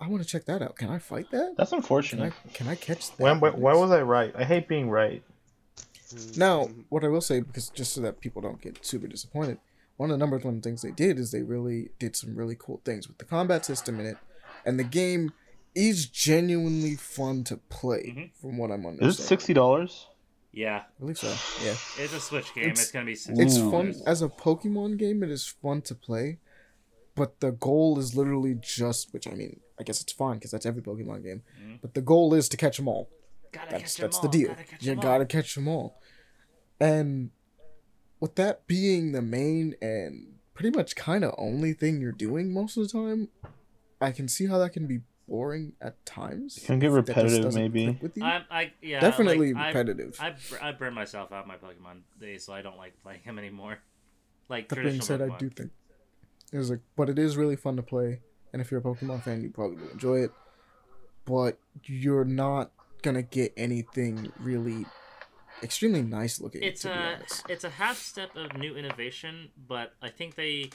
[0.00, 0.76] I want to check that out.
[0.76, 1.54] Can I fight that?
[1.56, 2.32] That's Can I unfortunate.
[2.54, 3.18] can I catch that?
[3.22, 4.32] Why, why, why was I right?
[4.36, 5.22] I hate being right.
[6.36, 9.58] Now, what I will say, because just so that people don't get super disappointed,
[9.96, 12.80] one of the number one things they did is they really did some really cool
[12.84, 14.16] things with the combat system in it,
[14.64, 15.32] and the game
[15.74, 18.30] is genuinely fun to play, Mhm.
[18.40, 19.08] from what I'm understanding.
[19.08, 20.06] Is it sixty dollars?
[20.52, 21.28] Yeah, I believe so.
[21.62, 22.64] Yeah, it's a Switch game.
[22.64, 23.14] It's- It's, gonna be.
[23.14, 25.22] 60 it's fun as a Pokemon game.
[25.22, 26.38] It is fun to play,
[27.14, 30.64] but the goal is literally just, which I mean, I guess it's fun because that's
[30.64, 31.42] every Pokemon game.
[31.62, 31.80] Mhm.
[31.82, 33.10] But the goal is to catch them all.
[33.52, 34.48] Gotta that's catch 'em that's all, the deal.
[34.48, 35.02] gotta catch You 'em all.
[35.02, 36.00] gotta catch them all.
[36.80, 37.30] And
[38.20, 42.76] with that being the main and pretty much kind of only thing you're doing most
[42.76, 43.28] of the time,
[44.00, 46.56] I can see how that can be boring at times.
[46.56, 47.98] It can get if that just repetitive, maybe.
[48.00, 48.24] with you.
[48.24, 50.18] I'm, I yeah, Definitely like, repetitive.
[50.20, 53.38] I, I I burn myself out my Pokemon days, so I don't like playing them
[53.38, 53.78] anymore.
[54.48, 55.70] Like that being traditional said, I do think
[56.52, 58.20] there's like, but it is really fun to play,
[58.52, 60.30] and if you're a Pokemon fan, you probably will enjoy it.
[61.24, 62.70] But you're not
[63.02, 64.86] gonna get anything really
[65.62, 66.62] extremely nice looking.
[66.62, 67.44] It's to a honest.
[67.48, 70.70] it's a half step of new innovation, but I think they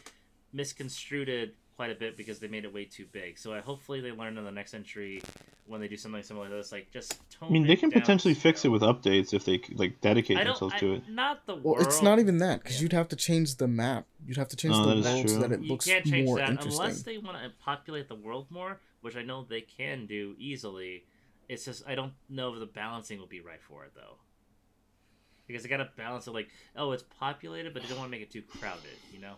[0.53, 3.39] misconstrued it quite a bit because they made it way too big.
[3.39, 5.21] So I hopefully they learn in the next entry
[5.65, 7.49] when they do something similar to this, like just tone.
[7.49, 10.79] I mean, they can potentially fix it with updates if they like dedicate themselves I,
[10.79, 11.03] to it.
[11.09, 11.77] Not the world.
[11.77, 12.83] Well, it's not even that because Yeah.
[12.83, 14.05] you'd have to change the map.
[14.25, 16.05] You'd have to change Oh, the that is world so that it you looks can't
[16.05, 16.81] change more that interesting.
[16.81, 21.05] unless they want to populate the world more, which I know they can do easily.
[21.49, 24.17] It's just I don't know if the balancing will be right for it though,
[25.51, 28.21] because they gotta balance it like oh it's populated, but they don't want to make
[28.21, 29.35] it too crowded, you know?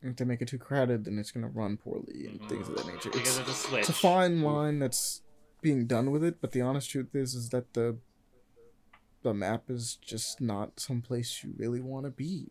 [0.00, 2.48] If they make it too crowded, then it's gonna run poorly and Mhm.
[2.48, 3.10] things of that nature.
[3.10, 3.80] Because It's, the switch.
[3.80, 5.22] it's a fine line that's
[5.60, 7.98] being done with it, but the honest truth is, is that the
[9.22, 12.46] the map is just not someplace you really want to be,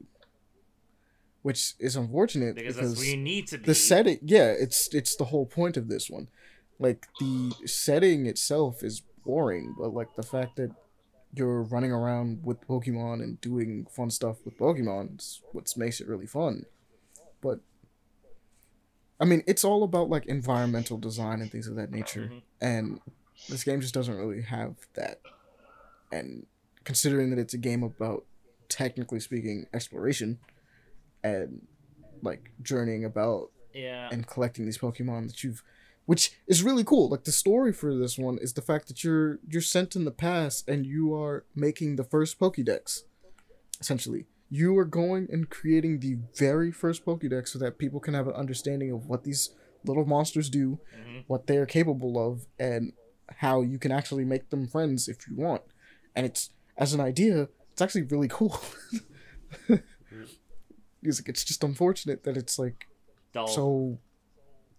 [1.41, 3.65] which is unfortunate because because, that's where you need to be.
[3.67, 4.19] the setting.
[4.21, 6.27] Yeah, it's it's the whole point of this one.
[6.79, 10.75] Like the setting itself is boring, but like the fact that
[11.33, 16.07] you're running around with Pokemon and doing fun stuff with Pokemon is what makes it
[16.07, 16.65] really fun.
[17.41, 17.59] But
[19.19, 22.41] I mean, it's all about like environmental design and things of that nature, Mhm.
[22.61, 23.01] and
[23.49, 25.21] this game just doesn't really have that.
[26.11, 26.45] And
[26.83, 28.25] considering that it's a game about,
[28.69, 30.39] technically speaking, exploration,
[31.23, 31.67] and
[32.21, 34.09] like journeying about Yeah.
[34.11, 35.63] and collecting these Pokemon that you've
[36.07, 37.07] which is really cool.
[37.09, 40.11] Like the story for this one is the fact that you're you're sent in the
[40.27, 43.03] past and you are making the first Pokédex.
[43.79, 44.25] Essentially.
[44.49, 48.33] You are going and creating the very first Pokédex so that people can have an
[48.43, 49.51] understanding of what these
[49.85, 51.23] little monsters do, Mhm.
[51.27, 52.93] what they're capable of, and
[53.43, 55.61] how you can actually make them friends if you want.
[56.15, 58.57] And it's as an idea, it's actually really cool.
[61.03, 62.87] It's, it's just unfortunate that it's like
[63.33, 63.47] Dull.
[63.47, 63.99] so,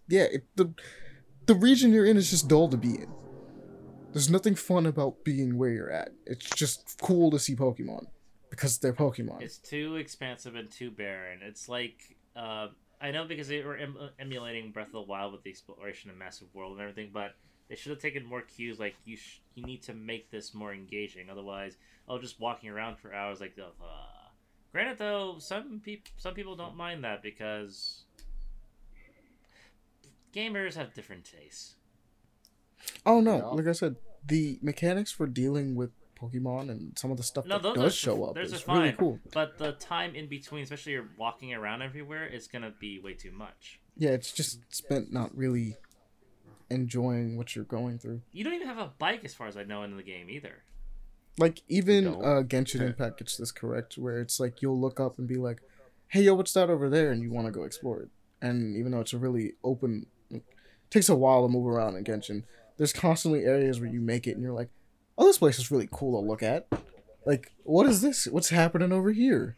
[0.07, 0.73] yeah, it, the
[1.49, 3.11] the region you're in is just dull to be in.
[4.13, 6.09] There's nothing fun about being where you're at.
[6.27, 8.05] It's just cool to see Pokemon
[8.51, 9.41] because they're Pokemon.
[9.41, 11.39] It's too expansive and too barren.
[11.41, 12.67] It's like uh,
[13.01, 16.19] I know because they were em- emulating Breath of the Wild with the exploration and
[16.19, 17.35] massive world and everything, but
[17.67, 18.77] they should have taken more cues.
[18.79, 21.31] Like you, sh- you need to make this more engaging.
[21.31, 23.65] Otherwise, oh, just walking around for hours like the.
[23.65, 24.29] Uh...
[24.71, 28.03] Granted, though, some people some people don't mind that because
[30.33, 31.75] gamers have different tastes.
[33.05, 33.43] oh no, Yeah.
[33.47, 37.55] like I said, the mechanics for dealing with Pokemon and some of the stuff No,
[37.59, 38.97] that those does are- show up those is are really fine.
[38.97, 39.19] cool.
[39.33, 43.31] But the time in between, especially you're walking around everywhere, is gonna be way too
[43.31, 43.79] much.
[43.97, 45.75] Yeah, it's just spent not really
[46.69, 48.21] enjoying what you're going through.
[48.31, 50.63] You don't even have a bike, as far as I know, in the game either.
[51.37, 55.27] Like even uh, Genshin Impact gets this correct, where it's like you'll look up and
[55.27, 55.61] be like,
[56.09, 58.09] "Hey, yo, what's that over there?" and you want to go explore it.
[58.41, 60.07] And even though it's a really open, like,
[60.89, 62.43] takes a while to move around in Genshin.
[62.77, 64.69] There's constantly areas where you make it and you're like,
[65.17, 66.67] "Oh, this place is really cool to look at."
[67.25, 68.25] Like, what is this?
[68.25, 69.55] What's happening over here?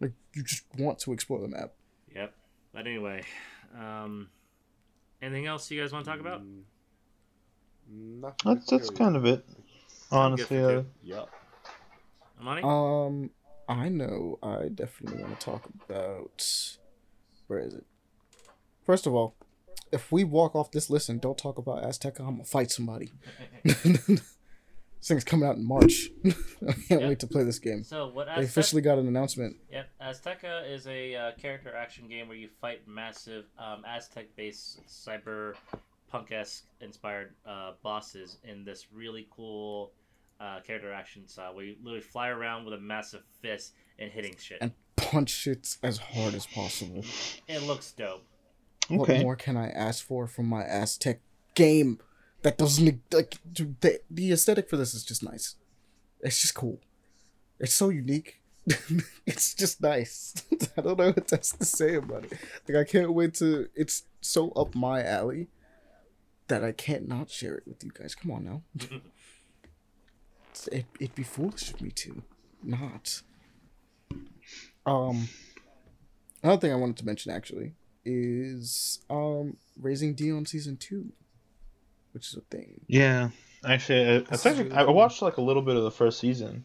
[0.00, 1.72] Like, you just want to explore the map.
[2.14, 2.34] Yep.
[2.72, 3.22] But anyway,
[3.78, 4.28] um,
[5.20, 6.42] anything else you guys want to talk about?
[6.42, 6.62] Mm,
[8.20, 9.44] nothing That's that's kind of it.
[10.10, 10.86] Honestly, for uh, two.
[11.02, 11.30] Yup.
[12.40, 12.62] Amani?
[12.62, 13.30] Um,
[13.68, 14.38] I know.
[14.42, 16.76] I definitely want to talk about.
[17.48, 17.84] Where is it?
[18.84, 19.34] First of all,
[19.92, 23.12] if we walk off this list and don't talk about Aztech, I'm gonna fight somebody.
[23.64, 24.20] this
[25.02, 26.10] thing's coming out in March.
[26.26, 27.08] I can't Yeah.
[27.08, 27.84] wait to play this game.
[27.84, 28.28] so what?
[28.36, 29.56] They officially got an announcement.
[29.70, 35.54] Yep, Aztech is a uh, character action game where you fight massive um, Aztec-based cyber
[36.08, 39.92] punk-esque inspired uh, bosses in this really cool
[40.40, 44.34] uh, character action style where you literally fly around with a massive fist and hitting
[44.38, 44.58] shit.
[44.60, 47.04] And punch shit as hard as possible.
[47.48, 48.24] It looks dope.
[48.88, 49.22] What okay.
[49.22, 51.20] more can I ask for from my Aztec
[51.54, 51.98] game?
[52.42, 55.56] That doesn't like the the aesthetic for this is just nice.
[56.20, 56.80] It's just cool.
[57.58, 58.40] It's so unique.
[59.26, 60.34] it's just nice.
[60.76, 62.34] I don't know what else to say about it.
[62.68, 63.68] Like I can't wait to.
[63.74, 65.48] It's so up my alley
[66.48, 68.14] that I can't not share it with you guys.
[68.14, 68.62] Come on now.
[70.72, 72.22] it, it'd be foolish of me to
[72.62, 73.22] not.
[74.84, 75.28] Um,
[76.42, 77.74] another thing I wanted to mention actually
[78.06, 81.12] is um raising Dion season two,
[82.12, 82.80] which is a thing.
[82.86, 83.30] Yeah.
[83.66, 86.64] Actually, I, I, really I watched like a little bit of the first season.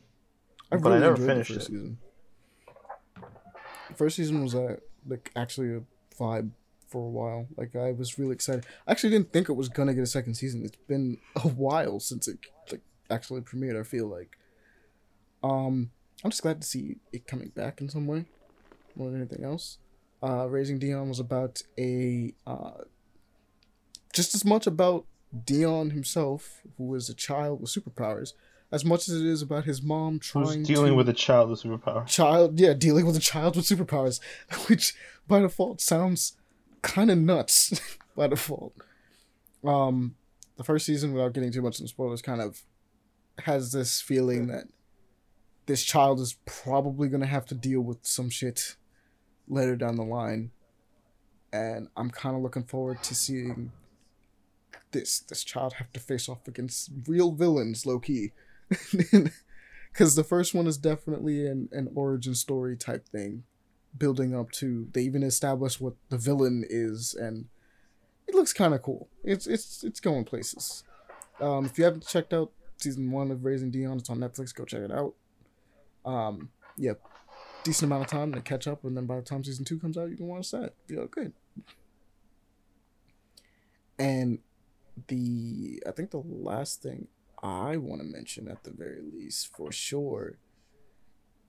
[0.71, 1.63] I But I never finished it.
[1.63, 1.97] season.
[3.95, 5.81] First season was uh, like actually a
[6.17, 6.51] vibe
[6.87, 7.47] for a while.
[7.57, 8.65] Like I was really excited.
[8.87, 10.63] I actually didn't think it was gonna get a second season.
[10.63, 12.37] It's been a while since it
[12.71, 13.79] like actually premiered.
[13.79, 14.37] I feel like.
[15.43, 15.89] Um,
[16.23, 18.25] I'm just glad to see it coming back in some way,
[18.95, 19.79] more than anything else.
[20.23, 22.83] Uh, Raising Dion was about a uh,
[24.13, 25.05] just as much about
[25.45, 28.33] Dion himself, who was a child with superpowers,
[28.71, 31.49] as much as it is about his mom Who's trying dealing to with a child
[31.49, 32.07] with superpowers.
[32.07, 34.19] child yeah dealing with a child with superpowers
[34.67, 34.93] which
[35.27, 36.33] by default sounds
[36.81, 37.79] kind of nuts
[38.15, 38.73] by default.
[39.63, 40.15] Um,
[40.57, 42.61] the first season, without getting too much in spoilers, kind of
[43.45, 44.65] has this feeling that
[45.65, 48.75] this child is probably gonna have to deal with some shit
[49.47, 50.51] later down the line,
[51.51, 53.71] and I'm kind of looking forward to seeing
[54.91, 58.31] this this child have to face off against real villains, low key.
[58.69, 63.43] Because the first one is definitely an, an origin story type thing,
[63.97, 67.45] building up to they even establish what the villain is, and
[68.27, 69.09] it looks kind of cool.
[69.23, 70.83] It's it's it's going places.
[71.39, 74.53] Um, if you haven't checked out season one of Raising Dion, it's on Netflix.
[74.53, 75.13] Go check it out.
[76.05, 76.93] Um, yeah,
[77.63, 79.97] decent amount of time to catch up, and then by the time season two comes
[79.97, 80.73] out, you can watch that.
[80.87, 81.33] Be all good.
[83.99, 84.39] And
[85.07, 87.07] the I think the last thing
[87.41, 90.37] I want to mention at the very least for sure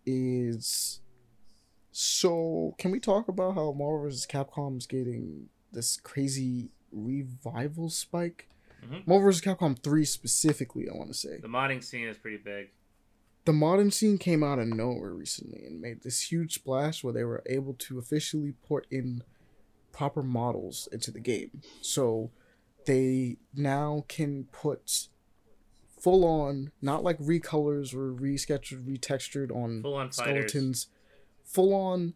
[0.05, 1.00] is
[1.91, 4.26] so can we talk about how Marvel vs.
[4.26, 8.49] Capcom is getting this crazy revival spike?
[8.84, 9.07] Mhm.
[9.07, 9.42] Marvel vs.
[9.42, 11.39] Capcom 3 specifically, I want to say.
[11.39, 12.70] The modding scene is pretty big.
[13.45, 17.25] The modern scene came out of nowhere recently and made this huge splash where they
[17.25, 19.25] were able to officially port in
[19.91, 21.62] proper models into the game.
[21.81, 22.31] So
[22.87, 25.09] they now can put
[26.01, 30.89] full on, not like recolors or resketched, retextured on Full on skeletons,
[31.45, 32.15] full on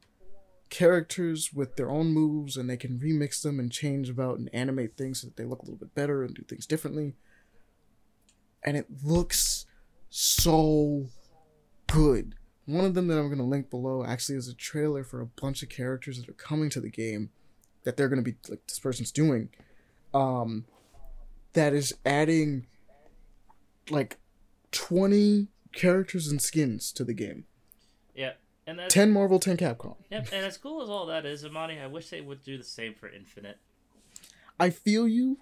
[0.71, 4.97] characters with their own moves, and they can remix them and change about and animate
[4.97, 7.15] things so that they look a little bit better and do things differently.
[8.65, 9.67] And it looks
[10.09, 11.07] so
[11.97, 12.35] good.
[12.67, 15.27] One of them that I'm going to link below actually is a trailer for a
[15.27, 17.31] bunch of characters that are coming to the game
[17.85, 19.49] that they're going to be like this person's doing
[20.13, 20.65] um
[21.53, 22.67] that is adding
[23.91, 24.19] like
[24.73, 27.45] 20 characters and skins to the game.
[28.15, 28.33] Yeah,
[28.67, 29.95] and that's 10 Marvel, 10 Capcom.
[30.11, 32.65] Yep, and as cool as all that is, Amani, I wish they would do the
[32.65, 33.59] same for Infinite.
[34.59, 35.39] I feel you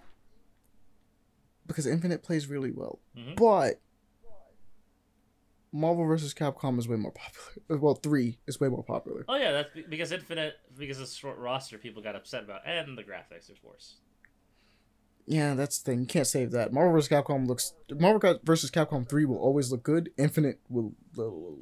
[1.67, 2.99] because Infinite plays really well.
[3.17, 3.35] Mhm.
[3.35, 3.81] But
[5.75, 6.33] Marvel vs.
[6.33, 7.51] Capcom is way more popular.
[7.81, 9.25] Well, 3 is way more popular.
[9.27, 13.03] Oh yeah, that's because Infinite because of short roster people got upset about, and the
[13.03, 13.95] graphics, of course.
[15.27, 15.99] Yeah, that's the thing.
[16.01, 16.71] You can't save that.
[16.71, 17.09] Marvel vs.
[17.09, 18.71] Capcom looks Marvel vs.
[18.71, 20.11] Capcom 3 will always look good.
[20.17, 21.59] Infinite will, will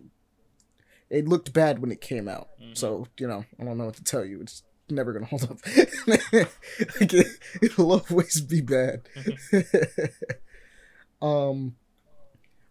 [1.10, 2.50] it looked bad when it came out.
[2.62, 2.78] Mhm.
[2.78, 4.42] So, you know, I don't know what to tell you.
[4.42, 5.58] It's never going to hold up.
[6.08, 7.28] like it,
[7.62, 9.08] it'll always be bad.
[11.22, 11.76] um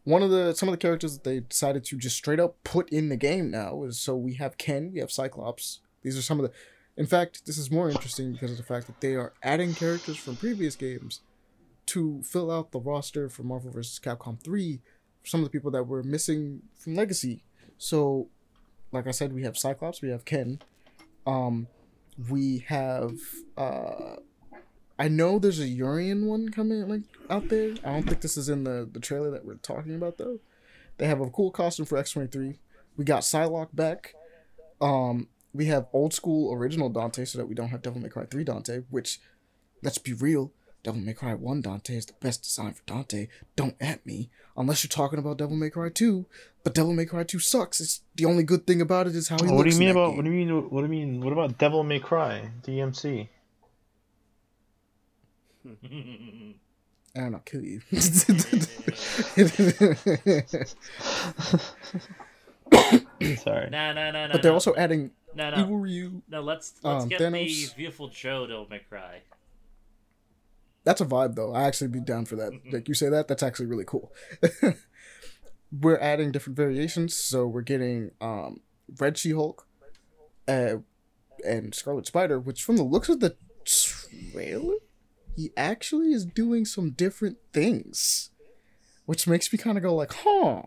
[0.04, 2.88] one of the some of the characters that they decided to just straight up put
[2.90, 5.80] in the game now is so we have Ken, we have Cyclops.
[6.02, 6.52] These are some of the
[6.96, 10.16] in fact, this is more interesting because of the fact that they are adding characters
[10.16, 11.20] from previous games
[11.86, 13.98] to fill out the roster for Marvel vs.
[13.98, 14.80] Capcom 3
[15.22, 17.44] for some of the people that were missing from Legacy.
[17.78, 18.28] So,
[18.92, 20.60] like I said, we have Cyclops, we have Ken,
[21.26, 21.66] um,
[22.28, 23.14] we have
[23.56, 24.16] uh,
[24.98, 27.74] I know there's a Urien one coming like out there.
[27.84, 30.38] I don't think this is in the the trailer that we're talking about though.
[30.98, 32.58] They have a cool costume for X twenty three.
[32.96, 34.14] We got Psylocke back.
[34.80, 38.24] Um, we have old school original Dante, so that we don't have Devil May Cry
[38.24, 38.82] three Dante.
[38.90, 39.20] Which,
[39.82, 43.28] let's be real, Devil May Cry one Dante is the best design for Dante.
[43.56, 46.26] Don't at me unless you're talking about Devil May Cry two.
[46.64, 47.80] But Devil May Cry two sucks.
[47.80, 50.08] It's the only good thing about it is how he what do you mean about
[50.08, 50.16] game.
[50.16, 53.28] what do you mean what do you mean what about Devil May Cry DMC?
[55.64, 57.80] I don't know, kill you.
[63.36, 63.70] Sorry.
[63.70, 64.32] nah, nah, nah, nah.
[64.32, 64.54] but they're no.
[64.54, 66.22] also adding no, Evil no, Ryu.
[66.28, 66.40] no.
[66.40, 67.70] Let's let's um, get Thanos.
[67.70, 69.20] the beautiful Joe Devil May Cry.
[70.84, 71.54] That's a vibe though.
[71.54, 72.52] I actually be down for that.
[72.72, 74.12] Like you say that, that's actually really cool.
[75.80, 78.60] we're adding different variations, so we're getting um
[78.98, 79.66] Red She Hulk,
[80.48, 80.76] uh,
[81.46, 84.74] and Scarlet Spider, which from the looks of the trailer,
[85.36, 88.30] he actually is doing some different things,
[89.06, 90.62] which makes me kind of go like, huh,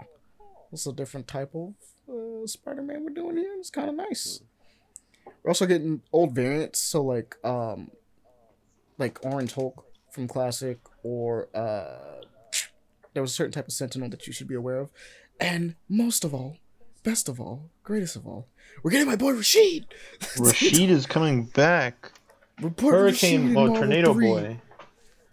[0.69, 1.73] what's a different type of
[2.09, 3.53] uh, Spider-Man we're doing here?
[3.59, 4.41] It's kind of nice.
[5.43, 7.91] We're also getting old variants, so like um,
[8.97, 12.23] like Orange Hulk from Classic, or uh,
[13.13, 14.89] there was a certain type of Sentinel that you should be aware of,
[15.39, 16.57] and most of all,
[17.03, 18.47] best of all, greatest of all,
[18.81, 19.85] we're getting my boy Rashid.
[20.39, 22.11] Rashid is coming back.
[22.61, 24.27] Report Hurricane, well, Tornado 3.
[24.27, 24.61] Boy.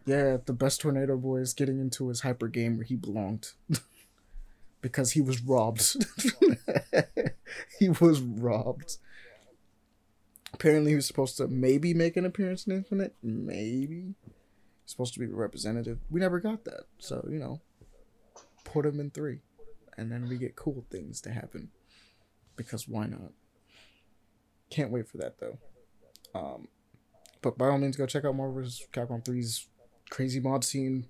[0.04, 3.52] Yeah, the best tornado boy is getting into his hyper game where he belonged.
[4.80, 5.96] because he was robbed.
[7.78, 8.96] he was robbed.
[10.52, 13.14] Apparently he was supposed to maybe make an appearance in Infinite.
[13.22, 14.14] Maybe.
[14.24, 16.00] He's supposed to be a representative.
[16.10, 16.84] We never got that.
[16.98, 17.60] So, you know.
[18.64, 19.38] Put him in three.
[19.96, 21.70] And then we get cool things to happen.
[22.56, 23.32] Because why not?
[24.70, 25.58] Can't wait for that though.
[26.34, 26.68] Um
[27.42, 28.86] but by all means, go check out Marvel's.
[28.92, 29.66] Capcom 3's
[30.10, 31.06] crazy mod scene.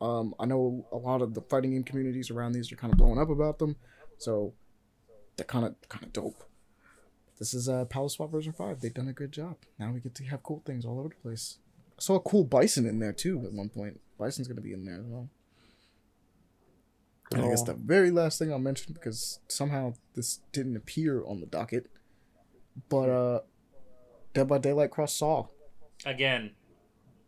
[0.00, 2.98] Um, I know a lot of the fighting game communities around these are kind of
[2.98, 3.76] blowing up about them,
[4.18, 4.52] so
[5.36, 6.44] they're kind of kind of dope.
[7.38, 8.80] This is uh, Palace Swap version five.
[8.80, 9.56] They've done a good job.
[9.78, 11.58] Now we get to have cool things all over the place.
[11.98, 14.00] I saw a cool Bison in there too at one point.
[14.18, 15.28] Bison's gonna be in there as well.
[17.32, 21.40] And I guess the very last thing I'll mention because somehow this didn't appear on
[21.40, 21.90] the docket,
[22.88, 23.40] but uh,
[24.34, 25.46] Dead by Daylight Cross Saw
[26.06, 26.50] Again,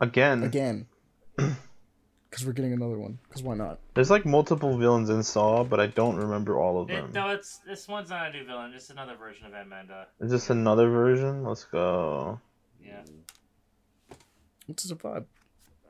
[0.01, 0.87] Again, again
[1.37, 3.19] because we're getting another one.
[3.29, 3.79] Because why not?
[3.95, 7.13] there's like multiple villains in Saw, but I don't remember all of it, them.
[7.13, 8.73] no, it's this one's not a new villain.
[8.75, 10.07] It's another version of Amanda.
[10.21, 11.45] Is this another version?
[11.45, 12.39] Let's go.
[12.85, 13.01] Yeah,
[14.69, 15.25] It's a vibe.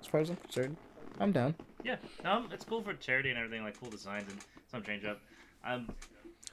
[0.01, 0.77] As far as I'm concerned,
[1.19, 1.55] I'm down.
[1.85, 1.97] yeah.
[2.23, 4.41] No, it's cool for charity and everything, like cool designs and
[4.71, 5.21] some change up.
[5.67, 5.89] Um,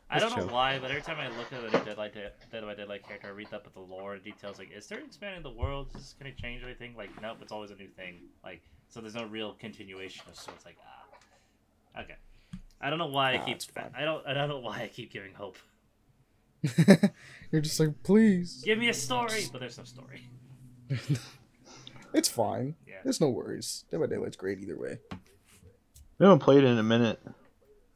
[0.10, 2.76] I don't know why, but every time I look at a new Deadlight, Dead by
[2.76, 4.60] Daylight character, I read up with the lore and details.
[4.60, 5.88] Like, is there expanding the world?
[5.96, 6.94] Is this gonna change anything?
[6.96, 8.20] Like, nope, it's always a new thing.
[8.44, 10.24] Like, so there's no real continuation.
[10.34, 12.16] So it's like, ah, okay.
[12.80, 13.56] I don't know why I Ah, keep.
[13.56, 13.90] it's fine.
[13.98, 14.26] I don't.
[14.28, 15.58] I don't know why I keep giving hope.
[17.52, 18.62] You're just like, please.
[18.64, 20.30] Give me a story, but there's no story.
[22.14, 22.76] It's fine.
[22.88, 22.98] Yeah.
[23.04, 23.86] There's no worries.
[23.90, 25.00] Dead by Daylight's great either way.
[26.20, 27.20] We haven't played it in a minute.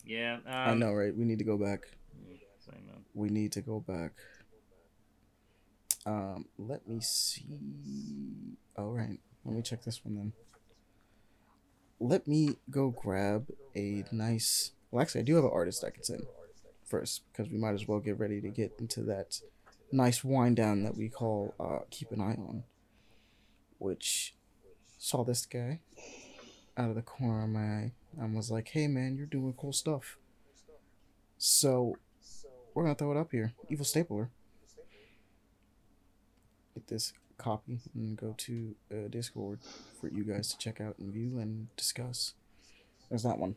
[0.03, 0.38] Yeah.
[0.38, 1.16] Um, I know, right?
[1.16, 1.82] We need to go back.
[3.18, 4.12] We need to go back.
[6.06, 7.48] Um, let me see.
[8.78, 10.34] All right, let me check this one then.
[12.00, 14.72] Let me go grab a nice.
[14.92, 16.28] Well, actually, I do have an artist I can send
[16.86, 19.42] first because we might as well get ready to get into that
[19.92, 22.66] nice wind down that we call uh, keep an eye on.
[23.80, 24.36] Which
[25.00, 25.80] saw this guy
[26.78, 29.74] out of the corner of my eye and was like, "Hey, man, you're doing cool
[29.74, 30.18] stuff."
[31.40, 31.98] So
[32.77, 33.53] we're gonna throw it up here.
[33.69, 34.30] Evil Stapler.
[36.75, 39.61] Get this copy and go to uh, Discord
[39.99, 42.35] for you guys to check out and view and discuss.
[43.09, 43.56] There's that one.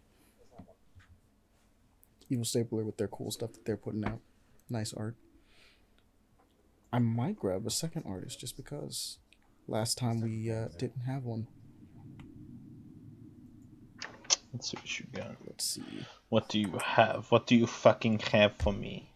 [2.31, 4.21] Evil Stapler with their cool stuff that they're putting out.
[4.71, 5.17] Nice art.
[6.91, 9.19] I might grab a second artist just because
[9.69, 11.47] last time we uh, didn't have one.
[14.55, 15.37] Let's see what you got.
[15.47, 16.07] Let's see.
[16.31, 17.27] What do you have?
[17.31, 19.10] What do you fucking have for me?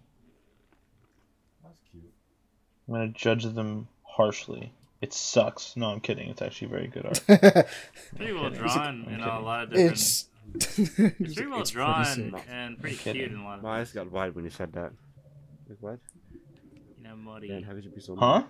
[2.89, 2.89] That's cute.
[2.89, 4.73] I'm gonna judge them harshly.
[5.01, 5.77] It sucks.
[5.77, 6.31] No, I'm kidding.
[6.31, 7.23] It's actually very good art.
[8.17, 9.93] Pretty well drawn I'm in a lot of different.
[9.93, 12.35] it's It's pretty well it's drawn sick.
[12.49, 13.21] and pretty kidding.
[13.21, 13.65] cute in a lot of.
[13.65, 14.93] My eyes got wide when you said that.
[15.69, 15.99] Like what?
[16.99, 17.49] You know, Mori.
[17.49, 18.15] Man, how could you be so?
[18.17, 18.45] huh?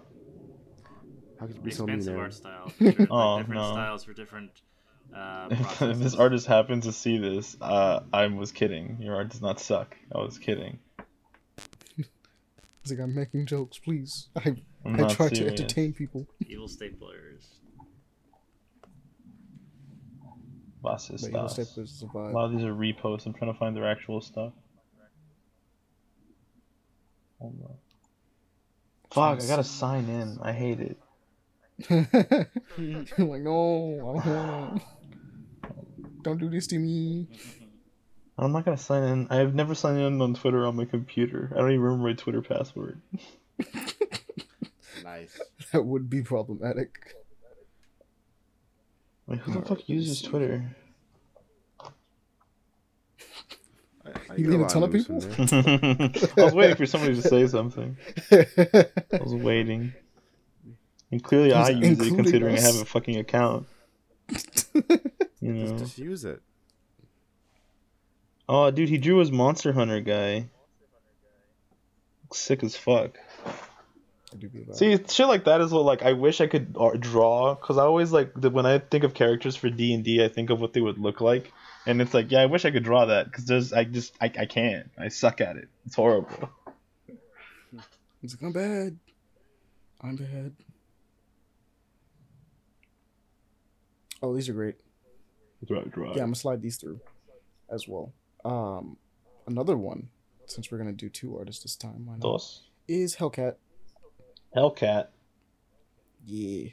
[1.41, 1.97] How could you be so mean?
[1.97, 2.69] expensive art style.
[2.79, 3.07] for sure.
[3.11, 3.73] Oh, like different no.
[3.73, 4.51] styles for different.
[5.15, 6.03] Uh, if processes.
[6.03, 8.99] this artist happens to see this, uh, I was kidding.
[9.01, 9.97] Your art does not suck.
[10.15, 10.79] I was kidding.
[12.85, 14.29] It's like I'm making jokes, please.
[14.37, 14.55] I
[14.85, 15.39] I'm I try serious.
[15.39, 16.27] to entertain people.
[16.47, 17.47] Evil staplers.
[20.85, 21.67] Basis But Evil stuff.
[21.69, 23.25] Stapler's a A lot of these are reposts.
[23.25, 24.53] I'm trying to find their actual stuff.
[27.41, 27.77] Hold on.
[29.11, 30.39] Fuck, I gotta sign in.
[30.43, 30.99] I hate it.
[31.89, 32.07] You're
[33.19, 34.83] like, no, I don't want
[36.23, 37.29] Don't do this to me.
[38.37, 39.29] I'm not gonna sign in.
[39.31, 41.51] I've never signed in on Twitter on my computer.
[41.55, 43.01] I don't even remember my Twitter password.
[45.05, 45.39] Nice.
[45.73, 47.15] That would be problematic.
[49.27, 50.23] Like, who the Alright, fuck uses.
[50.23, 50.65] Twitter?
[51.81, 51.87] I,
[54.31, 55.17] I You get mean a ton of people?
[55.17, 57.97] I was waiting for somebody to say something.
[58.31, 58.87] I
[59.21, 59.93] was waiting.
[61.11, 63.67] And clearly I Who's use it including considering I have a fucking account.
[65.41, 65.67] You know.
[65.73, 66.41] Just, just use it.
[68.49, 70.49] Oh, dude, he drew his Monster Hunter guy.
[72.25, 73.19] Looks sick as fuck.
[74.35, 76.77] I do be about See, shit like that is what like I wish I could
[76.79, 80.25] uh, draw because I always like when I think of characters for D and D,
[80.25, 81.53] I think of what they would look like,
[81.87, 84.27] and it's like, yeah, I wish I could draw that because there's I just I,
[84.39, 84.91] I can't.
[84.99, 85.69] I suck at it.
[85.87, 86.51] It's horrible.
[88.23, 88.99] It's like, I'm bad.
[90.01, 90.53] I'm bad.
[94.23, 94.77] Oh, these are great.
[95.67, 96.09] Draw, draw.
[96.09, 97.01] Yeah, I'm gonna slide these through
[97.71, 98.13] as well.
[98.45, 98.97] Um,
[99.47, 100.09] another one,
[100.47, 102.21] since we're gonna do two artists this time, why not?
[102.21, 102.63] Dos.
[102.87, 103.57] Is Hellcat.
[104.55, 105.09] Hellcat.
[106.27, 106.71] Yeah.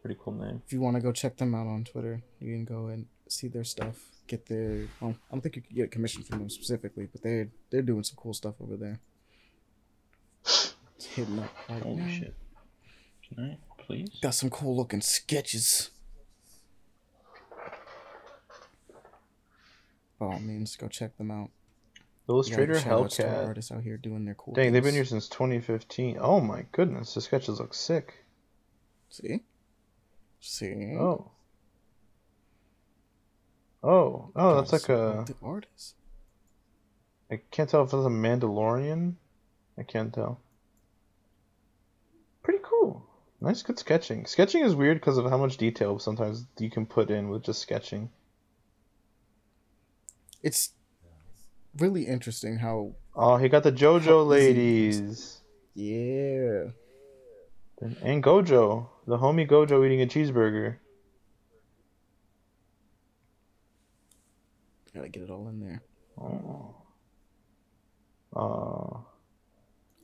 [0.00, 0.62] Pretty cool name.
[0.64, 3.48] If you want to go check them out on Twitter, you can go and see
[3.48, 3.96] their stuff.
[4.28, 4.86] Get their.
[5.00, 7.82] Well, I don't think you can get a commission from them specifically, but they're they're
[7.82, 9.00] doing some cool stuff over there.
[10.44, 12.08] It's hitting up right Holy now.
[12.08, 12.34] shit.
[13.28, 14.10] Can I please?
[14.22, 15.90] Got some cool looking sketches.
[20.18, 21.50] By all means, go check them out.
[22.28, 23.46] Illustrator give shout-outs to our Hellcat.
[23.46, 24.54] artists out here doing their cool.
[24.54, 26.18] Dang, they've been here since 2015.
[26.20, 28.14] Oh my goodness, the sketches look sick.
[29.10, 29.44] See?
[30.40, 30.96] See?
[30.98, 31.30] Oh.
[33.82, 35.24] Oh, oh, that's like a.
[35.26, 35.94] The artist.
[37.30, 39.14] I can't tell if it's a Mandalorian.
[39.78, 40.40] I can't tell.
[42.42, 43.06] Pretty cool.
[43.40, 44.26] Nice, good sketching.
[44.26, 47.60] Sketching is weird because of how much detail sometimes you can put in with just
[47.60, 48.10] sketching.
[50.46, 50.70] It's
[51.76, 52.94] really interesting how.
[53.16, 55.40] Oh, he got the JoJo ladies.
[55.74, 56.70] Yeah.
[57.80, 60.76] And, and Gojo, the homie Gojo eating a cheeseburger.
[64.94, 65.82] Gotta get it all in there.
[66.16, 66.76] Oh.
[68.34, 69.00] Uh,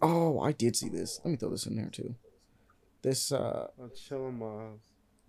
[0.04, 1.20] Oh, I did see this.
[1.24, 2.16] Let me throw this in there too.
[3.02, 4.80] This uh I'm chilling, Miles.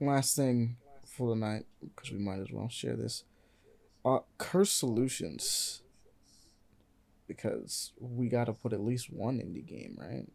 [0.02, 3.24] last thing for the night because we might as well share this.
[4.06, 5.82] Uh, Curse Solutions.
[7.28, 10.28] Because we got to put at least one indie game, right?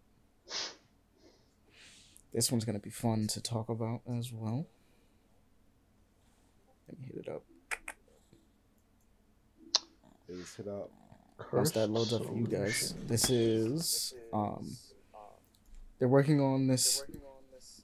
[2.33, 4.67] This one's gonna be fun to talk about as well.
[6.89, 7.43] Let me hit it up.
[10.27, 10.91] Please hit up.
[11.53, 14.77] Once that loads up for you guys, this is um,
[15.99, 17.05] they're working on this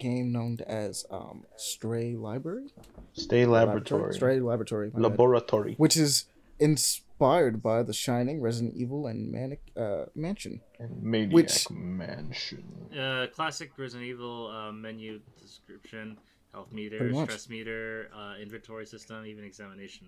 [0.04, 2.66] game known as um, Stray Library.
[3.14, 4.12] Stay laboratory.
[4.14, 4.90] Stray Laboratory.
[4.92, 5.10] my bad.
[5.10, 5.74] Laboratory.
[5.78, 6.26] which is
[6.58, 10.60] inspired by The Shining, Resident Evil, and Manic uh, Mansion.
[11.00, 12.64] Maniac Which- Mansion.
[12.98, 16.18] Uh, classic Resident Evil uh, menu description,
[16.52, 20.06] health meter, stress meter, uh, inventory system, even examination.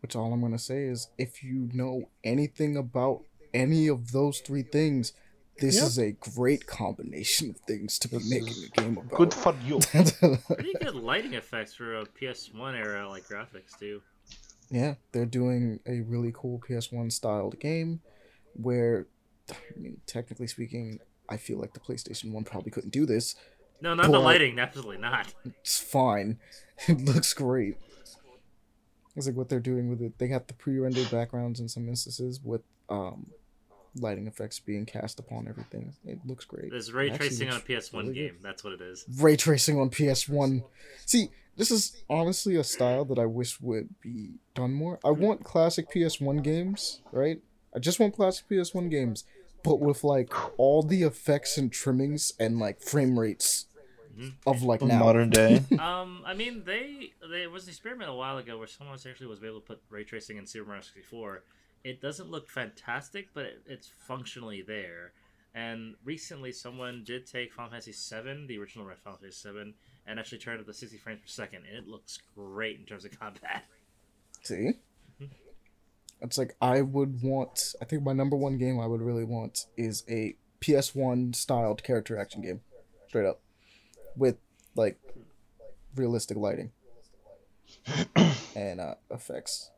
[0.00, 3.22] Which all I'm gonna say is, if you know anything about
[3.54, 5.12] any of those three things,
[5.58, 5.84] this Yep.
[5.84, 9.10] is a great combination of things to be This making a game about.
[9.18, 9.78] Good for you.
[9.80, 14.02] Pretty good lighting effects for a PS1 era like graphics too.
[14.70, 18.00] yeah, they're doing a really cool PS1 styled game,
[18.54, 19.06] where,
[19.50, 20.98] I mean, technically speaking,
[21.28, 23.34] I feel like the PlayStation One probably couldn't do this.
[23.80, 24.58] No, not the lighting.
[24.58, 25.32] Absolutely not.
[25.44, 26.38] It's fine.
[26.88, 27.76] It looks great.
[29.14, 30.18] It's like what they're doing with it.
[30.18, 33.26] They got the pre-rendered backgrounds in some instances with um,
[33.96, 35.94] lighting effects being cast upon everything.
[36.04, 36.70] It looks great.
[36.70, 38.14] There's ray It tracing on a PS1 really good.
[38.14, 38.36] game.
[38.42, 39.04] That's what it is.
[39.18, 40.64] Ray tracing on PS1.
[41.06, 44.98] See, this is honestly a style that I wish would be done more.
[45.04, 47.40] I want classic PS1 games, right?
[47.74, 49.24] I just want classic PS1 games,
[49.62, 53.66] but with like all the effects and trimmings and like frame rates
[54.18, 54.32] Mhm.
[54.46, 54.98] of like now.
[54.98, 55.62] Modern day.
[55.78, 59.42] um, I mean, they there was an experiment a while ago where someone actually was
[59.42, 61.42] able to put ray tracing in Super Mario 64.
[61.84, 65.12] It doesn't look fantastic, but it, it's functionally there.
[65.54, 69.74] And recently, someone did take Final Fantasy VII, the original Final Fantasy VII,
[70.06, 73.04] and actually turned it to 60 frames per second, and it looks great in terms
[73.04, 73.64] of combat.
[74.42, 74.72] See?
[75.20, 75.28] Mhm.
[76.20, 79.66] It's like I would want I think my number one game I would really want
[79.76, 82.60] is a PS1 styled character action game.
[83.08, 83.40] Straight up.
[84.16, 84.38] With
[84.74, 84.98] like
[85.96, 86.72] realistic lighting
[88.56, 89.70] and uh, effects.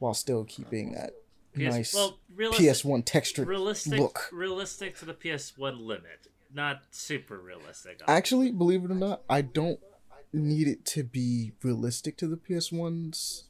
[0.00, 1.12] While still keeping that
[1.54, 4.28] PS, nice well, realistic, PS1 textured realistic, look.
[4.32, 8.00] realistic to the PS1 limit, not super realistic.
[8.08, 9.78] Actually, believe it or not, I don't
[10.32, 13.44] need it to be realistic to the PS1's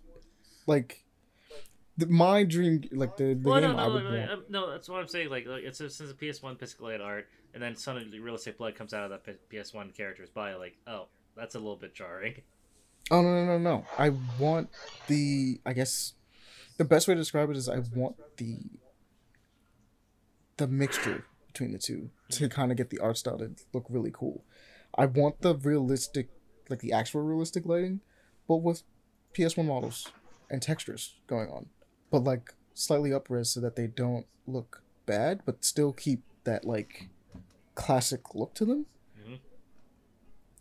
[0.67, 1.05] like
[1.97, 4.51] the, my dream like the, the well, game no, I no, would no, want.
[4.51, 5.29] no, no, that's what I'm saying.
[5.31, 8.95] Like, like it's a, since the PS1 pixelated art, and then suddenly realistic blood comes
[8.95, 12.43] out of that PS1 character's body, like, oh, that's a little bit jarring.
[13.11, 13.85] Oh no no no no!
[13.99, 14.69] I want
[15.09, 16.15] the I guess
[16.81, 18.57] the best way to describe it is I want the
[20.57, 24.11] the mixture between the two to kind of get the art style to look really
[24.11, 24.47] cool.
[24.97, 26.31] I want the realistic,
[26.71, 28.01] like the actual realistic lighting,
[28.49, 28.83] but with
[29.35, 30.09] PS1 models
[30.49, 31.67] and textures going on,
[32.11, 36.65] but like slightly up res so that they don't look bad, but still keep that
[36.65, 37.11] like
[37.75, 38.87] classic look to them.
[39.19, 39.39] Mhm.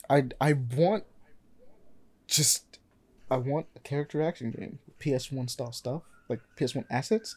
[0.09, 1.05] I I want
[2.27, 2.79] just
[3.31, 7.35] I want a character action game, PS1 style stuff, like PS1 assets,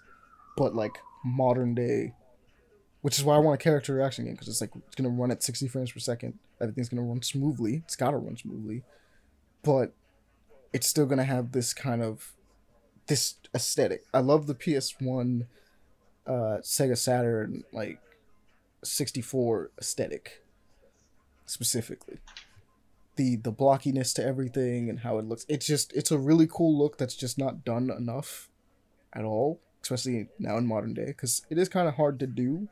[0.56, 2.14] but like modern day.
[3.00, 5.32] Which is why I want a character reaction game because it's like it's gonna run
[5.32, 6.38] at sixty frames per second.
[6.60, 7.82] Everything's gonna run smoothly.
[7.84, 8.84] It's gotta run smoothly,
[9.64, 9.92] but
[10.72, 12.32] it's still gonna have this kind of
[13.08, 14.04] this aesthetic.
[14.14, 15.46] I love the PS1,
[16.28, 17.98] uh, Sega Saturn like
[18.84, 20.44] sixty four aesthetic,
[21.44, 22.20] specifically
[23.16, 25.44] the the blockiness to everything and how it looks.
[25.48, 28.48] It's just it's a really cool look that's just not done enough
[29.12, 32.68] at all, especially now in modern day because it is kind of hard to do.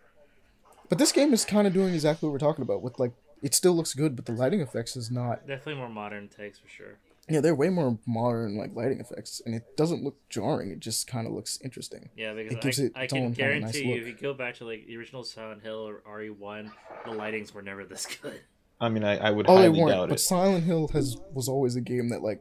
[0.89, 3.13] But this game is kind of doing exactly what we're talking about with like
[3.43, 5.47] it still looks good, but the lighting effects is not.
[5.47, 6.99] Definitely more modern takes for sure.
[7.29, 10.73] Yeah, they're way more modern like lighting effects, and it doesn't look jarring.
[10.73, 12.09] It just kind of looks interesting.
[12.17, 14.01] Yeah, because It gives I, it I can kinda nice guarantee you, look.
[14.01, 16.73] if you go back to like the original Silent Hill or RE1,
[17.05, 18.41] the lightings were never this good.
[18.81, 19.91] I mean, I, I would Oh, they highly weren't.
[19.93, 20.09] doubt it.
[20.11, 20.21] But.
[20.21, 22.41] Silent Hill has was always a game that like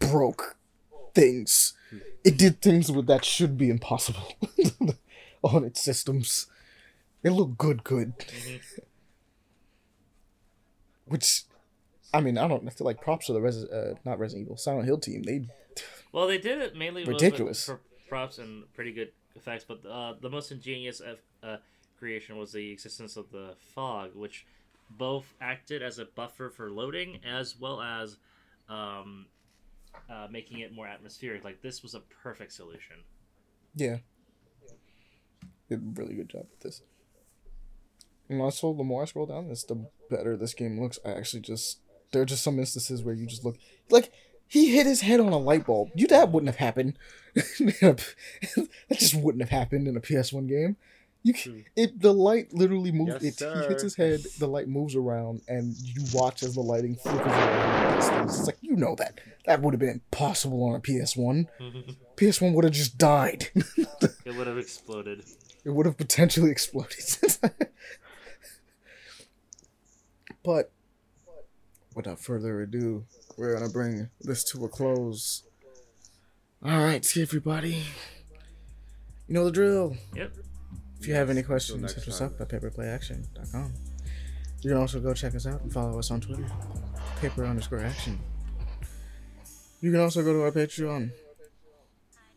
[0.00, 0.56] broke
[1.14, 1.74] things.
[2.24, 4.34] It did things with that should be impossible
[5.44, 6.46] on its systems.
[7.22, 8.16] It looked good, good.
[8.18, 8.60] Mhm.
[11.06, 11.42] Which,
[12.14, 14.56] I mean, I don't I feel like props to the Res- uh, not Resident Evil
[14.56, 15.22] Silent Hill team.
[15.22, 15.46] They
[16.12, 17.66] Well, they did it mainly with- Ridiculous.
[17.66, 21.16] for props and pretty good effects, but uh, the most ingenious uh,
[21.46, 21.56] uh,
[21.98, 24.46] creation was the existence of the fog, which
[24.98, 28.16] both acted as a buffer for loading as well as
[28.68, 29.26] um,
[30.10, 31.44] uh, making it more atmospheric.
[31.44, 32.96] Like this was a perfect solution.
[33.74, 33.98] yeah,
[35.68, 36.82] did a really good job with this.
[38.28, 40.98] And also, the more I scroll down this, the better this game looks.
[41.04, 41.80] I actually just
[42.12, 43.58] there are just some instances where you just look
[43.90, 44.12] like
[44.46, 45.90] he hit his head on a light bulb.
[45.94, 46.98] You that wouldn't have happened.
[47.34, 48.04] that
[48.92, 50.76] just wouldn't have happened in a PS1 game.
[51.24, 51.60] You can, hmm.
[51.76, 53.22] it the light literally moves.
[53.22, 54.20] Yes, it, he hits his head.
[54.38, 57.48] The light moves around, and you watch as the lighting flickers around.
[57.48, 58.38] and does things.
[58.38, 61.46] It's like you know that that would have been impossible on a PS1.
[62.16, 63.48] PS1 would have just died.
[63.54, 65.24] it would have exploded.
[65.64, 66.98] it would have potentially exploded.
[70.42, 70.72] but
[71.94, 73.04] without further ado,
[73.36, 75.44] we're gonna bring this to a close.
[76.64, 77.84] All right, everybody.
[79.28, 79.96] You know the drill.
[80.16, 80.32] Yep.
[81.02, 83.72] If you have any questions, hit us up at paperplayaction.com.
[84.60, 86.46] You can also go check us out and follow us on Twitter,
[87.20, 88.20] paper underscore action.
[89.80, 91.10] You can also go to our Patreon.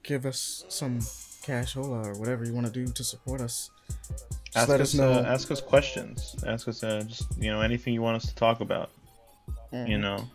[0.01, 0.99] Give us some
[1.43, 3.69] cash hola or whatever you want to do to support us.
[3.87, 5.11] Just Ask let us, us know.
[5.11, 6.35] uh, ask us questions.
[6.47, 8.89] Ask us uh, just you know anything you want us to talk about.
[9.71, 10.27] You know,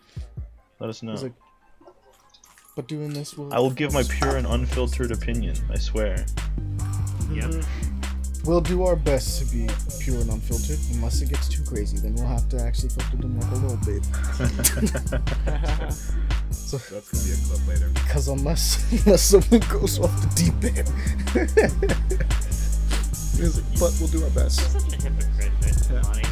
[0.79, 1.15] let us know.
[1.15, 1.33] Like-
[2.77, 5.57] but doing this will I will give my pure and unfiltered opinion.
[5.69, 6.25] I swear.
[7.33, 7.65] Yep.
[8.45, 9.69] We'll do our best to be
[10.01, 10.79] pure and unfiltered.
[10.95, 13.77] Unless it gets too crazy, then we'll have to actually filter them like a little
[13.85, 14.03] bit.
[16.51, 17.91] so, That's gonna be a clip later.
[17.95, 20.89] because unless unless someone goes off the deep end,
[23.79, 24.73] but we'll do our You're best.
[24.73, 26.03] such a hypocrite, Mr.
[26.05, 26.30] Lonnie.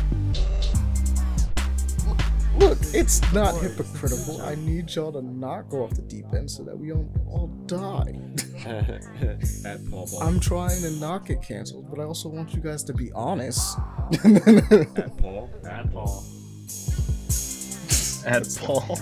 [2.58, 4.42] Look, it's not hypocritical.
[4.42, 7.46] I need y'all to not go off the deep end so that we don't all
[7.66, 8.18] die.
[9.64, 10.22] At Paul Ball.
[10.22, 13.78] I'm trying to not get canceled, but I also want you guys to be honest.
[14.24, 15.50] At Paul.
[15.64, 16.24] At Paul.
[18.26, 18.98] At Paul.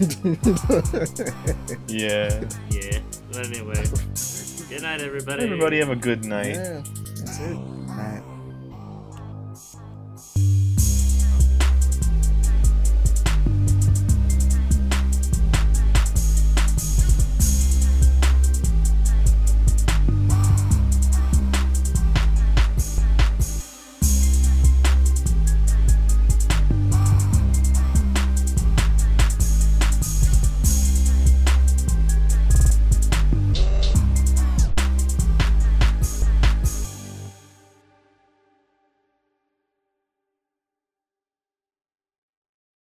[1.86, 2.44] yeah.
[2.70, 3.00] Yeah.
[3.30, 3.84] But anyway,
[4.68, 5.44] good night, everybody.
[5.44, 6.56] Everybody have a good night.
[6.56, 6.82] yeah,
[7.16, 7.54] that's it.
[7.56, 8.22] All right.